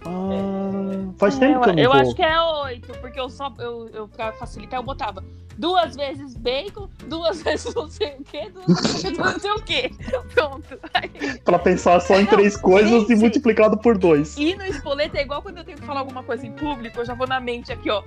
Ah, 0.08 1.14
faz 1.18 1.36
É, 1.36 1.40
tempo 1.40 1.62
que 1.62 1.70
eu 1.70 1.72
eu, 1.72 1.76
não 1.76 1.84
eu 1.84 1.92
vou. 1.92 2.00
acho 2.02 2.16
que 2.16 2.24
é 2.24 2.42
oito, 2.42 2.94
porque 3.00 3.20
eu 3.20 3.30
só, 3.30 3.52
eu, 3.60 3.90
eu, 3.94 4.08
pra 4.08 4.32
facilitar, 4.34 4.80
eu 4.80 4.84
botava 4.84 5.24
duas 5.58 5.96
vezes 5.96 6.38
bacon, 6.38 6.88
duas 7.08 7.42
vezes 7.44 7.74
não 7.74 7.90
sei 7.90 8.16
o 8.20 8.24
quê, 8.24 8.52
duas 8.54 9.02
vezes 9.02 9.18
não 9.18 9.40
sei 9.40 9.52
o 9.52 9.62
quê. 9.64 9.92
Pronto. 10.34 10.80
Aí- 10.94 11.38
Pra 11.44 11.58
pensar 11.58 12.00
só 12.02 12.16
em 12.16 12.24
Não, 12.24 12.30
três 12.32 12.56
coisas 12.58 12.92
e 12.92 13.08
gente. 13.08 13.16
multiplicado 13.16 13.78
por 13.78 13.98
dois. 13.98 14.38
E 14.38 14.54
no 14.56 14.66
espoleto 14.66 15.16
é 15.18 15.22
igual 15.22 15.42
quando 15.42 15.58
eu 15.58 15.64
tenho 15.64 15.78
que 15.78 15.84
falar 15.86 16.02
alguma 16.02 16.22
coisa 16.24 16.46
em 16.46 16.52
público, 16.52 17.00
eu 17.00 17.06
já 17.06 17.14
vou 17.14 17.26
na 17.26 17.40
mente 17.40 17.72
aqui, 17.72 17.90
ó. 17.90 18.04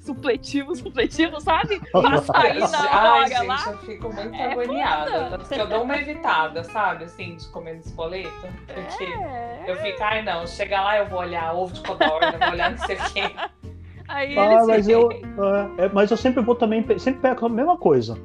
Supletivo, 0.00 0.74
supletivo, 0.74 1.40
sabe? 1.40 1.78
Pra 1.92 2.20
sair 2.22 2.58
na 2.60 2.78
Ai, 2.90 3.08
hora 3.20 3.28
gente, 3.28 3.46
lá. 3.46 3.64
eu 3.70 3.78
fico 3.78 4.12
muito 4.12 4.34
É 4.34 4.52
agoniada. 4.52 5.10
foda. 5.10 5.30
Tanto 5.38 5.48
que 5.48 5.60
eu 5.60 5.66
dou 5.68 5.82
uma 5.82 5.96
evitada, 5.96 6.64
sabe? 6.64 7.04
Assim, 7.04 7.36
de 7.36 7.46
comer 7.48 7.74
no 7.74 7.80
espoleto. 7.80 8.30
Porque 8.66 9.04
É. 9.04 9.64
eu 9.66 9.76
fico, 9.76 10.02
ai 10.02 10.22
não, 10.22 10.46
chega 10.46 10.80
lá 10.80 10.96
eu 10.98 11.06
vou 11.06 11.13
olhar 11.16 11.54
ovo 11.54 11.72
de 11.72 11.80
codorna, 11.82 12.32
vou 12.38 12.48
olhar 12.50 12.70
não 12.70 12.78
sei 12.78 12.96
o 12.96 13.04
quê. 13.12 13.22
Aí 14.08 14.38
Ah, 14.38 14.52
eles 14.52 14.66
mas 14.66 14.88
eu, 14.88 15.10
é, 15.10 15.84
é, 15.84 15.88
mas 15.92 16.10
eu 16.10 16.16
sempre 16.16 16.42
vou 16.42 16.54
também, 16.54 16.82
sempre 16.98 17.20
pego 17.22 17.46
a 17.46 17.48
mesma 17.48 17.76
coisa. 17.76 18.18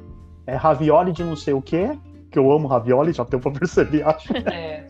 É 0.46 0.54
ravioli 0.54 1.12
de 1.12 1.24
não 1.24 1.34
sei 1.36 1.54
o 1.54 1.62
quê, 1.62 1.96
que 2.30 2.38
eu 2.38 2.52
amo 2.52 2.68
ravioli, 2.68 3.12
já 3.12 3.24
deu 3.24 3.40
pra 3.40 3.50
perceber, 3.50 4.06
acho. 4.06 4.30
É, 4.52 4.84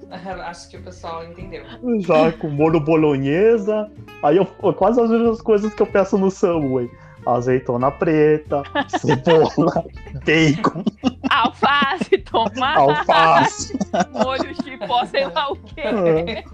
acho 0.44 0.68
que 0.68 0.76
o 0.76 0.82
pessoal 0.82 1.24
entendeu. 1.24 1.64
Já 2.01 2.32
com 2.32 2.48
molho 2.51 2.80
bolonhesa. 2.80 3.88
Aí 4.22 4.36
eu, 4.36 4.44
quase 4.74 5.01
as 5.01 5.09
mesmas 5.09 5.40
coisas 5.40 5.72
que 5.72 5.80
eu 5.80 5.86
peço 5.86 6.18
no 6.18 6.30
Subway. 6.30 6.90
Azeitona 7.24 7.90
preta, 7.90 8.62
cebola, 8.98 9.84
bacon, 10.24 10.82
alface, 11.28 12.16
tomate, 12.18 12.78
alface. 12.78 13.78
molho 14.24 14.55
chipó, 14.64 15.05
sei 15.05 15.26
lá 15.26 15.53
o 15.53 15.57
quê. 15.57 15.82
É. 15.82 16.44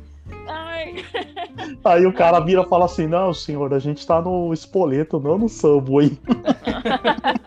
Ai, 0.49 1.05
Aí 1.85 2.07
o 2.07 2.13
cara 2.13 2.41
vira 2.41 2.63
e 2.63 2.69
fala 2.69 2.85
assim: 2.85 3.07
Não, 3.07 3.33
senhor, 3.33 3.73
a 3.73 3.79
gente 3.79 4.07
tá 4.07 4.21
no 4.21 4.53
espoleto, 4.53 5.21
não 5.21 5.39
no 5.39 5.49
Subway. 5.49 6.19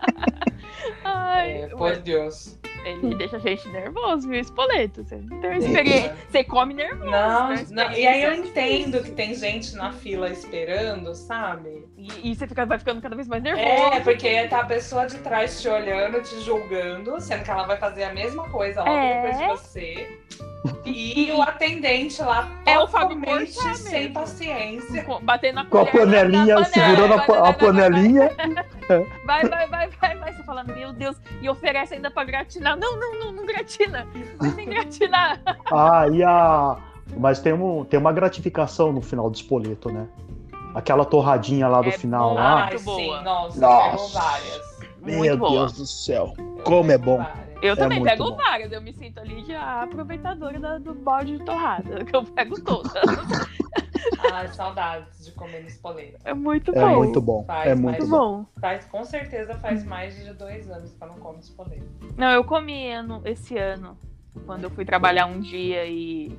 ai. 1.04 1.62
É, 1.62 1.68
por 1.68 1.96
Deus. 1.98 2.58
Ele 2.84 3.14
deixa 3.14 3.36
a 3.36 3.40
gente 3.40 3.68
nervoso, 3.68 4.28
viu? 4.28 4.40
Espoleto. 4.40 5.04
Você 5.04 5.16
não 5.16 5.40
tem 5.40 5.50
uma 5.50 5.58
experiência. 5.58 6.16
Você 6.28 6.44
come 6.44 6.74
nervoso. 6.74 7.10
Não, 7.10 7.48
né? 7.50 7.66
não, 7.70 7.92
e 7.92 8.06
aí 8.06 8.22
eu 8.22 8.32
Experiência 8.32 8.50
entendo 8.90 9.02
que 9.04 9.10
tem 9.12 9.34
gente 9.34 9.74
na 9.76 9.92
fila 9.92 10.28
esperando, 10.30 11.14
sabe? 11.14 11.86
E, 11.96 12.30
e 12.30 12.34
você 12.34 12.46
fica, 12.46 12.64
vai 12.64 12.78
ficando 12.78 13.00
cada 13.00 13.14
vez 13.16 13.28
mais 13.28 13.42
nervoso. 13.42 13.66
É, 13.66 14.00
porque 14.00 14.48
tá 14.48 14.60
a 14.60 14.64
pessoa 14.66 15.06
de 15.06 15.18
trás 15.18 15.60
te 15.60 15.68
olhando, 15.68 16.22
te 16.22 16.40
julgando, 16.40 17.20
sendo 17.20 17.44
que 17.44 17.50
ela 17.50 17.64
vai 17.66 17.76
fazer 17.76 18.04
a 18.04 18.12
mesma 18.14 18.48
coisa 18.48 18.80
logo 18.82 18.96
É. 18.96 19.22
depois 19.22 19.38
de 19.38 19.46
você. 19.46 20.18
E 20.84 21.30
o 21.32 21.40
atendente 21.42 22.20
lá 22.22 22.48
É 22.66 22.78
o 22.78 22.86
Fábio 22.86 23.18
Porchat 23.20 23.76
sem 23.78 24.00
mesmo. 24.00 24.14
paciência. 24.14 25.04
Com- 25.04 25.20
Batendo 25.20 25.54
na 25.56 25.64
Com 25.64 25.78
a 25.78 25.86
panelinha, 25.86 26.54
na 26.56 26.64
panela, 26.64 26.64
segurando 26.64 27.14
a, 27.14 27.16
vai, 27.24 27.24
a 27.24 27.40
vai, 27.40 27.40
vai, 27.42 27.54
panelinha. 27.54 28.30
Vai, 29.24 29.44
vai, 29.48 29.66
vai, 29.68 29.88
vai, 29.88 30.16
vai. 30.16 30.32
Você 30.34 30.42
fala, 30.42 30.64
meu 30.64 30.92
Deus. 30.92 31.16
E 31.40 31.48
oferece 31.48 31.94
ainda 31.94 32.10
pra 32.10 32.24
gratinar. 32.24 32.69
Não, 32.76 32.98
não, 32.98 33.18
não, 33.18 33.32
não 33.32 33.46
gratina. 33.46 34.06
Vai 34.38 34.50
sem 34.50 34.68
gratinar. 34.68 35.40
Ah, 35.72 36.06
e 36.12 36.22
a. 36.22 36.76
Mas 37.16 37.40
tem, 37.40 37.52
um, 37.52 37.84
tem 37.84 37.98
uma 37.98 38.12
gratificação 38.12 38.92
no 38.92 39.00
final 39.00 39.28
do 39.28 39.34
espoleto, 39.34 39.90
né? 39.92 40.06
Aquela 40.74 41.04
torradinha 41.04 41.66
lá 41.66 41.82
do 41.82 41.88
É 41.88 41.92
final 41.92 42.30
bom. 42.30 42.34
lá. 42.36 42.54
Ai, 42.64 42.70
muito 42.70 42.84
boa. 42.84 42.98
sim, 43.18 43.24
nossa, 43.24 43.60
Nossa. 43.60 43.90
pegou 43.90 44.08
várias. 44.08 44.80
Muito 45.02 45.36
boa. 45.38 45.66
do 45.66 45.86
céu. 45.86 46.32
Eu 46.38 46.62
Como 46.62 46.92
é 46.92 46.98
bom. 46.98 47.16
várias. 47.18 47.50
Eu 47.62 47.76
também 47.76 47.98
muito 47.98 48.10
pego 48.10 48.30
bom. 48.30 48.36
várias. 48.36 48.70
Eu 48.72 48.80
me 48.80 48.92
sinto 48.92 49.18
ali 49.20 49.44
já 49.44 49.82
aproveitadora 49.82 50.78
do 50.78 50.94
balde 50.94 51.36
de 51.38 51.44
torrada. 51.44 52.04
Que 52.04 52.14
eu 52.16 52.22
pego 52.24 52.60
todas. 52.62 52.92
Ai, 54.32 54.48
saudades 54.48 55.24
de 55.24 55.32
comer 55.32 55.60
no 55.62 55.68
espoleto. 55.68 56.18
É 56.24 56.34
muito 56.34 56.70
É 56.76 56.80
bom. 56.80 56.96
muito 56.96 57.20
bom. 57.20 57.44
Faz 57.44 57.70
É 57.70 57.74
muito 57.74 57.98
Muito 57.98 58.10
bom. 58.10 58.42
bom. 58.42 58.46
Faz, 58.60 58.84
com 58.86 59.04
certeza 59.04 59.54
faz 59.58 59.84
mais 59.84 60.14
de 60.16 60.32
dois 60.34 60.70
anos 60.70 60.92
que 60.92 61.02
eu 61.02 61.08
não 61.08 61.16
como 61.16 61.38
espoleto. 61.38 61.84
Não, 62.16 62.30
eu 62.30 62.44
comi 62.44 62.90
ano, 62.90 63.20
esse 63.24 63.56
ano. 63.56 63.96
Quando 64.46 64.64
eu 64.64 64.70
fui 64.70 64.84
trabalhar 64.84 65.26
um 65.26 65.40
dia 65.40 65.84
e 65.86 66.36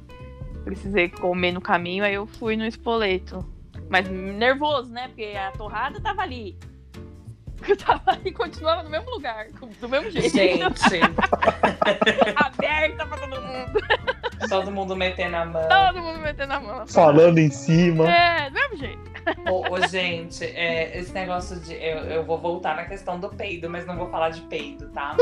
precisei 0.64 1.10
comer 1.10 1.52
no 1.52 1.62
caminho, 1.62 2.04
aí 2.04 2.14
eu 2.14 2.26
fui 2.26 2.56
no 2.56 2.66
espoleto. 2.66 3.46
Mas 3.90 4.08
nervoso, 4.10 4.92
né? 4.92 5.08
Porque 5.10 5.34
a 5.38 5.52
torrada 5.52 6.00
tava 6.00 6.22
ali. 6.22 6.58
Eu 7.68 7.78
tava 7.78 8.02
ali 8.14 8.22
e 8.30 8.32
continuava 8.32 8.82
no 8.82 8.90
mesmo 8.90 9.12
lugar, 9.12 9.46
do 9.80 9.88
mesmo 9.88 10.10
jeito. 10.10 10.30
Gente, 10.36 10.64
Aberta 12.36 13.06
pra 13.06 13.18
todo 13.18 13.42
mundo. 13.42 13.80
Todo 14.50 14.72
mundo 14.72 14.96
metendo 14.96 15.36
a 15.36 15.46
mão. 15.46 15.68
Todo 15.68 16.02
mundo 16.02 16.20
metendo 16.20 16.54
a 16.54 16.60
mão. 16.60 16.88
Falando 16.88 17.38
em 17.38 17.50
cima. 17.52 18.10
É, 18.12 18.50
do 18.50 18.54
mesmo 18.54 18.78
jeito. 18.78 19.12
Ô, 19.50 19.74
ô, 19.74 19.88
gente, 19.88 20.44
é, 20.46 20.98
esse 20.98 21.12
negócio 21.14 21.60
de. 21.60 21.74
Eu, 21.74 21.98
eu 22.06 22.24
vou 22.26 22.38
voltar 22.38 22.76
na 22.76 22.86
questão 22.86 23.20
do 23.20 23.30
peido, 23.30 23.70
mas 23.70 23.86
não 23.86 23.96
vou 23.96 24.10
falar 24.10 24.30
de 24.30 24.42
peido, 24.42 24.90
tá? 24.90 25.16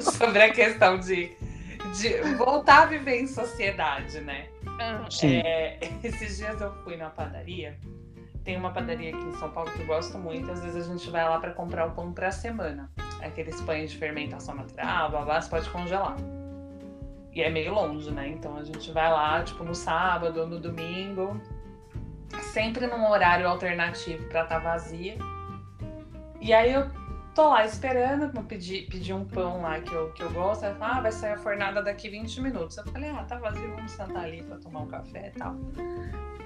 So- 0.00 0.12
Sobre 0.18 0.42
a 0.42 0.50
questão 0.52 0.98
de, 0.98 1.32
de 2.00 2.20
voltar 2.36 2.82
a 2.82 2.86
viver 2.86 3.20
em 3.20 3.26
sociedade, 3.26 4.20
né? 4.20 4.46
Sim. 5.10 5.40
É, 5.44 5.78
esses 6.02 6.38
dias 6.38 6.60
eu 6.60 6.72
fui 6.82 6.96
na 6.96 7.08
padaria. 7.10 7.76
Tem 8.44 8.56
uma 8.56 8.72
padaria 8.72 9.10
aqui 9.14 9.24
em 9.24 9.32
São 9.34 9.48
Paulo 9.50 9.70
que 9.70 9.78
eu 9.80 9.86
gosto 9.86 10.18
muito. 10.18 10.50
Às 10.50 10.64
vezes 10.64 10.88
a 10.88 10.92
gente 10.92 11.08
vai 11.10 11.24
lá 11.28 11.38
pra 11.38 11.52
comprar 11.52 11.86
o 11.86 11.90
pão 11.92 12.12
pra 12.12 12.32
semana. 12.32 12.90
Aqueles 13.22 13.60
pães 13.60 13.92
de 13.92 13.98
fermentação 13.98 14.56
natural, 14.56 15.10
blá, 15.10 15.40
você 15.40 15.48
pode 15.48 15.70
congelar. 15.70 16.16
E 17.34 17.40
é 17.40 17.48
meio 17.48 17.72
longe, 17.72 18.10
né? 18.10 18.28
Então 18.28 18.56
a 18.56 18.64
gente 18.64 18.92
vai 18.92 19.10
lá, 19.10 19.42
tipo, 19.42 19.64
no 19.64 19.74
sábado 19.74 20.40
ou 20.40 20.46
no 20.46 20.60
domingo. 20.60 21.40
Sempre 22.52 22.86
num 22.86 23.08
horário 23.08 23.48
alternativo 23.48 24.26
pra 24.28 24.42
estar 24.42 24.58
vazia. 24.58 25.16
E 26.40 26.52
aí 26.52 26.72
eu 26.72 26.90
tô 27.34 27.48
lá 27.48 27.64
esperando, 27.64 28.36
eu 28.36 28.42
pedi, 28.42 28.82
pedi 28.90 29.12
um 29.12 29.24
pão 29.24 29.62
lá 29.62 29.80
que 29.80 29.92
eu, 29.92 30.12
que 30.12 30.22
eu 30.22 30.30
gosto. 30.30 30.64
Ela 30.64 30.76
ah, 30.80 31.00
vai 31.00 31.12
sair 31.12 31.32
a 31.32 31.38
fornada 31.38 31.82
daqui 31.82 32.10
20 32.10 32.40
minutos. 32.40 32.76
Eu 32.76 32.84
falei, 32.88 33.10
ah, 33.10 33.24
tá 33.24 33.38
vazio, 33.38 33.74
vamos 33.74 33.92
sentar 33.92 34.24
ali 34.24 34.42
pra 34.42 34.58
tomar 34.58 34.80
um 34.80 34.88
café 34.88 35.32
e 35.34 35.38
tal. 35.38 35.56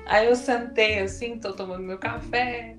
Aí 0.07 0.27
eu 0.27 0.37
sentei 0.37 1.01
assim, 1.01 1.39
tô 1.39 1.53
tomando 1.53 1.83
meu 1.83 1.99
café. 1.99 2.77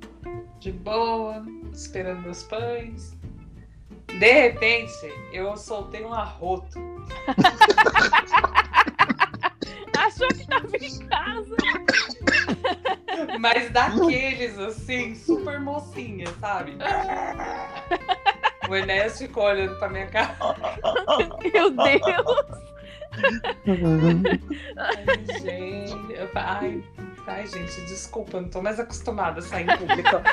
de 0.59 0.71
boa, 0.71 1.45
esperando 1.73 2.21
meus 2.21 2.43
pães. 2.43 3.16
De 4.07 4.31
repente, 4.31 5.13
eu 5.31 5.55
soltei 5.57 6.03
um 6.03 6.13
arroto. 6.13 6.79
Achou 9.97 10.27
que 10.29 10.47
tava 10.47 10.77
em 10.77 10.97
casa. 11.07 11.55
Mas 13.39 13.69
daqueles, 13.71 14.57
assim, 14.57 15.13
super 15.15 15.59
mocinha, 15.59 16.27
sabe? 16.39 16.77
O 18.69 18.75
Enéas 18.75 19.17
ficou 19.17 19.43
olhando 19.43 19.77
pra 19.79 19.89
minha 19.89 20.07
cara. 20.07 20.37
Meu 21.53 21.71
Deus. 21.71 22.45
Ai, 24.77 25.05
gente. 25.41 25.93
Ai, 26.35 26.83
ai, 27.27 27.45
gente, 27.47 27.81
desculpa, 27.81 28.39
não 28.41 28.49
tô 28.49 28.61
mais 28.61 28.79
acostumada 28.79 29.39
a 29.39 29.41
sair 29.41 29.69
em 29.69 29.77
público. 29.77 30.09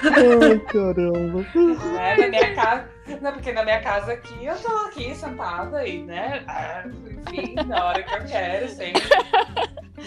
Ai, 0.42 0.58
caramba. 0.60 1.44
né? 1.92 2.16
Na 2.16 2.28
minha 2.28 2.54
casa. 2.54 2.88
Não, 3.20 3.32
porque 3.32 3.52
na 3.52 3.64
minha 3.64 3.80
casa 3.82 4.12
aqui, 4.12 4.44
eu 4.44 4.56
tô 4.56 4.68
aqui 4.86 5.14
sentada 5.14 5.86
e, 5.86 6.02
né? 6.04 6.42
ah, 6.46 6.84
Enfim, 6.86 7.54
na 7.66 7.84
hora 7.84 8.02
que 8.02 8.14
eu 8.14 8.24
quero, 8.24 8.68
sempre. 8.68 9.02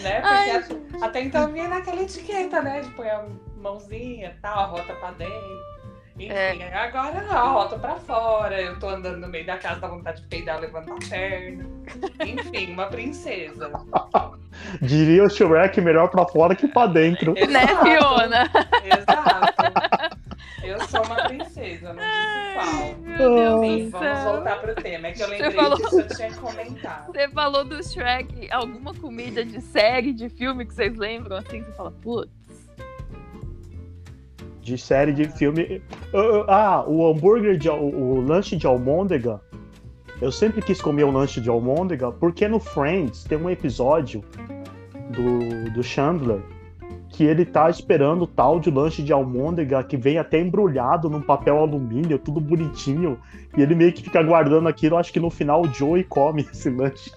Né? 0.02 0.20
Porque 0.20 0.26
Ai, 0.26 0.64
até, 1.02 1.20
então 1.22 1.52
vinha 1.52 1.68
naquela 1.68 2.02
etiqueta, 2.02 2.60
né? 2.62 2.80
De 2.80 2.90
pôr 2.90 3.06
a 3.06 3.26
mãozinha 3.56 4.34
e 4.36 4.40
tal, 4.40 4.58
a 4.58 4.64
rota 4.66 4.92
pra 4.94 5.10
dentro. 5.12 5.77
Enfim, 6.18 6.30
É. 6.32 6.74
agora 6.74 7.22
não, 7.22 7.32
a 7.36 7.42
rota 7.48 7.78
pra 7.78 7.96
fora. 7.96 8.60
Eu 8.60 8.78
tô 8.78 8.88
andando 8.88 9.18
no 9.18 9.28
meio 9.28 9.46
da 9.46 9.56
casa, 9.56 9.80
dá 9.80 9.88
vontade 9.88 10.20
de 10.22 10.26
peidar, 10.28 10.58
levantar 10.60 10.94
a 10.94 11.08
perna. 11.08 11.64
Enfim, 12.26 12.72
uma 12.72 12.86
princesa. 12.86 13.70
Diria 14.82 15.22
o 15.24 15.30
Shrek 15.30 15.80
melhor 15.80 16.08
pra 16.10 16.26
fora 16.26 16.54
que 16.56 16.66
pra 16.66 16.86
dentro. 16.86 17.34
né, 17.34 17.66
Fiona? 17.82 18.50
Exato. 18.84 20.18
Eu 20.62 20.80
sou 20.88 21.02
uma 21.04 21.16
princesa, 21.28 21.92
não 21.94 22.02
disse 22.02 22.54
qual. 22.54 23.60
Sim, 23.62 23.90
vamos 23.90 24.22
voltar 24.24 24.60
pro 24.60 24.74
tema. 24.74 25.06
É 25.08 25.12
que 25.12 25.22
eu 25.22 25.28
lembrei 25.28 25.50
falou- 25.52 25.76
disso, 25.78 26.00
eu 26.00 26.08
tinha 26.08 26.32
comentado. 26.34 27.06
Você 27.12 27.28
falou 27.28 27.64
do 27.64 27.82
Shrek, 27.82 28.50
alguma 28.50 28.92
comida 28.92 29.44
de 29.44 29.60
série, 29.60 30.12
de 30.12 30.28
filme 30.28 30.66
que 30.66 30.74
vocês 30.74 30.94
lembram 30.96 31.36
assim? 31.36 31.62
Você 31.62 31.72
fala, 31.72 31.90
putz. 32.02 32.37
De 34.68 34.76
série, 34.76 35.14
de 35.14 35.24
filme. 35.24 35.80
Ah, 36.46 36.84
o 36.86 37.10
hambúrguer, 37.10 37.56
de, 37.56 37.70
o, 37.70 38.20
lanche 38.20 38.54
de 38.54 38.66
almôndega. 38.66 39.40
Eu 40.20 40.30
sempre 40.30 40.60
quis 40.60 40.78
comer 40.82 41.04
um 41.04 41.10
lanche 41.10 41.40
de 41.40 41.48
almôndega, 41.48 42.12
porque 42.12 42.46
no 42.46 42.60
Friends 42.60 43.24
tem 43.24 43.38
um 43.38 43.48
episódio 43.48 44.22
do, 45.10 45.70
do 45.72 45.82
Chandler 45.82 46.42
que 47.10 47.24
ele 47.24 47.44
tá 47.44 47.70
esperando 47.70 48.22
o 48.22 48.26
tal 48.26 48.60
de 48.60 48.70
lanche 48.70 49.02
de 49.02 49.12
almôndega 49.12 49.82
que 49.82 49.96
vem 49.96 50.18
até 50.18 50.40
embrulhado 50.40 51.08
num 51.08 51.22
papel 51.22 51.58
alumínio, 51.58 52.18
tudo 52.18 52.40
bonitinho. 52.40 53.18
E 53.56 53.62
ele 53.62 53.74
meio 53.74 53.92
que 53.92 54.02
fica 54.02 54.22
guardando 54.22 54.68
aquilo. 54.68 54.96
Acho 54.96 55.12
que 55.12 55.18
no 55.18 55.30
final 55.30 55.62
o 55.62 55.72
Joey 55.72 56.04
come 56.04 56.42
esse 56.52 56.68
lanche. 56.70 57.10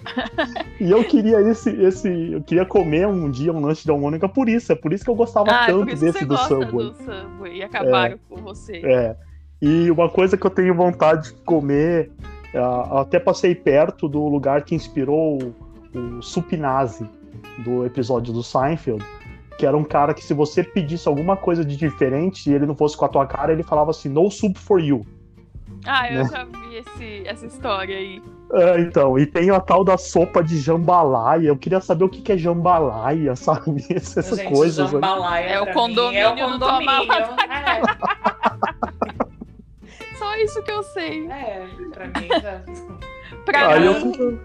e 0.80 0.90
eu 0.90 1.04
queria 1.04 1.42
esse, 1.42 1.70
esse. 1.70 2.32
Eu 2.32 2.42
queria 2.42 2.66
comer 2.66 3.06
um 3.08 3.30
dia 3.30 3.52
um 3.52 3.60
lanche 3.60 3.84
de 3.84 3.92
almôndega 3.92 4.30
por 4.30 4.48
isso. 4.48 4.72
É 4.72 4.76
por 4.76 4.94
isso 4.94 5.04
que 5.04 5.10
eu 5.10 5.16
gostava 5.16 5.52
Ah, 5.52 5.66
por 5.66 5.86
tanto 5.86 6.00
desse 6.00 6.26
do 6.26 6.38
Subway. 6.38 6.90
do 6.90 6.94
Subway 6.96 7.58
e 7.58 7.64
acabaram 7.64 8.18
com 8.30 8.38
você. 8.38 8.78
É. 8.84 9.16
E 9.62 9.92
uma 9.92 10.10
coisa 10.10 10.38
que 10.38 10.46
eu 10.46 10.50
tenho 10.52 10.74
vontade 10.74 11.30
de 11.30 11.34
comer, 11.44 12.10
ah, 12.56 13.02
até 13.02 13.20
passei 13.20 13.54
perto 13.54 14.08
do 14.08 14.26
lugar 14.28 14.64
que 14.64 14.74
inspirou 14.74 15.38
o, 15.94 15.98
o 16.00 16.22
Supinazzi 16.22 17.06
do 17.60 17.86
episódio 17.86 18.34
do 18.34 18.42
Seinfeld, 18.42 19.04
que 19.62 19.66
era 19.68 19.78
um 19.78 19.84
cara 19.84 20.12
que 20.12 20.24
se 20.24 20.34
você 20.34 20.64
pedisse 20.64 21.08
alguma 21.08 21.38
coisa 21.38 21.64
de 21.64 21.78
diferente 21.78 22.50
e 22.50 22.54
ele 22.54 22.66
não 22.66 22.76
fosse 22.76 22.98
com 22.98 23.06
a 23.06 23.08
tua 23.08 23.28
cara, 23.28 23.54
ele 23.54 23.62
falava 23.62 23.92
assim, 23.92 24.10
no 24.10 24.28
soup 24.32 24.58
for 24.58 24.82
you. 24.82 25.06
Ah, 25.86 26.12
eu 26.12 26.24
Né? 26.24 26.30
já 26.32 26.44
vi 26.46 26.78
esse, 26.78 27.22
essa 27.28 27.46
história 27.46 27.96
aí. 27.96 28.24
É, 28.54 28.80
então, 28.82 29.20
e 29.20 29.28
tem 29.28 29.52
a 29.52 29.60
tal 29.60 29.84
da 29.84 30.00
sopa 30.00 30.44
de 30.44 30.58
jambalaya. 30.60 31.50
Eu 31.50 31.56
queria 31.58 31.80
saber 31.80 32.06
o 32.06 32.10
que, 32.10 32.24
que 32.24 32.32
é 32.32 32.38
jambalaya, 32.40 33.36
sabe? 33.38 33.86
Essas 33.92 34.36
Gente, 34.36 34.52
coisas. 34.52 34.84
né? 34.88 34.94
jambalaya 34.94 35.46
É 35.50 35.62
o 35.62 35.72
condomínio 35.72 36.22
é 36.22 36.28
o 36.28 36.36
do 36.58 36.60
condomínio. 36.60 37.06
Só 40.18 40.36
isso 40.38 40.64
que 40.64 40.72
eu 40.72 40.82
sei. 40.82 41.28
É, 41.30 41.34
é, 41.34 41.68
pra 41.94 42.08
mim 42.08 42.28
já. 42.42 42.62
Pra 43.46 43.74
Aí 43.74 44.04
mim, 44.06 44.40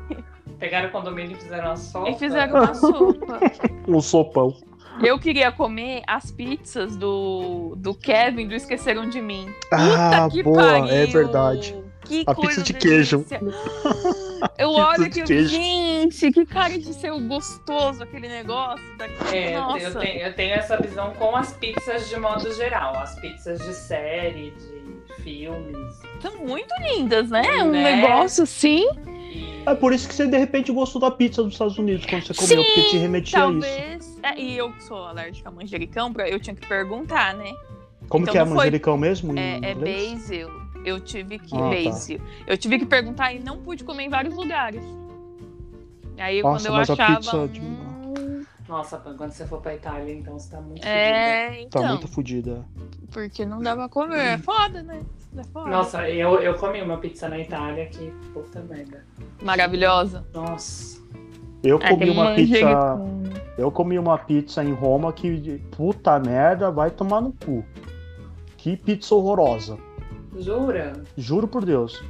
Pegaram 0.59 0.89
o 0.89 0.93
condomínio 0.93 1.37
e 1.37 1.41
fizeram 1.41 1.67
uma 1.69 1.77
sopa. 1.77 2.09
e 2.11 2.15
fizeram 2.19 2.55
uma 2.55 2.75
sopa. 2.75 3.39
um 3.87 4.01
sopão. 4.01 4.55
Eu 5.03 5.19
queria 5.19 5.53
comer 5.53 6.03
as 6.07 6.31
pizzas 6.31 6.97
do, 6.97 7.75
do 7.77 7.95
Kevin 7.95 8.49
do 8.49 8.55
Esqueceram 8.55 9.09
de 9.09 9.21
Mim. 9.21 9.49
Ah, 9.73 10.29
que 10.31 10.43
boa, 10.43 10.57
pariu! 10.57 10.87
é 10.89 11.07
verdade. 11.07 11.75
Que 12.05 12.23
A 12.27 12.35
pizza 12.35 12.63
de 12.63 12.73
queijo. 12.73 13.27
Eu 14.57 14.71
olho 14.73 15.11
queijo. 15.11 15.49
gente, 15.49 16.31
que 16.31 16.47
cara 16.47 16.79
de 16.79 16.95
ser 16.95 17.11
gostoso 17.23 18.03
aquele 18.05 18.29
negócio 18.29 18.85
daqui. 18.97 19.37
É, 19.37 19.57
eu 19.57 19.61
Nossa. 19.61 19.99
tenho, 19.99 20.21
eu 20.21 20.33
tenho 20.35 20.55
essa 20.55 20.77
visão 20.81 21.13
com 21.15 21.35
as 21.35 21.53
pizzas 21.55 22.09
de 22.09 22.17
modo 22.17 22.53
geral. 22.55 22.97
As 22.97 23.19
pizzas 23.21 23.59
de 23.59 23.75
série, 23.75 24.53
de 24.53 25.23
filmes. 25.23 25.97
São 26.23 26.37
muito 26.47 26.73
lindas, 26.83 27.29
né? 27.29 27.43
Um 27.65 27.73
Né? 27.73 27.97
negócio 27.97 28.45
assim. 28.45 28.87
E... 29.35 29.63
É 29.67 29.75
por 29.75 29.93
isso 29.93 30.07
que 30.07 30.15
você 30.15 30.29
de 30.29 30.39
repente 30.39 30.71
gostou 30.71 31.01
da 31.01 31.11
pizza 31.11 31.43
dos 31.43 31.55
Estados 31.55 31.77
Unidos 31.77 32.07
quando 32.07 32.25
você 32.25 32.35
comeu, 32.35 32.63
Sim, 32.63 32.71
porque 32.73 32.89
te 32.91 32.97
remetia 32.99 33.45
a 33.45 33.51
isso. 33.51 34.16
É, 34.35 34.41
e 34.41 34.57
eu 34.57 34.73
que 34.73 34.83
sou 34.83 35.05
alérgica 35.05 35.49
a 35.49 35.53
manjericão, 35.53 36.13
eu 36.27 36.41
tinha 36.41 36.55
que 36.57 36.67
perguntar, 36.67 37.35
né? 37.35 37.53
Como 38.09 38.25
Então 38.25 38.33
que 38.33 38.39
é 38.39 38.45
foi- 38.47 38.55
manjericão 38.57 38.97
mesmo? 38.99 39.39
É, 39.39 39.61
é 39.71 39.75
basil. 39.75 40.49
Eu 40.85 41.01
tive 41.01 41.39
que. 41.39 41.55
Ah, 41.55 41.59
tá. 41.85 41.91
basil. 41.91 42.21
Eu 42.47 42.57
tive 42.59 42.79
que 42.79 42.87
perguntar 42.87 43.33
e 43.33 43.39
não 43.39 43.59
pude 43.59 43.85
comer 43.85 44.05
em 44.05 44.09
vários 44.09 44.35
lugares. 44.35 44.83
Aí 46.19 46.43
Nossa, 46.43 46.65
quando 46.65 46.67
eu 46.67 46.79
mas 46.79 46.91
a 46.91 46.93
achava. 46.95 47.17
pizza 47.17 47.49
de- 47.49 47.61
hum, 47.61 48.45
Nossa, 48.69 48.97
quando 48.99 49.31
você 49.31 49.47
for 49.47 49.61
pra 49.61 49.75
Itália, 49.75 50.13
então 50.13 50.39
você 50.39 50.51
tá 50.51 50.61
muito 50.61 50.79
fodida. 50.83 50.89
É, 50.91 51.63
então. 51.63 51.83
Tá 51.83 51.89
muito 51.89 52.09
fodida. 52.09 52.65
Porque 53.13 53.45
não 53.47 53.61
dava 53.61 53.83
pra 53.83 53.89
comer. 53.89 54.19
É 54.19 54.39
foda, 54.39 54.83
né? 54.83 55.03
É 55.37 55.45
foda. 55.45 55.71
Nossa, 55.71 56.09
eu, 56.11 56.41
eu 56.41 56.55
comi 56.55 56.81
uma 56.83 56.97
pizza 56.99 57.29
na 57.29 57.39
Itália 57.39 57.87
que 57.87 58.11
puta 58.33 58.61
merda. 58.63 59.05
Maravilhosa. 59.43 60.27
Nossa. 60.33 60.97
Eu 61.63 61.79
Ah, 61.83 61.89
comi 61.91 62.11
uma 62.11 62.35
pizza. 62.35 62.57
Eu 63.59 63.71
comi 63.71 63.99
uma 63.99 64.19
pizza 64.19 64.63
em 64.63 64.73
Roma 64.73 65.13
que, 65.13 65.59
puta 65.77 66.19
merda, 66.19 66.71
vai 66.71 66.91
tomar 66.91 67.21
no 67.21 67.33
cu. 67.33 67.65
Que 68.57 68.77
pizza 68.77 69.15
horrorosa. 69.15 69.79
Jura? 70.39 70.93
Juro 71.17 71.49
por 71.49 71.65
Deus. 71.65 72.03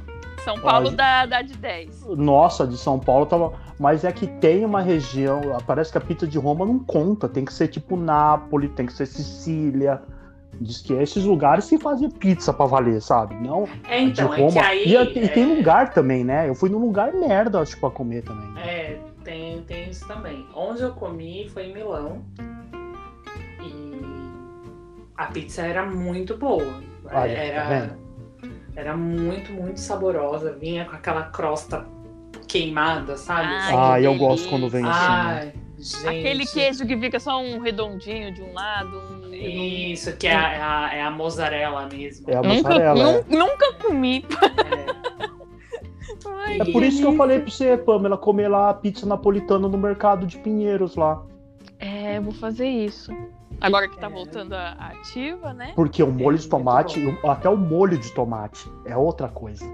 São 0.43 0.59
Paulo 0.59 0.91
dá, 0.91 1.25
dá 1.25 1.41
de 1.41 1.55
10. 1.55 2.05
Nossa, 2.15 2.65
de 2.65 2.77
São 2.77 2.99
Paulo 2.99 3.25
tava. 3.25 3.53
Mas 3.79 4.03
é 4.03 4.11
que 4.11 4.27
tem 4.27 4.63
uma 4.65 4.81
região. 4.81 5.41
Parece 5.65 5.91
que 5.91 5.97
a 5.97 6.01
pizza 6.01 6.25
de 6.25 6.37
Roma 6.37 6.65
não 6.65 6.79
conta. 6.79 7.27
Tem 7.27 7.43
que 7.43 7.53
ser 7.53 7.67
tipo 7.67 7.97
Nápoles, 7.97 8.71
tem 8.75 8.85
que 8.85 8.93
ser 8.93 9.05
Sicília. 9.05 10.01
Diz 10.59 10.81
que 10.81 10.93
é 10.95 11.03
esses 11.03 11.23
lugares 11.23 11.67
que 11.69 11.77
fazem 11.77 12.09
pizza 12.09 12.51
pra 12.51 12.65
valer, 12.65 13.01
sabe? 13.01 13.35
Não 13.35 13.67
É, 13.87 13.99
de 13.99 14.11
então, 14.11 14.33
é 14.33 14.37
Roma. 14.37 14.51
que 14.53 14.59
aí. 14.59 14.85
e, 14.85 14.95
e 14.95 15.27
tem 15.29 15.51
é, 15.51 15.55
lugar 15.57 15.93
também, 15.93 16.23
né? 16.23 16.49
Eu 16.49 16.55
fui 16.55 16.69
num 16.69 16.79
lugar 16.79 17.13
merda, 17.13 17.59
acho, 17.59 17.79
pra 17.79 17.91
comer 17.91 18.23
também. 18.23 18.49
É, 18.57 18.97
tem, 19.27 19.61
tem 19.63 19.89
isso 19.89 20.07
também. 20.07 20.47
Onde 20.55 20.81
eu 20.81 20.93
comi 20.93 21.49
foi 21.49 21.65
em 21.65 21.73
Milão. 21.73 22.23
E 23.61 23.93
a 25.17 25.25
pizza 25.25 25.63
era 25.63 25.85
muito 25.85 26.37
boa. 26.37 26.81
Olha, 27.03 27.11
tá 27.11 27.41
era, 27.41 27.63
vendo? 27.65 27.97
era 28.75 28.95
muito, 28.95 29.51
muito 29.51 29.79
saborosa. 29.81 30.53
Vinha 30.53 30.85
com 30.85 30.95
aquela 30.95 31.23
crosta 31.23 31.85
queimada, 32.47 33.17
sabe? 33.17 33.47
Ai, 33.53 33.73
Ah, 33.75 34.01
eu 34.01 34.15
gosto 34.15 34.47
quando 34.47 34.69
vem 34.69 34.85
assim. 34.85 34.91
né? 34.91 35.05
Ai, 35.41 35.53
gente. 35.77 36.07
Aquele 36.07 36.45
queijo 36.45 36.85
que 36.87 36.97
fica 36.97 37.19
só 37.19 37.41
um 37.41 37.59
redondinho 37.59 38.33
de 38.33 38.41
um 38.41 38.53
lado. 38.53 38.97
Um... 38.97 39.33
Isso, 39.33 40.15
que 40.15 40.25
é 40.27 40.33
a, 40.35 40.51
é 40.53 40.61
a, 40.61 40.95
é 40.95 41.01
a 41.03 41.11
mozzarella 41.11 41.87
mesmo. 41.91 42.29
É 42.31 42.35
a 42.37 42.41
Nunca, 42.41 42.53
mussarela. 42.69 42.99
é. 42.99 43.03
nun- 43.03 43.23
nunca 43.37 43.73
comi. 43.73 44.25
É. 44.31 44.96
Ai, 46.45 46.59
É 46.61 46.65
por 46.71 46.83
isso 46.83 46.99
que 47.01 47.05
eu 47.07 47.15
falei 47.15 47.39
pra 47.39 47.49
você, 47.51 47.77
Pamela, 47.77 48.17
comer 48.17 48.47
lá 48.47 48.69
a 48.69 48.73
pizza 48.73 49.05
napolitana 49.05 49.67
no 49.67 49.77
mercado 49.77 50.25
de 50.25 50.37
Pinheiros 50.37 50.95
lá. 50.95 51.21
É, 51.79 52.17
eu 52.17 52.21
vou 52.23 52.33
fazer 52.33 52.67
isso. 52.67 53.11
Agora 53.59 53.87
que 53.87 53.97
tá 53.99 54.07
É. 54.07 54.09
voltando 54.09 54.53
a 54.53 54.71
ativa, 54.73 55.53
né? 55.53 55.71
Porque 55.75 56.01
o 56.03 56.07
molho 56.07 56.37
de 56.37 56.43
muito 56.43 56.49
tomate, 56.49 57.17
até 57.23 57.49
o 57.49 57.57
molho 57.57 57.97
de 57.97 58.11
tomate, 58.13 58.69
é 58.85 58.95
outra 58.95 59.27
coisa. 59.27 59.65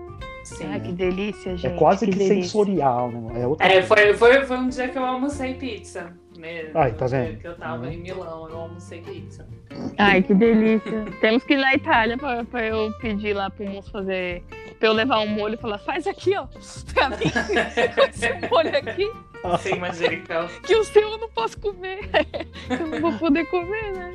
Sim. 0.43 0.65
Ai, 0.67 0.80
que 0.81 0.91
delícia, 0.91 1.55
gente. 1.55 1.67
é 1.73 1.77
quase 1.77 2.05
que, 2.05 2.11
delícia. 2.11 2.35
sensorial, 2.35 3.09
né? 3.09 3.41
É 3.41 3.47
outra 3.47 3.65
É, 3.65 3.71
coisa. 3.81 3.88
foi, 3.88 4.13
foi, 4.13 4.45
foi 4.45 4.57
um 4.57 4.67
dia 4.69 4.89
que 4.89 4.97
eu 4.97 5.05
almocei 5.05 5.53
pizza. 5.53 6.11
Mesmo. 6.38 6.71
Ai, 6.77 6.91
tá 6.93 7.05
vendo? 7.07 7.38
Que 7.39 7.47
eu 7.47 7.55
tava 7.55 7.84
Uhum. 7.85 7.91
em 7.91 7.97
Milão, 8.01 8.49
eu 8.49 8.57
almocei 8.57 9.01
pizza. 9.01 9.47
Ai, 9.97 10.21
que 10.21 10.34
delícia. 10.34 11.05
Temos 11.21 11.43
que 11.45 11.53
ir 11.53 11.57
na 11.57 11.73
Itália 11.75 12.17
pra, 12.17 12.43
pra 12.43 12.65
eu 12.65 12.91
pedir 12.99 13.34
lá 13.34 13.49
pro 13.49 13.65
moço 13.69 13.89
fazer. 13.91 14.43
Pra 14.84 14.89
eu 14.89 14.93
levar 14.93 15.22
um 15.22 15.27
molho 15.27 15.53
e 15.53 15.57
falar, 15.57 15.77
faz 15.77 16.05
aqui, 16.05 16.35
ó. 16.35 16.45
Pra 16.93 17.07
mim, 17.11 17.15
esse 18.10 18.49
molho 18.49 18.77
aqui. 18.77 19.10
Sem 19.61 19.80
manjericão. 19.80 20.45
que 20.61 20.76
o 20.76 20.84
seu 20.84 21.03
eu 21.03 21.18
não 21.19 21.30
posso 21.30 21.57
comer. 21.57 22.01
eu 22.69 22.88
não 22.88 22.99
vou 22.99 23.14
poder 23.14 23.45
comer, 23.45 23.93
né? 23.93 24.14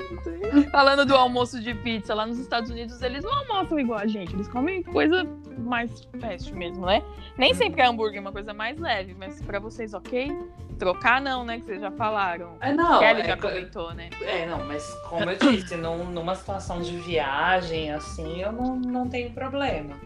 Falando 0.71 1.07
do 1.07 1.17
almoço 1.17 1.59
de 1.59 1.73
pizza, 1.73 2.13
lá 2.15 2.27
nos 2.27 2.39
Estados 2.39 2.71
Unidos 2.71 3.01
eles 3.01 3.25
não 3.25 3.33
almoçam 3.33 3.81
igual 3.81 3.99
a 3.99 4.07
gente. 4.07 4.35
Eles 4.35 4.47
comem 4.47 4.83
coisa 4.83 5.27
mais 5.57 6.07
fast 6.21 6.53
mesmo, 6.53 6.85
né? 6.85 7.03
Nem 7.39 7.55
sempre 7.55 7.81
é 7.81 7.87
hambúrguer, 7.87 8.19
é 8.19 8.21
uma 8.21 8.33
coisa 8.33 8.53
mais 8.53 8.79
leve, 8.79 9.17
mas 9.19 9.41
pra 9.41 9.59
vocês, 9.59 9.95
ok? 9.95 10.31
Trocar 10.79 11.21
não, 11.21 11.45
né? 11.45 11.59
Que 11.59 11.65
vocês 11.67 11.81
já 11.81 11.91
falaram. 11.91 12.57
É, 12.61 12.73
não. 12.73 12.99
Kelly 13.01 13.21
é, 13.23 13.25
já 13.27 13.37
comentou, 13.37 13.93
né? 13.95 14.11
É, 14.23 14.47
não, 14.47 14.65
mas 14.65 14.85
como 15.09 15.29
eu 15.31 15.37
disse, 15.37 15.77
num- 15.77 16.05
numa 16.11 16.35
situação 16.35 16.81
de 16.81 16.97
viagem, 16.99 17.91
assim, 17.93 18.41
eu 18.43 18.53
não, 18.53 18.77
não 18.77 19.09
tenho 19.09 19.31
problema. 19.31 19.97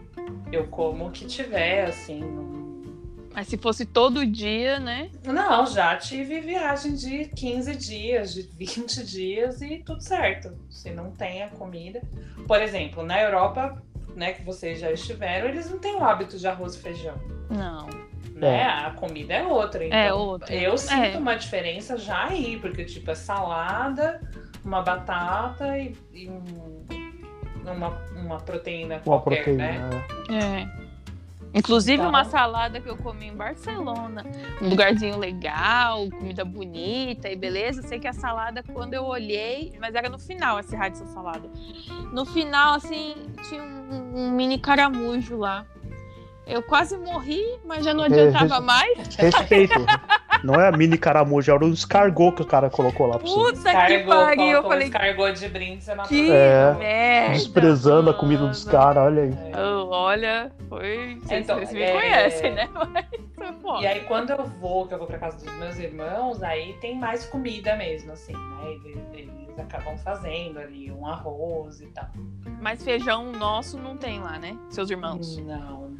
Eu 0.51 0.67
como 0.67 1.07
o 1.07 1.11
que 1.11 1.25
tiver, 1.25 1.85
assim. 1.85 2.19
Não, 2.21 2.53
Mas 3.33 3.47
se 3.47 3.57
fosse 3.57 3.85
todo 3.85 4.25
dia, 4.25 4.79
né? 4.79 5.09
não, 5.25 5.65
já 5.65 5.95
tive 5.95 6.39
viagem 6.39 6.93
de 6.95 7.25
15 7.25 7.75
dias, 7.75 8.33
de 8.33 8.41
20 8.43 9.03
dias 9.03 9.61
e 9.61 9.79
tudo 9.79 10.01
certo. 10.01 10.53
Se 10.69 10.91
não 10.91 11.11
tem 11.11 11.43
a 11.43 11.49
comida. 11.49 12.01
Por 12.47 12.61
exemplo, 12.61 13.03
na 13.03 13.19
Europa, 13.21 13.81
né, 14.15 14.33
que 14.33 14.43
vocês 14.43 14.79
já 14.79 14.91
estiveram, 14.91 15.49
eles 15.49 15.69
não 15.69 15.79
têm 15.79 15.95
o 15.95 16.03
hábito 16.03 16.37
de 16.37 16.47
arroz 16.47 16.75
e 16.75 16.79
feijão. 16.79 17.15
Não. 17.49 17.87
Né? 18.33 18.61
É. 18.61 18.65
A 18.65 18.91
comida 18.91 19.33
é 19.33 19.43
outra. 19.45 19.85
Então, 19.85 19.97
É 19.97 20.13
outra. 20.13 20.53
Eu 20.53 20.77
sinto 20.77 21.01
É. 21.15 21.17
uma 21.17 21.35
diferença 21.35 21.97
já 21.97 22.25
aí, 22.25 22.57
porque 22.59 22.83
tipo 22.83 23.09
é 23.11 23.15
salada, 23.15 24.19
uma 24.65 24.81
batata 24.81 25.77
e, 25.77 25.95
e 26.13 26.29
um- 26.29 26.83
uma, 27.65 27.89
uma 28.15 28.37
proteína 28.39 28.95
Uma 28.95 29.01
qualquer, 29.21 29.43
proteína. 29.43 29.89
né? 29.89 30.05
é. 30.29 30.61
É. 30.61 30.83
Inclusive 31.55 31.97
Então- 31.97 32.09
uma 32.09 32.25
salada 32.25 32.81
que 32.81 32.89
eu 32.89 32.97
comi 32.97 33.27
em 33.27 33.35
Barcelona, 33.35 34.23
um 34.59 34.69
lugarzinho 34.69 35.19
legal, 35.19 36.09
comida 36.09 36.43
bonita 36.43 37.29
e 37.29 37.35
beleza. 37.35 37.83
Sei 37.83 37.99
que 37.99 38.07
a 38.07 38.13
salada, 38.13 38.63
quando 38.63 38.95
eu 38.95 39.05
olhei, 39.05 39.71
mas 39.79 39.93
era 39.93 40.09
no 40.09 40.17
final 40.17 40.59
esse 40.59 40.75
rádio 40.75 41.03
essa 41.03 41.13
salada. 41.13 41.47
No 42.11 42.25
final, 42.25 42.73
assim, 42.73 43.13
tinha 43.47 43.61
um, 43.61 44.13
um 44.15 44.31
mini 44.31 44.57
caramujo 44.57 45.37
lá. 45.37 45.63
Eu 46.45 46.61
quase 46.61 46.97
morri, 46.97 47.41
mas 47.63 47.85
já 47.85 47.93
não 47.93 48.03
É, 48.03 48.07
adiantava 48.07 48.55
res- 48.55 48.63
mais. 48.65 49.15
Respeito. 49.15 49.73
Não 50.43 50.55
é 50.55 50.67
a 50.67 50.71
mini 50.73 50.97
caramujo, 50.97 51.49
era 51.53 51.63
um 51.63 51.71
escargot 51.71 52.35
que 52.35 52.41
o 52.41 52.45
cara 52.45 52.69
colocou 52.69 53.07
lá 53.07 53.17
pra 53.17 53.25
você. 53.25 53.33
Puta 53.33 53.51
que 53.53 53.57
Escargot, 53.69 54.05
pariu! 54.05 54.43
Eu 54.43 54.51
colocou 54.51 54.59
um 54.59 54.69
falei, 54.73 54.87
escargot 54.87 55.33
de 55.39 55.47
brinde, 55.47 55.83
você 55.85 55.95
matou. 55.95 56.09
que 56.09 56.29
É, 56.29 56.73
merda! 56.77 57.33
Desprezando 57.35 58.09
a 58.09 58.13
comida 58.13 58.45
dos 58.45 58.65
mano. 58.65 58.77
caras, 58.77 59.03
olha 59.05 59.23
aí. 59.23 59.31
Oh, 59.55 59.87
olha, 59.89 60.51
foi. 60.67 61.17
Então, 61.31 61.55
vocês 61.59 61.71
me 61.71 61.81
é- 61.81 61.91
conhecem, 61.93 62.51
né? 62.53 62.69
Mas 62.73 63.05
foi 63.37 63.53
foda. 63.61 63.81
E 63.83 63.87
aí 63.87 63.99
quando 64.01 64.31
eu 64.31 64.43
vou, 64.45 64.85
que 64.85 64.93
eu 64.93 64.97
vou 64.97 65.07
pra 65.07 65.17
casa 65.17 65.37
dos 65.37 65.53
meus 65.57 65.77
irmãos, 65.79 66.43
aí 66.43 66.73
tem 66.81 66.99
mais 66.99 67.25
comida 67.25 67.77
mesmo, 67.77 68.11
assim, 68.11 68.33
né? 68.33 68.65
Eles, 68.83 68.97
eles 69.13 69.59
acabam 69.59 69.97
fazendo 69.97 70.59
ali 70.59 70.91
um 70.91 71.07
arroz 71.07 71.79
e 71.79 71.87
tal. 71.87 72.07
Mas 72.59 72.83
feijão 72.83 73.31
nosso 73.31 73.77
não 73.77 73.95
tem 73.95 74.19
lá, 74.19 74.37
né? 74.37 74.57
Seus 74.69 74.89
irmãos. 74.89 75.37
Não. 75.37 75.93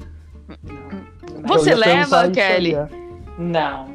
Não. 0.63 1.41
Você 1.47 1.73
leva, 1.75 2.29
Kelly? 2.31 2.73
Não. 3.37 3.93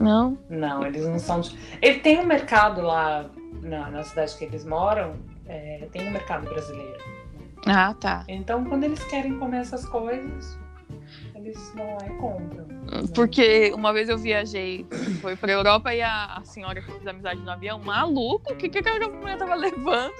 Não. 0.00 0.38
Não, 0.50 0.84
eles 0.86 1.06
não 1.06 1.18
são. 1.18 1.40
de- 1.40 1.56
Ele 1.80 2.00
tem 2.00 2.18
um 2.20 2.26
mercado 2.26 2.82
lá 2.82 3.26
na, 3.62 3.90
na 3.90 4.02
cidade 4.02 4.36
que 4.36 4.44
eles 4.44 4.64
moram, 4.64 5.14
é, 5.46 5.86
tem 5.92 6.06
um 6.08 6.10
mercado 6.10 6.48
brasileiro. 6.48 6.98
Ah, 7.66 7.94
tá. 7.94 8.24
Então, 8.28 8.64
quando 8.64 8.84
eles 8.84 9.02
querem 9.04 9.38
comer 9.38 9.58
essas 9.58 9.86
coisas, 9.86 10.58
eles 11.34 11.72
vão 11.74 11.96
lá 11.96 12.06
e 12.06 12.10
compram. 12.18 12.66
Porque 13.14 13.72
uma 13.74 13.92
vez 13.92 14.08
eu 14.10 14.18
viajei, 14.18 14.86
foi 15.22 15.34
pra 15.36 15.50
Europa 15.52 15.94
e 15.94 16.02
a, 16.02 16.36
a 16.36 16.44
senhora 16.44 16.82
que 16.82 16.92
fiz 16.92 17.06
amizade 17.06 17.40
no 17.40 17.50
avião, 17.50 17.78
maluco, 17.78 18.52
o 18.52 18.56
que, 18.56 18.68
que 18.68 18.78
aquela 18.78 19.08
mulher 19.08 19.38
tava 19.38 19.54
levando 19.54 20.12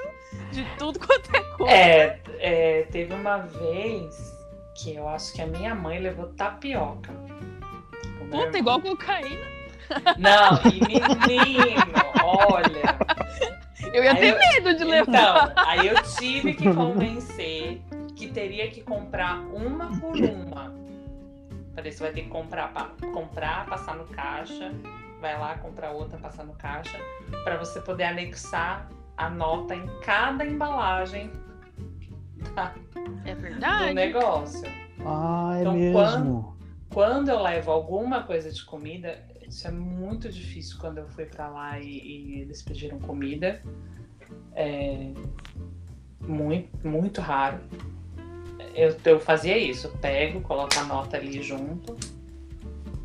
de 0.51 0.64
tudo 0.78 0.98
quanto 0.98 1.34
é 1.36 1.40
coisa? 1.56 1.72
É, 1.74 2.20
é, 2.38 2.82
teve 2.90 3.12
uma 3.12 3.38
vez 3.38 4.34
que 4.74 4.94
eu 4.94 5.09
acho 5.09 5.32
que 5.32 5.42
a 5.42 5.46
minha 5.46 5.74
mãe 5.74 5.98
levou 6.01 6.26
tapioca. 6.28 7.12
Puta, 8.30 8.59
igual 8.59 8.80
cocaína. 8.80 9.46
Não, 10.18 10.59
e 10.72 10.80
menino, 10.80 11.92
olha. 12.24 12.96
Eu 13.92 14.02
ia 14.02 14.12
Aí 14.12 14.16
ter 14.18 14.32
eu- 14.32 14.38
medo 14.38 14.78
de 14.78 14.84
levar. 14.84 15.09
Então, 15.52 15.52
aí 15.68 15.86
eu 15.88 16.02
tive 16.02 16.55
que 16.55 16.72
convencer 16.74 17.80
que 18.16 18.28
teria 18.28 18.68
que 18.70 18.80
comprar 18.80 19.38
uma 19.40 19.86
por 20.01 20.16
uma. 20.16 20.74
Falei, 21.74 21.92
você 21.92 22.02
vai 22.02 22.12
ter 22.12 22.22
que 22.22 22.28
comprar, 22.28 22.72
pa- 22.72 22.90
comprar, 23.12 23.66
passar 23.66 23.94
no 23.96 24.05
caixa, 24.05 24.72
vai 25.20 25.38
lá 25.38 25.56
comprar 25.59 25.90
outra, 25.90 26.18
passar 26.18 26.44
no 26.44 26.55
caixa, 26.55 26.98
para 27.44 27.56
você 27.56 27.80
poder 27.80 28.05
anexar 28.05 28.88
a 29.16 29.28
nota 29.28 29.74
em 29.74 29.86
cada 30.01 30.44
embalagem 30.46 31.30
É 33.26 33.34
do 33.34 33.40
verdade. 33.40 33.94
negócio. 33.94 34.62
Ah, 35.04 35.54
é 35.56 35.60
Então, 35.60 35.74
mesmo. 35.74 36.56
Quando 36.90 37.28
eu 37.30 37.40
levo 37.42 37.70
alguma 37.72 38.22
coisa 38.22 38.52
de 38.52 38.64
comida, 38.64 39.18
isso 39.48 39.66
é 39.66 39.70
muito 39.70 40.30
difícil 40.30 40.78
quando 40.78 40.98
eu 40.98 41.08
fui 41.08 41.24
pra 41.24 41.48
lá 41.48 41.78
e, 41.80 41.86
e 41.86 42.40
eles 42.42 42.62
pediram 42.62 42.98
comida. 43.00 43.60
É 44.54 45.10
muito, 46.20 46.86
muito 46.86 47.20
raro. 47.20 47.58
Eu, 48.74 48.96
eu 49.04 49.18
fazia 49.20 49.56
isso, 49.58 49.86
eu 49.88 49.92
pego, 49.98 50.40
coloco 50.40 50.78
a 50.78 50.84
nota 50.84 51.16
ali 51.16 51.42
junto, 51.42 51.96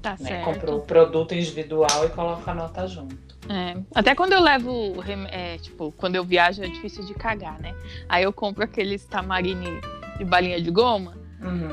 Tá 0.01 0.11
né? 0.11 0.17
certo. 0.17 0.45
Compro 0.45 0.75
o 0.77 0.81
produto 0.81 1.33
individual 1.33 2.05
e 2.05 2.09
coloco 2.09 2.49
a 2.49 2.53
nota 2.53 2.87
junto. 2.87 3.37
É. 3.49 3.75
Até 3.95 4.13
quando 4.13 4.33
eu 4.33 4.41
levo, 4.41 4.93
é, 5.31 5.57
tipo, 5.57 5.91
quando 5.93 6.15
eu 6.15 6.23
viajo 6.23 6.63
é 6.63 6.67
difícil 6.67 7.03
de 7.03 7.15
cagar, 7.15 7.59
né? 7.59 7.73
Aí 8.07 8.23
eu 8.23 8.31
compro 8.31 8.63
aqueles 8.63 9.03
tamarine 9.05 9.81
de 10.19 10.23
balinha 10.23 10.61
de 10.61 10.69
goma 10.69 11.17
Uhum. 11.41 11.69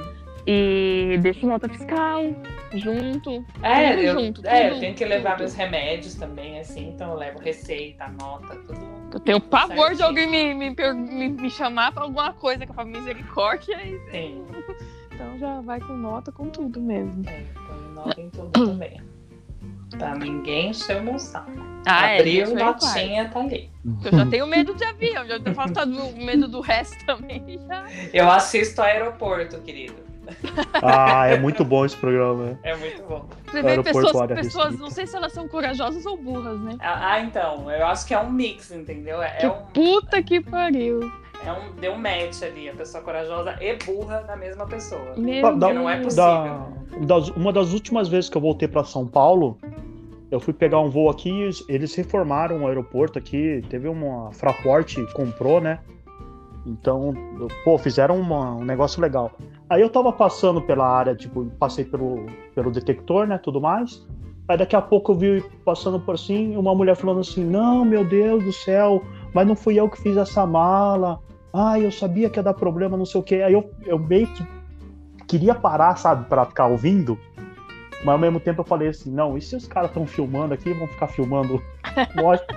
e 0.46 1.18
deixo 1.20 1.46
nota 1.46 1.68
fiscal 1.68 2.22
junto. 2.74 3.44
É, 3.62 4.00
eu, 4.08 4.18
junto, 4.18 4.46
é, 4.46 4.70
eu 4.70 4.80
tenho 4.80 4.94
que 4.94 5.04
levar 5.04 5.36
meus 5.38 5.54
remédios 5.54 6.14
também, 6.14 6.58
assim, 6.58 6.88
então 6.90 7.10
eu 7.10 7.16
levo 7.18 7.38
receita, 7.40 8.08
nota, 8.08 8.56
tudo. 8.66 8.96
Eu 9.12 9.20
tenho 9.20 9.40
pavor 9.40 9.94
de 9.94 10.02
alguém 10.02 10.26
me, 10.28 10.54
me, 10.54 10.74
me, 10.94 11.28
me 11.28 11.50
chamar 11.50 11.92
pra 11.92 12.04
alguma 12.04 12.32
coisa 12.32 12.64
que 12.64 12.70
eu 12.70 12.74
falo 12.74 12.88
misericórdia. 12.88 13.74
E, 13.82 13.98
Sim. 14.10 14.44
então 15.12 15.38
já 15.38 15.60
vai 15.60 15.78
com 15.80 15.92
nota 15.94 16.32
com 16.32 16.48
tudo 16.48 16.80
mesmo. 16.80 17.22
É, 17.28 17.44
põe 17.66 17.94
nota 17.94 18.20
em 18.20 18.30
tudo 18.30 18.50
também. 18.66 19.00
Pra 19.98 20.14
ninguém 20.14 20.70
encher 20.70 20.98
o 21.00 21.02
meu 21.04 21.18
saco. 21.18 21.50
Ah, 21.86 22.10
é, 22.10 22.18
Abriu, 22.18 22.46
aí 22.48 22.54
notinha, 22.54 23.28
tá 23.28 23.40
ali. 23.40 23.70
Eu 24.04 24.18
já 24.18 24.26
tenho 24.26 24.46
medo 24.46 24.74
de 24.74 24.84
avião, 24.84 25.24
já 25.26 25.38
tenho 25.38 25.54
falta 25.54 25.86
do 25.86 26.12
medo 26.16 26.48
do 26.48 26.60
resto 26.60 26.96
também. 27.06 27.60
Já. 27.68 27.84
Eu 28.12 28.30
assisto 28.30 28.82
aeroporto, 28.82 29.58
querido. 29.60 29.94
Ah, 30.82 31.26
é 31.28 31.38
muito 31.38 31.64
bom 31.64 31.84
esse 31.84 31.96
programa. 31.96 32.58
É 32.64 32.74
muito 32.76 33.00
bom. 33.04 33.26
Você 33.46 33.62
vê 33.62 33.80
pessoas, 33.82 34.26
pessoas, 34.32 34.78
não 34.78 34.90
sei 34.90 35.06
se 35.06 35.14
elas 35.16 35.32
são 35.32 35.46
corajosas 35.46 36.04
ou 36.04 36.16
burras, 36.16 36.58
né? 36.60 36.76
Ah, 36.80 37.12
ah, 37.12 37.20
então, 37.20 37.70
eu 37.70 37.86
acho 37.86 38.04
que 38.06 38.12
é 38.12 38.18
um 38.18 38.30
mix, 38.30 38.72
entendeu? 38.72 39.22
É, 39.22 39.30
Que 39.36 39.46
é 39.46 39.48
um, 39.50 39.62
puta 39.66 40.20
que 40.22 40.40
pariu. 40.40 41.00
é 41.44 41.52
um. 41.52 41.70
Deu 41.80 41.92
um 41.92 41.98
match 41.98 42.42
ali, 42.42 42.68
a 42.68 42.72
pessoa 42.74 43.04
corajosa 43.04 43.56
e 43.60 43.76
burra 43.84 44.22
na 44.26 44.34
mesma 44.34 44.66
pessoa. 44.66 45.14
Meu 45.16 45.56
Dá- 45.56 45.68
Que 45.68 45.74
não 45.74 45.88
é 45.88 46.00
possível. 46.00 46.24
Da, 46.24 46.66
das- 47.06 47.28
uma 47.28 47.52
das 47.52 47.72
últimas 47.72 48.08
vezes 48.08 48.28
que 48.28 48.36
eu 48.36 48.40
voltei 48.42 48.66
para 48.66 48.82
São 48.82 49.06
Paulo, 49.06 49.56
eu 50.30 50.40
fui 50.40 50.52
pegar 50.52 50.80
um 50.80 50.90
voo 50.90 51.08
aqui, 51.08 51.30
eles- 51.68 51.94
reformaram 51.94 52.62
o 52.62 52.66
aeroporto 52.66 53.18
aqui, 53.18 53.62
teve 53.68 53.88
uma 53.88 54.32
Fraport 54.32 54.96
comprou, 55.12 55.60
né? 55.60 55.78
Então, 56.66 57.14
pô, 57.64 57.78
fizeram 57.78 58.18
uma- 58.20 58.54
um 58.56 58.64
negócio 58.64 59.00
legal. 59.00 59.30
Aí 59.70 59.80
eu 59.80 59.88
tava 59.88 60.12
passando 60.12 60.60
pela 60.60 60.86
área, 60.88 61.14
tipo, 61.14 61.44
passei 61.58 61.84
pelo, 61.84 62.26
pelo 62.54 62.72
detector, 62.72 63.26
né, 63.26 63.38
tudo 63.38 63.60
mais. 63.60 64.04
Aí 64.48 64.56
daqui 64.56 64.74
a 64.76 64.82
pouco 64.82 65.12
eu 65.12 65.16
vi 65.16 65.44
passando 65.64 65.98
por 66.00 66.14
assim, 66.14 66.56
uma 66.56 66.74
mulher 66.74 66.96
falando 66.96 67.20
assim: 67.20 67.44
"Não, 67.44 67.84
meu 67.84 68.04
Deus 68.04 68.44
do 68.44 68.52
céu, 68.52 69.02
mas 69.32 69.46
não 69.46 69.56
fui 69.56 69.78
eu 69.78 69.88
que 69.88 70.00
fiz 70.00 70.16
essa 70.16 70.46
mala. 70.46 71.20
Ai, 71.52 71.84
eu 71.84 71.90
sabia 71.90 72.28
que 72.30 72.38
ia 72.38 72.42
dar 72.42 72.54
problema, 72.54 72.96
não 72.96 73.04
sei 73.04 73.20
o 73.20 73.24
quê". 73.24 73.36
Aí 73.36 73.52
eu, 73.52 73.70
eu 73.84 73.98
meio 73.98 74.26
que 74.28 74.44
queria 75.26 75.54
parar, 75.54 75.96
sabe, 75.96 76.28
pra 76.28 76.44
ficar 76.44 76.66
ouvindo. 76.66 77.18
Mas 78.00 78.08
ao 78.08 78.18
mesmo 78.18 78.38
tempo 78.40 78.60
eu 78.60 78.64
falei 78.64 78.88
assim, 78.88 79.10
não, 79.10 79.36
e 79.36 79.40
se 79.42 79.56
os 79.56 79.66
caras 79.66 79.90
estão 79.90 80.06
filmando 80.06 80.54
aqui, 80.54 80.72
vão 80.72 80.86
ficar 80.86 81.08
filmando, 81.08 81.62
lógico, 82.14 82.54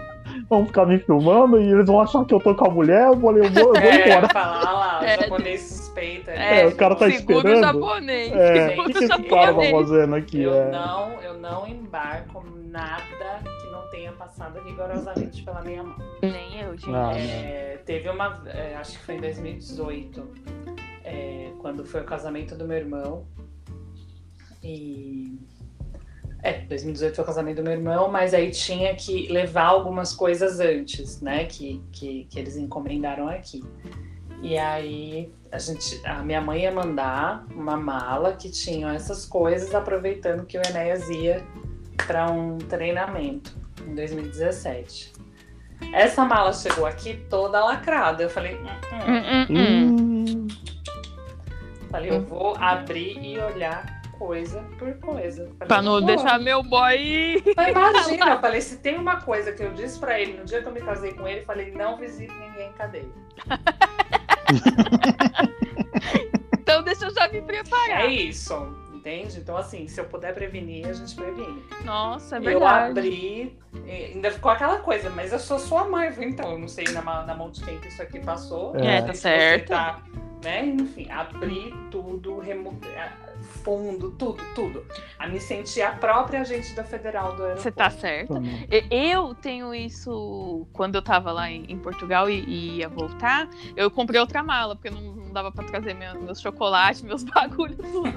vão 0.49 0.65
ficar 0.65 0.85
me 0.85 0.99
filmando 0.99 1.59
e 1.59 1.71
eles 1.71 1.85
vão 1.87 2.01
achar 2.01 2.23
que 2.25 2.33
eu 2.33 2.39
tô 2.39 2.53
com 2.53 2.65
a 2.65 2.69
mulher, 2.69 3.07
eu 3.07 3.19
falei, 3.19 3.45
eu 3.45 3.49
vou, 3.51 3.73
eu 3.75 3.81
vou 3.81 3.89
É, 3.91 4.09
embora. 4.09 4.29
falar 4.29 4.71
lá, 4.71 4.99
o 4.99 5.03
É. 5.05 5.17
japonês 5.21 5.61
suspeita. 5.61 6.31
É, 6.31 6.67
o 6.67 6.75
cara 6.75 6.95
tá 6.95 7.09
Seguro 7.09 7.37
esperando. 7.49 7.61
japonês. 7.81 8.31
É, 8.33 8.75
o 8.79 8.83
que, 8.85 8.93
que 8.93 9.03
esse 9.05 9.23
cara 9.23 9.53
tá 9.53 9.61
fazendo 9.71 10.15
aqui? 10.15 10.41
Eu 10.43 10.53
É, 10.53 10.71
não, 10.71 11.21
eu 11.21 11.33
não 11.35 11.67
embarco 11.67 12.43
nada 12.65 13.39
que 13.61 13.71
não 13.71 13.89
tenha 13.89 14.11
passado 14.11 14.59
rigorosamente 14.63 15.41
pela 15.43 15.61
minha 15.61 15.83
mão. 15.83 15.95
Nem 16.21 16.61
eu, 16.61 16.77
gente. 16.77 16.93
Ah, 16.93 17.13
É, 17.17 17.79
teve 17.85 18.09
uma, 18.09 18.43
é, 18.45 18.75
acho 18.75 18.99
que 18.99 19.05
foi 19.05 19.15
em 19.15 19.21
2018, 19.21 20.27
é, 21.03 21.49
quando 21.59 21.83
foi 21.85 22.01
o 22.01 22.03
casamento 22.05 22.55
do 22.55 22.65
meu 22.67 22.77
irmão. 22.77 23.25
E 24.63 25.37
É, 26.41 26.61
2018 26.61 27.15
foi 27.15 27.23
o 27.23 27.27
casamento 27.27 27.57
do 27.57 27.63
meu 27.63 27.73
irmão, 27.73 28.09
mas 28.09 28.33
aí 28.33 28.49
tinha 28.49 28.95
que 28.95 29.27
levar 29.27 29.65
algumas 29.65 30.13
coisas 30.13 30.59
antes, 30.59 31.21
né? 31.21 31.45
Que, 31.45 31.83
que, 31.91 32.25
que 32.29 32.39
eles 32.39 32.55
encomendaram 32.55 33.27
aqui. 33.27 33.61
E 34.41 34.57
aí 34.57 35.29
a 35.51 35.57
gente, 35.57 35.99
a 36.05 36.23
minha 36.23 36.39
mãe 36.39 36.61
ia 36.61 36.71
mandar 36.71 37.45
uma 37.53 37.75
mala 37.75 38.33
que 38.33 38.49
tinha 38.49 38.93
essas 38.93 39.25
coisas, 39.25 39.75
aproveitando 39.75 40.45
que 40.45 40.57
o 40.57 40.61
Enéas 40.65 41.09
ia 41.09 41.43
para 42.07 42.31
um 42.31 42.57
treinamento 42.57 43.53
em 43.85 43.93
2017. 43.93 45.13
Essa 45.93 46.23
mala 46.23 46.53
chegou 46.53 46.85
aqui 46.85 47.25
toda 47.29 47.63
lacrada. 47.63 48.23
Eu 48.23 48.29
falei, 48.29 48.55
hum, 48.55 48.67
hum. 49.07 49.47
Hum, 49.49 49.57
hum, 49.57 50.25
hum. 50.27 50.47
falei, 51.89 52.11
eu 52.11 52.23
vou 52.23 52.55
abrir 52.57 53.17
e 53.21 53.37
olhar 53.39 53.98
coisa 54.19 54.61
por 54.77 54.93
coisa. 54.95 55.45
Falei, 55.57 55.67
Pra 55.67 55.81
não 55.81 55.99
"Pô, 56.01 56.05
deixar 56.05 56.39
meu 56.39 56.61
boy. 56.61 57.41
Mas 57.55 57.69
Imagina, 57.69 58.31
eu 58.31 58.39
falei, 58.39 58.61
se 58.61 58.77
tem 58.77 58.97
uma 58.97 59.21
coisa 59.21 59.53
que 59.53 59.63
eu 59.63 59.71
disse 59.73 59.97
pra 59.97 60.19
ele 60.19 60.37
no 60.37 60.45
dia 60.45 60.61
que 60.61 60.67
eu 60.67 60.73
me 60.73 60.81
casei 60.81 61.13
com 61.13 61.27
ele, 61.27 61.39
eu 61.39 61.45
falei, 61.45 61.71
não 61.71 61.97
visite 61.97 62.33
ninguém 62.33 62.69
em 62.69 62.73
cadeia. 62.73 63.05
Então 66.69 66.83
deixa 66.83 67.05
eu 67.05 67.09
já 67.13 67.27
me 67.29 67.41
preparar. 67.41 68.01
É 68.01 68.07
isso, 68.07 68.53
entende? 68.93 69.39
Então, 69.39 69.57
assim, 69.57 69.87
se 69.87 69.99
eu 69.99 70.05
puder 70.05 70.35
prevenir, 70.35 70.87
a 70.87 70.93
gente 70.93 71.15
previne. 71.15 71.63
Nossa, 71.83 72.35
é 72.35 72.37
eu 72.37 72.43
verdade. 72.43 72.91
abri, 72.91 73.57
e 73.87 73.91
ainda 74.13 74.29
ficou 74.29 74.51
aquela 74.51 74.77
coisa, 74.77 75.09
mas 75.09 75.33
eu 75.33 75.39
sou 75.39 75.57
sua 75.57 75.85
mãe, 75.85 76.13
eu 76.15 76.21
então, 76.23 76.51
eu 76.51 76.59
não 76.59 76.67
sei 76.67 76.85
na, 76.89 77.01
na 77.01 77.33
mão 77.33 77.49
de 77.49 77.63
quem 77.63 77.79
que 77.79 77.87
isso 77.87 78.03
aqui 78.03 78.19
passou. 78.19 78.75
É, 78.75 78.99
não 78.99 79.07
tá 79.07 79.13
certo. 79.15 79.69
Tá, 79.69 79.99
né? 80.43 80.63
Enfim, 80.63 81.09
abri 81.09 81.73
tudo, 81.89 82.37
remo... 82.37 82.79
fundo, 83.49 84.11
tudo, 84.11 84.43
tudo. 84.55 84.85
A 85.17 85.27
me 85.27 85.39
sentir 85.39 85.81
a 85.81 85.91
própria 85.91 86.41
agente 86.41 86.73
da 86.73 86.83
Federal 86.83 87.35
do 87.35 87.43
aeroporto. 87.43 87.61
Você 87.61 87.71
tá 87.71 87.89
certo. 87.89 88.33
E- 88.71 88.85
Eu 89.11 89.33
tenho 89.35 89.73
isso 89.75 90.67
quando 90.73 90.95
eu 90.95 91.01
tava 91.01 91.31
lá 91.31 91.49
em, 91.49 91.65
em 91.67 91.77
Portugal 91.77 92.29
e, 92.29 92.39
e 92.45 92.77
ia 92.77 92.87
voltar. 92.89 93.49
Eu 93.75 93.89
comprei 93.91 94.19
outra 94.19 94.41
mala, 94.43 94.75
porque 94.75 94.89
não, 94.89 95.18
não 95.29 95.33
dava 95.33 95.51
pra 95.51 95.63
trazer 95.63 95.93
meu- 95.93 96.19
meus 96.21 96.41
chocolates, 96.41 97.01
meus 97.03 97.23
bagulhos, 97.23 97.77
tudo. 97.77 98.11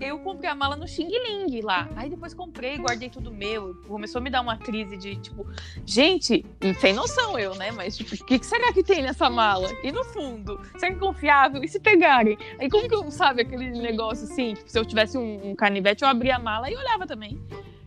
Eu 0.00 0.18
comprei 0.20 0.48
a 0.50 0.54
mala 0.54 0.76
no 0.76 0.86
Xing 0.86 1.08
Ling 1.08 1.60
lá. 1.62 1.88
Aí 1.96 2.08
depois 2.10 2.34
comprei, 2.34 2.78
guardei 2.78 3.08
tudo 3.10 3.32
meu. 3.32 3.74
Começou 3.88 4.18
a 4.20 4.22
me 4.22 4.30
dar 4.30 4.40
uma 4.40 4.56
crise 4.56 4.96
de 4.96 5.16
tipo, 5.16 5.46
gente, 5.86 6.44
sem 6.80 6.92
noção 6.92 7.38
eu, 7.38 7.54
né? 7.54 7.70
Mas 7.70 7.96
tipo, 7.96 8.14
o 8.14 8.24
que, 8.26 8.38
que 8.38 8.46
será 8.46 8.72
que 8.72 8.82
tem 8.82 9.02
nessa 9.02 9.28
mala? 9.30 9.68
E 9.82 9.90
no 9.90 10.04
fundo? 10.04 10.60
Será 10.78 10.92
que 10.92 10.96
é 10.98 11.00
confiável? 11.00 11.62
E 11.64 11.68
se 11.68 11.80
pegarem? 11.80 12.36
Aí 12.58 12.68
como 12.70 12.88
que 12.88 12.94
eu, 12.94 13.10
sabe, 13.10 13.42
aquele 13.42 13.70
negócio 13.80 14.24
assim? 14.30 14.54
Tipo, 14.54 14.70
se 14.70 14.78
eu 14.78 14.84
tivesse 14.84 15.16
um, 15.18 15.50
um 15.50 15.54
canivete, 15.56 16.02
eu 16.02 16.08
abria 16.08 16.36
a 16.36 16.38
mala 16.38 16.70
e 16.70 16.76
olhava 16.76 17.06
também. 17.06 17.40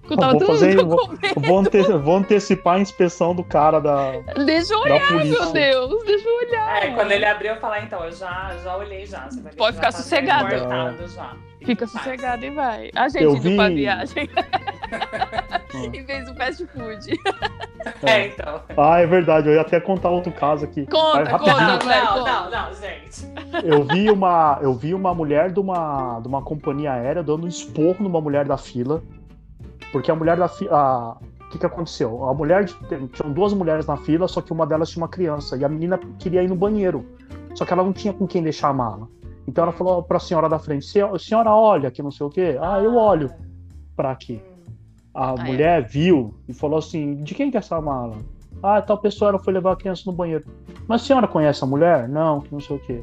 Eu 0.09 0.17
tava 0.17 0.33
vou 0.33 0.45
fazer- 0.47 0.75
vou- 0.83 1.09
Vou, 1.35 1.59
ante- 1.59 1.81
vou 1.81 2.15
antecipar 2.17 2.75
a 2.75 2.79
inspeção 2.79 3.33
do 3.33 3.43
cara 3.43 3.79
da, 3.79 4.11
Deixa 4.45 4.73
eu 4.73 4.79
olhar, 4.79 5.07
polícia. 5.07 5.41
meu 5.43 5.51
Deus. 5.53 6.05
Deixa 6.05 6.27
eu 6.29 6.35
olhar. 6.47 6.83
É, 6.83 6.91
quando 6.91 7.11
ele 7.11 7.25
abriu, 7.25 7.53
eu 7.53 7.59
falei, 7.59 7.83
então, 7.83 8.03
eu 8.03 8.11
já, 8.11 8.55
já 8.63 8.75
olhei 8.77 9.05
já. 9.05 9.25
Você 9.29 9.41
vai 9.41 9.51
ver 9.51 9.57
Pode 9.57 9.75
ficar 9.77 9.91
já 9.91 9.97
tá 9.97 10.03
sossegado. 10.03 11.07
já. 11.07 11.33
Fica 11.65 11.87
sossegado 11.87 12.45
e 12.45 12.49
vai. 12.51 12.91
A 12.95 13.09
gente 13.09 13.23
Eu 13.23 13.31
indo 13.31 13.41
vi- 13.41 13.55
pra 13.55 13.69
viagem. 13.69 14.29
em 15.93 16.03
vez 16.03 16.25
do 16.25 16.35
fast 16.35 16.65
food. 16.67 17.19
É, 18.03 18.27
então. 18.27 18.61
Ah, 18.77 18.99
é 18.99 19.07
verdade. 19.07 19.47
Eu 19.49 19.55
ia 19.55 19.61
até 19.61 19.79
contar 19.79 20.09
outro 20.09 20.31
caso 20.31 20.65
aqui. 20.65 20.85
Conta, 20.85 21.23
rapidinho. 21.23 21.55
conta, 21.55 21.65
Não, 21.67 21.79
velho. 21.79 22.05
não, 22.05 22.13
conta. 22.19 22.31
não, 22.31 22.51
não, 22.51 22.73
gente. 22.73 23.65
Eu 23.65 23.83
vi 23.83 24.09
uma, 24.11 24.59
eu 24.61 24.73
vi 24.73 24.93
uma 24.93 25.13
mulher 25.13 25.51
de 25.51 25.59
uma, 25.59 26.19
de 26.19 26.27
uma 26.27 26.41
companhia 26.41 26.93
aérea 26.93 27.23
dando 27.23 27.45
um 27.45 27.47
esporro 27.47 27.97
numa 27.99 28.21
mulher 28.21 28.45
da 28.45 28.57
fila, 28.57 29.01
porque 29.95 30.11
a 30.11 30.15
mulher 30.15 30.35
da 30.35 30.49
fila, 30.49 31.13
o 31.13 31.49
que 31.51 31.57
que 31.57 31.65
aconteceu? 31.65 32.27
A 32.27 32.33
mulher 32.33 32.65
tinham 32.65 33.31
duas 33.31 33.53
mulheres 33.53 33.85
na 33.85 33.95
fila, 33.95 34.27
só 34.27 34.41
que 34.41 34.51
uma 34.51 34.67
delas 34.67 34.89
tinha 34.89 35.01
uma 35.01 35.07
criança 35.07 35.55
e 35.55 35.63
a 35.63 35.69
menina 35.69 35.97
queria 36.19 36.43
ir 36.43 36.49
no 36.49 36.55
banheiro, 36.57 37.05
só 37.53 37.63
que 37.63 37.71
ela 37.71 37.81
não 37.81 37.93
tinha 37.93 38.11
com 38.11 38.27
quem 38.27 38.43
deixar 38.43 38.67
a 38.67 38.73
mala. 38.73 39.07
Então 39.47 39.63
ela 39.63 39.71
falou 39.71 40.03
para 40.03 40.17
a 40.17 40.19
senhora 40.19 40.49
da 40.49 40.59
frente: 40.59 40.85
"Se- 40.85 40.99
senhora 41.17 41.49
olha 41.49 41.89
que 41.89 42.03
não 42.03 42.11
sei 42.11 42.25
o 42.25 42.29
quê. 42.29 42.57
Ah, 42.59 42.81
eu 42.83 42.93
olho 42.97 43.31
para 43.95 44.11
aqui. 44.11 44.43
A 45.13 45.33
é. 45.33 45.43
mulher 45.45 45.87
viu 45.87 46.35
e 46.45 46.53
falou 46.53 46.79
assim: 46.79 47.23
de 47.23 47.33
quem 47.33 47.49
que 47.49 47.55
é 47.55 47.59
essa 47.59 47.79
mala? 47.79 48.17
Ah, 48.61 48.81
tal 48.81 48.97
pessoa 48.97 49.29
ela 49.29 49.39
foi 49.39 49.53
levar 49.53 49.71
a 49.71 49.75
criança 49.77 50.03
no 50.07 50.11
banheiro. 50.11 50.43
Mas 50.89 51.03
a 51.03 51.05
senhora 51.05 51.25
conhece 51.25 51.63
a 51.63 51.67
mulher? 51.67 52.09
Não, 52.09 52.41
que 52.41 52.51
não 52.51 52.59
sei 52.59 52.75
o 52.75 52.79
quê. 52.79 53.01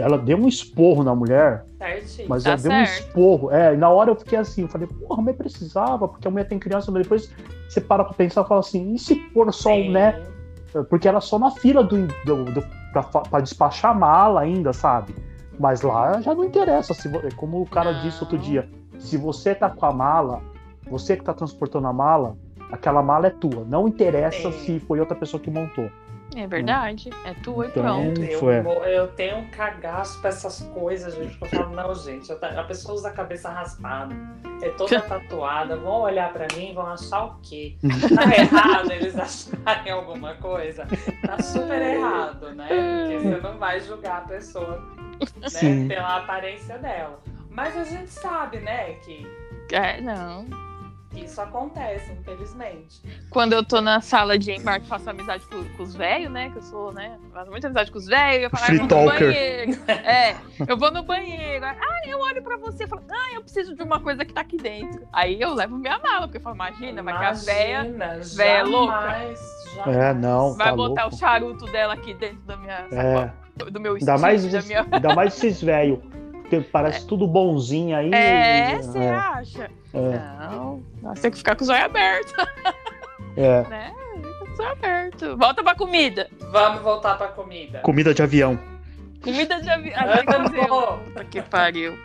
Ela 0.00 0.18
deu 0.18 0.36
um 0.38 0.48
esporro 0.48 1.02
na 1.02 1.14
mulher, 1.14 1.64
Certinho. 1.78 2.28
mas 2.28 2.42
Tá 2.44 2.50
ela 2.50 2.58
deu 2.60 2.72
um 2.72 2.86
certo. 2.86 3.00
esporro. 3.06 3.50
É, 3.52 3.74
e 3.74 3.76
na 3.76 3.88
hora 3.88 4.10
eu 4.10 4.16
fiquei 4.16 4.38
assim, 4.38 4.62
eu 4.62 4.68
falei, 4.68 4.86
porra, 4.86 5.22
mas 5.22 5.36
precisava, 5.36 6.06
porque 6.08 6.26
a 6.26 6.30
mulher 6.30 6.48
tem 6.48 6.58
criança, 6.58 6.90
mas 6.90 7.02
depois 7.02 7.32
você 7.68 7.80
para 7.80 8.04
pra 8.04 8.14
pensar 8.14 8.42
e 8.42 8.48
fala 8.48 8.60
assim, 8.60 8.94
e 8.94 8.98
se 8.98 9.14
pôr 9.14 9.52
só, 9.52 9.70
Sim. 9.70 9.90
né? 9.90 10.22
Porque 10.90 11.08
ela 11.08 11.20
só 11.20 11.38
na 11.38 11.50
fila 11.50 11.82
do, 11.82 12.06
do, 12.24 12.44
do, 12.44 12.62
pra, 12.92 13.02
pra 13.02 13.40
despachar 13.40 13.92
a 13.92 13.94
mala 13.94 14.40
ainda, 14.42 14.72
sabe? 14.72 15.14
Mas 15.58 15.82
lá 15.82 16.20
já 16.20 16.34
não 16.34 16.44
interessa. 16.44 16.94
Se, 16.94 17.08
como 17.36 17.60
o 17.62 17.66
cara 17.66 17.92
Não. 17.92 18.02
disse 18.02 18.20
outro 18.22 18.38
dia, 18.38 18.68
se 18.98 19.16
você 19.16 19.54
tá 19.54 19.68
com 19.70 19.86
a 19.86 19.92
mala, 19.92 20.40
você 20.90 21.16
que 21.16 21.24
tá 21.24 21.32
transportando 21.34 21.86
a 21.88 21.92
mala, 21.92 22.36
aquela 22.70 23.02
mala 23.02 23.26
é 23.26 23.30
tua. 23.30 23.64
Não 23.68 23.88
interessa 23.88 24.52
Sim. 24.52 24.58
se 24.58 24.80
foi 24.80 25.00
outra 25.00 25.16
pessoa 25.16 25.40
que 25.40 25.50
montou. 25.50 25.90
É 26.38 26.46
verdade. 26.46 27.10
É 27.24 27.34
tua 27.34 27.66
e 27.66 27.68
Então- 27.68 27.82
pronto. 27.82 28.22
Eu, 28.22 28.38
Foi. 28.38 28.60
mo- 28.62 28.84
eu 28.84 29.08
tenho 29.08 29.38
um 29.38 29.48
cagaço 29.50 30.20
pra 30.20 30.28
essas 30.30 30.60
coisas, 30.72 31.14
gente. 31.14 31.36
que 31.36 31.44
Eu 31.44 31.48
falo, 31.48 31.74
não, 31.74 31.94
gente, 31.94 32.30
eu 32.30 32.38
a 32.42 32.64
pessoa 32.64 32.94
usa 32.94 33.08
a 33.08 33.12
cabeça 33.12 33.48
raspada, 33.50 34.14
é 34.62 34.68
toda 34.70 35.00
tatuada, 35.02 35.76
vão 35.76 36.02
olhar 36.02 36.32
pra 36.32 36.46
mim 36.56 36.70
e 36.70 36.74
vão 36.74 36.86
achar 36.86 37.24
o 37.24 37.34
quê? 37.42 37.76
Tá 38.14 38.24
errado 38.36 38.90
eles 38.92 39.16
acharem 39.18 39.92
alguma 39.92 40.34
coisa? 40.34 40.86
Tá 41.26 41.42
super 41.42 41.80
errado, 41.82 42.50
né? 42.54 42.68
Porque 42.68 43.18
você 43.18 43.40
não 43.40 43.58
vai 43.58 43.80
julgar 43.80 44.18
a 44.18 44.28
pessoa 44.28 44.80
né, 45.36 45.88
pela 45.88 46.16
aparência 46.18 46.78
dela. 46.78 47.18
Mas 47.50 47.76
a 47.76 47.82
gente 47.84 48.10
sabe, 48.10 48.58
né, 48.60 48.92
que, 49.04 49.26
É, 49.72 50.00
não. 50.00 50.44
Isso 51.14 51.40
acontece, 51.40 52.12
infelizmente. 52.12 53.00
Quando 53.30 53.52
eu 53.54 53.64
tô 53.64 53.80
na 53.80 54.00
sala 54.00 54.38
de 54.38 54.52
embarque, 54.52 54.86
faço 54.86 55.08
amizade 55.08 55.44
com, 55.46 55.64
com 55.76 55.82
os 55.82 55.94
velhos, 55.94 56.30
né? 56.30 56.50
Que 56.50 56.58
eu 56.58 56.62
sou, 56.62 56.92
né? 56.92 57.18
Faço 57.32 57.50
muita 57.50 57.66
amizade 57.66 57.90
com 57.90 57.98
os 57.98 58.06
velhos. 58.06 58.44
Eu 58.44 58.50
falo, 58.50 58.62
ah, 58.62 58.66
Free 58.66 58.78
eu 58.78 58.86
vou 58.86 58.98
no 59.02 59.08
talker. 59.08 59.28
banheiro. 59.28 59.78
É, 59.88 60.36
eu 60.68 60.76
vou 60.76 60.90
no 60.90 61.02
banheiro. 61.02 61.64
Ah, 61.64 62.00
eu 62.06 62.18
olho 62.20 62.42
pra 62.42 62.56
você 62.58 62.84
e 62.84 62.86
falo, 62.86 63.02
ah, 63.10 63.34
eu 63.34 63.42
preciso 63.42 63.74
de 63.74 63.82
uma 63.82 64.00
coisa 64.00 64.24
que 64.24 64.32
tá 64.32 64.42
aqui 64.42 64.56
dentro. 64.56 65.06
Aí 65.12 65.40
eu 65.40 65.54
levo 65.54 65.76
minha 65.78 65.98
mala, 65.98 66.26
porque 66.28 66.36
eu 66.38 66.42
falo, 66.42 66.56
imagina, 66.56 67.02
vai 67.02 67.18
que 67.18 67.24
a 67.24 67.32
véia 67.32 67.84
Imagina, 67.86 68.20
véia 68.36 68.64
louca. 68.64 68.92
jamais, 68.92 69.40
jamais. 69.74 69.96
É, 69.96 70.14
não. 70.14 70.54
vai 70.54 70.68
tá 70.70 70.76
botar 70.76 71.02
louco. 71.02 71.16
o 71.16 71.18
charuto 71.18 71.64
dela 71.66 71.94
aqui 71.94 72.14
dentro 72.14 72.40
da 72.46 72.56
minha 72.56 72.86
É, 72.92 72.96
sacola, 73.16 73.34
do 73.70 73.80
meu 73.80 73.94
ainda 73.94 74.14
estilo, 74.14 74.20
mais, 74.20 74.52
da 74.52 74.62
minha... 74.62 74.86
ainda 74.90 75.14
mais 75.14 75.36
esses 75.36 75.62
velhos. 75.62 75.98
Que 76.48 76.60
parece 76.62 77.06
tudo 77.06 77.26
bonzinho 77.26 77.94
aí. 77.94 78.10
É, 78.14 78.76
você 78.78 78.98
é, 78.98 79.10
acha? 79.10 79.70
É, 79.94 80.18
Não, 80.50 80.82
nós 81.02 81.18
temos 81.20 81.34
que 81.34 81.38
ficar 81.38 81.56
com 81.56 81.62
os 81.62 81.68
olhos 81.68 81.84
abertos, 81.84 82.32
é. 83.36 83.62
né? 83.68 83.92
Fica 84.16 84.38
com 84.38 84.44
os 84.52 84.60
olhos 84.60 84.72
abertos. 84.72 85.38
Volta 85.38 85.62
pra 85.62 85.74
comida. 85.74 86.28
Vamos 86.52 86.82
voltar 86.82 87.16
pra 87.16 87.28
comida. 87.28 87.80
Comida 87.80 88.12
de 88.14 88.22
avião. 88.22 88.58
Comida 89.22 89.60
de 89.60 89.68
avião. 89.70 90.00
Amo. 90.00 90.98
Puta 91.04 91.24
que 91.24 91.42
pariu. 91.42 91.98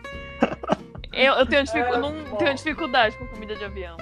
Eu, 1.11 1.33
eu 1.35 1.45
tenho, 1.45 1.63
dificu- 1.63 1.93
É, 1.93 1.97
não 1.97 2.11
tenho 2.37 2.55
dificuldade 2.55 3.15
com 3.17 3.27
comida 3.27 3.55
de 3.55 3.63
avião. 3.63 3.95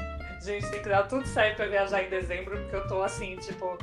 Gente, 0.43 0.65
tem 0.71 0.81
que 0.81 0.89
dar 0.89 1.03
tudo 1.07 1.27
certo 1.27 1.57
pra 1.57 1.67
viajar 1.67 2.01
em 2.03 2.09
dezembro, 2.09 2.57
porque 2.57 2.75
eu 2.75 2.87
tô 2.87 3.03
assim, 3.03 3.35
tipo, 3.35 3.77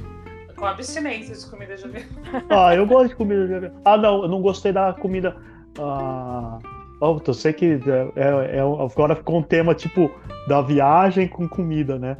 com 0.56 0.64
abstinência 0.64 1.34
de 1.36 1.46
comida 1.50 1.76
de 1.76 1.84
avião. 1.84 2.04
Ah, 2.50 2.74
eu 2.74 2.86
gosto 2.86 3.08
de 3.10 3.16
comida 3.16 3.46
de 3.46 3.54
avião. 3.54 3.80
Ah, 3.84 3.96
não, 3.96 4.22
eu 4.22 4.28
não 4.28 4.40
gostei 4.42 4.72
da 4.72 4.92
comida. 4.94 5.36
Ah, 5.78 6.58
oh, 7.00 7.20
eu 7.26 7.34
sei 7.34 7.52
que 7.52 7.66
é, 7.66 8.12
é- 8.16 8.56
é- 8.56 8.60
agora 8.60 9.14
ficou 9.16 9.38
um 9.38 9.42
tema 9.42 9.74
tipo 9.74 10.10
da 10.46 10.60
viagem 10.60 11.28
com 11.28 11.48
comida, 11.48 11.98
né? 11.98 12.16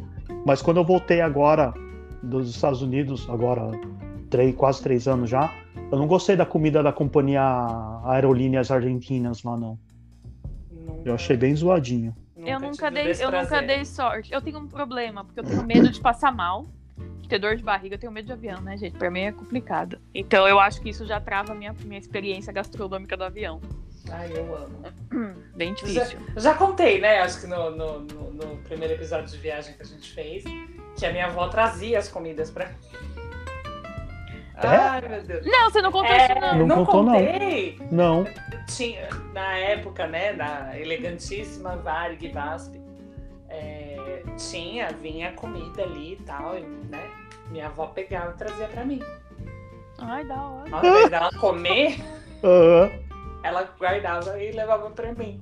Mas 0.46 0.62
quando 0.62 0.76
eu 0.78 0.84
voltei 0.84 1.20
agora 1.20 1.72
dos 2.22 2.50
Estados 2.50 2.82
Unidos, 2.82 3.28
agora 3.30 3.70
três, 4.30 4.54
quase 4.54 4.82
três 4.82 5.06
anos 5.08 5.30
já, 5.30 5.52
eu 5.90 5.98
não 5.98 6.06
gostei 6.06 6.36
da 6.36 6.44
comida 6.46 6.82
da 6.82 6.92
companhia 6.92 7.42
Aerolíneas 8.04 8.70
Argentinas 8.70 9.42
lá, 9.42 9.56
não. 9.56 9.78
Nunca- 10.70 11.00
Eu 11.04 11.14
achei 11.14 11.36
bem 11.36 11.54
zoadinho. 11.54 12.14
eu 12.36 12.60
nunca 12.60 12.90
dei, 12.90 13.12
eu 13.20 13.30
nunca 13.30 13.60
dei 13.62 13.84
sorte. 13.84 14.32
Eu 14.32 14.40
tenho 14.40 14.58
um 14.58 14.66
problema, 14.66 15.24
porque 15.24 15.40
eu 15.40 15.44
tenho 15.44 15.64
medo 15.64 15.90
de 15.90 16.00
passar 16.00 16.32
mal, 16.34 16.66
de 17.20 17.28
ter 17.28 17.38
dor 17.38 17.56
de 17.56 17.62
barriga, 17.62 17.94
eu 17.94 17.98
tenho 17.98 18.12
medo 18.12 18.26
de 18.26 18.32
avião, 18.32 18.60
né, 18.60 18.76
gente? 18.76 18.96
Pra 18.96 19.10
mim 19.10 19.20
é 19.20 19.32
complicado. 19.32 19.98
Então 20.14 20.46
eu 20.46 20.58
acho 20.60 20.80
que 20.80 20.88
isso 20.90 21.04
já 21.06 21.20
trava 21.20 21.52
a 21.52 21.54
minha, 21.54 21.74
minha 21.84 21.98
experiência 21.98 22.52
gastronômica 22.52 23.16
do 23.16 23.24
avião. 23.24 23.60
Ai, 24.10 24.30
eu 24.34 24.54
amo. 24.56 24.82
Bem 25.56 25.74
difícil. 25.74 26.18
Eu 26.34 26.40
já 26.40 26.54
contei, 26.54 27.00
né? 27.00 27.20
Acho 27.20 27.40
que 27.40 27.46
no, 27.46 27.70
no, 27.70 28.00
no- 28.00 28.30
no 28.32 28.56
primeiro 28.58 28.94
episódio 28.94 29.26
de 29.28 29.36
viagem 29.38 29.74
que 29.74 29.82
a 29.82 29.86
gente 29.86 30.10
fez, 30.12 30.44
que 30.96 31.04
a 31.06 31.12
minha 31.12 31.26
avó 31.26 31.48
trazia 31.48 31.98
as 31.98 32.08
comidas 32.08 32.50
pra 32.50 32.66
mim. 32.66 32.74
Ai, 34.60 35.00
meu 35.08 35.22
Deus. 35.22 35.46
Não, 35.46 35.70
você 35.70 35.80
não 35.80 35.92
contou 35.92 36.12
É, 36.12 36.24
isso, 36.26 36.34
não. 36.40 36.58
Não 36.58 36.66
não 36.66 36.84
contou, 36.84 37.02
não. 37.04 37.12
contei. 37.14 37.78
Não. 37.90 38.26
Tinha, 38.66 39.08
na 39.32 39.56
época, 39.56 40.06
né, 40.06 40.32
da 40.32 40.78
elegantíssima 40.78 41.76
Varig 41.76 42.28
Vasp, 42.32 42.74
é, 43.48 43.96
é, 43.96 44.22
tinha, 44.36 44.88
vinha 45.00 45.32
comida 45.32 45.82
ali 45.84 46.14
e 46.14 46.16
tal, 46.24 46.58
e, 46.58 46.62
né? 46.62 47.08
Minha 47.50 47.66
avó 47.66 47.86
pegava 47.86 48.32
e 48.32 48.34
trazia 48.34 48.66
pra 48.66 48.84
mim. 48.84 49.00
Ai, 49.98 50.24
da 50.26 50.42
hora. 50.42 50.68
Invés 50.68 51.10
dela 51.10 51.30
comer, 51.38 51.98
Aham. 52.44 52.90
Ela 53.42 53.68
guardava 53.78 54.42
e 54.42 54.50
levava 54.52 54.90
pra 54.90 55.12
mim. 55.12 55.40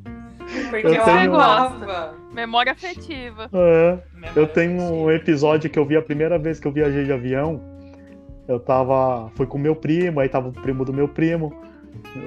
Porque 0.71 0.87
Eu 0.87 0.95
eu, 0.95 1.05
tenho- 1.05 1.35
amava. 1.35 2.15
Memória 2.33 2.73
afetiva. 2.73 3.51
É. 3.53 3.99
Memória 4.15 4.33
Eu 4.41 4.47
tenho 4.47 4.73
um 4.81 4.85
afetiva. 5.09 5.15
episódio 5.15 5.71
que 5.71 5.79
eu 5.79 5.85
vi 5.85 5.97
a 5.97 6.03
primeira 6.03 6.39
vez 6.39 6.61
que 6.61 6.69
eu 6.69 6.73
viajei 6.73 7.05
de 7.05 7.13
avião. 7.13 7.61
Eu 8.47 8.61
tava. 8.61 9.29
Fui 9.35 9.47
com 9.47 9.59
meu 9.59 9.75
primo, 9.75 10.21
aí 10.21 10.29
tava 10.29 10.49
o 10.49 10.53
primo 10.53 10.85
do 10.85 10.93
meu 10.93 11.09
primo. 11.09 11.53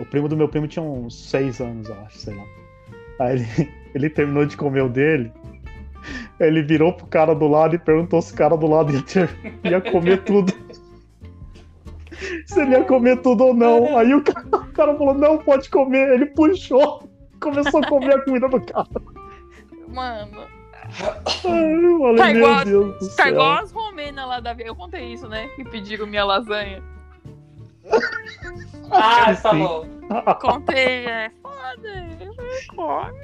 O 0.01 0.05
primo 0.05 0.27
do 0.27 0.35
meu 0.35 0.49
primo 0.49 0.67
tinha 0.67 0.83
uns 0.83 1.29
seis 1.29 1.61
anos, 1.61 1.87
eu 1.87 1.95
acho, 2.05 2.17
sei 2.17 2.35
lá. 2.35 2.43
Aí 3.19 3.35
ele, 3.37 3.45
ele 3.95 4.09
terminou 4.09 4.45
de 4.45 4.57
comer 4.57 4.81
o 4.81 4.89
dele. 4.89 5.31
Ele 6.39 6.61
virou 6.61 6.91
pro 6.93 7.05
cara 7.07 7.33
do 7.35 7.47
lado 7.47 7.75
e 7.75 7.77
perguntou 7.79 8.21
se 8.21 8.33
o 8.33 8.35
cara 8.35 8.55
do 8.57 8.67
lado 8.67 8.93
ia, 8.93 9.01
ter- 9.01 9.29
ia 9.63 9.79
comer 9.79 10.23
tudo. 10.23 10.51
Se 12.45 12.61
ele 12.61 12.71
ia 12.71 12.83
comer 12.83 13.21
tudo 13.21 13.45
ou 13.45 13.53
não. 13.53 13.97
Aí 13.97 14.13
o 14.13 14.23
cara, 14.23 14.45
o 14.47 14.71
cara 14.73 14.95
falou, 14.97 15.13
não, 15.13 15.37
pode 15.37 15.69
comer. 15.69 16.09
Ele 16.13 16.25
puxou, 16.27 17.03
começou 17.41 17.83
a 17.83 17.87
comer 17.87 18.15
a 18.15 18.21
comida 18.23 18.47
do 18.49 18.61
cara. 18.61 18.87
Mano, 19.87 20.37
Ai, 21.45 21.85
eu 21.85 21.99
falei, 21.99 22.15
Tá 22.17 22.25
meu 22.27 22.35
igual- 22.37 22.65
Deus 22.65 22.93
do 22.99 22.99
tá 23.15 23.23
céu. 23.23 23.27
igual 23.27 23.51
as 23.59 23.71
romenas 23.71 24.27
lá 24.27 24.39
da 24.39 24.53
Eu 24.59 24.75
contei 24.75 25.13
isso, 25.13 25.27
né? 25.27 25.47
Que 25.55 25.63
pediram 25.63 26.07
minha 26.07 26.23
lasanha. 26.25 26.81
Ah, 28.91 29.33
Sim. 29.35 29.41
falou. 29.41 29.85
Contei, 30.41 31.05
é 31.05 31.31
Come. 32.75 33.19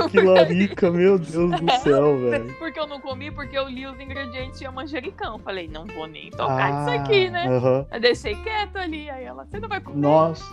Ai, 0.00 0.08
que 0.08 0.20
larica, 0.20 0.90
meu 0.90 1.18
Deus 1.18 1.50
do 1.60 1.70
céu, 1.82 2.18
velho. 2.18 2.54
Porque 2.58 2.78
eu 2.78 2.86
não 2.86 3.00
comi, 3.00 3.30
porque 3.30 3.56
eu 3.56 3.68
li 3.68 3.86
os 3.86 3.98
ingredientes 4.00 4.56
e 4.56 4.58
tinha 4.60 4.70
manjericão. 4.72 5.38
Falei, 5.38 5.68
não 5.68 5.84
vou 5.86 6.06
nem 6.06 6.30
tocar 6.30 6.72
nisso 6.84 7.00
aqui, 7.00 7.30
né? 7.30 7.46
aham. 7.46 7.86
Eu 7.92 8.00
deixei 8.00 8.34
quieto 8.36 8.76
ali. 8.76 9.10
Aí 9.10 9.24
ela, 9.24 9.44
você 9.44 9.58
não 9.60 9.68
vai 9.68 9.80
comer? 9.80 9.98
Nossa, 9.98 10.44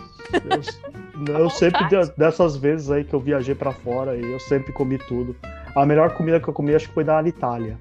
eu, 1.28 1.34
eu 1.40 1.50
sempre, 1.50 1.86
de- 1.88 2.12
dessas 2.16 2.56
vezes 2.56 2.90
aí 2.90 3.04
que 3.04 3.14
eu 3.14 3.20
viajei 3.20 3.54
pra 3.54 3.72
fora, 3.72 4.14
eu 4.16 4.38
sempre 4.40 4.72
comi 4.72 4.98
tudo. 4.98 5.34
A 5.74 5.86
melhor 5.86 6.10
comida 6.14 6.40
que 6.40 6.48
eu 6.48 6.54
comi 6.54 6.74
acho 6.74 6.88
que 6.88 6.94
foi 6.94 7.04
da 7.04 7.22
Itália. 7.22 7.78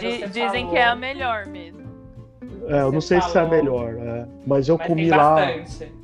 Você 0.00 0.26
dizem 0.26 0.64
falou. 0.64 0.70
que 0.70 0.76
é 0.76 0.84
a 0.84 0.96
melhor 0.96 1.46
mesmo. 1.46 1.86
É, 2.66 2.80
eu 2.82 2.90
não 2.92 3.00
sei 3.00 3.20
se 3.20 3.28
é 3.28 3.40
a 3.40 3.44
falou. 3.44 3.50
melhor, 3.50 3.94
é, 3.94 4.26
mas 4.46 4.68
eu 4.68 4.76
Mas 4.76 4.86
comi 4.88 5.02
tem 5.08 5.10
lá. 5.10 5.34
bastante. 5.36 5.97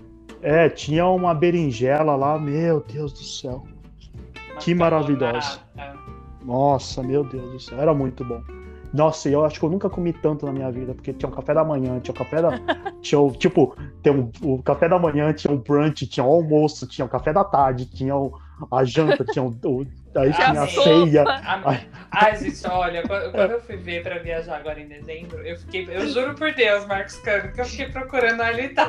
É, 0.44 0.68
tinha 0.68 1.06
uma 1.06 1.32
berinjela 1.34 2.14
lá, 2.14 2.38
meu 2.38 2.80
Deus 2.80 3.12
do 3.14 3.24
céu. 3.24 3.64
Mas 4.54 4.62
Que 4.64 4.74
maravilhosa. 4.74 5.58
barata. 5.74 5.98
Nossa, 6.44 7.02
meu 7.02 7.24
Deus 7.24 7.50
do 7.52 7.58
céu, 7.60 7.80
era 7.80 7.94
muito 7.94 8.22
bom. 8.22 8.42
Nossa, 8.92 9.28
eu 9.30 9.42
acho 9.44 9.58
que 9.58 9.64
eu 9.64 9.70
nunca 9.70 9.88
comi 9.88 10.12
tanto 10.12 10.44
na 10.46 10.52
minha 10.52 10.70
vida, 10.70 10.94
porque 10.94 11.12
tinha 11.14 11.28
o 11.28 11.32
café 11.32 11.54
da 11.54 11.64
manhã, 11.64 11.98
tinha 11.98 12.14
o 12.14 12.16
café 12.18 12.42
da. 12.42 12.50
tinha 13.00 13.18
o, 13.18 13.32
tipo, 13.32 13.74
tem 14.02 14.12
um- 14.12 14.30
o 14.42 14.62
café 14.62 14.86
da 14.88 14.98
manhã, 14.98 15.32
tinha 15.32 15.52
o 15.52 15.58
brunch, 15.58 16.06
tinha 16.06 16.24
o 16.24 16.30
almoço, 16.30 16.86
tinha 16.86 17.04
o 17.04 17.08
café 17.08 17.32
da 17.32 17.42
tarde, 17.42 17.86
tinha 17.86 18.14
o, 18.14 18.38
a 18.70 18.84
janta, 18.84 19.24
tinha 19.24 19.42
o. 19.42 19.48
o- 19.64 19.86
aí 20.20 20.32
Tinha 20.32 20.50
tinha 20.50 20.62
a 20.62 20.66
sopa. 20.68 20.84
ceia. 21.06 21.24
Ai. 22.12 22.36
Gente, 22.36 22.66
olha, 22.68 23.02
quando, 23.02 23.34
eu 23.52 23.60
fui 23.62 23.76
ver 23.76 24.02
pra 24.02 24.18
viajar 24.18 24.56
agora 24.56 24.80
em 24.80 24.86
dezembro, 24.86 25.38
eu 25.44 25.56
fiquei, 25.58 25.88
eu 25.90 26.06
juro 26.08 26.34
por 26.34 26.52
Deus, 26.52 26.86
Marcos 26.86 27.16
Cano, 27.16 27.50
que 27.52 27.60
eu 27.60 27.64
fiquei 27.64 27.86
procurando 27.86 28.40
a 28.40 28.46
Alita. 28.46 28.82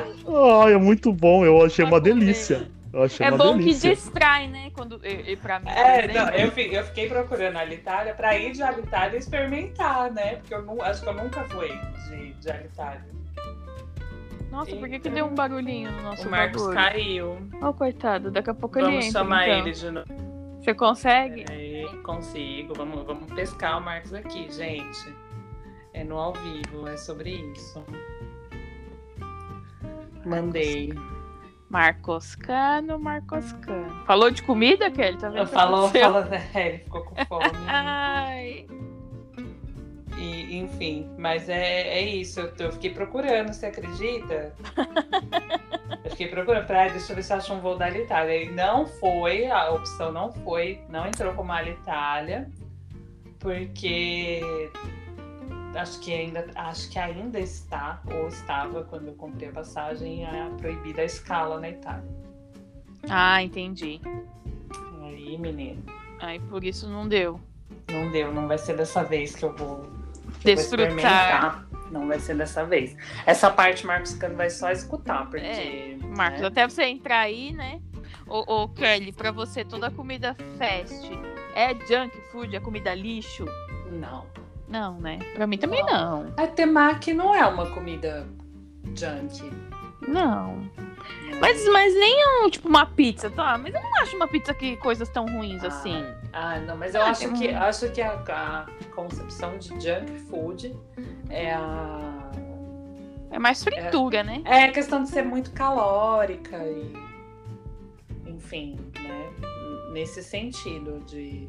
Ai, 0.62 0.74
é 0.74 0.78
muito 0.78 1.12
bom, 1.12 1.44
eu 1.44 1.60
achei 1.64 1.84
Pra 1.84 1.94
uma 1.94 2.00
comer. 2.00 2.14
delícia. 2.14 2.68
Eu 2.92 3.02
achei 3.02 3.26
É 3.26 3.28
uma 3.30 3.36
bom 3.38 3.56
delícia. 3.58 3.90
que 3.90 3.96
distrai, 3.96 4.46
né? 4.46 4.70
Quando, 4.72 5.00
e, 5.04 5.32
e 5.32 5.36
pra 5.36 5.58
mim, 5.58 5.68
É, 5.68 6.06
não, 6.06 6.28
eu, 6.30 6.50
eu 6.72 6.84
fiquei 6.84 7.08
procurando 7.08 7.56
a 7.56 7.60
Alitalia 7.60 8.14
pra 8.14 8.38
ir 8.38 8.52
de 8.52 8.62
Alitalia 8.62 9.16
e 9.16 9.18
experimentar, 9.18 10.10
né? 10.12 10.36
Porque 10.36 10.54
eu 10.54 10.62
não, 10.62 10.80
acho 10.80 11.02
que 11.02 11.08
eu 11.08 11.14
nunca 11.14 11.42
fui 11.44 11.68
de, 12.08 12.32
de 12.34 12.50
Alitalia. 12.50 13.04
Nossa, 14.50 14.70
por 14.76 14.88
que, 14.88 14.98
que 15.00 15.08
Então, 15.08 15.12
deu 15.12 15.26
um 15.26 15.34
barulhinho 15.34 15.90
no 15.90 16.02
nosso 16.04 16.26
O 16.26 16.30
Marcos 16.30 16.62
bagulho? 16.62 16.76
caiu. 16.76 17.38
Ô, 17.60 17.72
coitado, 17.74 18.30
daqui 18.30 18.48
a 18.50 18.54
pouco 18.54 18.78
ele 18.78 18.86
Vamos 18.86 19.06
entra, 19.06 19.20
chamar 19.20 19.48
então. 19.48 19.58
ele 19.58 19.72
de 19.72 19.90
novo. 19.90 20.06
Você 20.66 20.74
consegue? 20.74 21.44
Peraí, 21.44 21.86
consigo. 22.02 22.74
Vamos, 22.74 23.06
vamos 23.06 23.32
pescar 23.32 23.78
o 23.78 23.80
Marcos 23.80 24.12
aqui, 24.12 24.50
gente. 24.50 25.14
É 25.92 26.02
no 26.02 26.18
ao 26.18 26.32
vivo, 26.32 26.88
é 26.88 26.96
sobre 26.96 27.36
isso. 27.52 27.84
Mandei. 30.24 30.92
Marcos 31.70 32.34
Cano, 32.34 32.98
Marcos 32.98 33.52
Cano. 33.52 34.04
Falou 34.06 34.28
de 34.28 34.42
comida, 34.42 34.90
Kelly? 34.90 35.16
Tá 35.18 35.28
vendo? 35.28 35.46
Falou, 35.46 35.88
falou, 35.88 36.24
é, 36.52 36.68
ele 36.68 36.78
ficou 36.78 37.04
com 37.04 37.24
fome. 37.26 37.44
Ai, 37.68 38.66
E, 40.26 40.56
enfim, 40.58 41.08
mas 41.18 41.48
é, 41.48 41.82
é 41.98 42.00
isso. 42.02 42.40
Eu, 42.40 42.52
eu 42.58 42.72
fiquei 42.72 42.90
procurando, 42.90 43.52
você 43.52 43.66
acredita? 43.66 44.52
eu 46.04 46.10
fiquei 46.10 46.28
procurando 46.28 46.66
pra, 46.66 46.82
"Ai, 46.82 46.90
deixa 46.90 47.12
eu 47.12 47.16
ver 47.16 47.22
se 47.22 47.32
eu 47.32 47.36
acho 47.36 47.52
um 47.52 47.60
voo 47.60 47.76
da 47.76 47.86
Alitalia. 47.86 48.42
E 48.44 48.50
não 48.50 48.86
foi, 48.86 49.46
a 49.46 49.70
opção 49.70 50.10
não 50.12 50.32
foi, 50.32 50.80
não 50.88 51.06
entrou 51.06 51.32
como 51.34 51.52
Alitalia, 51.52 52.50
porque 53.38 54.40
acho 55.74 56.00
que 56.00 56.12
ainda, 56.12 56.46
acho 56.54 56.90
que 56.90 56.98
ainda 56.98 57.38
está, 57.38 58.02
ou 58.12 58.28
estava 58.28 58.82
quando 58.84 59.08
eu 59.08 59.14
comprei 59.14 59.48
a 59.48 59.52
passagem, 59.52 60.24
a 60.26 60.50
proibida 60.58 61.02
a 61.02 61.04
escala 61.04 61.60
na 61.60 61.68
Itália. 61.70 62.04
ah, 63.08 63.42
entendi. 63.42 64.00
Aí, 65.04 65.38
menino, 65.38 65.82
Aí 66.20 66.40
por 66.40 66.64
isso 66.64 66.88
não 66.88 67.06
deu. 67.06 67.38
não 67.90 68.10
deu, 68.10 68.32
não 68.32 68.48
vai 68.48 68.58
ser 68.58 68.76
dessa 68.76 69.04
vez 69.04 69.34
que 69.36 69.44
eu 69.44 69.54
vou 69.54 69.86
Desfrutar. 70.54 71.66
Não 71.90 72.08
vai 72.08 72.18
ser 72.18 72.36
dessa 72.36 72.64
vez. 72.64 72.96
Essa 73.24 73.50
parte 73.50 73.86
Marcos 73.86 74.14
Cano 74.14 74.36
vai 74.36 74.50
só 74.50 74.70
escutar, 74.70 75.26
porque. 75.30 75.46
É, 75.46 75.96
Marcos, 76.16 76.40
né? 76.40 76.46
até 76.46 76.68
você 76.68 76.84
entrar 76.84 77.20
aí, 77.20 77.52
né? 77.52 77.80
Ô, 78.26 78.62
ô, 78.62 78.68
Kelly, 78.68 79.12
pra 79.12 79.30
você 79.30 79.64
toda 79.64 79.90
comida 79.90 80.36
fast 80.58 81.10
é 81.54 81.74
junk 81.86 82.20
food, 82.32 82.56
é 82.56 82.60
comida 82.60 82.94
lixo? 82.94 83.44
Não. 83.90 84.26
Não, 84.68 85.00
né? 85.00 85.18
Pra 85.34 85.46
mim 85.46 85.58
também 85.58 85.84
não. 85.84 86.32
A 86.36 86.46
temaki 86.46 87.14
não 87.14 87.34
é 87.34 87.46
uma 87.46 87.70
comida 87.70 88.26
junk. 88.96 89.48
Não. 90.06 90.56
né? 90.58 90.70
Mas, 91.40 91.68
mas 91.68 91.94
nem 91.94 92.44
um, 92.44 92.50
tipo 92.50 92.68
uma 92.68 92.86
pizza, 92.86 93.28
tá? 93.30 93.58
Mas 93.58 93.74
eu 93.74 93.82
não 93.82 93.94
acho 94.00 94.16
uma 94.16 94.26
pizza 94.28 94.54
que 94.54 94.76
coisas 94.78 95.08
tão 95.08 95.26
ruins 95.26 95.62
Ah, 95.64 95.68
assim. 95.68 96.04
Ah, 96.32 96.58
não, 96.60 96.76
mas 96.76 96.94
eu 96.94 97.02
Ah, 97.02 97.10
acho 97.10 97.32
que, 97.34 97.48
acho 97.48 97.90
que 97.92 98.00
a, 98.00 98.12
a 98.12 98.66
concepção 98.94 99.58
de 99.58 99.68
junk 99.80 100.18
food 100.30 100.74
é 101.28 101.52
a. 101.52 102.30
É 103.30 103.38
mais 103.38 103.62
fritura, 103.62 104.22
né? 104.22 104.40
É 104.44 104.64
a 104.64 104.72
questão 104.72 105.02
de 105.02 105.10
ser 105.10 105.22
muito 105.24 105.50
calórica 105.52 106.56
e. 106.64 106.92
Enfim, 108.26 108.78
né? 109.00 109.30
Nesse 109.92 110.22
sentido 110.22 111.00
de. 111.06 111.48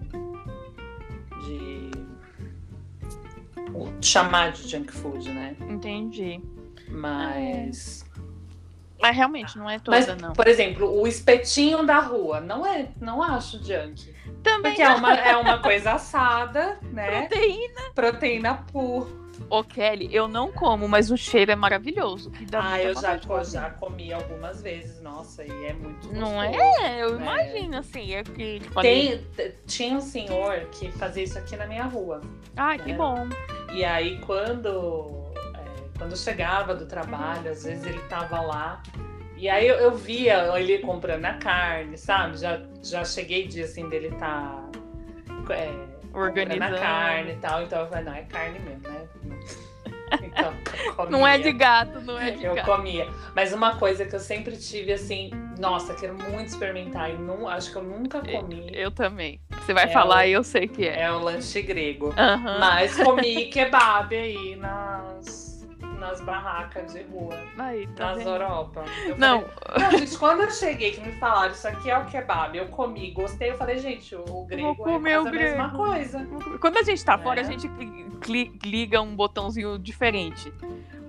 de. 1.45 1.91
chamar 4.01 4.51
de 4.51 4.67
junk 4.67 4.91
food, 4.91 5.29
né? 5.31 5.55
Entendi. 5.69 6.41
Mas. 6.89 8.05
Mas 9.01 9.15
realmente 9.15 9.57
não 9.57 9.69
é 9.69 9.77
toda, 9.79 9.97
Mas, 9.97 10.21
não. 10.21 10.33
por 10.33 10.47
exemplo, 10.47 10.99
o 10.99 11.07
espetinho 11.07 11.85
da 11.85 11.99
rua, 11.99 12.39
não 12.41 12.65
é, 12.65 12.87
não 12.99 13.21
acho 13.21 13.63
junk. 13.63 14.13
Também 14.43 14.71
Porque 14.73 14.81
é 14.81 14.89
uma, 14.89 15.13
é 15.13 15.35
uma 15.37 15.59
coisa 15.59 15.91
assada, 15.93 16.79
né? 16.83 17.21
proteína. 17.27 17.81
Proteína 17.93 18.53
pura. 18.71 19.27
Ô, 19.51 19.63
Kelly, 19.63 20.09
eu 20.11 20.27
não 20.27 20.51
como, 20.51 20.87
mas 20.89 21.11
o 21.11 21.15
cheiro 21.17 21.51
é 21.51 21.55
maravilhoso. 21.55 22.31
Que 22.31 22.43
dá 22.43 22.71
Ah, 22.71 22.81
eu 22.81 22.95
já, 22.99 23.19
comer. 23.19 23.45
já 23.45 23.69
comi 23.69 24.11
algumas 24.11 24.61
vezes, 24.63 24.99
nossa, 24.99 25.45
e 25.45 25.65
é 25.65 25.73
muito 25.73 26.07
gostoso. 26.07 26.15
Não 26.19 26.41
é? 26.41 27.03
Eu 27.03 27.19
É. 27.19 27.21
imagino, 27.21 27.77
assim. 27.77 28.13
É 28.15 28.23
que, 28.23 28.59
tipo, 28.59 28.81
Tem, 28.81 29.23
tinha 29.67 29.95
um 29.95 30.01
senhor 30.01 30.61
que 30.71 30.91
fazia 30.93 31.23
isso 31.23 31.37
aqui 31.37 31.55
na 31.55 31.67
minha 31.67 31.83
rua. 31.83 32.21
Ai, 32.55 32.79
que 32.79 32.91
É. 32.91 32.95
bom. 32.95 33.27
E 33.71 33.85
aí, 33.85 34.19
quando, 34.21 35.26
quando 35.97 36.11
eu 36.11 36.17
chegava 36.17 36.75
do 36.75 36.85
trabalho, 36.85 37.49
às 37.51 37.63
vezes 37.63 37.85
ele 37.85 37.99
tava 38.09 38.39
lá. 38.41 38.81
E 39.35 39.47
aí 39.49 39.67
eu, 39.67 39.75
eu 39.75 39.95
via 39.95 40.57
ele 40.59 40.79
comprando 40.79 41.25
a 41.25 41.33
carne, 41.33 41.97
sabe? 41.97 42.37
Já, 42.37 42.59
já 42.83 43.05
cheguei 43.05 43.47
dia 43.47 43.65
assim 43.65 43.87
dele 43.87 44.09
tá 44.17 44.63
é, 45.51 45.71
Organizando. 46.13 46.75
a 46.75 46.79
carne 46.79 47.31
e 47.33 47.35
tal. 47.37 47.61
Então 47.63 47.79
eu 47.81 47.87
falei, 47.87 48.03
não, 48.03 48.13
é 48.15 48.23
carne 48.23 48.59
mesmo, 48.59 48.87
né? 48.89 49.07
Então, 50.23 50.53
eu 51.05 51.11
Não 51.11 51.27
é 51.27 51.37
de 51.37 51.51
gato, 51.51 51.99
não 52.01 52.17
é 52.17 52.31
de 52.31 52.45
Eu 52.45 52.55
gato. 52.55 52.65
comia. 52.65 53.07
Mas 53.35 53.51
uma 53.51 53.75
coisa 53.75 54.05
que 54.05 54.15
eu 54.15 54.19
sempre 54.21 54.55
tive 54.55 54.93
assim, 54.93 55.29
nossa, 55.59 55.93
quero 55.93 56.13
muito 56.15 56.47
experimentar 56.47 57.11
e 57.11 57.17
não, 57.17 57.45
acho 57.47 57.71
que 57.71 57.77
eu 57.77 57.83
nunca 57.83 58.21
comi. 58.21 58.69
Eu 58.71 58.89
também. 58.89 59.39
Você 59.59 59.73
vai 59.73 59.83
É 59.83 59.87
falar 59.89 60.19
o- 60.19 60.27
e 60.27 60.31
eu 60.31 60.43
sei 60.43 60.65
que 60.67 60.87
é. 60.87 61.01
É 61.01 61.11
o 61.11 61.19
lanche 61.19 61.61
grego. 61.61 62.13
Aham. 62.17 62.57
Mas 62.59 62.97
comi 62.97 63.47
kebab 63.51 64.15
aí 64.15 64.55
nas, 64.55 65.46
nas 65.97 66.21
barracas 66.21 66.93
de 66.93 67.01
rua, 67.03 67.35
Aí, 67.57 67.87
tá 67.95 68.15
nas? 68.15 68.25
Europa. 68.25 68.83
Eu 69.05 69.17
Não, 69.17 69.41
falei, 69.41 69.83
não, 69.91 69.91
gente, 69.99 70.17
quando 70.17 70.41
eu 70.43 70.51
cheguei 70.51 70.91
que 70.91 71.01
me 71.01 71.11
falaram 71.13 71.51
isso 71.53 71.67
aqui 71.67 71.89
é 71.89 71.97
o 71.97 72.05
kebab, 72.05 72.57
eu 72.57 72.67
comi, 72.67 73.11
gostei, 73.11 73.51
eu 73.51 73.57
falei, 73.57 73.77
gente, 73.79 74.15
o 74.15 74.45
grego 74.45 74.75
comer 74.75 75.11
é 75.11 75.19
o 75.19 75.23
quase 75.23 75.37
a 75.37 75.41
mesma 75.41 75.67
grego. 75.67 75.83
coisa. 75.83 76.27
quando 76.59 76.77
a 76.77 76.83
gente 76.83 77.03
tá 77.03 77.17
fora, 77.17 77.39
É. 77.41 77.43
a 77.43 77.45
gente 77.45 77.67
cli- 77.69 78.05
cli- 78.21 78.59
liga 78.63 79.01
um 79.01 79.15
botãozinho 79.15 79.77
diferente. 79.79 80.51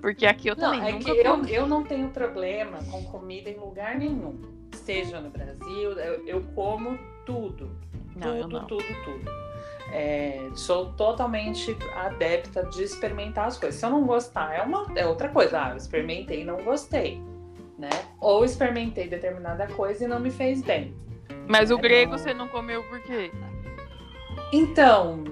Porque 0.01 0.25
aqui 0.25 0.47
eu 0.47 0.55
Não, 0.55 0.71
também 0.71 0.87
é 0.89 0.91
nunca 0.93 1.05
que 1.13 1.19
eu, 1.19 1.45
eu 1.45 1.67
não 1.67 1.83
tenho 1.83 2.07
problema 2.09 2.77
com 2.89 3.03
comida 3.03 3.49
em 3.49 3.57
lugar 3.57 3.95
nenhum. 3.97 4.39
Seja 4.73 5.19
no 5.19 5.29
Brasil, 5.29 5.91
eu, 5.91 6.25
eu 6.25 6.41
como 6.55 6.97
tudo. 7.25 7.69
Não, 8.15 8.41
tudo, 8.41 8.59
não. 8.59 8.65
tudo, 8.65 8.83
tudo. 9.03 9.48
É, 9.91 10.49
sou 10.53 10.93
totalmente 10.93 11.75
adepta 11.95 12.63
de 12.65 12.83
experimentar 12.83 13.47
as 13.47 13.57
coisas. 13.57 13.79
Se 13.79 13.85
eu 13.85 13.89
não 13.89 14.05
gostar, 14.05 14.53
é, 14.53 14.61
uma, 14.61 14.85
é 14.95 15.05
outra 15.05 15.29
coisa. 15.29 15.61
Ah, 15.61 15.69
eu 15.71 15.77
experimentei 15.77 16.41
e 16.41 16.45
não 16.45 16.57
gostei. 16.63 17.21
Né? 17.77 17.89
Ou 18.19 18.43
experimentei 18.43 19.07
determinada 19.07 19.65
coisa 19.67 20.03
e 20.03 20.07
não 20.07 20.19
me 20.19 20.29
fez 20.31 20.61
bem. 20.61 20.93
Mas 21.47 21.71
o 21.71 21.77
É, 21.77 21.81
grego 21.81 22.17
você 22.17 22.33
não 22.33 22.47
comeu 22.47 22.83
por 22.83 22.99
quê? 23.01 23.31
Então, 24.51 25.23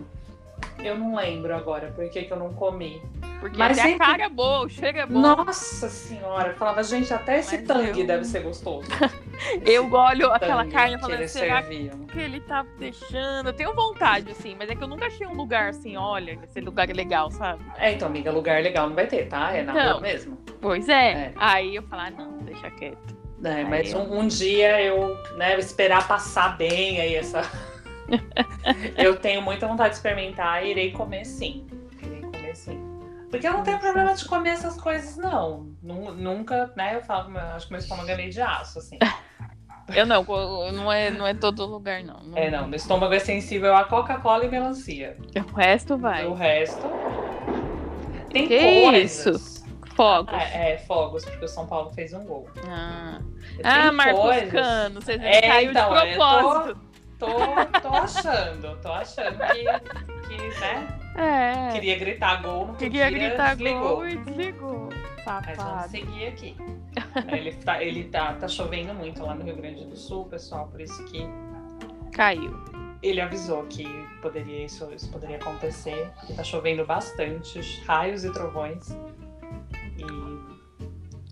eu 0.83 0.97
não 0.97 1.15
lembro 1.15 1.55
agora 1.55 1.91
por 1.95 2.07
que, 2.09 2.23
que 2.23 2.31
eu 2.31 2.37
não 2.37 2.53
comi. 2.53 3.01
Porque 3.39 3.57
Mas 3.57 3.77
sempre- 3.77 3.93
a 4.03 4.07
cara 4.07 4.23
é 4.23 4.29
boa, 4.29 4.65
o 4.65 4.69
cheiro 4.69 4.97
é 4.97 5.05
bom. 5.05 5.19
Nossa 5.19 5.89
senhora, 5.89 6.49
eu 6.49 6.55
falava, 6.55 6.81
gente, 6.83 7.13
até 7.13 7.39
esse 7.39 7.57
Mas 7.57 7.67
tangue 7.67 8.01
eu- 8.01 8.07
deve 8.07 8.25
ser 8.25 8.41
gostoso. 8.41 8.87
Eu 9.65 9.91
olho 9.91 10.31
aquela 10.31 10.65
carne 10.65 10.95
e 10.95 10.99
falo, 10.99 11.27
será 11.27 11.61
serviam. 11.61 12.05
que 12.07 12.19
ele 12.19 12.39
tá 12.41 12.65
deixando? 12.79 13.47
Eu 13.47 13.53
tenho 13.53 13.73
vontade, 13.75 14.31
assim, 14.31 14.55
mas 14.57 14.69
é 14.69 14.75
que 14.75 14.83
eu 14.83 14.87
nunca 14.87 15.05
achei 15.07 15.25
um 15.27 15.33
lugar 15.35 15.69
assim, 15.69 15.95
olha, 15.95 16.39
esse 16.43 16.59
lugar 16.61 16.89
é 16.89 16.93
legal, 16.93 17.29
sabe? 17.31 17.63
É, 17.77 17.91
então, 17.91 18.07
amiga, 18.07 18.31
lugar 18.31 18.61
legal 18.61 18.87
não 18.87 18.95
vai 18.95 19.07
ter, 19.07 19.27
tá? 19.27 19.53
É 19.53 19.61
na 19.63 19.73
Então. 19.73 19.91
rua 19.93 20.01
mesmo. 20.01 20.37
Pois 20.61 20.89
é. 20.89 21.11
É. 21.11 21.33
Aí 21.35 21.75
eu 21.75 21.83
falo, 21.83 22.01
ah, 22.03 22.09
não, 22.11 22.37
deixa 22.39 22.69
quieto. 22.71 23.15
É, 23.43 23.63
mas 23.63 23.91
eu- 23.91 23.99
um, 23.99 24.19
um 24.21 24.27
dia 24.27 24.81
eu, 24.81 25.15
né, 25.37 25.57
esperar 25.59 26.07
passar 26.07 26.57
bem 26.57 26.99
aí 26.99 27.15
essa. 27.15 27.41
eu 28.97 29.17
tenho 29.19 29.41
muita 29.41 29.67
vontade 29.67 29.89
de 29.91 29.95
experimentar 29.97 30.65
e 30.65 30.71
irei 30.71 30.91
comer 30.91 31.25
sim. 31.25 31.67
Irei 32.01 32.21
comer 32.21 32.55
sim. 32.55 32.83
Porque 33.29 33.45
eu 33.47 33.53
não 33.53 33.61
tenho 33.63 33.77
problema 33.79 34.13
de 34.15 34.25
comer 34.25 34.51
essas 34.51 34.79
coisas, 34.79 35.17
não. 35.17 35.69
Nu- 35.83 36.13
Nunca, 36.13 36.71
né? 36.77 36.95
Eu 36.95 37.01
falo, 37.03 37.37
acho 37.37 37.67
que 37.67 37.73
meu 37.73 37.79
estômago 37.79 38.09
é 38.09 38.15
meio 38.15 38.31
de 38.31 38.41
aço, 38.41 38.79
assim. 38.79 38.97
Eu 39.95 40.05
não, 40.05 40.23
não 40.73 40.91
é, 40.91 41.09
não 41.09 41.25
é 41.25 41.33
todo 41.33 41.65
lugar, 41.65 42.03
não. 42.03 42.19
É, 42.35 42.49
não, 42.51 42.67
meu 42.67 42.75
estômago 42.75 43.13
é 43.13 43.19
sensível 43.19 43.75
a 43.75 43.85
Coca-Cola 43.85 44.45
e 44.45 44.49
melancia. 44.49 45.17
O 45.53 45.55
resto 45.55 45.97
vai. 45.97 46.25
O 46.25 46.33
resto. 46.33 46.81
Tem 48.29 48.47
Que 48.47 48.83
coisas. 48.83 49.57
Fogos. 49.95 50.33
Ah, 50.33 50.43
é, 50.43 50.77
fogos, 50.79 51.25
porque 51.25 51.45
o 51.45 51.47
São 51.47 51.65
Paulo 51.65 51.89
fez 51.91 52.13
um 52.13 52.23
gol. 52.25 52.47
Ah, 52.67 53.19
ah 53.63 53.91
Marcos 53.91 54.19
coisas- 54.21 54.51
Cano, 54.51 55.01
vocês 55.01 55.19
É, 55.23 55.41
caiu 55.41 55.71
então, 55.71 55.89
de 55.93 56.13
propósito. 56.15 56.79
Tô, 57.17 57.25
tô 57.81 57.87
achando, 57.95 58.77
tô 58.79 58.91
achando 58.91 59.39
que, 59.39 59.63
que 60.27 60.59
né? 60.59 60.87
É. 61.15 61.71
Queria 61.73 61.97
gritar 61.97 62.43
gol, 62.43 62.67
não 62.67 62.75
Queria 62.75 63.05
podia, 63.05 63.29
gritar 63.29 63.55
desligou. 63.55 63.95
gol 63.95 64.07
e 64.07 64.17
desligou. 64.17 64.89
Mas 65.45 65.57
vamos 65.57 65.85
seguir 65.85 66.27
aqui. 66.27 66.55
ele 67.31 67.53
tá, 67.53 67.83
ele 67.83 68.03
tá, 68.05 68.33
tá 68.33 68.47
chovendo 68.47 68.93
muito 68.93 69.23
lá 69.23 69.35
no 69.35 69.43
Rio 69.43 69.55
Grande 69.55 69.85
do 69.85 69.95
Sul, 69.95 70.25
pessoal, 70.25 70.67
por 70.67 70.81
isso 70.81 71.03
que 71.05 71.25
Caiu. 72.11 72.55
ele 73.03 73.21
avisou 73.21 73.63
que 73.65 73.85
poderia, 74.21 74.65
isso, 74.65 74.89
isso 74.93 75.09
poderia 75.11 75.37
acontecer. 75.37 76.11
Que 76.25 76.33
tá 76.33 76.43
chovendo 76.43 76.85
bastante, 76.85 77.59
raios 77.85 78.23
e 78.23 78.31
trovões. 78.31 78.89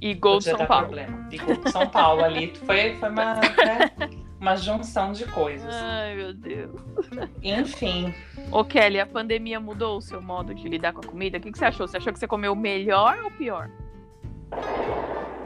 E 0.02 0.10
E 0.10 0.14
gol 0.14 0.40
de 0.40 0.46
São 0.46 0.66
Paulo. 0.66 0.86
problema. 0.88 1.28
E 1.32 1.38
gol 1.38 1.56
de 1.56 1.72
São 1.72 1.88
Paulo 1.88 2.24
ali 2.24 2.54
foi, 2.66 2.96
foi 2.96 3.10
uma, 3.10 3.36
né, 3.36 3.92
uma 4.40 4.56
junção 4.56 5.12
de 5.14 5.26
coisas. 5.26 5.74
Ai, 5.74 6.16
meu 6.16 6.34
Deus. 6.34 6.82
Enfim, 7.42 8.14
Ô, 8.52 8.64
Kelly, 8.64 9.00
a 9.00 9.06
pandemia 9.06 9.60
mudou 9.60 9.98
o 9.98 10.02
seu 10.02 10.22
modo 10.22 10.54
de 10.54 10.68
lidar 10.68 10.94
com 10.94 11.00
a 11.00 11.04
comida? 11.04 11.38
O 11.38 11.42
que, 11.42 11.52
que 11.52 11.58
você 11.58 11.66
achou? 11.66 11.88
Você 11.88 11.98
achou 11.98 12.14
que 12.14 12.20
você 12.20 12.28
comeu 12.28 12.56
melhor 12.56 13.18
ou 13.24 13.32
pior? 13.32 13.70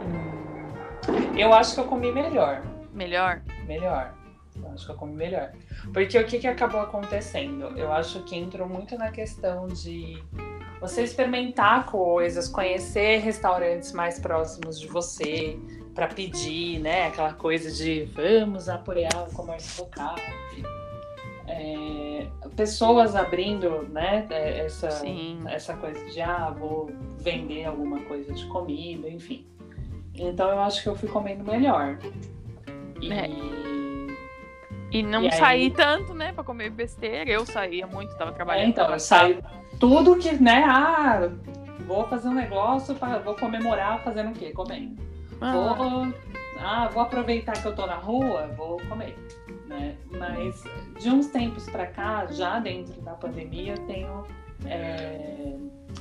Hum, 0.06 1.38
eu 1.38 1.54
acho 1.54 1.76
que 1.76 1.82
eu 1.82 1.86
comi 1.86 2.12
melhor. 2.12 2.62
Melhor? 2.94 3.42
Melhor. 3.66 4.14
Eu 4.56 4.72
acho 4.72 4.86
que 4.86 4.92
eu 4.92 4.96
comi 4.96 5.16
melhor. 5.16 5.52
Porque 5.94 6.18
o 6.18 6.26
que, 6.26 6.40
que 6.40 6.48
acabou 6.48 6.82
acontecendo? 6.82 7.78
Eu 7.78 7.92
acho 7.92 8.24
que 8.24 8.36
entrou 8.36 8.68
muito 8.68 8.98
na 8.98 9.12
questão 9.12 9.68
de 9.68 10.22
você 10.82 11.04
experimentar 11.04 11.86
coisas, 11.86 12.48
conhecer 12.48 13.20
restaurantes 13.20 13.92
mais 13.92 14.20
próximos 14.20 14.80
de 14.80 14.88
você, 14.88 15.58
para 15.94 16.08
pedir, 16.08 16.80
né? 16.80 17.08
Aquela 17.08 17.34
coisa 17.34 17.72
de 17.72 18.06
vamos 18.16 18.70
apoiar 18.70 19.28
o 19.28 19.34
comércio 19.34 19.84
local. 19.84 20.16
É, 21.52 22.28
pessoas 22.56 23.16
abrindo, 23.16 23.84
né? 23.90 24.28
é, 24.30 24.66
Essa, 24.66 24.92
Sim. 24.92 25.42
essa 25.48 25.76
coisa 25.76 26.04
de 26.06 26.22
ah, 26.22 26.50
vou 26.58 26.92
vender 27.18 27.66
alguma 27.66 28.00
coisa 28.02 28.32
de 28.34 28.46
comida, 28.46 29.10
enfim. 29.10 29.46
Então 30.14 30.50
eu 30.50 30.60
acho 30.60 30.84
que 30.84 30.90
eu 30.90 30.96
fui 30.96 31.10
comendo 31.10 31.44
melhor. 31.44 31.98
E 33.02 33.12
É. 33.12 33.30
E 34.92 35.04
não 35.04 35.24
E 35.24 35.26
aí- 35.28 35.32
saí 35.34 35.70
tanto, 35.72 36.14
né, 36.16 36.32
pra 36.34 36.44
comer 36.44 36.70
besteira. 36.72 37.30
Eu 37.30 37.46
saía 37.46 37.86
muito, 37.86 38.16
tava 38.18 38.32
é, 38.32 38.34
trabalhando. 38.34 38.70
então, 38.70 38.92
eu 38.92 39.00
saio 39.00 39.44
tudo 39.80 40.18
que, 40.18 40.32
né? 40.34 40.64
Ah, 40.68 41.30
vou 41.88 42.06
fazer 42.08 42.28
um 42.28 42.34
negócio, 42.34 42.96
pra, 42.96 43.20
vou 43.20 43.36
comemorar 43.36 44.04
fazendo 44.04 44.32
o 44.32 44.34
quê? 44.34 44.52
Comendo. 44.52 44.96
Ah, 45.42 45.54
Vou, 45.54 46.14
ah, 46.60 46.90
vou 46.92 47.04
aproveitar 47.04 47.54
que 47.54 47.66
eu 47.68 47.76
tô 47.76 47.86
na 47.86 47.96
rua, 47.96 48.48
vou 48.58 48.78
comer. 48.90 49.16
Né? 49.70 49.96
Mas 50.18 50.64
de 51.00 51.10
uns 51.10 51.28
tempos 51.28 51.70
pra 51.70 51.86
cá, 51.86 52.26
já 52.26 52.60
dentro 52.60 53.00
da 53.02 53.14
pandemia, 53.14 53.74
eu 53.74 53.86
tenho 53.86 54.24
é, 54.66 55.56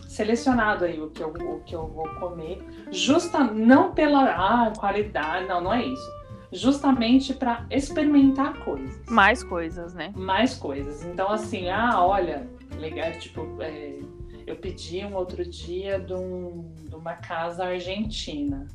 selecionado 0.08 0.86
aí 0.86 0.98
o 1.00 1.10
que, 1.10 1.22
eu, 1.22 1.28
o 1.28 1.60
que 1.60 1.76
eu 1.76 1.86
vou 1.86 2.08
comer, 2.14 2.64
justa 2.90 3.44
não 3.44 3.92
pela 3.92 4.24
ah, 4.24 4.72
qualidade, 4.74 5.46
não, 5.46 5.60
não 5.60 5.72
é 5.74 5.84
isso. 5.84 6.18
Justamente 6.50 7.34
para 7.34 7.66
experimentar 7.70 8.54
coisas 8.60 9.04
mais 9.06 9.44
coisas, 9.44 9.92
né? 9.92 10.14
mais 10.16 10.54
coisas. 10.54 11.04
Então, 11.04 11.28
assim, 11.30 11.68
ah, 11.68 12.02
olha, 12.02 12.48
legal, 12.78 13.12
tipo, 13.18 13.46
é, 13.60 13.98
eu 14.46 14.56
pedi 14.56 15.04
um 15.04 15.14
outro 15.14 15.44
dia 15.44 16.00
de, 16.00 16.14
um- 16.14 16.72
de 16.88 16.94
uma 16.94 17.12
casa 17.16 17.66
argentina 17.66 18.66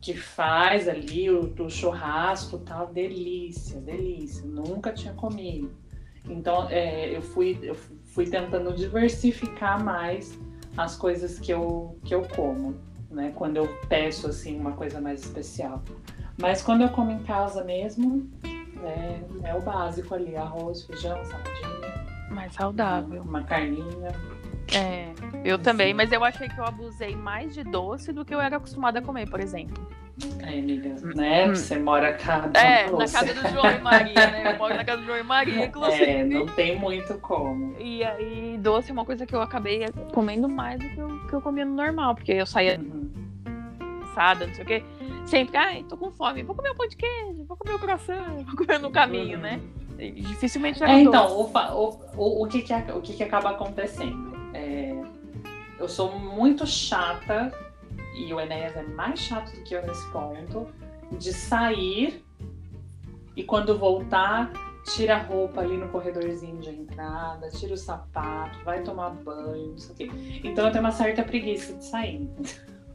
que 0.00 0.14
faz 0.14 0.88
ali 0.88 1.30
o, 1.30 1.52
o 1.58 1.70
churrasco 1.70 2.58
tal, 2.58 2.88
delícia, 2.88 3.80
delícia. 3.80 4.44
Nunca 4.46 4.92
tinha 4.92 5.12
comido. 5.14 5.70
Então, 6.28 6.68
é, 6.68 7.16
eu, 7.16 7.22
fui, 7.22 7.58
eu 7.62 7.74
fui 8.04 8.26
tentando 8.26 8.74
diversificar 8.74 9.82
mais 9.82 10.38
as 10.76 10.96
coisas 10.96 11.38
que 11.38 11.52
eu, 11.52 11.98
que 12.04 12.14
eu 12.14 12.22
como, 12.34 12.76
né? 13.10 13.32
Quando 13.34 13.56
eu 13.56 13.68
peço, 13.88 14.26
assim, 14.26 14.58
uma 14.58 14.72
coisa 14.72 15.00
mais 15.00 15.24
especial. 15.24 15.82
Mas 16.38 16.62
quando 16.62 16.82
eu 16.82 16.88
como 16.90 17.10
em 17.10 17.20
casa 17.20 17.64
mesmo, 17.64 18.28
é, 18.82 19.48
é 19.48 19.54
o 19.54 19.60
básico 19.62 20.14
ali, 20.14 20.36
arroz, 20.36 20.84
feijão, 20.84 21.24
saladinha, 21.24 22.06
Mais 22.30 22.52
saudável. 22.52 23.22
uma 23.22 23.42
carninha. 23.42 24.12
É, 24.74 25.12
eu 25.44 25.58
também, 25.58 25.94
mas 25.94 26.10
eu 26.12 26.24
achei 26.24 26.48
que 26.48 26.58
eu 26.58 26.64
abusei 26.64 27.14
mais 27.14 27.54
de 27.54 27.62
doce 27.62 28.12
do 28.12 28.24
que 28.24 28.34
eu 28.34 28.40
era 28.40 28.56
acostumada 28.56 28.98
a 28.98 29.02
comer, 29.02 29.28
por 29.30 29.40
exemplo. 29.40 29.86
Aí, 30.42 30.58
amiga, 30.60 30.94
né? 31.14 31.46
Hum. 31.46 31.54
Você 31.54 31.78
mora 31.78 32.14
cá. 32.14 32.48
É, 32.54 32.90
na 32.90 33.06
casa 33.06 33.34
do 33.34 33.48
João 33.50 33.70
e 33.70 33.78
Maria, 33.80 34.26
né? 34.30 34.52
Eu 34.54 34.58
moro 34.58 34.74
na 34.74 34.84
casa 34.84 35.02
do 35.02 35.06
João 35.06 35.18
e 35.18 35.22
Maria, 35.22 35.64
inclusive. 35.66 36.04
É, 36.04 36.24
não 36.24 36.46
tem 36.46 36.78
muito 36.78 37.18
como. 37.18 37.76
E 37.78 38.02
aí, 38.02 38.58
doce 38.58 38.90
é 38.90 38.92
uma 38.94 39.04
coisa 39.04 39.26
que 39.26 39.34
eu 39.34 39.42
acabei 39.42 39.84
comendo 40.14 40.48
mais 40.48 40.80
do 40.80 40.88
que 40.88 40.98
eu, 40.98 41.08
que 41.28 41.32
eu 41.34 41.40
comia 41.42 41.64
no 41.66 41.74
normal, 41.74 42.14
porque 42.14 42.32
eu 42.32 42.46
saía 42.46 42.80
Uhum. 42.80 43.10
cansada, 44.00 44.46
não 44.46 44.54
sei 44.54 44.64
o 44.64 44.66
quê. 44.66 44.82
Sempre, 45.26 45.56
ai, 45.58 45.84
tô 45.88 45.96
com 45.96 46.10
fome, 46.12 46.42
vou 46.42 46.54
comer 46.54 46.70
um 46.70 46.76
pão 46.76 46.88
de 46.88 46.96
queijo, 46.96 47.44
vou 47.46 47.56
comer 47.56 47.74
um 47.74 47.78
croissant, 47.78 48.24
vou 48.46 48.56
comer 48.56 48.78
no 48.78 48.90
caminho, 48.90 49.36
Uhum. 49.36 49.42
né? 49.42 49.60
E 49.98 50.10
dificilmente 50.22 50.82
era 50.82 50.92
É, 50.92 51.00
então, 51.00 51.26
o, 51.26 51.50
o, 52.16 52.42
o, 52.44 52.46
que, 52.46 52.60
que, 52.62 52.72
o 52.74 53.00
que, 53.00 53.14
que 53.14 53.22
acaba 53.22 53.50
acontecendo? 53.50 54.35
É, 54.56 54.94
eu 55.78 55.88
sou 55.88 56.18
muito 56.18 56.66
chata, 56.66 57.52
e 58.14 58.32
o 58.32 58.40
Enéas 58.40 58.74
é 58.76 58.82
mais 58.82 59.20
chato 59.20 59.54
do 59.54 59.62
que 59.62 59.74
eu 59.74 59.86
nesse 59.86 60.10
ponto, 60.10 60.66
de 61.12 61.32
sair 61.32 62.24
e 63.36 63.44
quando 63.44 63.78
voltar, 63.78 64.50
tira 64.94 65.16
a 65.16 65.18
roupa 65.18 65.60
ali 65.60 65.76
no 65.76 65.88
corredorzinho 65.88 66.58
de 66.58 66.70
entrada, 66.70 67.50
tira 67.50 67.74
o 67.74 67.76
sapato, 67.76 68.58
vai 68.64 68.82
tomar 68.82 69.10
banho, 69.10 69.72
não 69.72 69.78
sei 69.78 69.92
o 69.92 69.96
quê. 69.98 70.40
Então 70.42 70.66
eu 70.66 70.72
tenho 70.72 70.82
uma 70.82 70.92
certa 70.92 71.22
preguiça 71.22 71.74
de 71.74 71.84
sair. 71.84 72.30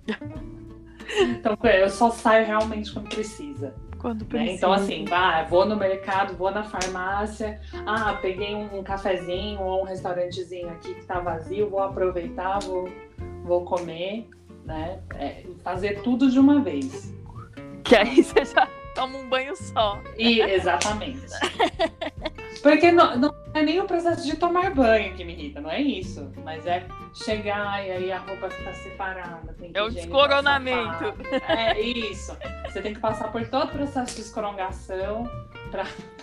então 1.30 1.56
eu 1.64 1.90
só 1.90 2.10
saio 2.10 2.48
realmente 2.48 2.92
quando 2.92 3.10
precisa. 3.10 3.76
Quando 4.02 4.26
né? 4.34 4.54
Então, 4.54 4.74
assim, 4.74 5.06
ah, 5.12 5.46
vou 5.48 5.64
no 5.64 5.76
mercado, 5.76 6.36
vou 6.36 6.50
na 6.50 6.64
farmácia, 6.64 7.62
ah, 7.86 8.18
peguei 8.20 8.56
um, 8.56 8.80
um 8.80 8.84
cafezinho 8.84 9.62
ou 9.62 9.82
um 9.82 9.86
restaurantezinho 9.86 10.70
aqui 10.70 10.96
que 10.96 11.06
tá 11.06 11.20
vazio, 11.20 11.70
vou 11.70 11.84
aproveitar, 11.84 12.58
vou, 12.64 12.90
vou 13.44 13.64
comer, 13.64 14.28
né? 14.66 15.00
É, 15.14 15.44
fazer 15.64 16.02
tudo 16.02 16.32
de 16.32 16.40
uma 16.40 16.62
vez. 16.62 17.14
Que 17.84 17.96
aí 17.96 18.24
você 18.24 18.44
já 18.44 18.68
toma 18.94 19.18
um 19.18 19.28
banho 19.28 19.56
só. 19.56 20.02
E, 20.18 20.42
exatamente. 20.42 21.22
Porque 22.62 22.92
não, 22.92 23.18
não 23.18 23.36
é 23.54 23.64
nem 23.64 23.80
o 23.80 23.86
processo 23.86 24.24
de 24.24 24.36
tomar 24.36 24.74
banho 24.74 25.16
que 25.16 25.24
me 25.24 25.34
irrita, 25.34 25.62
não 25.62 25.72
é 25.72 25.82
isso. 25.82 26.32
Mas 26.44 26.66
é 26.68 26.86
chegar 27.14 27.86
e 27.86 27.92
aí 27.92 28.12
a 28.12 28.20
roupa 28.20 28.50
ficar 28.50 28.74
separada. 28.76 29.54
Tem 29.54 29.72
que 29.72 29.78
É 29.78 29.82
o 29.82 29.90
descoronamento. 29.90 31.14
É 31.48 31.80
isso. 31.80 32.38
Você 32.66 32.82
tem 32.82 32.94
que 32.94 33.00
passar 33.00 33.32
por 33.32 33.48
todo 33.48 33.66
o 33.66 33.72
processo 33.72 34.16
de 34.16 34.22
escorongação 34.22 35.30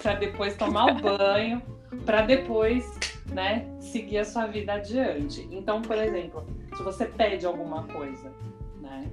para 0.02 0.14
depois 0.14 0.56
tomar 0.56 0.92
o 0.92 0.94
banho, 0.94 1.62
para 2.04 2.22
depois, 2.22 2.84
né, 3.26 3.66
seguir 3.80 4.18
a 4.18 4.24
sua 4.24 4.46
vida 4.46 4.74
adiante. 4.74 5.48
Então, 5.50 5.82
por 5.82 5.96
exemplo, 5.96 6.46
se 6.76 6.82
você 6.82 7.06
pede 7.06 7.46
alguma 7.46 7.82
coisa, 7.84 8.32
né? 8.80 9.10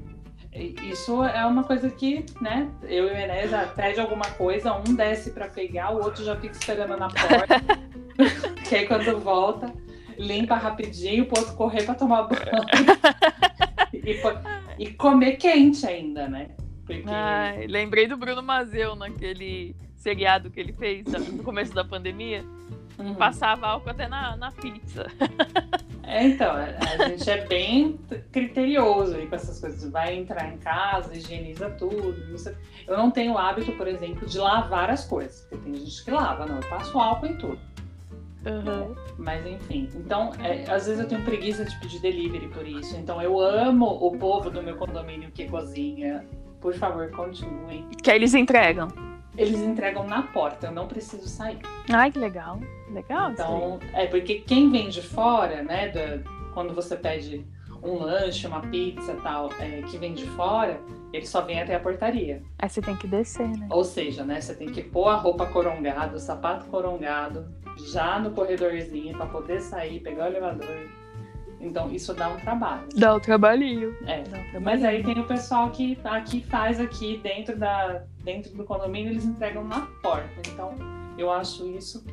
E- 0.55 0.75
Isso 0.91 1.23
é 1.23 1.45
uma 1.45 1.63
coisa 1.63 1.89
que, 1.89 2.25
né? 2.41 2.69
Eu 2.83 3.07
e 3.07 3.11
o 3.11 3.49
já 3.49 3.65
pede 3.67 3.99
alguma 3.99 4.25
coisa, 4.31 4.73
um 4.73 4.95
desce 4.95 5.31
para 5.31 5.47
pegar, 5.47 5.91
o 5.91 6.03
outro 6.03 6.23
já 6.23 6.35
fica 6.37 6.53
esperando 6.55 6.97
na 6.97 7.07
porta. 7.09 7.61
que 8.67 8.75
aí 8.75 8.87
quando 8.87 9.19
volta, 9.19 9.73
limpa 10.17 10.55
rapidinho, 10.55 11.25
pro 11.25 11.39
outro 11.39 11.55
correr 11.55 11.83
para 11.83 11.95
tomar 11.95 12.23
banho. 12.23 12.41
e, 13.93 14.13
po- 14.15 14.39
e 14.79 14.91
comer 14.93 15.33
quente 15.33 15.85
ainda, 15.85 16.27
né? 16.27 16.49
Porque 16.85 17.03
Ai, 17.07 17.67
lembrei 17.67 18.07
do 18.07 18.15
Bruno 18.15 18.41
Mazeu 18.43 18.95
naquele 18.95 19.75
seriado 19.95 20.51
que 20.51 20.59
ele 20.59 20.71
fez 20.73 21.05
no 21.05 21.43
começo 21.43 21.73
da 21.73 21.83
pandemia. 21.83 22.45
Uhum. 22.97 23.15
Passava 23.15 23.67
álcool 23.67 23.89
até 23.89 24.07
na, 24.07 24.35
na 24.35 24.51
pizza. 24.51 25.07
É, 26.07 26.23
então, 26.23 26.53
a 26.53 27.07
gente 27.07 27.27
é 27.29 27.45
bem 27.47 27.99
criterioso 28.31 29.15
aí 29.15 29.25
com 29.25 29.35
essas 29.35 29.59
coisas. 29.59 29.89
Vai 29.91 30.15
entrar 30.15 30.53
em 30.53 30.57
casa, 30.57 31.15
higieniza 31.15 31.69
tudo. 31.71 32.15
Eu 32.87 32.95
não 32.95 33.09
tenho 33.09 33.33
o 33.33 33.37
hábito, 33.37 33.71
por 33.71 33.87
exemplo, 33.87 34.27
de 34.27 34.37
lavar 34.37 34.91
as 34.91 35.05
coisas. 35.05 35.41
Porque 35.49 35.65
tem 35.65 35.75
gente 35.75 36.05
que 36.05 36.11
lava, 36.11 36.45
não. 36.45 36.57
Eu 36.57 36.69
passo 36.69 36.97
álcool 36.99 37.25
em 37.25 37.37
tudo. 37.37 37.59
Uhum. 38.45 38.95
Mas 39.17 39.45
enfim. 39.47 39.89
Então, 39.95 40.31
é, 40.43 40.71
às 40.71 40.85
vezes 40.85 40.99
eu 40.99 41.07
tenho 41.07 41.23
preguiça 41.23 41.65
de 41.65 41.75
pedir 41.79 41.99
delivery 41.99 42.47
por 42.49 42.67
isso. 42.67 42.95
Então, 42.95 43.19
eu 43.19 43.39
amo 43.39 43.85
o 43.85 44.15
povo 44.17 44.51
do 44.51 44.61
meu 44.61 44.75
condomínio 44.77 45.31
que 45.31 45.49
cozinha. 45.49 46.23
Por 46.61 46.75
favor, 46.75 47.09
continuem. 47.11 47.87
Que 48.03 48.11
eles 48.11 48.35
entregam. 48.35 48.87
Eles 49.35 49.59
entregam 49.59 50.07
na 50.07 50.21
porta, 50.21 50.67
eu 50.67 50.71
não 50.71 50.87
preciso 50.87 51.27
sair. 51.27 51.59
Ai, 51.91 52.11
que 52.11 52.19
legal. 52.19 52.59
Legal. 52.91 53.31
Então, 53.31 53.79
é 53.93 54.05
porque 54.05 54.35
quem 54.35 54.69
vem 54.69 54.89
de 54.89 55.01
fora, 55.01 55.63
né, 55.63 55.89
da- 55.89 56.19
quando 56.53 56.73
você 56.73 56.95
pede 56.95 57.45
um 57.83 57.99
lanche, 57.99 58.47
uma 58.47 58.61
pizza 58.61 59.15
tal, 59.21 59.49
é, 59.59 59.81
que 59.83 59.97
vem 59.97 60.13
de 60.13 60.25
fora, 60.31 60.79
ele 61.13 61.25
só 61.25 61.41
vem 61.41 61.61
até 61.61 61.75
a 61.75 61.79
portaria. 61.79 62.41
Aí 62.59 62.69
você 62.69 62.81
tem 62.81 62.95
que 62.95 63.07
descer, 63.07 63.47
né? 63.47 63.67
Ou 63.69 63.83
seja, 63.83 64.23
né, 64.23 64.41
você 64.41 64.55
tem 64.55 64.69
que 64.71 64.81
pôr 64.81 65.07
a 65.07 65.15
roupa 65.15 65.45
corongada, 65.45 66.15
o 66.15 66.19
sapato 66.19 66.65
corongado, 66.67 67.45
já 67.77 68.17
no 68.19 68.31
corredorzinho 68.31 69.15
para 69.15 69.25
poder 69.27 69.61
sair, 69.61 69.99
pegar 69.99 70.25
o 70.25 70.27
elevador. 70.27 70.87
Então, 71.59 71.91
isso 71.91 72.13
dá 72.13 72.29
um 72.29 72.37
trabalho. 72.37 72.87
Dá 72.95 73.15
o 73.15 73.19
trabalhinho. 73.19 73.95
É. 74.05 74.17
Dá 74.17 74.21
o 74.21 74.23
trabalhinho. 74.23 74.61
Mas 74.61 74.83
aí 74.83 75.03
tem 75.03 75.19
o 75.19 75.25
pessoal 75.25 75.69
que 75.71 75.97
aqui 76.03 76.41
faz 76.43 76.79
aqui 76.79 77.17
dentro, 77.23 77.57
da, 77.57 78.03
dentro 78.23 78.55
do 78.55 78.63
condomínio, 78.63 79.11
eles 79.11 79.25
entregam 79.25 79.63
na 79.63 79.81
porta. 80.01 80.29
Então, 80.51 80.75
eu 81.17 81.31
acho 81.31 81.65
isso 81.67 82.05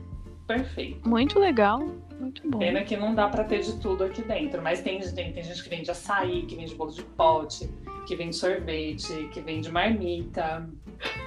perfeito. 0.47 1.09
Muito 1.09 1.39
legal. 1.39 1.81
Muito 2.20 2.48
bom. 2.48 2.59
Pena 2.59 2.82
que 2.82 2.97
não 2.97 3.14
dá 3.14 3.28
pra 3.28 3.43
ter 3.44 3.60
de 3.60 3.78
tudo 3.81 4.05
aqui 4.05 4.23
dentro, 4.23 4.62
mas 4.62 4.81
tem, 4.81 5.01
tem, 5.01 5.32
tem 5.32 5.43
gente 5.43 5.62
que 5.62 5.69
vende 5.69 5.90
açaí, 5.90 6.43
que 6.43 6.55
vende 6.55 6.74
bolo 6.74 6.93
de 6.93 7.02
pote, 7.02 7.69
que 8.06 8.14
vende 8.14 8.36
sorvete, 8.36 9.28
que 9.32 9.40
vende 9.40 9.70
marmita. 9.73 10.69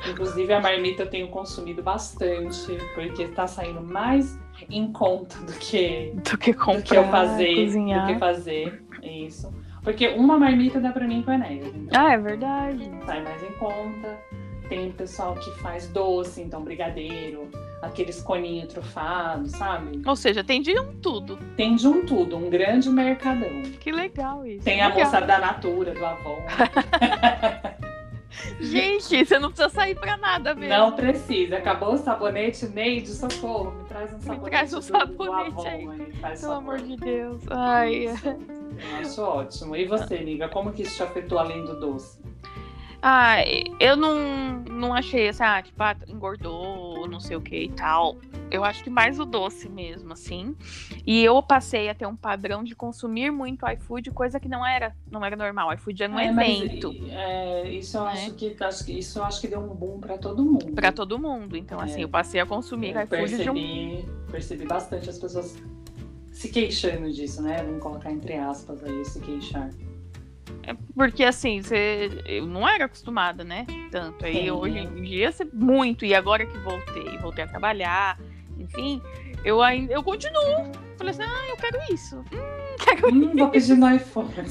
Inclusive 0.10 0.54
a 0.54 0.62
marmita 0.62 1.04
eu 1.04 1.10
tenho 1.10 1.28
consumido 1.28 1.84
bastante, 1.84 2.78
porque 2.94 3.28
tá 3.30 3.46
saindo 3.48 3.82
mais 3.82 4.40
em 4.70 4.90
conta 4.92 5.38
do 5.40 5.52
que, 5.54 6.14
Do 6.16 6.38
que 6.38 6.54
comprar, 6.54 6.78
do 6.78 6.84
que 6.84 6.96
eu 6.96 7.04
fazer, 7.10 7.56
cozinhar. 7.56 8.08
do 8.08 8.14
que 8.14 8.20
fazer 8.20 8.84
isso. 9.04 9.54
Porque 9.84 10.08
uma 10.10 10.40
marmita 10.40 10.80
dá 10.80 10.92
pra 10.92 11.06
mim 11.06 11.22
com 11.24 11.32
Enéas, 11.32 11.68
então 11.76 12.02
Ah, 12.02 12.14
é 12.14 12.18
verdade. 12.18 12.90
sai 13.06 13.22
mais 13.24 13.44
em 13.44 13.52
conta. 13.60 14.18
Tem 14.70 14.92
pessoal 14.94 15.36
que 15.36 15.52
faz 15.60 15.88
doce, 15.90 16.42
então 16.42 16.64
brigadeiro, 16.64 17.50
aqueles 17.82 18.22
coninhos 18.22 18.72
trufados, 18.74 19.52
sabe? 19.52 20.02
Ou 20.06 20.16
seja, 20.16 20.44
tem 20.44 20.62
de 20.62 20.78
um 20.80 20.94
tudo. 21.00 21.38
Tem 21.56 21.76
de 21.76 21.88
um 21.88 22.06
tudo, 22.06 22.36
um 22.38 22.50
grande 22.50 22.90
mercadão. 22.90 23.62
Que 23.80 23.92
legal 23.92 24.46
isso. 24.46 24.64
Tem 24.66 24.82
a 24.82 24.88
Legal. 24.90 25.06
moça 25.06 25.22
da 25.22 25.40
Natura, 25.40 25.94
do 25.94 26.06
Avon. 26.06 26.40
Gente, 28.60 29.26
você 29.26 29.40
não 29.40 29.50
precisa 29.50 29.70
sair 29.70 29.96
pra 29.96 30.18
nada 30.18 30.54
mesmo. 30.54 30.76
Não 30.76 30.92
precisa. 30.92 31.58
Acabou 31.58 31.94
o 31.94 31.98
sabonete, 31.98 32.66
Neide, 32.68 33.08
socorro. 33.10 33.72
Me 33.78 33.84
traz 33.86 34.14
um 34.14 34.20
sabonete. 34.20 34.50
traz 34.50 34.74
um 34.74 34.80
do- 34.80 34.82
do 34.82 34.88
sabonete 35.26 35.68
aí. 35.68 36.14
faz 36.20 36.42
Pelo 36.42 36.54
amor 36.54 36.78
de 36.82 36.96
Deus. 36.98 37.42
Ai. 37.50 37.94
Isso. 38.06 38.28
Eu 38.28 38.98
acho 39.00 39.22
ótimo. 39.22 39.76
E 39.76 39.86
você, 39.86 40.16
amiga, 40.16 40.50
como 40.50 40.74
que 40.74 40.82
isso 40.84 40.98
te 40.98 41.04
afetou 41.04 41.40
além 41.40 41.64
do 41.66 41.80
doce? 41.80 42.20
Ah, 43.08 43.36
eu 43.80 43.96
não, 43.96 44.64
não 44.68 44.92
achei 44.92 45.28
assim, 45.28 45.44
ah, 45.44 45.62
tipo, 45.62 45.82
ah, 45.84 45.96
engordou, 46.08 47.08
não 47.08 47.20
sei 47.20 47.36
o 47.38 47.42
que 47.42 47.56
e 47.66 47.70
tal. 47.70 48.18
Eu 48.50 48.64
acho 48.64 48.84
que 48.84 48.90
mais 48.90 49.20
o 49.20 49.26
doce 49.26 49.70
mesmo, 49.70 50.12
assim. 50.12 50.56
E 51.06 51.24
eu 51.24 51.40
passei 51.44 51.88
a 51.88 51.94
ter 51.94 52.08
um 52.08 52.16
padrão 52.16 52.64
de 52.64 52.76
consumir 52.76 53.30
muito 53.30 53.64
iFood, 53.68 54.10
coisa 54.10 54.40
que 54.40 54.50
não 54.50 54.66
era, 54.66 54.96
não 55.12 55.24
era 55.24 55.36
normal. 55.36 55.72
iFood 55.74 56.02
era 56.02 56.12
um 56.14 56.20
É, 56.20 56.32
mas, 56.32 56.62
evento 56.62 56.96
é, 57.12 57.70
isso 57.70 57.96
eu 57.96 58.06
né? 58.06 58.12
acho 58.14 58.34
que 58.34 58.56
acho 58.60 58.92
isso 58.92 59.20
eu 59.20 59.24
acho 59.24 59.40
que 59.40 59.48
deu 59.50 59.60
um 59.60 59.76
boom 59.76 60.00
pra 60.00 60.18
todo 60.18 60.44
mundo. 60.44 60.74
pra 60.74 60.92
todo 60.92 61.20
mundo. 61.20 61.56
Então, 61.56 61.80
assim, 61.80 62.02
É. 62.02 62.04
eu 62.06 62.10
passei 62.10 62.42
a 62.42 62.46
consumir 62.48 62.96
Eu 62.96 63.02
iFood 63.04 63.44
de 63.44 63.50
um 63.52 63.54
percebi, 63.54 64.06
percebi 64.32 64.66
bastante 64.66 65.12
as 65.12 65.20
pessoas 65.20 65.56
se 66.32 66.50
queixando 66.50 67.14
disso, 67.14 67.44
né? 67.44 67.62
Vamos 67.62 67.84
colocar 67.84 68.12
entre 68.12 68.34
aspas 68.34 68.84
aí, 68.84 69.06
se 69.06 69.20
queixar. 69.20 69.70
Porque 70.96 71.24
assim, 71.24 71.62
você, 71.62 72.10
eu 72.26 72.46
não 72.46 72.68
era 72.68 72.86
acostumada, 72.86 73.44
né? 73.44 73.66
Tanto. 73.92 74.26
Aí 74.26 74.44
Sim. 74.44 74.52
hoje 74.52 74.78
em 74.80 75.02
dia 75.02 75.32
muito. 75.54 76.06
E 76.06 76.14
agora 76.14 76.46
que 76.46 76.58
voltei, 76.60 77.18
voltei 77.20 77.44
a 77.44 77.48
trabalhar, 77.48 78.20
enfim, 78.58 79.02
eu 79.44 79.62
ainda 79.62 79.94
eu 79.94 80.04
continuo. 80.04 80.72
Falei 80.98 81.12
assim, 81.12 81.24
ah, 81.24 81.50
eu 81.50 81.58
quero 81.58 81.78
isso. 81.94 82.18
Hum, 82.18 82.76
quero 82.84 83.14
Hum, 83.14 83.36
vou 83.36 83.50
pedir 83.50 83.76
no 83.76 83.94
iPhone. 83.94 84.30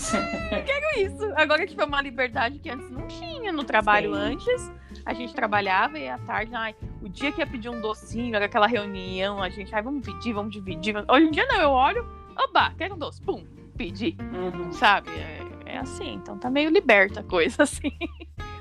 isso. 0.96 1.32
Agora 1.36 1.66
que 1.66 1.74
foi 1.74 1.84
uma 1.84 2.00
liberdade 2.00 2.58
que 2.58 2.70
antes 2.70 2.90
não 2.90 3.06
tinha 3.06 3.52
no 3.52 3.64
trabalho 3.64 4.14
Sim. 4.14 4.20
antes. 4.20 4.72
A 5.04 5.12
gente 5.12 5.34
trabalhava 5.34 5.98
e 5.98 6.08
à 6.08 6.16
tarde, 6.18 6.54
ai, 6.54 6.74
o 7.02 7.08
dia 7.08 7.30
que 7.30 7.40
ia 7.40 7.46
pedir 7.46 7.68
um 7.68 7.80
docinho, 7.80 8.34
era 8.34 8.46
aquela 8.46 8.66
reunião, 8.66 9.42
a 9.42 9.50
gente, 9.50 9.74
ai, 9.74 9.82
vamos 9.82 10.06
pedir, 10.06 10.32
vamos 10.32 10.52
dividir. 10.52 10.94
Hoje 11.08 11.26
em 11.26 11.30
dia 11.30 11.44
não, 11.46 11.60
eu 11.60 11.70
olho, 11.70 12.06
oba, 12.36 12.72
quero 12.78 12.94
um 12.94 12.98
doce, 12.98 13.20
pum, 13.20 13.44
pedi. 13.76 14.16
Uhum. 14.32 14.72
sabe? 14.72 15.10
É, 15.10 15.43
é 15.74 15.78
assim, 15.78 16.14
então 16.14 16.38
tá 16.38 16.48
meio 16.48 16.70
liberta 16.70 17.20
a 17.20 17.22
coisa, 17.24 17.64
assim, 17.64 17.92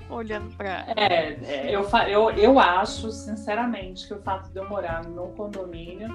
olhando 0.09 0.55
pra. 0.55 0.85
É, 0.95 1.37
é, 1.43 1.75
eu, 1.75 1.87
eu, 2.07 2.29
eu 2.31 2.59
acho, 2.59 3.11
sinceramente, 3.11 4.07
que 4.07 4.13
o 4.13 4.21
fato 4.21 4.51
de 4.51 4.59
eu 4.59 4.67
morar 4.67 5.05
no 5.05 5.27
condomínio 5.29 6.09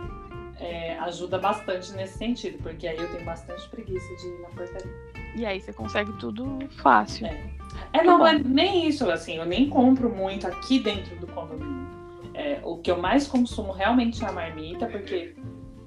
é, 0.59 0.99
ajuda 0.99 1.39
bastante 1.39 1.93
nesse 1.93 2.19
sentido, 2.19 2.59
porque 2.63 2.87
aí 2.87 2.99
eu 2.99 3.09
tenho 3.11 3.25
bastante 3.25 3.69
preguiça 3.69 4.17
de 4.17 4.27
ir 4.27 4.43
na 4.43 4.49
portaria. 4.49 5.09
E 5.37 5.47
aí 5.47 5.61
você 5.61 5.73
consegue 5.73 6.13
tudo 6.15 6.59
fácil. 6.83 7.27
É. 7.27 7.59
É, 7.93 8.03
não, 8.03 8.27
é 8.27 8.39
nem 8.39 8.89
isso, 8.89 9.09
assim, 9.11 9.37
eu 9.37 9.47
nem 9.47 9.69
compro 9.69 10.09
muito 10.11 10.47
aqui 10.47 10.81
dentro 10.81 11.17
do 11.17 11.27
condomínio. 11.29 11.87
É, 12.35 12.61
o 12.63 12.79
que 12.79 12.91
eu 12.91 13.01
mais 13.01 13.27
consumo 13.27 13.73
realmente 13.73 14.25
é 14.25 14.29
a 14.29 14.33
marmita, 14.33 14.87
porque 14.87 15.35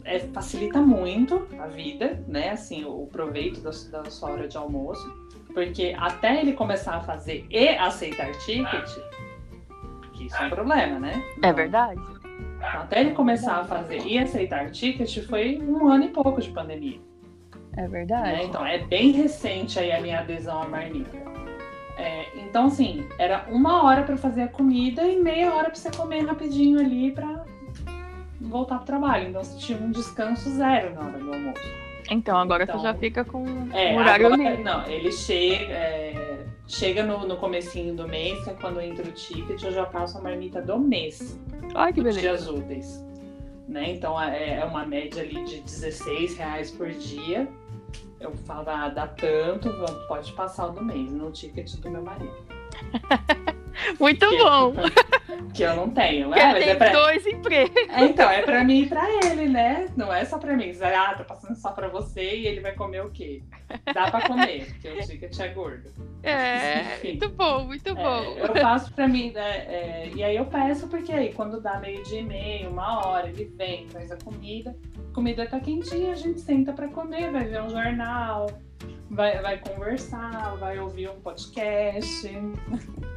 é, 0.05 0.19
facilita 0.19 0.79
muito 0.79 1.47
a 1.59 1.67
vida, 1.67 2.23
né? 2.27 2.49
Assim, 2.49 2.83
o, 2.83 3.03
o 3.03 3.07
proveito 3.07 3.61
da, 3.61 3.71
da 3.91 4.09
sua 4.09 4.31
hora 4.31 4.47
de 4.47 4.57
almoço. 4.57 5.05
Porque 5.53 5.95
até 5.97 6.39
ele 6.39 6.53
começar 6.53 6.95
a 6.95 7.01
fazer 7.01 7.45
e 7.49 7.67
aceitar 7.69 8.31
ticket, 8.39 8.89
que 10.13 10.25
isso 10.27 10.35
é 10.37 10.47
um 10.47 10.49
problema, 10.49 10.99
né? 10.99 11.13
É 11.15 11.37
Então, 11.37 11.53
verdade. 11.53 12.01
Até 12.61 13.01
ele 13.01 13.11
começar 13.11 13.57
a 13.57 13.63
fazer 13.65 14.05
e 14.05 14.17
aceitar 14.17 14.69
ticket 14.69 15.25
foi 15.27 15.59
um 15.61 15.87
ano 15.89 16.05
e 16.05 16.09
pouco 16.09 16.39
de 16.39 16.49
pandemia. 16.51 16.99
É 17.75 17.81
né? 17.81 17.87
verdade. 17.87 18.43
Então 18.43 18.65
é 18.65 18.77
bem 18.79 19.11
recente 19.11 19.79
aí 19.79 19.91
a 19.91 19.99
minha 19.99 20.19
adesão 20.19 20.61
à 20.61 20.67
marmita. 20.67 21.17
É, 21.97 22.25
então, 22.39 22.65
assim, 22.65 23.05
era 23.19 23.45
uma 23.49 23.83
hora 23.83 24.03
para 24.03 24.17
fazer 24.17 24.43
a 24.43 24.47
comida 24.47 25.03
e 25.03 25.19
meia 25.21 25.53
hora 25.53 25.65
para 25.65 25.75
você 25.75 25.91
comer 25.91 26.25
rapidinho 26.25 26.79
ali 26.79 27.11
para 27.11 27.45
voltar 28.41 28.77
pro 28.77 28.85
trabalho. 28.85 29.29
Então 29.29 29.43
você 29.43 29.57
tinha 29.57 29.77
um 29.77 29.91
descanso 29.91 30.49
zero 30.49 30.93
na 30.95 31.01
hora 31.01 31.19
do 31.19 31.33
almoço. 31.33 31.61
Então 32.09 32.37
agora 32.37 32.63
Então, 32.63 32.77
você 32.77 32.83
já 32.87 32.93
fica 32.93 33.23
com 33.23 33.45
É, 33.73 33.93
o 33.95 33.99
horário 33.99 34.27
agora, 34.27 34.41
livre. 34.49 34.63
não, 34.63 34.85
ele 34.87 35.11
chega, 35.11 35.71
é, 35.73 36.45
chega 36.67 37.03
no, 37.03 37.25
no 37.27 37.37
comecinho 37.37 37.95
do 37.95 38.07
mês, 38.07 38.43
que 38.43 38.49
é 38.49 38.53
quando 38.53 38.81
entra 38.81 39.07
o 39.07 39.11
ticket, 39.11 39.61
eu 39.63 39.71
já 39.71 39.85
passo 39.85 40.17
a 40.17 40.21
marmita 40.21 40.61
do 40.61 40.77
mês. 40.77 41.39
Ai, 41.73 41.93
que 41.93 42.01
beleza. 42.01 42.19
dias 42.19 42.47
úteis. 42.49 43.05
Né? 43.67 43.91
Então 43.91 44.21
é, 44.21 44.55
é 44.59 44.65
uma 44.65 44.85
média 44.85 45.21
ali 45.23 45.41
de 45.45 45.61
16 45.61 46.35
reais 46.37 46.71
por 46.71 46.89
dia. 46.89 47.47
Eu 48.19 48.33
falo, 48.45 48.69
ah, 48.69 48.89
dá 48.89 49.07
tanto, 49.07 49.69
pode 50.07 50.31
passar 50.33 50.67
o 50.67 50.71
do 50.73 50.83
mês, 50.83 51.11
no 51.11 51.31
ticket 51.31 51.73
do 51.77 51.89
meu 51.89 52.03
marido. 52.03 52.35
Muito 53.99 54.27
que, 54.27 54.37
bom. 54.37 54.73
Que 55.53 55.63
eu 55.63 55.75
não 55.75 55.89
tenho, 55.89 56.29
né? 56.29 56.53
Mas 56.53 56.67
é 56.67 56.75
pra... 56.75 56.91
dois 56.91 57.25
empregos. 57.25 57.75
É, 57.89 58.05
então, 58.05 58.29
é 58.29 58.41
pra 58.41 58.63
mim 58.63 58.83
e 58.83 58.85
pra 58.87 59.05
ele, 59.25 59.47
né? 59.47 59.87
Não 59.97 60.13
é 60.13 60.23
só 60.23 60.37
pra 60.37 60.55
mim. 60.55 60.71
Ah, 60.81 61.13
tá 61.15 61.23
passando 61.23 61.55
só 61.55 61.71
pra 61.71 61.87
você 61.89 62.35
e 62.35 62.47
ele 62.47 62.61
vai 62.61 62.73
comer 62.73 63.03
o 63.03 63.09
quê? 63.09 63.41
Dá 63.93 64.09
pra 64.09 64.21
comer, 64.21 64.67
porque 64.67 64.87
o 64.89 65.01
ticket 65.01 65.39
é 65.39 65.47
gordo. 65.49 65.89
É, 66.23 66.95
Enfim, 66.95 67.07
muito 67.09 67.29
bom, 67.29 67.65
muito 67.65 67.89
é, 67.89 67.93
bom. 67.93 68.23
eu 68.37 68.55
faço 68.55 68.93
pra 68.93 69.07
mim, 69.07 69.31
né? 69.31 69.57
É, 69.67 70.11
e 70.13 70.23
aí 70.23 70.35
eu 70.37 70.45
peço, 70.45 70.87
porque 70.87 71.11
aí 71.11 71.33
quando 71.33 71.59
dá 71.59 71.79
meio 71.79 72.03
dia 72.03 72.19
e 72.19 72.23
meio, 72.23 72.69
uma 72.69 73.05
hora, 73.05 73.27
ele 73.27 73.45
vem, 73.57 73.87
traz 73.87 74.11
a 74.11 74.17
comida. 74.17 74.75
A 75.09 75.13
comida 75.13 75.45
tá 75.45 75.59
quentinha, 75.59 76.11
a 76.11 76.15
gente 76.15 76.39
senta 76.39 76.71
pra 76.71 76.87
comer, 76.87 77.31
vai 77.31 77.45
ver 77.45 77.61
um 77.61 77.69
jornal 77.69 78.47
vai, 79.11 79.39
vai 79.41 79.57
conversar, 79.59 80.55
vai 80.57 80.79
ouvir 80.79 81.09
um 81.09 81.19
podcast. 81.19 82.29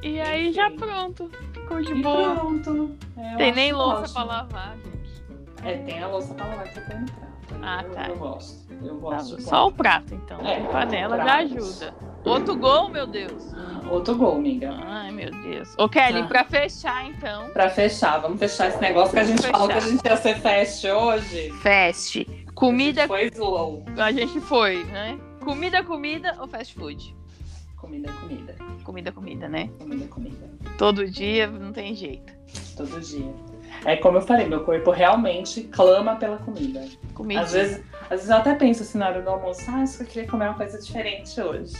E 0.02 0.20
aí 0.20 0.52
já 0.52 0.70
pronto. 0.70 1.30
Ficou 1.52 1.80
de 1.80 1.92
e 1.92 2.02
boa. 2.02 2.34
Pronto. 2.34 2.94
É, 3.16 3.36
tem 3.36 3.52
nem 3.52 3.72
louça 3.72 4.02
ótimo. 4.02 4.14
pra 4.14 4.24
lavar, 4.24 4.76
gente. 4.76 5.24
É, 5.64 5.78
tem 5.78 6.02
a 6.02 6.08
louça 6.08 6.34
pra 6.34 6.46
lavar 6.46 6.70
que 6.70 6.78
eu 6.78 6.86
tenho 6.86 7.06
prato. 7.06 7.24
Ah, 7.62 7.82
eu, 7.82 7.90
tá. 7.90 8.08
Eu 8.08 8.16
gosto. 8.16 8.74
Eu 8.82 8.98
gosto. 8.98 9.36
Tá, 9.36 9.42
só 9.42 9.68
o 9.68 9.72
prato, 9.72 10.14
então. 10.14 10.40
É, 10.40 10.60
a 10.60 10.68
panela 10.68 11.16
já 11.16 11.36
ajuda. 11.36 11.94
Outro 12.24 12.56
gol, 12.56 12.88
meu 12.88 13.06
Deus. 13.06 13.54
Outro 13.90 14.16
gol, 14.16 14.36
amiga. 14.36 14.74
Ai, 14.84 15.10
meu 15.10 15.30
Deus. 15.30 15.74
Ô, 15.78 15.88
Kelly, 15.88 16.20
ah. 16.20 16.26
pra 16.26 16.44
fechar, 16.44 17.06
então. 17.06 17.50
Pra 17.50 17.68
fechar, 17.68 18.18
vamos 18.18 18.38
fechar 18.38 18.68
esse 18.68 18.80
negócio 18.80 19.12
que 19.12 19.20
a 19.20 19.24
gente 19.24 19.46
falou 19.46 19.68
que 19.68 19.74
a 19.74 19.80
gente 19.80 20.04
ia 20.04 20.16
ser 20.16 20.36
fest 20.38 20.84
hoje. 20.84 21.50
Fest. 21.62 22.26
Comida. 22.54 23.06
Foi 23.06 23.26
slow. 23.26 23.84
A 23.98 24.10
gente 24.10 24.40
foi, 24.40 24.84
né? 24.84 25.18
Comida, 25.44 25.84
comida 25.84 26.36
ou 26.40 26.48
fast 26.48 26.74
food? 26.74 27.14
Comida, 27.76 28.10
comida. 28.12 28.56
Comida, 28.82 29.12
comida, 29.12 29.48
né? 29.48 29.68
Comida, 29.78 30.06
comida. 30.06 30.50
Todo 30.78 31.06
dia 31.06 31.46
não 31.46 31.70
tem 31.70 31.94
jeito. 31.94 32.32
Todo 32.74 32.98
dia. 33.00 33.30
É 33.84 33.96
como 33.96 34.16
eu 34.16 34.22
falei, 34.22 34.46
meu 34.46 34.64
corpo 34.64 34.90
realmente 34.90 35.64
clama 35.64 36.16
pela 36.16 36.38
comida. 36.38 36.88
Comida. 37.12 37.42
Às 37.42 37.52
vezes, 37.52 37.84
às 38.04 38.08
vezes 38.10 38.30
eu 38.30 38.36
até 38.36 38.54
penso 38.54 38.82
assim 38.82 38.96
na 38.96 39.08
hora 39.08 39.20
do 39.20 39.28
almoço, 39.28 39.62
ah, 39.68 39.82
acho 39.82 39.98
que 39.98 40.02
eu 40.04 40.06
queria 40.06 40.28
comer 40.28 40.46
uma 40.46 40.54
coisa 40.54 40.78
diferente 40.80 41.38
hoje. 41.38 41.74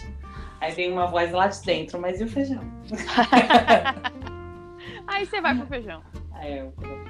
Aí 0.60 0.72
vem 0.72 0.92
uma 0.92 1.06
voz 1.06 1.32
lá 1.32 1.46
de 1.46 1.62
dentro, 1.62 1.98
mas 1.98 2.20
e 2.20 2.24
o 2.24 2.28
feijão? 2.28 2.62
Aí 5.06 5.24
você 5.24 5.40
vai 5.40 5.56
pro 5.56 5.66
feijão. 5.66 6.02
Aí 6.32 6.58
eu 6.58 6.72
como 6.72 7.03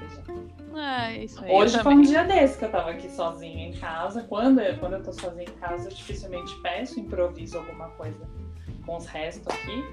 Ah, 0.75 1.13
isso 1.13 1.43
aí. 1.43 1.51
Hoje 1.51 1.79
foi 1.79 1.93
um 1.93 2.01
dia 2.01 2.23
desse 2.23 2.57
que 2.57 2.65
eu 2.65 2.71
tava 2.71 2.91
aqui 2.91 3.09
sozinha 3.09 3.67
em 3.67 3.73
casa. 3.73 4.23
Quando, 4.23 4.59
eu, 4.59 4.77
quando 4.77 4.93
eu 4.93 5.03
tô 5.03 5.13
sozinha 5.13 5.43
em 5.43 5.59
casa, 5.59 5.89
eu 5.89 5.93
dificilmente 5.93 6.53
peço, 6.61 6.99
improviso 6.99 7.57
alguma 7.57 7.87
coisa 7.91 8.19
com 8.85 8.97
os 8.97 9.05
restos 9.05 9.47
aqui. 9.47 9.83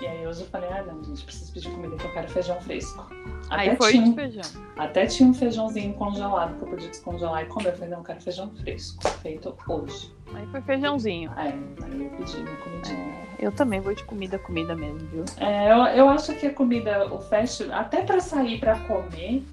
E 0.00 0.06
aí 0.06 0.26
hoje 0.26 0.40
eu 0.40 0.46
falei, 0.46 0.70
ah 0.70 0.82
não, 0.82 1.04
gente, 1.04 1.24
preciso 1.24 1.52
pedir 1.52 1.70
comida 1.70 1.94
que 1.94 2.06
eu 2.06 2.12
quero 2.12 2.28
feijão 2.28 2.58
fresco. 2.62 3.06
Até 3.50 3.70
aí 3.70 3.76
foi 3.76 3.92
tinha, 3.92 4.14
feijão. 4.14 4.62
Até 4.78 5.06
tinha 5.06 5.28
um 5.28 5.34
feijãozinho 5.34 5.92
congelado 5.94 6.56
que 6.56 6.64
eu 6.64 6.68
podia 6.68 6.88
descongelar 6.88 7.42
e 7.42 7.46
comer. 7.46 7.68
Eu 7.68 7.72
falei, 7.74 7.90
não, 7.90 7.98
eu 7.98 8.04
quero 8.04 8.20
feijão 8.22 8.50
fresco, 8.50 9.06
feito 9.22 9.54
hoje. 9.68 10.10
Aí 10.32 10.46
foi 10.46 10.62
feijãozinho. 10.62 11.30
É, 11.32 11.42
aí 11.42 12.02
eu 12.02 12.10
pedi 12.16 12.42
minha 12.42 12.56
comidinha. 12.56 12.98
É, 12.98 13.46
eu 13.46 13.52
também 13.52 13.80
vou 13.80 13.94
de 13.94 14.02
comida, 14.04 14.38
comida 14.38 14.74
mesmo, 14.74 15.00
viu? 15.08 15.24
É, 15.36 15.70
eu, 15.70 15.76
eu 15.76 16.08
acho 16.08 16.34
que 16.34 16.46
a 16.46 16.54
comida, 16.54 17.12
o 17.12 17.20
fast, 17.20 17.70
até 17.70 18.02
pra 18.02 18.20
sair 18.20 18.58
pra 18.58 18.78
comer, 18.80 19.44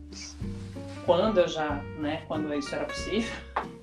quando 1.07 1.39
eu 1.39 1.47
já, 1.47 1.81
né, 1.97 2.21
quando 2.27 2.53
isso 2.53 2.75
era 2.75 2.85
possível. 2.85 3.33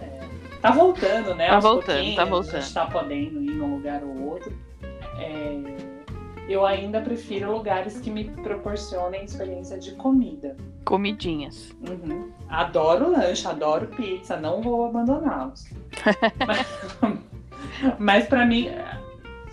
É, 0.00 0.20
tá 0.60 0.70
voltando, 0.70 1.34
né? 1.34 1.48
Tá 1.48 1.58
voltando, 1.58 2.14
tá 2.14 2.24
voltando. 2.24 2.56
A 2.56 2.60
gente 2.60 2.72
tá 2.74 2.86
podendo 2.86 3.42
ir 3.42 3.50
num 3.50 3.74
lugar 3.74 4.04
ou 4.04 4.28
outro. 4.28 4.56
É, 5.18 5.60
eu 6.48 6.64
ainda 6.64 7.00
prefiro 7.00 7.50
lugares 7.50 7.98
que 7.98 8.08
me 8.08 8.24
proporcionem 8.24 9.24
experiência 9.24 9.76
de 9.76 9.92
comida. 9.96 10.56
Comidinhas. 10.84 11.74
Uhum. 11.88 12.30
Adoro 12.48 13.10
lanche, 13.10 13.48
adoro 13.48 13.88
pizza, 13.88 14.36
não 14.36 14.62
vou 14.62 14.86
abandoná-los. 14.86 15.68
mas, 16.46 16.66
mas 17.98 18.26
para 18.28 18.46
mim, 18.46 18.68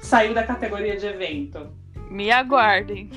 saiu 0.04 0.36
da 0.36 0.44
categoria 0.44 0.96
de 0.96 1.08
evento. 1.08 1.72
Me 2.16 2.32
aguardem, 2.32 3.10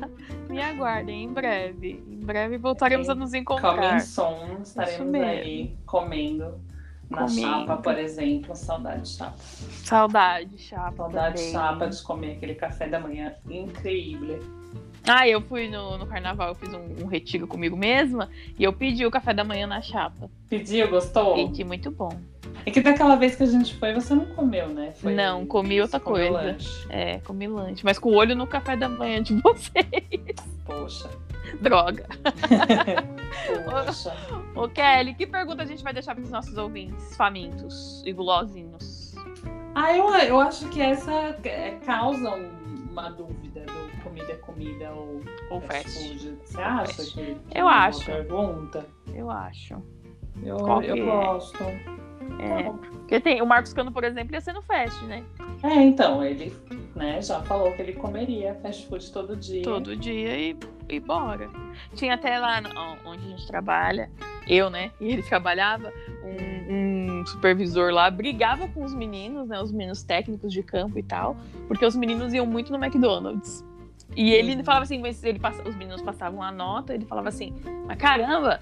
Me 0.48 0.62
aguardem 0.62 1.24
em 1.24 1.28
breve. 1.30 2.02
Em 2.08 2.24
breve 2.24 2.56
voltaremos 2.56 3.06
a 3.10 3.14
nos 3.14 3.34
encontrar. 3.34 3.76
Comem 3.76 4.00
som, 4.00 4.58
estaremos 4.62 5.14
aí 5.14 5.76
comendo. 5.84 6.58
Na 7.10 7.26
Comigo. 7.28 7.48
chapa, 7.48 7.76
por 7.76 7.98
exemplo, 7.98 8.56
saudade 8.56 9.02
de 9.02 9.08
chapa. 9.10 9.36
Saudade 9.84 10.46
de 10.46 10.58
chapa. 10.58 10.96
Saudade 10.96 11.36
de 11.36 11.52
chapa 11.52 11.86
de 11.86 12.02
comer 12.02 12.32
aquele 12.32 12.54
café 12.54 12.88
da 12.88 12.98
manhã 12.98 13.34
incrível. 13.48 14.40
Ah, 15.06 15.28
eu 15.28 15.42
fui 15.42 15.68
no, 15.68 15.98
no 15.98 16.06
carnaval, 16.06 16.48
eu 16.48 16.54
fiz 16.54 16.72
um, 16.72 17.04
um, 17.04 17.06
retiro 17.06 17.46
comigo 17.46 17.76
mesma 17.76 18.28
e 18.58 18.64
eu 18.64 18.72
pedi 18.72 19.04
o 19.04 19.10
café 19.10 19.34
da 19.34 19.44
manhã 19.44 19.66
na 19.66 19.82
chapa. 19.82 20.30
Pediu, 20.48 20.88
gostou? 20.88 21.34
Pedi, 21.34 21.62
muito 21.62 21.90
bom. 21.90 22.18
É 22.64 22.70
que 22.70 22.80
daquela 22.80 23.16
vez 23.16 23.36
que 23.36 23.42
a 23.42 23.46
gente 23.46 23.74
foi, 23.76 23.94
você 23.94 24.14
não 24.14 24.26
comeu, 24.26 24.68
né? 24.68 24.92
Foi, 24.96 25.14
não, 25.14 25.46
comi 25.46 25.80
outra 25.80 26.00
coisa. 26.00 26.30
Lanche. 26.30 26.86
É, 26.88 27.18
comi 27.18 27.46
lanche. 27.46 27.84
Mas 27.84 27.98
com 27.98 28.10
o 28.10 28.14
olho 28.14 28.34
no 28.34 28.46
café 28.46 28.76
da 28.76 28.88
manhã 28.88 29.22
de 29.22 29.34
vocês. 29.40 30.36
Poxa. 30.64 31.10
Droga. 31.60 32.06
Poxa. 33.64 34.16
Ô, 34.54 34.68
Kelly, 34.68 35.14
que 35.14 35.26
pergunta 35.26 35.62
a 35.62 35.66
gente 35.66 35.82
vai 35.82 35.92
deixar 35.92 36.14
para 36.14 36.24
os 36.24 36.30
nossos 36.30 36.56
ouvintes 36.56 37.16
famintos 37.16 38.02
e 38.04 38.12
gulosinhos? 38.12 39.14
Ah, 39.74 39.96
eu, 39.96 40.08
eu 40.14 40.40
acho 40.40 40.68
que 40.70 40.80
essa 40.80 41.36
é, 41.44 41.72
causa 41.84 42.34
uma 42.90 43.10
dúvida 43.10 43.60
do 43.60 44.02
comida 44.02 44.32
é 44.32 44.36
comida 44.36 44.90
ou, 44.92 45.20
ou 45.50 45.60
fast 45.60 45.90
food. 45.90 46.38
Você 46.44 46.60
acha 46.60 46.92
fast. 46.94 47.14
que, 47.14 47.34
que 47.34 47.58
eu 47.58 47.68
é 47.68 47.72
acho. 47.72 48.06
pergunta? 48.06 48.86
Eu 49.14 49.30
acho. 49.30 49.74
Eu, 50.42 50.56
eu 50.82 51.04
gosto. 51.04 51.64
É, 52.38 52.70
porque 52.90 53.20
tem 53.20 53.40
o 53.40 53.46
Marcos 53.46 53.72
Cano, 53.72 53.92
por 53.92 54.04
exemplo, 54.04 54.34
ia 54.34 54.40
ser 54.40 54.52
no 54.52 54.62
fast, 54.62 55.02
né? 55.04 55.24
É, 55.62 55.82
então, 55.82 56.22
ele 56.22 56.52
né, 56.94 57.20
já 57.22 57.40
falou 57.42 57.72
que 57.72 57.82
ele 57.82 57.92
comeria 57.92 58.54
fast 58.56 58.86
food 58.86 59.10
todo 59.10 59.36
dia. 59.36 59.62
Todo 59.62 59.96
dia 59.96 60.38
e, 60.38 60.56
e 60.88 61.00
bora. 61.00 61.48
Tinha 61.94 62.14
até 62.14 62.38
lá 62.38 62.60
onde 63.04 63.24
a 63.24 63.28
gente 63.28 63.46
trabalha, 63.46 64.10
eu, 64.46 64.70
né? 64.70 64.90
E 65.00 65.12
ele 65.12 65.22
trabalhava, 65.22 65.92
um, 66.24 67.20
um, 67.20 67.26
supervisor 67.26 67.92
lá 67.92 68.10
brigava 68.10 68.68
com 68.68 68.84
os 68.84 68.94
meninos, 68.94 69.48
né? 69.48 69.60
Os 69.60 69.72
meninos 69.72 70.02
técnicos 70.02 70.52
de 70.52 70.62
campo 70.62 70.98
e 70.98 71.02
tal, 71.02 71.36
porque 71.68 71.84
os 71.84 71.96
meninos 71.96 72.32
iam 72.32 72.46
muito 72.46 72.72
no 72.72 72.82
McDonald's. 72.82 73.64
E 74.14 74.32
ele 74.32 74.54
uhum. 74.54 74.64
falava 74.64 74.84
assim, 74.84 75.02
ele, 75.22 75.40
os 75.66 75.74
meninos 75.74 76.00
passavam 76.02 76.42
a 76.42 76.52
nota, 76.52 76.94
ele 76.94 77.04
falava 77.04 77.28
assim, 77.28 77.52
mas 77.86 77.98
caramba, 77.98 78.60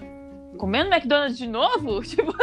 comendo 0.55 0.93
McDonald's 0.93 1.37
de 1.37 1.47
novo? 1.47 2.01
Tipo, 2.05 2.33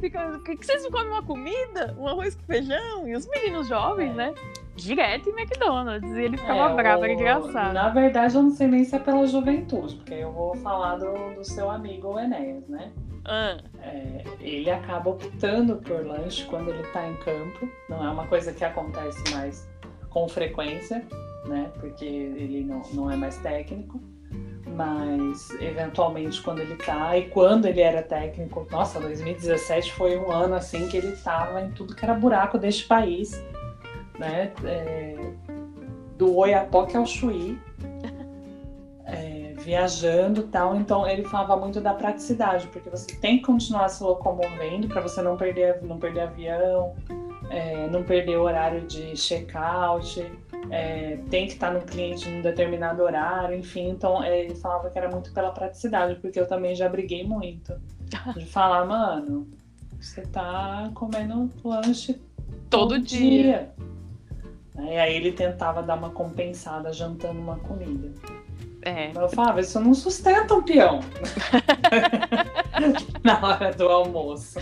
fica, 0.00 0.38
que, 0.40 0.56
que 0.56 0.66
vocês 0.66 0.82
não 0.82 0.90
comem 0.90 1.08
uma 1.08 1.22
comida? 1.22 1.94
Um 1.98 2.06
arroz 2.06 2.34
com 2.34 2.42
feijão? 2.44 3.06
E 3.08 3.14
os 3.14 3.26
meninos 3.28 3.68
jovens, 3.68 4.14
né? 4.14 4.34
Direto 4.76 5.28
em 5.30 5.32
McDonald's. 5.32 6.10
E 6.12 6.22
ele 6.22 6.36
ficava 6.36 6.72
é, 6.72 6.74
bravo, 6.74 7.04
era 7.04 7.12
engraçado. 7.12 7.74
Na 7.74 7.88
verdade, 7.88 8.34
eu 8.34 8.42
não 8.42 8.50
sei 8.50 8.66
nem 8.66 8.84
se 8.84 8.96
é 8.96 8.98
pela 8.98 9.26
juventude, 9.26 9.96
porque 9.96 10.14
eu 10.14 10.32
vou 10.32 10.54
falar 10.56 10.96
do, 10.96 11.34
do 11.34 11.44
seu 11.44 11.70
amigo 11.70 12.18
Enéas, 12.18 12.66
né? 12.68 12.90
Ah. 13.24 13.58
É, 13.82 14.24
ele 14.40 14.70
acaba 14.70 15.10
optando 15.10 15.76
por 15.76 16.04
lanche 16.04 16.44
quando 16.46 16.70
ele 16.70 16.82
tá 16.88 17.06
em 17.06 17.16
campo. 17.16 17.68
Não 17.88 18.04
é 18.04 18.10
uma 18.10 18.26
coisa 18.26 18.52
que 18.52 18.64
acontece 18.64 19.34
mais 19.34 19.68
com 20.08 20.28
frequência, 20.28 21.06
né? 21.46 21.70
Porque 21.78 22.04
ele 22.04 22.64
não, 22.64 22.82
não 22.92 23.10
é 23.10 23.16
mais 23.16 23.36
técnico 23.38 24.00
mas 24.74 25.50
eventualmente 25.60 26.40
quando 26.42 26.60
ele 26.60 26.76
tá 26.76 27.16
e 27.16 27.28
quando 27.28 27.66
ele 27.66 27.80
era 27.80 28.02
técnico, 28.02 28.66
nossa, 28.70 29.00
2017 29.00 29.92
foi 29.92 30.18
um 30.18 30.30
ano 30.30 30.54
assim 30.54 30.88
que 30.88 30.96
ele 30.96 31.16
tava 31.16 31.62
em 31.62 31.70
tudo 31.70 31.94
que 31.94 32.04
era 32.04 32.14
buraco 32.14 32.58
deste 32.58 32.86
país, 32.86 33.42
né? 34.18 34.52
É, 34.64 35.16
do 36.16 36.36
Oiapoque 36.36 36.96
ao 36.96 37.06
Chuí, 37.06 37.58
é, 39.06 39.54
viajando 39.58 40.44
tal. 40.44 40.76
Então 40.76 41.06
ele 41.06 41.24
falava 41.24 41.56
muito 41.56 41.80
da 41.80 41.94
praticidade, 41.94 42.66
porque 42.68 42.90
você 42.90 43.14
tem 43.16 43.38
que 43.38 43.44
continuar 43.44 43.88
se 43.88 44.02
locomovendo 44.02 44.88
para 44.88 45.00
você 45.00 45.22
não 45.22 45.36
perder, 45.36 45.82
não 45.82 45.98
perder 45.98 46.20
avião, 46.20 46.94
é, 47.50 47.86
não 47.88 48.02
perder 48.02 48.36
o 48.36 48.42
horário 48.42 48.82
de 48.82 49.14
check-out 49.14 50.24
é, 50.70 51.18
tem 51.30 51.46
que 51.46 51.54
estar 51.54 51.72
no 51.72 51.80
cliente 51.80 52.28
num 52.28 52.42
determinado 52.42 53.02
horário, 53.02 53.56
enfim. 53.56 53.88
Então, 53.88 54.22
é, 54.22 54.40
ele 54.40 54.54
falava 54.54 54.90
que 54.90 54.98
era 54.98 55.08
muito 55.10 55.32
pela 55.32 55.50
praticidade, 55.50 56.16
porque 56.20 56.38
eu 56.38 56.46
também 56.46 56.74
já 56.74 56.88
briguei 56.88 57.24
muito. 57.24 57.74
De 58.36 58.44
falar, 58.46 58.84
mano, 58.84 59.48
você 60.00 60.22
tá 60.22 60.90
comendo 60.94 61.50
lanche 61.64 62.14
todo, 62.68 62.90
todo 62.90 62.98
dia. 62.98 63.72
dia. 64.76 64.90
E 64.92 64.98
aí 64.98 65.14
ele 65.14 65.32
tentava 65.32 65.82
dar 65.82 65.96
uma 65.96 66.10
compensada 66.10 66.92
jantando 66.92 67.38
uma 67.38 67.58
comida. 67.58 68.12
É. 68.82 69.10
Eu 69.14 69.28
falava, 69.28 69.60
isso 69.60 69.78
não 69.80 69.92
sustenta 69.94 70.54
um 70.54 70.62
peão. 70.62 71.00
Na 73.22 73.38
hora 73.46 73.72
do 73.74 73.88
almoço. 73.88 74.58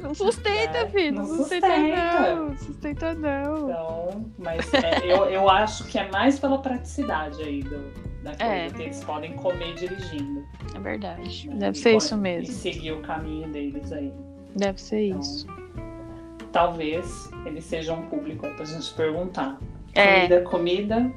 Não 0.00 0.14
sustenta, 0.14 0.78
É, 0.78 0.88
filho. 0.88 1.16
Não 1.16 1.26
não 1.26 1.36
sustenta, 1.36 1.66
sustenta. 1.66 2.34
não. 2.36 2.56
Sustenta, 2.56 3.14
não. 3.14 3.68
Então, 3.70 4.24
mas 4.38 4.72
é, 4.74 4.98
eu, 5.04 5.24
eu 5.26 5.48
acho 5.50 5.84
que 5.88 5.98
é 5.98 6.08
mais 6.10 6.38
pela 6.38 6.58
praticidade 6.58 7.42
aí 7.42 7.62
do, 7.62 7.78
da 8.22 8.30
coisa 8.36 8.44
É. 8.44 8.70
que 8.70 8.82
eles 8.82 9.02
podem 9.02 9.32
comer 9.34 9.74
dirigindo. 9.74 10.44
É 10.74 10.78
verdade. 10.78 11.48
né? 11.48 11.56
Deve 11.56 11.78
E 11.78 11.80
ser 11.80 11.84
podem- 11.92 11.98
isso 11.98 12.14
E 12.14 12.18
mesmo. 12.18 12.54
seguir 12.54 12.92
o 12.92 13.00
caminho 13.02 13.48
deles 13.48 13.90
aí. 13.92 14.12
Deve 14.54 14.80
ser 14.80 15.06
Então, 15.08 15.20
isso. 15.20 15.46
Talvez 16.52 17.30
eles 17.46 17.64
sejam 17.64 18.00
um 18.00 18.02
público 18.02 18.48
pra 18.56 18.64
gente 18.64 18.92
perguntar. 18.94 19.58
É. 19.94 20.20
Comida, 20.28 20.40
comida 20.42 21.12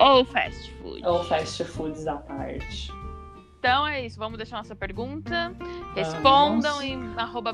Ou 0.00 0.24
fast 0.24 0.72
food. 0.74 1.06
ou 1.06 1.24
fast 1.24 1.64
foods 1.64 2.06
à 2.06 2.16
parte? 2.16 2.92
Então 3.58 3.86
é 3.86 4.06
isso. 4.06 4.16
Vamos 4.18 4.38
deixar 4.38 4.58
nossa 4.58 4.76
pergunta. 4.76 5.52
Respondam 5.94 6.80
em 6.80 7.12
arroba. 7.16 7.52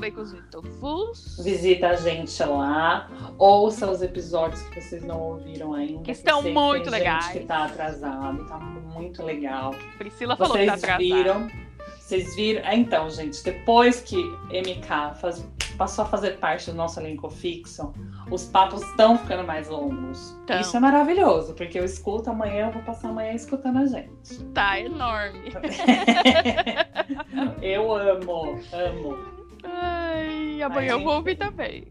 Visita 1.43 1.89
a 1.89 1.95
gente 1.95 2.43
lá, 2.43 3.09
ouça 3.39 3.89
os 3.89 4.01
episódios 4.03 4.61
que 4.63 4.79
vocês 4.81 5.03
não 5.03 5.19
ouviram 5.19 5.73
ainda. 5.73 6.03
Que 6.03 6.11
estão 6.11 6.43
muito 6.43 6.91
legais. 6.91 7.25
Gente 7.25 7.39
que 7.39 7.45
tá 7.45 7.65
atrasado, 7.65 8.45
tá 8.47 8.57
muito 8.59 9.23
legal. 9.23 9.73
Priscila 9.97 10.35
falou 10.35 10.53
que 10.53 10.59
Vocês 10.65 10.81
tá 10.81 10.93
atrasada. 10.93 11.03
viram? 11.03 11.51
Vocês 11.99 12.35
viram? 12.35 12.61
Ah, 12.65 12.75
então, 12.75 13.09
gente, 13.09 13.43
depois 13.43 13.99
que 13.99 14.15
MK 14.51 15.15
faz- 15.19 15.43
passou 15.75 16.05
a 16.05 16.07
fazer 16.07 16.37
parte 16.37 16.71
do 16.71 16.77
nosso 16.77 16.99
elenco 16.99 17.29
fixo, 17.29 17.93
os 18.31 18.45
papos 18.45 18.81
estão 18.81 19.17
ficando 19.17 19.45
mais 19.45 19.69
longos. 19.69 20.35
Tão. 20.47 20.59
Isso 20.59 20.75
é 20.75 20.79
maravilhoso, 20.79 21.53
porque 21.53 21.79
eu 21.79 21.85
escuto 21.85 22.29
amanhã, 22.29 22.67
eu 22.67 22.71
vou 22.71 22.81
passar 22.83 23.09
amanhã 23.09 23.33
escutando 23.33 23.79
a 23.79 23.85
gente. 23.85 24.43
Tá 24.53 24.79
enorme. 24.79 25.51
eu 27.61 27.93
amo, 27.93 28.59
amo. 28.73 29.35
Ai, 29.63 30.61
amanhã 30.61 30.93
eu 30.93 31.03
vou 31.03 31.15
ouvir 31.15 31.35
também. 31.35 31.87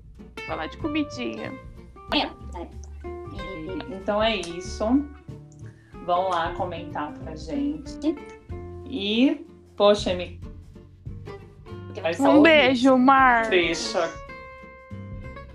Falar 0.47 0.67
de 0.67 0.77
comidinha. 0.79 1.53
Então 3.91 4.23
é 4.23 4.37
isso. 4.37 4.85
Vão 6.05 6.29
lá 6.29 6.53
comentar 6.55 7.13
pra 7.15 7.35
gente. 7.35 8.15
E, 8.87 9.47
poxa, 9.77 10.15
MK. 10.15 10.44
Um 12.21 12.43
beijo, 12.43 12.97
Mar. 12.99 13.49
Deixa, 13.49 14.11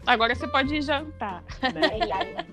Agora 0.06 0.34
você 0.34 0.48
pode 0.48 0.76
ir 0.76 0.82
jantar. 0.82 1.44
né? 1.62 2.46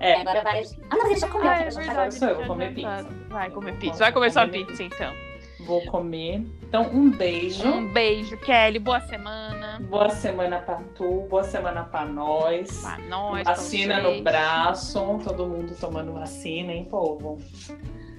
É, 0.00 0.20
Agora 0.20 0.42
vai. 0.42 0.64
Ah, 0.90 0.96
não, 0.96 1.06
ele 1.06 1.16
já 1.16 1.28
comeu. 1.28 1.48
Ah, 1.48 1.54
é 1.60 1.70
já 1.70 1.80
Agora 1.80 1.94
verdade. 1.94 2.14
sou 2.14 2.28
eu, 2.28 2.36
vou 2.36 2.46
comer 2.46 2.74
pizza. 2.74 3.06
Vai 3.28 3.50
comer 3.50 3.76
pizza. 3.78 3.98
Vai 3.98 4.12
comer 4.12 4.30
sua 4.32 4.46
comer 4.46 4.66
pizza, 4.66 4.82
então. 4.82 5.12
vou 5.60 5.84
comer. 5.86 6.44
Então, 6.64 6.82
um 6.92 7.10
beijo. 7.10 7.66
Um 7.66 7.86
beijo, 7.92 8.36
Kelly. 8.38 8.78
Boa 8.80 9.00
semana. 9.00 9.80
Boa 9.88 10.10
semana 10.10 10.58
pra 10.58 10.80
tu, 10.96 11.26
boa 11.30 11.44
semana 11.44 11.84
pra 11.84 12.04
nós. 12.04 12.82
Pra 12.82 12.98
nós. 13.08 13.44
Vacina 13.44 14.00
no 14.02 14.20
braço, 14.22 15.20
todo 15.24 15.46
mundo 15.46 15.74
tomando 15.80 16.12
vacina, 16.12 16.72
hein, 16.72 16.86
povo? 16.90 17.40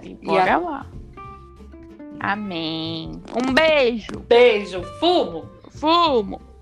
E 0.01 0.15
bora 0.15 0.57
lá. 0.57 0.85
Amém. 2.19 3.21
Um 3.35 3.53
beijo. 3.53 4.19
Beijo, 4.27 4.83
fumo! 4.99 5.49
Fumo. 5.71 6.54